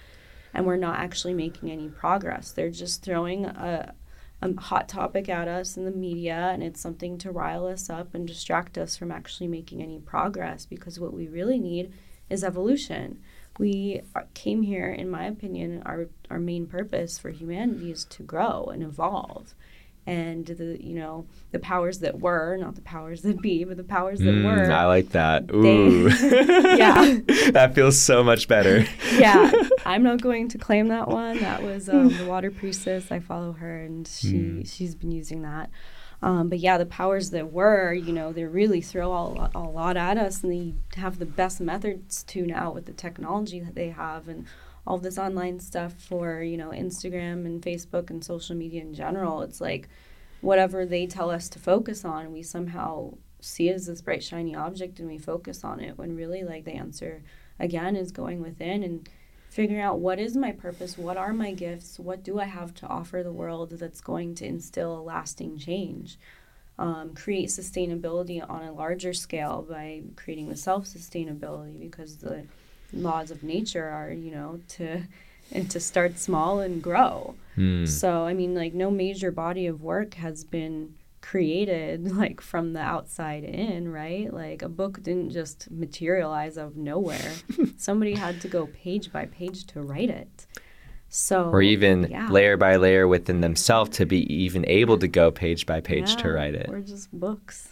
and 0.55 0.65
we're 0.65 0.77
not 0.77 0.99
actually 0.99 1.33
making 1.33 1.69
any 1.69 1.89
progress. 1.89 2.51
They're 2.51 2.71
just 2.71 3.03
throwing 3.03 3.45
a, 3.45 3.93
a 4.41 4.59
hot 4.59 4.87
topic 4.87 5.27
at 5.27 5.49
us 5.49 5.75
in 5.75 5.83
the 5.83 5.91
media, 5.91 6.49
and 6.53 6.63
it's 6.63 6.79
something 6.79 7.17
to 7.19 7.31
rile 7.31 7.67
us 7.67 7.89
up 7.89 8.15
and 8.15 8.25
distract 8.25 8.77
us 8.77 8.95
from 8.95 9.11
actually 9.11 9.49
making 9.49 9.83
any 9.83 9.99
progress 9.99 10.65
because 10.65 10.99
what 10.99 11.13
we 11.13 11.27
really 11.27 11.59
need 11.59 11.93
is 12.29 12.43
evolution. 12.43 13.19
We 13.59 14.01
came 14.33 14.63
here, 14.63 14.91
in 14.91 15.09
my 15.09 15.25
opinion, 15.25 15.83
our, 15.85 16.07
our 16.29 16.39
main 16.39 16.67
purpose 16.67 17.19
for 17.19 17.29
humanity 17.29 17.91
is 17.91 18.05
to 18.05 18.23
grow 18.23 18.65
and 18.65 18.81
evolve 18.81 19.53
and 20.07 20.45
the 20.45 20.77
you 20.83 20.93
know 20.93 21.25
the 21.51 21.59
powers 21.59 21.99
that 21.99 22.19
were 22.19 22.57
not 22.57 22.75
the 22.75 22.81
powers 22.81 23.21
that 23.23 23.41
be 23.41 23.63
but 23.63 23.77
the 23.77 23.83
powers 23.83 24.19
that 24.19 24.35
mm, 24.35 24.43
were. 24.43 24.71
I 24.71 24.85
like 24.85 25.09
that. 25.09 25.49
Ooh. 25.51 26.09
They, 26.09 26.77
yeah. 26.77 27.19
That 27.51 27.73
feels 27.73 27.97
so 27.97 28.23
much 28.23 28.47
better. 28.47 28.85
Yeah. 29.13 29.51
I'm 29.85 30.03
not 30.03 30.21
going 30.21 30.49
to 30.49 30.57
claim 30.57 30.89
that 30.89 31.07
one. 31.07 31.39
That 31.39 31.63
was 31.63 31.89
um, 31.89 32.09
the 32.09 32.25
water 32.25 32.51
priestess. 32.51 33.11
I 33.11 33.19
follow 33.19 33.53
her 33.53 33.81
and 33.83 34.07
she 34.07 34.33
mm. 34.33 34.71
she's 34.71 34.95
been 34.95 35.11
using 35.11 35.41
that. 35.43 35.69
Um, 36.21 36.49
but 36.49 36.59
yeah 36.59 36.77
the 36.77 36.85
powers 36.85 37.31
that 37.31 37.51
were 37.51 37.93
you 37.93 38.13
know 38.13 38.31
they 38.31 38.45
really 38.45 38.81
throw 38.81 39.11
a, 39.11 39.51
a 39.53 39.59
lot 39.59 39.97
at 39.97 40.17
us 40.17 40.43
and 40.43 40.51
they 40.51 40.99
have 40.99 41.19
the 41.19 41.25
best 41.25 41.59
methods 41.59 42.23
to 42.23 42.45
now 42.45 42.71
with 42.71 42.85
the 42.85 42.93
technology 42.93 43.59
that 43.59 43.75
they 43.75 43.89
have 43.89 44.27
and 44.27 44.45
all 44.87 44.97
this 44.97 45.17
online 45.17 45.59
stuff 45.59 45.93
for 45.93 46.41
you 46.41 46.57
know 46.57 46.69
Instagram 46.69 47.45
and 47.45 47.61
Facebook 47.61 48.09
and 48.09 48.23
social 48.23 48.55
media 48.55 48.81
in 48.81 48.93
general. 48.93 49.41
It's 49.41 49.61
like 49.61 49.89
whatever 50.41 50.85
they 50.85 51.07
tell 51.07 51.31
us 51.31 51.49
to 51.49 51.59
focus 51.59 52.05
on, 52.05 52.31
we 52.31 52.43
somehow 52.43 53.13
see 53.39 53.69
as 53.69 53.87
this 53.87 54.01
bright 54.01 54.23
shiny 54.23 54.55
object 54.55 54.99
and 54.99 55.07
we 55.07 55.17
focus 55.17 55.63
on 55.63 55.79
it 55.79 55.97
when 55.97 56.15
really 56.15 56.43
like 56.43 56.65
the 56.65 56.71
answer 56.71 57.21
again 57.59 57.95
is 57.95 58.11
going 58.11 58.41
within 58.41 58.83
and 58.83 59.07
figuring 59.49 59.81
out 59.81 59.99
what 59.99 60.19
is 60.19 60.35
my 60.35 60.51
purpose, 60.51 60.97
what 60.97 61.15
are 61.15 61.33
my 61.33 61.53
gifts, 61.53 61.97
what 61.99 62.23
do 62.23 62.39
I 62.39 62.45
have 62.45 62.73
to 62.75 62.87
offer 62.87 63.23
the 63.23 63.31
world 63.31 63.71
that's 63.71 64.01
going 64.01 64.35
to 64.35 64.45
instill 64.45 64.97
a 64.97 65.01
lasting 65.01 65.57
change. 65.57 66.17
Um, 66.77 67.13
create 67.13 67.47
sustainability 67.47 68.43
on 68.47 68.63
a 68.63 68.73
larger 68.73 69.13
scale 69.13 69.65
by 69.67 70.01
creating 70.17 70.49
the 70.49 70.57
self 70.57 70.85
sustainability 70.85 71.79
because 71.79 72.17
the 72.17 72.43
laws 72.95 73.31
of 73.31 73.43
nature 73.43 73.87
are, 73.87 74.11
you 74.11 74.31
know, 74.31 74.59
to 74.69 75.03
and 75.51 75.69
to 75.71 75.79
start 75.79 76.17
small 76.17 76.59
and 76.59 76.81
grow. 76.81 77.35
Mm. 77.57 77.87
So, 77.87 78.25
I 78.25 78.33
mean, 78.33 78.55
like 78.55 78.73
no 78.73 78.89
major 78.89 79.31
body 79.31 79.67
of 79.67 79.81
work 79.81 80.15
has 80.15 80.43
been 80.43 80.95
created 81.21 82.11
like 82.15 82.41
from 82.41 82.73
the 82.73 82.79
outside 82.79 83.43
in, 83.43 83.91
right? 83.91 84.31
Like 84.33 84.61
a 84.61 84.69
book 84.69 85.01
didn't 85.01 85.31
just 85.31 85.69
materialize 85.71 86.57
out 86.57 86.67
of 86.67 86.77
nowhere. 86.77 87.33
Somebody 87.77 88.15
had 88.15 88.41
to 88.41 88.47
go 88.47 88.67
page 88.67 89.11
by 89.11 89.25
page 89.25 89.65
to 89.67 89.81
write 89.81 90.09
it. 90.09 90.45
So 91.07 91.49
or 91.49 91.61
even 91.61 92.07
yeah. 92.09 92.27
layer 92.29 92.57
by 92.57 92.75
layer 92.75 93.07
within 93.07 93.39
themselves 93.39 93.91
to 93.97 94.05
be 94.05 94.31
even 94.33 94.65
able 94.67 94.97
to 94.97 95.07
go 95.07 95.31
page 95.31 95.65
by 95.65 95.79
page 95.79 96.09
yeah, 96.09 96.15
to 96.17 96.31
write 96.31 96.55
it. 96.55 96.69
Or 96.69 96.81
just 96.81 97.17
books. 97.17 97.69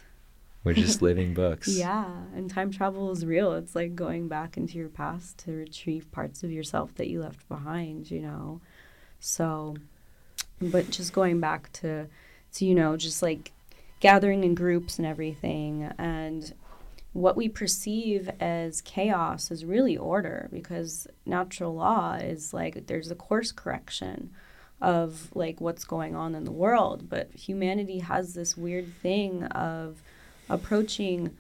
We're 0.64 0.74
just 0.74 1.02
living 1.02 1.34
books. 1.34 1.68
Yeah, 1.68 2.10
and 2.36 2.50
time 2.50 2.72
travel 2.72 3.12
is 3.12 3.26
real. 3.26 3.54
It's 3.54 3.76
like 3.76 3.96
going 3.96 4.28
back 4.28 4.58
into 4.58 4.78
your 4.78 4.90
past 4.90 5.38
to 5.40 5.52
retrieve 5.52 6.12
parts 6.12 6.44
of 6.44 6.52
yourself 6.52 6.96
that 6.96 7.10
you 7.10 7.22
left 7.22 7.48
behind, 7.50 8.10
you 8.10 8.22
know. 8.22 8.62
So, 9.20 9.76
but 10.62 10.90
just 10.90 11.14
going 11.14 11.40
back 11.40 11.72
to, 11.74 12.08
to 12.54 12.66
you 12.66 12.76
know, 12.76 12.98
just 12.98 13.22
like 13.22 13.52
gathering 14.00 14.44
in 14.44 14.56
groups 14.56 14.98
and 14.98 15.06
everything, 15.06 15.92
and 15.98 16.54
what 17.14 17.38
we 17.38 17.48
perceive 17.48 18.30
as 18.40 18.82
chaos 18.82 19.52
is 19.52 19.66
really 19.66 19.96
order 19.96 20.50
because 20.52 21.08
natural 21.26 21.76
law 21.76 22.16
is 22.16 22.54
like 22.54 22.88
there's 22.88 23.12
a 23.12 23.16
course 23.16 23.52
correction 23.52 24.32
of 24.82 25.30
like 25.36 25.62
what's 25.62 25.86
going 25.86 26.16
on 26.16 26.36
in 26.36 26.44
the 26.44 26.52
world, 26.52 27.08
but 27.10 27.32
humanity 27.34 28.00
has 28.00 28.34
this 28.34 28.58
weird 28.58 28.92
thing 29.02 29.44
of 29.44 30.02
approaching 30.50 31.36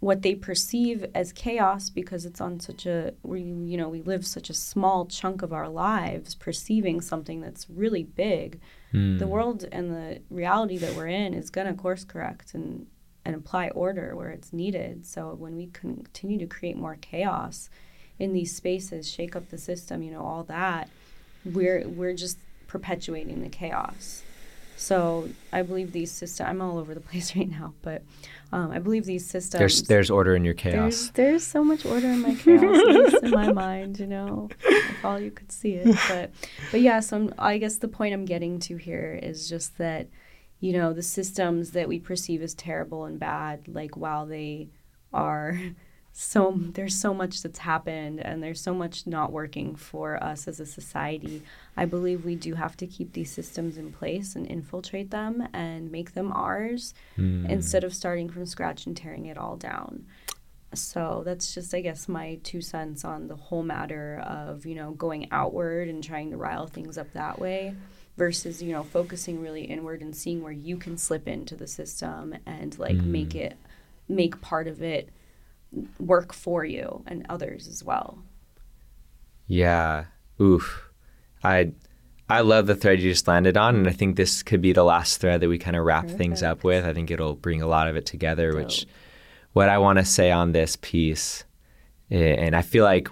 what 0.00 0.22
they 0.22 0.34
perceive 0.34 1.06
as 1.14 1.32
chaos 1.32 1.88
because 1.88 2.26
it's 2.26 2.40
on 2.40 2.60
such 2.60 2.84
a 2.84 3.14
we 3.22 3.40
you 3.40 3.76
know 3.76 3.88
we 3.88 4.02
live 4.02 4.26
such 4.26 4.50
a 4.50 4.54
small 4.54 5.06
chunk 5.06 5.40
of 5.40 5.52
our 5.52 5.68
lives 5.68 6.34
perceiving 6.34 7.00
something 7.00 7.40
that's 7.40 7.68
really 7.70 8.02
big. 8.02 8.60
Mm. 8.92 9.18
the 9.18 9.26
world 9.26 9.64
and 9.72 9.90
the 9.90 10.20
reality 10.30 10.76
that 10.78 10.94
we're 10.94 11.08
in 11.08 11.34
is 11.34 11.50
going 11.50 11.66
to 11.66 11.74
course 11.74 12.04
correct 12.04 12.54
and 12.54 12.86
and 13.24 13.34
apply 13.34 13.68
order 13.70 14.14
where 14.14 14.28
it's 14.28 14.52
needed. 14.52 15.06
So 15.06 15.34
when 15.34 15.56
we 15.56 15.68
continue 15.68 16.38
to 16.38 16.46
create 16.46 16.76
more 16.76 16.98
chaos 17.00 17.70
in 18.18 18.32
these 18.32 18.54
spaces 18.54 19.10
shake 19.10 19.34
up 19.34 19.50
the 19.50 19.58
system 19.58 20.02
you 20.02 20.10
know 20.10 20.22
all 20.22 20.44
that 20.44 20.88
we're 21.44 21.86
we're 21.88 22.14
just 22.14 22.38
perpetuating 22.66 23.42
the 23.42 23.48
chaos 23.48 24.22
so 24.76 25.28
I 25.52 25.62
believe 25.62 25.92
these 25.92 26.10
systems. 26.10 26.48
I'm 26.48 26.60
all 26.60 26.78
over 26.78 26.94
the 26.94 27.00
place 27.08 27.34
right 27.36 27.48
now, 27.48 27.74
but 27.82 28.02
um, 28.52 28.70
I 28.70 28.78
believe 28.78 29.04
these 29.04 29.26
systems. 29.26 29.58
There's 29.58 29.82
there's 29.82 30.10
order 30.10 30.36
in 30.36 30.44
your 30.44 30.54
chaos. 30.54 30.74
There's, 30.74 31.10
there's 31.10 31.46
so 31.46 31.64
much 31.64 31.84
order 31.84 32.06
in 32.06 32.22
my 32.22 32.34
chaos, 32.34 33.14
in 33.22 33.30
my 33.30 33.52
mind. 33.52 33.98
You 33.98 34.06
know, 34.06 34.48
if 34.60 35.04
all 35.04 35.18
you 35.18 35.30
could 35.30 35.52
see 35.52 35.74
it. 35.74 35.96
But 36.08 36.30
but 36.70 36.80
yeah. 36.80 37.00
So 37.00 37.16
I'm, 37.16 37.34
I 37.38 37.58
guess 37.58 37.78
the 37.78 37.88
point 37.88 38.14
I'm 38.14 38.24
getting 38.24 38.58
to 38.60 38.76
here 38.76 39.18
is 39.22 39.48
just 39.48 39.78
that, 39.78 40.08
you 40.60 40.72
know, 40.72 40.92
the 40.92 41.02
systems 41.02 41.70
that 41.72 41.88
we 41.88 41.98
perceive 41.98 42.42
as 42.42 42.54
terrible 42.54 43.04
and 43.04 43.18
bad, 43.18 43.68
like 43.68 43.96
while 43.96 44.26
they 44.26 44.68
are 45.12 45.58
so 46.16 46.54
there's 46.56 46.94
so 46.94 47.12
much 47.12 47.42
that's 47.42 47.58
happened 47.58 48.20
and 48.20 48.40
there's 48.40 48.60
so 48.60 48.72
much 48.72 49.04
not 49.04 49.32
working 49.32 49.74
for 49.74 50.22
us 50.22 50.46
as 50.46 50.60
a 50.60 50.66
society. 50.66 51.42
I 51.76 51.86
believe 51.86 52.24
we 52.24 52.36
do 52.36 52.54
have 52.54 52.76
to 52.76 52.86
keep 52.86 53.14
these 53.14 53.32
systems 53.32 53.76
in 53.76 53.92
place 53.92 54.36
and 54.36 54.46
infiltrate 54.46 55.10
them 55.10 55.48
and 55.52 55.90
make 55.90 56.14
them 56.14 56.30
ours 56.32 56.94
Mm. 57.18 57.48
instead 57.50 57.82
of 57.82 57.92
starting 57.92 58.28
from 58.30 58.46
scratch 58.46 58.86
and 58.86 58.96
tearing 58.96 59.26
it 59.26 59.36
all 59.36 59.56
down. 59.56 60.06
So 60.72 61.22
that's 61.24 61.52
just 61.52 61.74
I 61.74 61.80
guess 61.80 62.08
my 62.08 62.38
two 62.44 62.60
cents 62.60 63.04
on 63.04 63.26
the 63.26 63.34
whole 63.36 63.64
matter 63.64 64.22
of, 64.24 64.66
you 64.66 64.76
know, 64.76 64.92
going 64.92 65.26
outward 65.32 65.88
and 65.88 66.02
trying 66.02 66.30
to 66.30 66.36
rile 66.36 66.68
things 66.68 66.96
up 66.96 67.12
that 67.14 67.40
way 67.40 67.74
versus, 68.16 68.62
you 68.62 68.70
know, 68.70 68.84
focusing 68.84 69.40
really 69.40 69.64
inward 69.64 70.00
and 70.00 70.14
seeing 70.14 70.42
where 70.44 70.52
you 70.52 70.76
can 70.76 70.96
slip 70.96 71.26
into 71.26 71.56
the 71.56 71.66
system 71.66 72.36
and 72.46 72.78
like 72.78 72.96
Mm. 72.96 73.06
make 73.06 73.34
it 73.34 73.56
make 74.08 74.40
part 74.40 74.68
of 74.68 74.80
it 74.80 75.08
work 75.98 76.32
for 76.32 76.64
you 76.64 77.02
and 77.06 77.24
others 77.28 77.68
as 77.68 77.82
well. 77.84 78.18
Yeah. 79.46 80.04
Oof. 80.40 80.88
I 81.42 81.72
I 82.28 82.40
love 82.40 82.66
the 82.66 82.74
thread 82.74 83.00
you 83.00 83.10
just 83.10 83.28
landed 83.28 83.56
on, 83.58 83.76
and 83.76 83.86
I 83.86 83.92
think 83.92 84.16
this 84.16 84.42
could 84.42 84.62
be 84.62 84.72
the 84.72 84.82
last 84.84 85.20
thread 85.20 85.40
that 85.42 85.48
we 85.48 85.58
kind 85.58 85.76
of 85.76 85.84
wrap 85.84 86.08
things 86.08 86.42
up 86.42 86.64
with. 86.64 86.86
I 86.86 86.94
think 86.94 87.10
it'll 87.10 87.34
bring 87.36 87.60
a 87.60 87.66
lot 87.66 87.86
of 87.86 87.96
it 87.96 88.06
together. 88.06 88.54
Which, 88.56 88.86
what 89.52 89.68
I 89.68 89.76
want 89.78 89.98
to 89.98 90.04
say 90.06 90.30
on 90.30 90.52
this 90.52 90.76
piece, 90.80 91.44
and 92.10 92.56
I 92.56 92.62
feel 92.62 92.84
like 92.84 93.08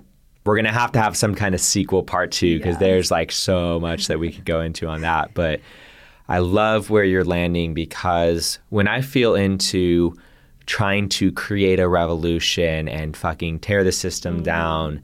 we're 0.47 0.57
gonna 0.57 0.73
have 0.73 0.93
to 0.93 1.01
have 1.01 1.17
some 1.17 1.35
kind 1.35 1.55
of 1.55 1.61
sequel 1.61 2.03
part 2.03 2.33
two 2.33 2.57
because 2.57 2.75
Yes. 2.75 2.81
there's 2.81 3.11
like 3.11 3.31
so 3.31 3.79
much 3.79 4.09
that 4.09 4.19
we 4.19 4.33
could 4.33 4.47
go 4.47 4.61
into 4.63 4.87
on 4.89 5.03
that. 5.03 5.35
But 5.35 5.61
I 6.29 6.39
love 6.39 6.89
where 6.89 7.05
you're 7.05 7.25
landing 7.25 7.75
because 7.75 8.59
when 8.71 8.89
I 8.89 9.03
feel 9.03 9.35
into 9.35 10.15
trying 10.67 11.09
to 11.11 11.33
create 11.33 11.81
a 11.81 11.89
revolution 11.89 12.89
and 12.89 13.17
fucking 13.17 13.61
tear 13.61 13.85
the 13.85 13.93
system 13.93 14.37
mm-hmm. 14.37 14.45
down, 14.45 15.03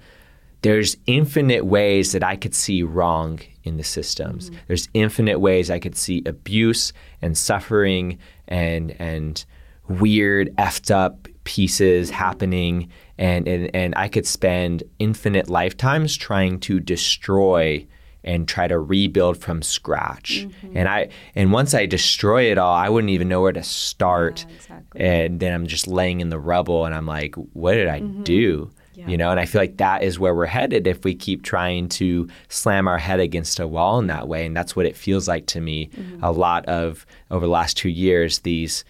there's 0.62 0.96
infinite 1.06 1.66
ways 1.66 2.12
that 2.12 2.24
I 2.24 2.36
could 2.36 2.54
see 2.54 2.82
wrong 2.82 3.40
in 3.64 3.76
the 3.76 3.84
systems. 3.84 4.50
Mm-hmm. 4.50 4.58
There's 4.66 4.88
infinite 4.94 5.38
ways 5.38 5.70
I 5.70 5.78
could 5.78 5.96
see 5.96 6.22
abuse 6.26 6.92
and 7.22 7.36
suffering 7.36 8.18
and 8.48 8.94
and 8.98 9.44
weird 9.88 10.54
effed 10.56 10.90
up 10.90 11.28
pieces 11.44 12.10
happening. 12.10 12.90
And, 13.18 13.48
and 13.48 13.74
and 13.74 13.94
I 13.96 14.08
could 14.08 14.26
spend 14.26 14.82
infinite 14.98 15.48
lifetimes 15.48 16.16
trying 16.16 16.60
to 16.60 16.80
destroy 16.80 17.86
and 18.28 18.46
try 18.46 18.68
to 18.68 18.78
rebuild 18.78 19.38
from 19.38 19.62
scratch. 19.62 20.46
Mm-hmm. 20.46 20.76
And 20.76 20.88
I 20.88 21.08
and 21.34 21.50
once 21.50 21.72
I 21.72 21.86
destroy 21.86 22.52
it 22.52 22.58
all, 22.58 22.74
I 22.74 22.90
wouldn't 22.90 23.10
even 23.10 23.26
know 23.26 23.40
where 23.40 23.52
to 23.52 23.62
start. 23.62 24.44
Yeah, 24.46 24.54
exactly. 24.54 25.00
And 25.00 25.40
then 25.40 25.54
I'm 25.54 25.66
just 25.66 25.88
laying 25.88 26.20
in 26.20 26.28
the 26.28 26.38
rubble 26.38 26.84
and 26.84 26.94
I'm 26.94 27.06
like, 27.06 27.34
what 27.54 27.72
did 27.72 27.88
I 27.88 28.00
mm-hmm. 28.00 28.22
do? 28.24 28.70
Yeah. 28.92 29.08
You 29.08 29.16
know, 29.16 29.30
and 29.30 29.40
I 29.40 29.46
feel 29.46 29.62
like 29.62 29.78
that 29.78 30.02
is 30.02 30.18
where 30.18 30.34
we're 30.34 30.44
headed 30.44 30.86
if 30.86 31.04
we 31.04 31.14
keep 31.14 31.42
trying 31.42 31.88
to 31.90 32.28
slam 32.48 32.86
our 32.86 32.98
head 32.98 33.20
against 33.20 33.60
a 33.60 33.66
wall 33.66 33.98
in 33.98 34.08
that 34.08 34.28
way. 34.28 34.44
And 34.44 34.54
that's 34.54 34.76
what 34.76 34.86
it 34.86 34.96
feels 34.96 35.26
like 35.26 35.46
to 35.46 35.60
me 35.60 35.86
mm-hmm. 35.86 36.22
a 36.22 36.30
lot 36.30 36.66
of 36.66 37.06
over 37.30 37.46
the 37.46 37.52
last 37.52 37.78
two 37.78 37.88
years, 37.88 38.40
these, 38.40 38.84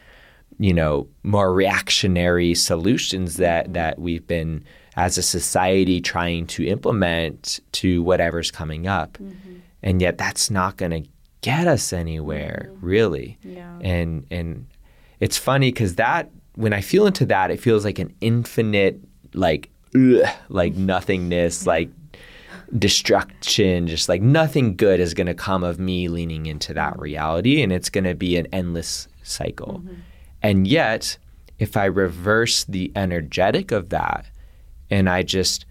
you 0.59 0.75
know, 0.75 1.07
more 1.23 1.55
reactionary 1.55 2.57
solutions 2.57 3.37
that 3.37 3.73
that 3.75 4.01
we've 4.01 4.27
been 4.27 4.65
as 4.99 5.17
a 5.17 5.23
society 5.23 6.01
trying 6.01 6.45
to 6.45 6.67
implement 6.67 7.61
to 7.71 8.03
whatever's 8.03 8.51
coming 8.51 8.89
up. 8.89 9.13
Mm-hmm. 9.13 9.59
And 9.81 10.03
yet 10.03 10.19
that's 10.19 10.51
not 10.51 10.77
gonna 10.77 11.03
get 11.41 11.69
us 11.69 11.93
anywhere, 11.93 12.67
mm-hmm. 12.69 12.85
really 12.85 13.39
Yeah. 13.45 13.79
and 13.81 14.27
and 14.31 14.67
it's 15.21 15.39
funny 15.39 15.71
because 15.71 15.95
that 15.95 16.31
when 16.57 16.73
I 16.73 16.81
feel 16.81 17.07
into 17.07 17.25
that, 17.27 17.53
it 17.53 17.61
feels 17.61 17.85
like 17.85 18.01
an 18.01 18.13
infinite 18.21 18.99
like 19.35 19.71
ugh, 19.95 20.29
like 20.49 20.75
nothingness, 20.75 21.65
like 21.65 21.91
destruction, 22.77 23.87
just 23.87 24.09
like 24.09 24.21
nothing 24.21 24.75
good 24.75 24.99
is 24.99 25.15
gonna 25.15 25.33
come 25.33 25.63
of 25.63 25.79
me 25.79 26.09
leaning 26.09 26.47
into 26.47 26.75
that 26.75 26.95
mm-hmm. 26.95 27.03
reality, 27.03 27.63
and 27.63 27.73
it's 27.73 27.89
gonna 27.89 28.17
be 28.17 28.37
an 28.37 28.49
endless 28.53 29.07
cycle. 29.23 29.81
And 30.43 30.67
yet, 30.67 31.19
if 31.61 31.77
I 31.77 31.85
reverse 31.85 32.65
the 32.65 32.91
energetic 32.97 33.71
of 33.71 33.91
that, 33.91 34.27
and 34.91 35.09
I 35.09 35.23
just 35.23 35.67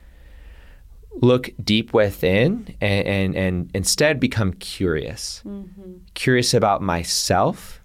look 1.22 1.50
deep 1.64 1.94
within 1.94 2.76
and, 2.82 3.08
and, 3.08 3.36
and 3.36 3.72
instead 3.74 4.20
become 4.20 4.54
curious. 4.54 5.42
Mm-hmm. 5.46 5.94
Curious 6.14 6.54
about 6.54 6.82
myself, 6.82 7.82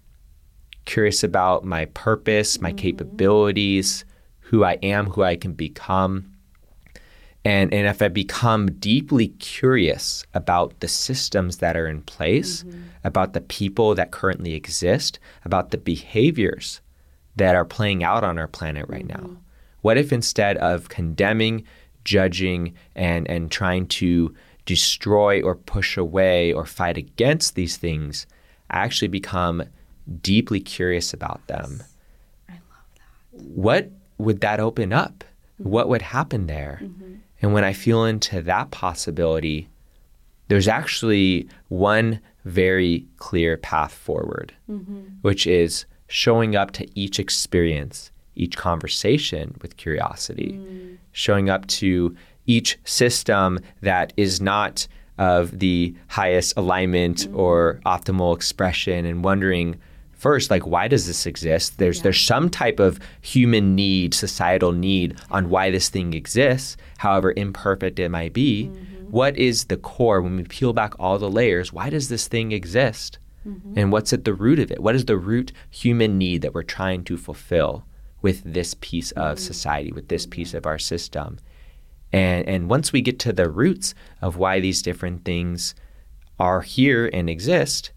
curious 0.84 1.24
about 1.24 1.64
my 1.64 1.86
purpose, 1.86 2.60
my 2.60 2.70
mm-hmm. 2.70 2.76
capabilities, 2.76 4.04
who 4.40 4.64
I 4.64 4.74
am, 4.82 5.06
who 5.06 5.22
I 5.22 5.36
can 5.36 5.54
become. 5.54 6.32
And, 7.44 7.74
and 7.74 7.88
if 7.88 8.00
I 8.02 8.08
become 8.08 8.70
deeply 8.72 9.28
curious 9.28 10.24
about 10.34 10.78
the 10.80 10.88
systems 10.88 11.56
that 11.56 11.76
are 11.76 11.88
in 11.88 12.02
place, 12.02 12.62
mm-hmm. 12.62 12.82
about 13.02 13.32
the 13.32 13.40
people 13.40 13.94
that 13.94 14.12
currently 14.12 14.54
exist, 14.54 15.18
about 15.44 15.70
the 15.70 15.78
behaviors 15.78 16.80
that 17.34 17.56
are 17.56 17.64
playing 17.64 18.04
out 18.04 18.22
on 18.22 18.38
our 18.38 18.46
planet 18.46 18.86
right 18.88 19.06
now, 19.06 19.38
what 19.82 19.98
if 19.98 20.12
instead 20.12 20.56
of 20.56 20.88
condemning, 20.88 21.64
judging, 22.04 22.74
and, 22.96 23.28
and 23.28 23.50
trying 23.50 23.86
to 23.86 24.34
destroy 24.64 25.42
or 25.42 25.54
push 25.54 25.96
away 25.96 26.52
or 26.52 26.64
fight 26.64 26.96
against 26.96 27.54
these 27.54 27.76
things, 27.76 28.26
I 28.70 28.78
actually 28.78 29.08
become 29.08 29.64
deeply 30.22 30.60
curious 30.60 31.12
about 31.12 31.46
them? 31.46 31.82
I 32.48 32.52
love 32.52 32.60
that. 32.96 33.42
what 33.54 33.90
would 34.18 34.40
that 34.40 34.60
open 34.60 34.92
up? 34.92 35.24
Mm-hmm. 35.60 35.70
What 35.70 35.88
would 35.88 36.02
happen 36.02 36.46
there? 36.46 36.80
Mm-hmm. 36.82 37.14
And 37.42 37.52
when 37.52 37.64
I 37.64 37.72
feel 37.72 38.04
into 38.04 38.40
that 38.42 38.70
possibility, 38.70 39.68
there's 40.46 40.68
actually 40.68 41.48
one 41.68 42.20
very 42.44 43.06
clear 43.16 43.56
path 43.56 43.92
forward, 43.92 44.54
mm-hmm. 44.70 45.00
which 45.22 45.46
is 45.46 45.86
showing 46.06 46.54
up 46.54 46.70
to 46.72 46.86
each 46.98 47.18
experience, 47.18 48.11
each 48.34 48.56
conversation 48.56 49.56
with 49.62 49.76
curiosity, 49.76 50.58
mm. 50.60 50.96
showing 51.12 51.50
up 51.50 51.66
to 51.66 52.16
each 52.46 52.78
system 52.84 53.58
that 53.80 54.12
is 54.16 54.40
not 54.40 54.86
of 55.18 55.58
the 55.58 55.94
highest 56.08 56.54
alignment 56.56 57.28
mm. 57.28 57.36
or 57.36 57.80
optimal 57.86 58.34
expression 58.34 59.04
and 59.04 59.22
wondering 59.22 59.78
first 60.22 60.50
like 60.50 60.66
why 60.66 60.88
does 60.88 61.06
this 61.06 61.26
exist? 61.26 61.78
There's 61.78 62.02
there's 62.02 62.20
some 62.20 62.48
type 62.48 62.80
of 62.80 62.98
human 63.20 63.74
need 63.74 64.14
societal 64.14 64.72
need 64.72 65.18
on 65.30 65.50
why 65.50 65.70
this 65.70 65.88
thing 65.88 66.14
exists 66.14 66.76
however 66.98 67.34
imperfect 67.36 67.98
it 67.98 68.08
might 68.08 68.32
be. 68.32 68.68
Mm-hmm. 68.68 69.10
What 69.10 69.36
is 69.36 69.64
the 69.64 69.76
core? 69.76 70.22
When 70.22 70.36
we 70.36 70.44
peel 70.44 70.72
back 70.72 70.94
all 70.98 71.18
the 71.18 71.28
layers 71.28 71.72
why 71.72 71.90
does 71.90 72.08
this 72.08 72.28
thing 72.28 72.52
exist? 72.52 73.18
Mm-hmm. 73.46 73.74
And 73.76 73.92
what's 73.92 74.12
at 74.12 74.24
the 74.24 74.34
root 74.34 74.60
of 74.60 74.70
it? 74.70 74.80
What 74.80 74.94
is 74.94 75.06
the 75.06 75.16
root 75.16 75.52
human 75.70 76.16
need 76.16 76.42
that 76.42 76.54
we're 76.54 76.62
trying 76.62 77.02
to 77.04 77.16
fulfill 77.16 77.84
with 78.22 78.42
this 78.44 78.74
piece 78.80 79.10
of 79.12 79.36
mm-hmm. 79.36 79.44
society 79.44 79.92
with 79.92 80.08
this 80.08 80.26
piece 80.26 80.54
of 80.54 80.66
our 80.66 80.78
system. 80.78 81.38
And 82.12 82.48
and 82.48 82.70
once 82.70 82.92
we 82.92 83.00
get 83.00 83.18
to 83.20 83.32
the 83.32 83.50
roots 83.50 83.94
of 84.20 84.36
why 84.36 84.60
these 84.60 84.82
different 84.82 85.24
things 85.24 85.74
are 86.38 86.62
here 86.62 87.10
and 87.12 87.28
exist 87.28 87.92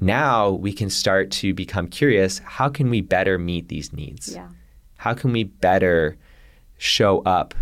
now 0.00 0.50
we 0.50 0.72
can 0.72 0.90
start 0.90 1.30
to 1.30 1.52
become 1.52 1.88
curious 1.88 2.38
how 2.40 2.68
can 2.68 2.90
we 2.90 3.00
better 3.00 3.38
meet 3.38 3.68
these 3.68 3.92
needs? 3.92 4.34
Yeah. 4.34 4.48
how 4.96 5.14
can 5.14 5.32
we 5.32 5.44
better 5.44 6.16
show 6.76 7.20
up 7.22 7.54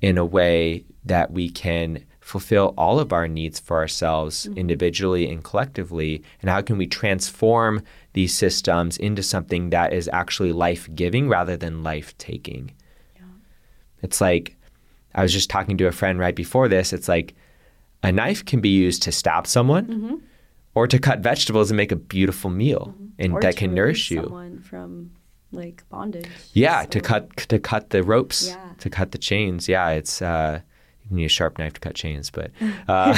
in 0.00 0.18
a 0.18 0.24
way 0.24 0.84
that 1.04 1.30
we 1.30 1.48
can 1.48 2.04
fulfill 2.28 2.74
all 2.76 3.00
of 3.00 3.10
our 3.10 3.26
needs 3.26 3.58
for 3.58 3.78
ourselves 3.78 4.44
mm-hmm. 4.44 4.58
individually 4.58 5.26
and 5.30 5.42
collectively 5.42 6.22
and 6.42 6.50
how 6.50 6.60
can 6.60 6.76
we 6.76 6.86
transform 6.86 7.82
these 8.12 8.34
systems 8.34 8.98
into 8.98 9.22
something 9.22 9.70
that 9.70 9.94
is 9.94 10.10
actually 10.12 10.52
life-giving 10.52 11.26
rather 11.26 11.56
than 11.56 11.82
life-taking 11.82 12.70
it's 14.02 14.20
like 14.20 14.56
i 15.14 15.22
was 15.22 15.32
just 15.32 15.48
talking 15.48 15.78
to 15.78 15.86
a 15.86 15.92
friend 16.00 16.18
right 16.18 16.36
before 16.36 16.68
this 16.68 16.92
it's 16.92 17.08
like 17.08 17.34
a 18.02 18.12
knife 18.12 18.44
can 18.44 18.60
be 18.60 18.68
used 18.68 19.02
to 19.02 19.10
stab 19.10 19.46
someone 19.46 19.86
mm-hmm. 19.86 20.14
or 20.74 20.86
to 20.86 20.98
cut 20.98 21.20
vegetables 21.20 21.70
and 21.70 21.78
make 21.78 21.92
a 21.92 21.96
beautiful 21.96 22.50
meal 22.50 22.92
mm-hmm. 22.94 23.06
and 23.18 23.32
Or 23.32 23.40
that 23.40 23.56
can 23.56 23.72
nourish 23.74 24.10
you 24.10 24.22
Someone 24.24 24.58
from 24.60 25.12
like 25.50 25.82
bondage. 25.88 26.28
yeah, 26.52 26.82
So- 26.82 26.88
to 26.90 27.00
cut 27.00 27.36
to 27.52 27.58
cut 27.58 27.88
the 27.88 28.02
ropes, 28.02 28.48
Yeah. 28.48 28.72
to 28.82 28.90
cut 28.90 29.12
the 29.12 29.18
chains. 29.18 29.66
Yeah, 29.66 29.88
it's 30.00 30.20
uh, 30.20 30.60
you 31.10 31.16
need 31.16 31.24
a 31.24 31.28
sharp 31.28 31.58
knife 31.58 31.74
to 31.74 31.80
cut 31.80 31.94
chains, 31.94 32.30
but 32.30 32.50
uh, 32.88 33.12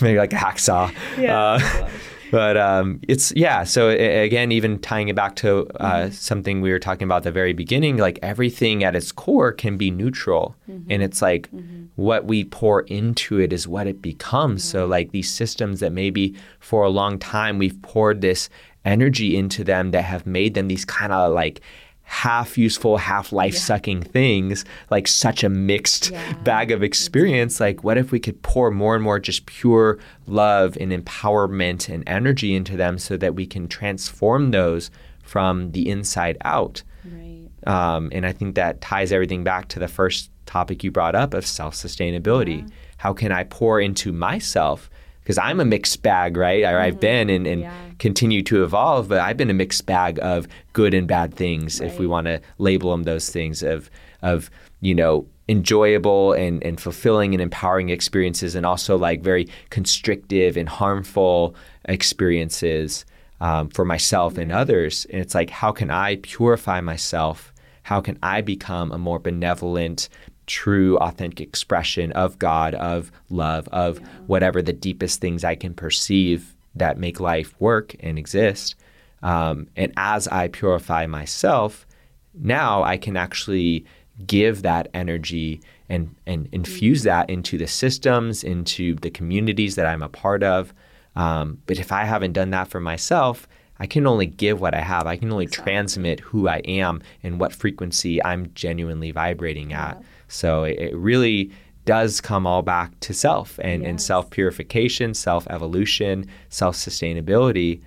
maybe 0.00 0.18
like 0.18 0.32
a 0.32 0.36
hacksaw. 0.36 0.92
Yeah. 1.18 1.38
Uh, 1.38 1.88
but 2.30 2.58
um, 2.58 3.00
it's 3.08 3.32
yeah. 3.34 3.64
So 3.64 3.88
again, 3.88 4.52
even 4.52 4.78
tying 4.80 5.08
it 5.08 5.16
back 5.16 5.36
to 5.36 5.66
uh, 5.80 5.88
Mm-hmm. 5.88 6.10
something 6.12 6.60
we 6.60 6.70
were 6.70 6.78
talking 6.78 7.04
about 7.06 7.18
at 7.18 7.22
the 7.24 7.32
very 7.32 7.54
beginning, 7.54 7.96
like 7.96 8.18
everything 8.20 8.84
at 8.84 8.94
its 8.94 9.12
core 9.12 9.50
can 9.52 9.76
be 9.78 9.90
neutral, 9.90 10.54
Mm-hmm. 10.70 10.90
and 10.90 11.02
it's 11.02 11.22
like 11.22 11.48
what 11.96 12.26
we 12.26 12.44
pour 12.44 12.82
into 12.82 13.40
it 13.40 13.52
is 13.52 13.66
what 13.66 13.86
it 13.86 14.02
becomes. 14.02 14.62
So 14.62 14.84
like 14.86 15.10
these 15.12 15.30
systems 15.30 15.80
that 15.80 15.92
maybe 15.92 16.36
for 16.60 16.82
a 16.84 16.90
long 16.90 17.18
time 17.18 17.56
we've 17.58 17.80
poured 17.82 18.20
this 18.20 18.50
energy 18.84 19.34
into 19.36 19.64
them 19.64 19.90
that 19.92 20.02
have 20.04 20.26
made 20.26 20.52
them 20.54 20.68
these 20.68 20.84
kind 20.84 21.12
of 21.12 21.32
like 21.32 21.60
half 22.08 22.56
useful, 22.56 22.96
half 22.96 23.32
life 23.32 23.54
sucking 23.54 23.98
yeah. 23.98 24.08
things, 24.08 24.64
like 24.90 25.06
such 25.06 25.44
a 25.44 25.48
mixed 25.50 26.10
yeah. 26.10 26.32
bag 26.42 26.70
of 26.70 26.82
experience. 26.82 27.60
Like, 27.60 27.84
what 27.84 27.98
if 27.98 28.10
we 28.10 28.18
could 28.18 28.40
pour 28.40 28.70
more 28.70 28.94
and 28.94 29.04
more 29.04 29.20
just 29.20 29.44
pure 29.44 29.98
love 30.26 30.78
and 30.80 30.90
empowerment 30.90 31.86
and 31.92 32.02
energy 32.08 32.54
into 32.54 32.78
them 32.78 32.96
so 32.96 33.18
that 33.18 33.34
we 33.34 33.46
can 33.46 33.68
transform 33.68 34.52
those 34.52 34.90
from 35.22 35.72
the 35.72 35.86
inside 35.90 36.38
out? 36.46 36.82
Right. 37.04 37.48
Um, 37.66 38.08
and 38.12 38.24
I 38.24 38.32
think 38.32 38.54
that 38.54 38.80
ties 38.80 39.12
everything 39.12 39.44
back 39.44 39.68
to 39.68 39.78
the 39.78 39.86
first 39.86 40.30
topic 40.46 40.82
you 40.82 40.90
brought 40.90 41.14
up 41.14 41.34
of 41.34 41.44
self 41.44 41.74
sustainability. 41.74 42.62
Yeah. 42.62 42.74
How 42.96 43.12
can 43.12 43.32
I 43.32 43.44
pour 43.44 43.82
into 43.82 44.12
myself? 44.12 44.88
because 45.28 45.36
I'm 45.36 45.60
a 45.60 45.64
mixed 45.66 46.02
bag, 46.02 46.38
right? 46.38 46.64
Mm-hmm. 46.64 47.00
been 47.00 47.28
and, 47.28 47.46
and. 47.46 47.62
Continue 47.98 48.42
to 48.44 48.64
evolve, 48.64 49.08
but 49.08 49.20
I've 49.20 49.36
been 49.36 49.50
a 49.50 49.54
mixed 49.54 49.86
bag 49.86 50.18
of 50.22 50.48
good 50.72 50.94
and 50.94 51.06
bad 51.06 51.34
things, 51.34 51.80
right. 51.80 51.90
if 51.90 51.98
we 51.98 52.06
want 52.06 52.26
to 52.26 52.40
label 52.58 52.90
them 52.90 53.04
those 53.04 53.30
things 53.30 53.62
of 53.62 53.90
of 54.22 54.50
you 54.80 54.94
know 54.94 55.26
enjoyable 55.48 56.34
and, 56.34 56.62
and 56.62 56.78
fulfilling 56.78 57.34
and 57.34 57.40
empowering 57.40 57.88
experiences, 57.88 58.54
and 58.54 58.66
also 58.66 58.96
like 58.96 59.22
very 59.22 59.48
constrictive 59.70 60.56
and 60.56 60.68
harmful 60.68 61.54
experiences 61.86 63.04
um, 63.40 63.68
for 63.68 63.84
myself 63.84 64.36
and 64.36 64.52
others. 64.52 65.06
And 65.10 65.20
it's 65.20 65.34
like, 65.34 65.50
how 65.50 65.72
can 65.72 65.90
I 65.90 66.16
purify 66.16 66.80
myself? 66.80 67.52
How 67.84 68.00
can 68.02 68.18
I 68.22 68.42
become 68.42 68.92
a 68.92 68.98
more 68.98 69.18
benevolent, 69.18 70.10
true, 70.46 70.98
authentic 70.98 71.40
expression 71.40 72.12
of 72.12 72.38
God, 72.38 72.74
of 72.74 73.10
love, 73.30 73.68
of 73.68 74.00
yeah. 74.00 74.06
whatever 74.26 74.60
the 74.60 74.74
deepest 74.74 75.20
things 75.20 75.44
I 75.44 75.54
can 75.54 75.72
perceive 75.72 76.54
that 76.74 76.98
make 76.98 77.20
life 77.20 77.54
work 77.58 77.94
and 78.00 78.18
exist. 78.18 78.74
Um, 79.22 79.68
and 79.76 79.92
as 79.96 80.28
I 80.28 80.48
purify 80.48 81.06
myself, 81.06 81.86
now 82.34 82.82
I 82.82 82.96
can 82.96 83.16
actually 83.16 83.84
give 84.26 84.62
that 84.62 84.88
energy 84.94 85.60
and, 85.88 86.14
and 86.26 86.48
infuse 86.52 87.00
mm-hmm. 87.00 87.08
that 87.08 87.30
into 87.30 87.58
the 87.58 87.66
systems, 87.66 88.44
into 88.44 88.94
the 88.96 89.10
communities 89.10 89.74
that 89.76 89.86
I'm 89.86 90.02
a 90.02 90.08
part 90.08 90.42
of. 90.42 90.72
Um, 91.16 91.58
but 91.66 91.78
if 91.78 91.90
I 91.90 92.04
haven't 92.04 92.32
done 92.32 92.50
that 92.50 92.68
for 92.68 92.80
myself, 92.80 93.48
I 93.80 93.86
can 93.86 94.06
only 94.06 94.26
give 94.26 94.60
what 94.60 94.74
I 94.74 94.80
have. 94.80 95.06
I 95.06 95.16
can 95.16 95.32
only 95.32 95.44
exactly. 95.44 95.72
transmit 95.72 96.20
who 96.20 96.48
I 96.48 96.58
am 96.58 97.00
and 97.22 97.40
what 97.40 97.52
frequency 97.52 98.22
I'm 98.24 98.52
genuinely 98.54 99.12
vibrating 99.12 99.72
at. 99.72 99.96
Yeah. 99.98 100.06
So 100.28 100.64
it, 100.64 100.78
it 100.78 100.96
really 100.96 101.52
does 101.88 102.20
come 102.20 102.46
all 102.46 102.60
back 102.60 103.00
to 103.00 103.14
self 103.14 103.58
and, 103.62 103.80
yes. 103.80 103.88
and 103.88 103.98
self 103.98 104.28
purification, 104.28 105.14
self 105.14 105.46
evolution, 105.48 106.26
self 106.50 106.76
sustainability. 106.76 107.80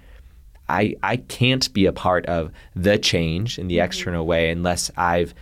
I, 0.68 0.96
I 1.04 1.18
can't 1.18 1.72
be 1.72 1.86
a 1.86 1.94
part 1.94 2.26
of 2.26 2.52
the 2.76 2.98
change 2.98 3.60
in 3.60 3.68
the 3.68 3.78
mm-hmm. 3.78 3.86
external 3.86 4.26
way 4.26 4.50
unless 4.50 4.90
I've 4.98 5.36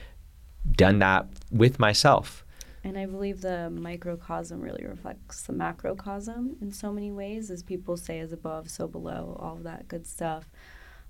done 0.74 1.00
that 1.00 1.28
with 1.50 1.80
myself. 1.80 2.44
And 2.84 2.98
I 2.98 3.06
believe 3.06 3.40
the 3.40 3.70
microcosm 3.70 4.60
really 4.60 4.86
reflects 4.86 5.44
the 5.44 5.54
macrocosm 5.54 6.58
in 6.60 6.74
so 6.74 6.92
many 6.92 7.14
ways, 7.14 7.50
as 7.50 7.64
people 7.64 7.96
say, 7.96 8.20
as 8.20 8.34
above, 8.34 8.70
so 8.70 8.90
below, 8.90 9.38
all 9.40 9.56
of 9.56 9.64
that 9.64 9.88
good 9.88 10.06
stuff. 10.06 10.50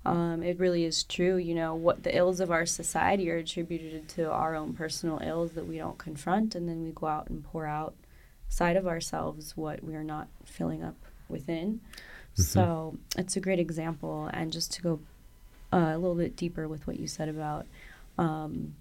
Um, 0.04 0.42
it 0.42 0.58
really 0.58 0.84
is 0.84 1.02
true. 1.02 1.36
You 1.36 1.54
know, 1.54 1.74
what 1.74 2.02
the 2.02 2.16
ills 2.16 2.40
of 2.40 2.50
our 2.50 2.64
society 2.64 3.30
are 3.30 3.36
attributed 3.36 4.08
to 4.10 4.30
our 4.30 4.54
own 4.54 4.72
personal 4.72 5.20
ills 5.22 5.52
that 5.52 5.66
we 5.66 5.76
don't 5.76 5.98
confront, 5.98 6.54
and 6.54 6.68
then 6.68 6.82
we 6.82 6.90
go 6.90 7.06
out 7.06 7.28
and 7.28 7.44
pour 7.44 7.66
out 7.66 7.94
side 8.48 8.76
of 8.76 8.86
ourselves 8.86 9.56
what 9.56 9.84
we 9.84 9.94
are 9.94 10.04
not 10.04 10.28
filling 10.44 10.82
up 10.82 10.96
within. 11.28 11.80
Mm-hmm. 12.32 12.42
So 12.42 12.98
it's 13.16 13.36
a 13.36 13.40
great 13.40 13.60
example. 13.60 14.28
And 14.32 14.52
just 14.52 14.72
to 14.74 14.82
go 14.82 15.00
uh, 15.72 15.92
a 15.94 15.98
little 15.98 16.16
bit 16.16 16.36
deeper 16.36 16.66
with 16.66 16.86
what 16.86 16.98
you 16.98 17.06
said 17.06 17.28
about, 17.28 17.66
um, 18.18 18.74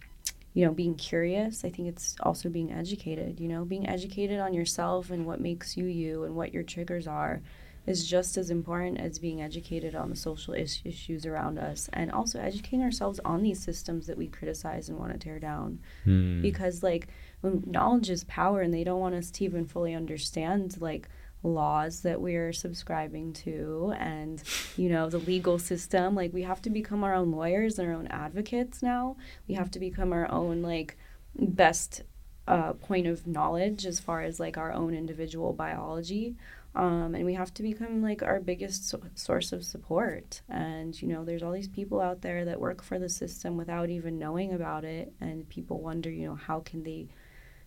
you 0.54 0.66
know, 0.66 0.72
being 0.72 0.96
curious, 0.96 1.64
I 1.64 1.70
think 1.70 1.88
it's 1.88 2.16
also 2.22 2.50
being 2.50 2.72
educated, 2.72 3.40
you 3.40 3.48
know, 3.48 3.64
being 3.66 3.88
educated 3.88 4.40
on 4.40 4.54
yourself 4.54 5.12
and 5.12 5.26
what 5.26 5.40
makes 5.40 5.78
you 5.78 5.86
you 5.86 6.24
and 6.24 6.36
what 6.36 6.54
your 6.54 6.64
triggers 6.64 7.08
are 7.08 7.42
is 7.86 8.08
just 8.08 8.38
as 8.38 8.50
important 8.50 9.00
as 9.00 9.20
being 9.20 9.42
educated 9.42 9.96
on 9.96 10.10
the 10.10 10.16
social 10.16 10.54
is- 10.54 10.82
issues 10.86 11.26
around 11.26 11.58
us 11.58 11.90
and 11.94 12.12
also 12.12 12.40
educating 12.40 12.82
ourselves 12.82 13.20
on 13.26 13.42
these 13.42 13.62
systems 13.62 14.08
that 14.08 14.18
we 14.18 14.28
criticize 14.28 14.90
and 14.90 14.98
want 14.98 15.12
to 15.12 15.20
tear 15.20 15.40
down. 15.40 15.80
Hmm. 16.04 16.42
Because, 16.42 16.84
like, 16.84 17.08
knowledge 17.44 18.10
is 18.10 18.24
power 18.26 18.62
and 18.62 18.74
they 18.74 18.84
don't 18.84 19.00
want 19.00 19.16
us 19.16 19.32
to 19.32 19.44
even 19.44 19.66
fully 19.66 19.94
understand, 19.94 20.80
like, 20.80 21.10
laws 21.42 22.02
that 22.02 22.20
we're 22.20 22.52
subscribing 22.52 23.32
to 23.32 23.94
and 23.98 24.44
you 24.76 24.90
know 24.90 25.10
the 25.10 25.20
legal 25.20 25.58
system 25.58 26.14
like 26.14 26.34
we 26.34 26.42
have 26.42 26.62
to 26.62 26.70
become 26.70 27.02
our 27.02 27.14
own 27.14 27.32
lawyers 27.32 27.80
and 27.80 27.88
our 27.88 27.94
own 27.94 28.08
advocates 28.08 28.84
now 28.84 29.16
we 29.48 29.56
have 29.56 29.72
to 29.72 29.80
become 29.80 30.12
our 30.12 30.30
own 30.30 30.62
like 30.62 30.98
best 31.40 32.04
uh, 32.48 32.74
point 32.74 33.08
of 33.08 33.26
knowledge 33.28 33.86
as 33.86 34.00
far 34.00 34.22
as 34.22 34.40
like 34.40 34.58
our 34.58 34.74
own 34.74 34.94
individual 34.94 35.54
biology 35.54 36.36
um, 36.76 37.16
and 37.16 37.26
we 37.26 37.34
have 37.34 37.54
to 37.56 37.64
become 37.64 38.02
like 38.02 38.22
our 38.22 38.40
biggest 38.40 38.88
so- 38.88 39.02
source 39.16 39.52
of 39.52 39.64
support 39.64 40.42
and 40.50 41.02
you 41.02 41.08
know 41.08 41.24
there's 41.24 41.42
all 41.42 41.52
these 41.52 41.68
people 41.68 42.00
out 42.00 42.22
there 42.22 42.46
that 42.46 42.60
work 42.60 42.84
for 42.84 43.00
the 43.00 43.10
system 43.10 43.58
without 43.58 43.90
even 43.90 44.20
knowing 44.20 44.54
about 44.54 44.84
it 44.84 45.12
and 45.20 45.50
people 45.50 45.82
wonder 45.82 46.10
you 46.10 46.28
know 46.28 46.36
how 46.36 46.60
can 46.60 46.84
they 46.84 47.08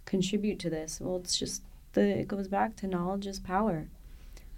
contribute 0.05 0.59
to 0.59 0.71
this 0.71 1.01
well 1.01 1.17
it's 1.17 1.39
just 1.39 1.63
the 1.95 2.21
it 2.21 2.29
goes 2.29 2.49
back 2.49 2.77
to 2.77 2.87
knowledge 2.87 3.27
is 3.27 3.41
power 3.41 3.89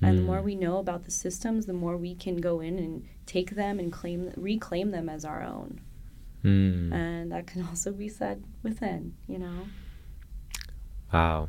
mm. 0.03 0.09
and 0.09 0.19
the 0.19 0.23
more 0.23 0.39
hmm. 0.39 0.45
we 0.45 0.55
know 0.55 0.79
about 0.79 1.05
the 1.05 1.11
systems 1.11 1.67
the 1.67 1.73
more 1.73 1.97
we 1.97 2.15
can 2.15 2.37
go 2.37 2.61
in 2.61 2.79
and 2.79 3.07
take 3.27 3.53
them 3.53 3.79
and 3.79 3.93
claim 3.93 4.31
reclaim 4.37 4.91
them 4.91 5.09
as 5.09 5.25
our 5.25 5.43
own 5.43 5.81
mm. 6.45 6.93
and 6.93 7.33
that 7.33 7.47
can 7.47 7.63
also 7.69 7.93
be 7.93 8.09
said 8.09 8.45
within 8.63 9.15
you 9.27 9.39
know 9.39 9.67
wow 11.13 11.49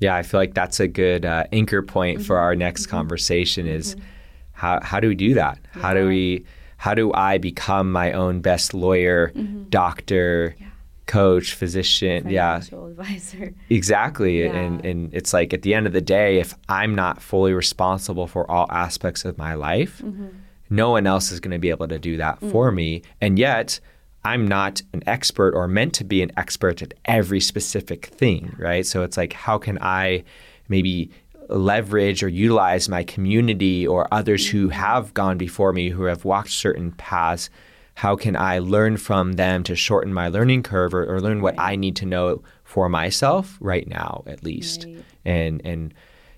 yeah, 0.00 0.16
I 0.16 0.22
feel 0.22 0.40
like 0.40 0.54
that's 0.54 0.80
a 0.80 0.88
good 0.88 1.24
uh, 1.24 1.44
anchor 1.52 1.82
point 1.82 2.18
mm-hmm. 2.18 2.26
for 2.26 2.38
our 2.38 2.56
next 2.56 2.82
mm-hmm. 2.82 2.96
conversation 2.96 3.66
is 3.66 3.94
mm-hmm. 3.94 4.04
how, 4.52 4.80
how 4.82 4.98
do 4.98 5.08
we 5.08 5.14
do 5.14 5.34
that? 5.34 5.58
Yeah. 5.76 5.82
How 5.82 5.94
do 5.94 6.08
we 6.08 6.44
how 6.78 6.94
do 6.94 7.12
I 7.12 7.36
become 7.36 7.92
my 7.92 8.12
own 8.12 8.40
best 8.40 8.72
lawyer, 8.72 9.32
mm-hmm. 9.36 9.64
doctor, 9.68 10.56
yeah. 10.58 10.68
coach, 11.04 11.52
physician, 11.52 12.24
Financial 12.24 12.86
yeah. 12.86 12.90
advisor. 12.90 13.54
Exactly. 13.68 14.44
Yeah. 14.44 14.54
And 14.54 14.84
and 14.86 15.14
it's 15.14 15.34
like 15.34 15.52
at 15.52 15.60
the 15.60 15.74
end 15.74 15.86
of 15.86 15.92
the 15.92 16.00
day 16.00 16.40
if 16.40 16.54
I'm 16.70 16.94
not 16.94 17.20
fully 17.20 17.52
responsible 17.52 18.26
for 18.26 18.50
all 18.50 18.66
aspects 18.70 19.26
of 19.26 19.36
my 19.36 19.52
life, 19.52 20.00
mm-hmm. 20.02 20.28
no 20.70 20.90
one 20.90 21.06
else 21.06 21.30
is 21.30 21.40
going 21.40 21.52
to 21.52 21.58
be 21.58 21.68
able 21.68 21.88
to 21.88 21.98
do 21.98 22.16
that 22.16 22.40
for 22.40 22.68
mm-hmm. 22.68 22.76
me. 22.76 23.02
And 23.20 23.38
yet 23.38 23.78
I'm 24.24 24.46
not 24.46 24.82
an 24.92 25.02
expert 25.06 25.54
or 25.54 25.66
meant 25.66 25.94
to 25.94 26.04
be 26.04 26.22
an 26.22 26.32
expert 26.36 26.82
at 26.82 26.94
every 27.04 27.40
specific 27.40 28.06
thing, 28.06 28.54
right? 28.58 28.84
So 28.84 29.02
it's 29.02 29.16
like, 29.16 29.32
how 29.32 29.58
can 29.58 29.78
I 29.80 30.24
maybe 30.68 31.10
leverage 31.48 32.22
or 32.22 32.28
utilize 32.28 32.88
my 32.88 33.02
community 33.02 33.86
or 33.86 34.06
others 34.12 34.48
who 34.48 34.68
mm-hmm. 34.68 34.78
have 34.78 35.14
gone 35.14 35.38
before 35.38 35.72
me, 35.72 35.88
who 35.88 36.04
have 36.04 36.24
walked 36.24 36.50
certain 36.50 36.92
paths? 36.92 37.48
How 37.94 38.14
can 38.14 38.36
I 38.36 38.58
learn 38.58 38.98
from 38.98 39.32
them 39.32 39.62
to 39.64 39.74
shorten 39.74 40.12
my 40.12 40.28
learning 40.28 40.62
curve 40.62 40.94
or, 40.94 41.04
or 41.04 41.20
learn 41.20 41.40
what. 41.40 41.58
I 41.58 41.76
need 41.76 41.96
to 41.96 42.06
know 42.06 42.42
for 42.64 42.88
myself 42.88 43.58
right 43.60 43.86
now, 43.86 44.22
at 44.26 44.42
least? 44.42 44.84
Right. 44.86 45.04
And, 45.24 45.62
and, 45.64 45.94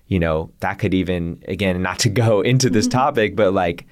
you 0.07 0.19
know, 0.19 0.51
that 0.59 0.79
could 0.79 0.93
even, 0.93 1.43
again, 1.47 1.81
not 1.81 1.99
to 1.99 2.09
go 2.09 2.41
into 2.51 2.69
this 2.69 2.87
topic, 2.87 3.35
but 3.35 3.53
like 3.53 3.85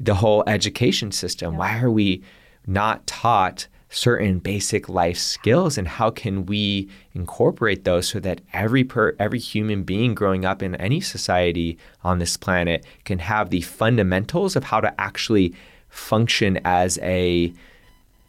the 0.00 0.14
whole 0.14 0.44
education 0.46 1.12
system. 1.12 1.52
Yeah. 1.52 1.58
Why 1.58 1.78
are 1.80 1.90
we 1.90 2.22
not 2.66 3.06
taught 3.06 3.66
certain 3.94 4.40
basic 4.40 4.88
life 4.88 5.16
skills 5.16 5.78
and 5.78 5.86
how 5.86 6.10
can 6.10 6.46
we 6.46 6.88
incorporate 7.14 7.84
those 7.84 8.08
so 8.08 8.18
that 8.18 8.40
every 8.52 8.82
per, 8.82 9.14
every 9.18 9.38
human 9.38 9.84
being 9.84 10.14
growing 10.14 10.44
up 10.44 10.62
in 10.62 10.74
any 10.76 11.00
society 11.00 11.78
on 12.02 12.18
this 12.18 12.36
planet 12.36 12.84
can 13.04 13.20
have 13.20 13.50
the 13.50 13.60
fundamentals 13.60 14.56
of 14.56 14.64
how 14.64 14.80
to 14.80 15.00
actually 15.00 15.54
function 15.88 16.58
as 16.64 16.98
a 17.02 17.52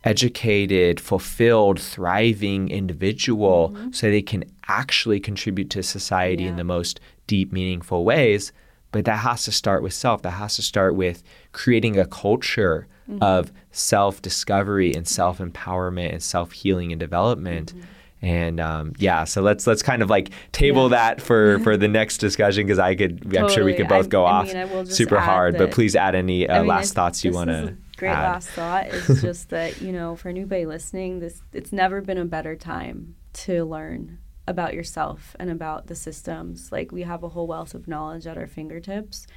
educated, 0.04 1.00
fulfilled, 1.00 1.80
thriving 1.80 2.70
individual 2.70 3.72
mm-hmm. 3.74 3.92
so 3.92 4.08
they 4.08 4.22
can 4.22 4.44
actually 4.68 5.20
contribute 5.20 5.72
to 5.72 5.82
society 5.82 6.44
yeah. 6.44 6.50
in 6.50 6.58
the 6.58 6.64
most 6.64 7.00
deep 7.26 7.52
meaningful 7.52 8.06
ways 8.06 8.52
but 8.92 9.04
that 9.04 9.18
has 9.18 9.44
to 9.44 9.52
start 9.52 9.84
with 9.84 9.94
self 9.94 10.22
that 10.22 10.32
has 10.32 10.56
to 10.56 10.62
start 10.62 10.96
with 10.96 11.24
creating 11.52 12.00
a 12.00 12.06
culture 12.06 12.88
mm-hmm. 13.10 13.22
of 13.22 13.52
self 13.72 14.22
discovery 14.22 14.94
and 14.94 15.08
self 15.08 15.40
empowerment 15.40 16.12
and 16.12 16.24
self 16.24 16.52
healing 16.52 16.92
and 16.92 17.00
development. 17.00 17.74
Mm-hmm. 17.74 17.86
And 18.22 18.60
um, 18.60 18.94
yeah, 18.98 19.24
so 19.26 19.42
let's 19.42 19.68
let's 19.68 19.84
kind 19.84 20.02
of 20.02 20.10
like 20.10 20.32
table 20.52 20.84
yeah. 20.84 20.98
that 20.98 21.22
for 21.22 21.60
for 21.64 21.78
the 21.78 21.88
next 21.88 22.18
discussion 22.18 22.66
because 22.66 22.80
I 22.80 22.96
could 22.96 23.22
totally. 23.22 23.40
I'm 23.40 23.50
sure 23.50 23.66
we 23.66 23.74
could 23.74 23.88
both 23.88 24.10
go 24.10 24.26
I, 24.26 24.32
off 24.32 24.54
mean, 24.54 24.86
super 24.88 25.20
hard. 25.20 25.56
That, 25.56 25.60
but 25.60 25.72
please 25.72 25.96
add 25.96 26.16
any 26.16 26.48
uh, 26.48 26.56
I 26.56 26.60
mean, 26.60 26.68
last 26.68 26.94
thoughts 26.94 27.24
you 27.24 27.32
want 27.32 27.50
to. 27.50 27.76
Great 27.98 28.10
add. 28.10 28.34
last 28.34 28.50
thought 28.50 28.88
is 28.94 29.22
just 29.22 29.50
that 29.50 29.82
you 29.82 29.92
know 29.92 30.16
for 30.16 30.30
anybody 30.30 30.66
listening, 30.66 31.20
this 31.20 31.42
it's 31.54 31.72
never 31.72 32.02
been 32.02 32.18
a 32.18 32.26
better 32.26 32.56
time 32.56 33.16
to 33.34 33.64
learn 33.64 34.18
about 34.48 34.74
yourself 34.74 35.36
and 35.40 35.50
about 35.50 35.88
the 35.88 35.96
systems. 35.96 36.72
Like 36.72 36.92
we 36.92 37.04
have 37.04 37.24
a 37.24 37.30
whole 37.30 37.48
wealth 37.48 37.76
of 37.76 37.88
knowledge 37.88 38.26
at 38.26 38.38
our 38.38 38.48
fingertips 38.48 39.28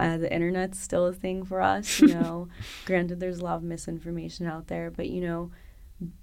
Uh, 0.00 0.16
the 0.16 0.32
internet's 0.32 0.80
still 0.80 1.04
a 1.04 1.12
thing 1.12 1.44
for 1.44 1.60
us, 1.60 2.00
you 2.00 2.08
know. 2.20 2.48
Granted, 2.86 3.20
there's 3.20 3.40
a 3.40 3.44
lot 3.44 3.56
of 3.56 3.62
misinformation 3.62 4.46
out 4.46 4.68
there, 4.68 4.90
but 4.90 5.10
you 5.10 5.20
know, 5.20 5.50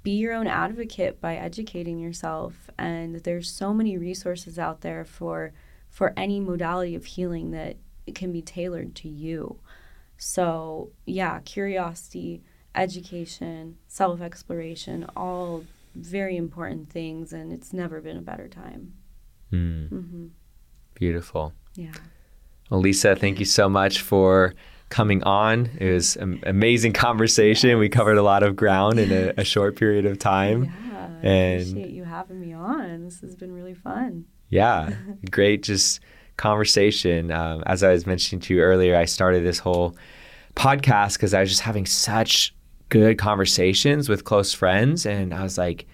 be 0.02 0.12
your 0.12 0.34
own 0.34 0.48
advocate 0.48 1.22
by 1.22 1.36
educating 1.36 2.00
yourself. 2.00 2.72
And 2.80 3.18
there's 3.18 3.52
so 3.52 3.76
many 3.76 3.96
resources 3.96 4.58
out 4.58 4.82
there 4.82 5.06
for 5.06 5.54
for 5.92 6.12
any 6.18 6.40
modality 6.40 6.96
of 6.96 7.06
healing 7.06 7.52
that 7.52 7.78
can 8.16 8.32
be 8.32 8.42
tailored 8.42 8.96
to 8.96 9.10
you. 9.10 9.60
So 10.18 10.90
yeah, 11.06 11.40
curiosity, 11.42 12.42
education, 12.74 13.78
self 13.88 14.22
exploration, 14.22 15.06
all 15.16 15.66
very 15.94 16.36
important 16.36 16.90
things, 16.90 17.32
and 17.32 17.54
it's 17.54 17.74
never 17.74 18.02
been 18.02 18.18
a 18.18 18.22
better 18.22 18.48
time. 18.48 18.94
Mm. 19.52 19.90
Mm-hmm. 19.90 20.26
Beautiful. 20.96 21.54
Yeah. 21.76 21.94
Well, 22.70 22.80
Lisa, 22.80 23.16
thank 23.16 23.40
you 23.40 23.46
so 23.46 23.70
much 23.70 24.02
for 24.02 24.54
coming 24.90 25.24
on. 25.24 25.70
It 25.80 25.92
was 25.92 26.16
an 26.18 26.42
amazing 26.46 26.94
conversation. 26.94 27.78
We 27.80 27.90
covered 27.90 28.18
a 28.18 28.24
lot 28.24 28.44
of 28.44 28.56
ground 28.56 29.00
in 29.00 29.12
a, 29.12 29.34
a 29.38 29.44
short 29.46 29.76
period 29.76 30.06
of 30.06 30.20
time. 30.20 30.72
Yeah, 30.90 31.10
I 31.24 31.28
appreciate 31.28 31.90
you 31.92 32.04
having 32.04 32.40
me 32.40 32.54
on. 32.54 33.04
This 33.04 33.22
has 33.22 33.36
been 33.36 33.54
really 33.54 33.74
fun. 33.74 34.26
Yeah, 34.50 34.94
great 35.32 35.64
just 35.64 36.00
conversation. 36.38 37.32
Um, 37.32 37.64
as 37.66 37.84
I 37.84 37.92
was 37.92 38.06
mentioning 38.06 38.42
to 38.42 38.54
you 38.54 38.62
earlier, 38.62 38.96
I 38.96 39.06
started 39.06 39.44
this 39.44 39.60
whole 39.60 39.96
podcast 40.56 41.14
because 41.14 41.34
I 41.34 41.42
was 41.42 41.50
just 41.50 41.62
having 41.62 41.86
such 41.86 42.54
good 42.90 43.18
conversations 43.18 44.08
with 44.08 44.24
close 44.24 44.54
friends. 44.54 45.06
And 45.06 45.34
I 45.34 45.44
was 45.44 45.58
like, 45.58 45.86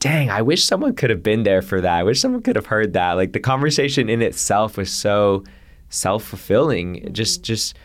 dang, 0.00 0.30
I 0.30 0.42
wish 0.42 0.64
someone 0.64 0.94
could 0.94 1.10
have 1.10 1.22
been 1.22 1.44
there 1.44 1.62
for 1.62 1.80
that. 1.80 1.98
I 1.98 2.02
wish 2.02 2.20
someone 2.20 2.42
could 2.42 2.56
have 2.56 2.66
heard 2.66 2.92
that. 2.94 3.12
Like 3.12 3.32
the 3.32 3.40
conversation 3.40 4.08
in 4.08 4.20
itself 4.20 4.76
was 4.76 4.92
so 4.92 5.44
self-fulfilling. 5.88 6.96
Mm-hmm. 6.96 7.12
Just 7.12 7.42
just 7.42 7.76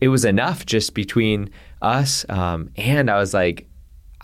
it 0.00 0.08
was 0.08 0.24
enough 0.24 0.66
just 0.66 0.94
between 0.94 1.50
us. 1.82 2.24
Um, 2.28 2.70
and 2.76 3.10
I 3.10 3.18
was 3.18 3.34
like, 3.34 3.68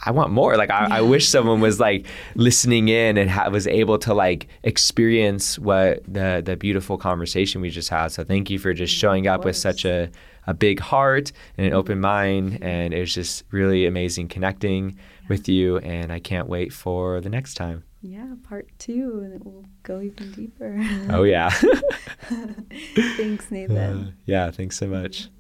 I 0.05 0.11
want 0.11 0.31
more. 0.31 0.57
Like 0.57 0.71
I, 0.71 0.99
I 0.99 1.01
wish 1.01 1.29
someone 1.29 1.61
was 1.61 1.79
like 1.81 2.07
listening 2.35 2.89
in 2.89 3.17
and 3.17 3.31
ha- 3.31 3.49
was 3.49 3.67
able 3.67 3.99
to 3.99 4.15
like 4.15 4.49
experience 4.63 5.59
what 5.59 6.03
the 6.07 6.43
the 6.45 6.57
beautiful 6.57 6.99
conversation 6.99 7.61
we 7.61 7.71
just 7.71 7.89
had. 7.89 8.09
So 8.09 8.25
thank 8.25 8.51
you 8.51 8.59
for 8.59 8.75
just 8.75 8.95
showing 8.95 9.27
up 9.27 9.45
with 9.45 9.57
such 9.57 9.85
a 9.85 10.11
a 10.47 10.53
big 10.53 10.79
heart 10.81 11.33
and 11.57 11.67
an 11.67 11.73
open 11.73 12.01
mind. 12.01 12.59
And 12.63 12.93
it 12.93 13.01
was 13.01 13.15
just 13.15 13.45
really 13.51 13.87
amazing 13.87 14.29
connecting 14.29 14.91
yeah. 14.91 14.97
with 15.29 15.49
you. 15.49 15.79
And 15.79 16.13
I 16.13 16.19
can't 16.19 16.49
wait 16.49 16.73
for 16.73 17.21
the 17.21 17.31
next 17.31 17.55
time. 17.55 17.85
Yeah, 18.07 18.35
part 18.47 18.69
two, 18.79 19.23
and 19.25 19.33
it 19.33 19.43
will 19.43 19.65
go 19.83 20.03
even 20.03 20.31
deeper. 20.33 20.79
oh 21.09 21.23
yeah. 21.23 21.49
thanks, 23.17 23.51
Nathan. 23.51 23.79
Uh, 23.79 24.11
yeah, 24.27 24.51
thanks 24.51 24.77
so 24.77 24.87
much. 24.87 25.31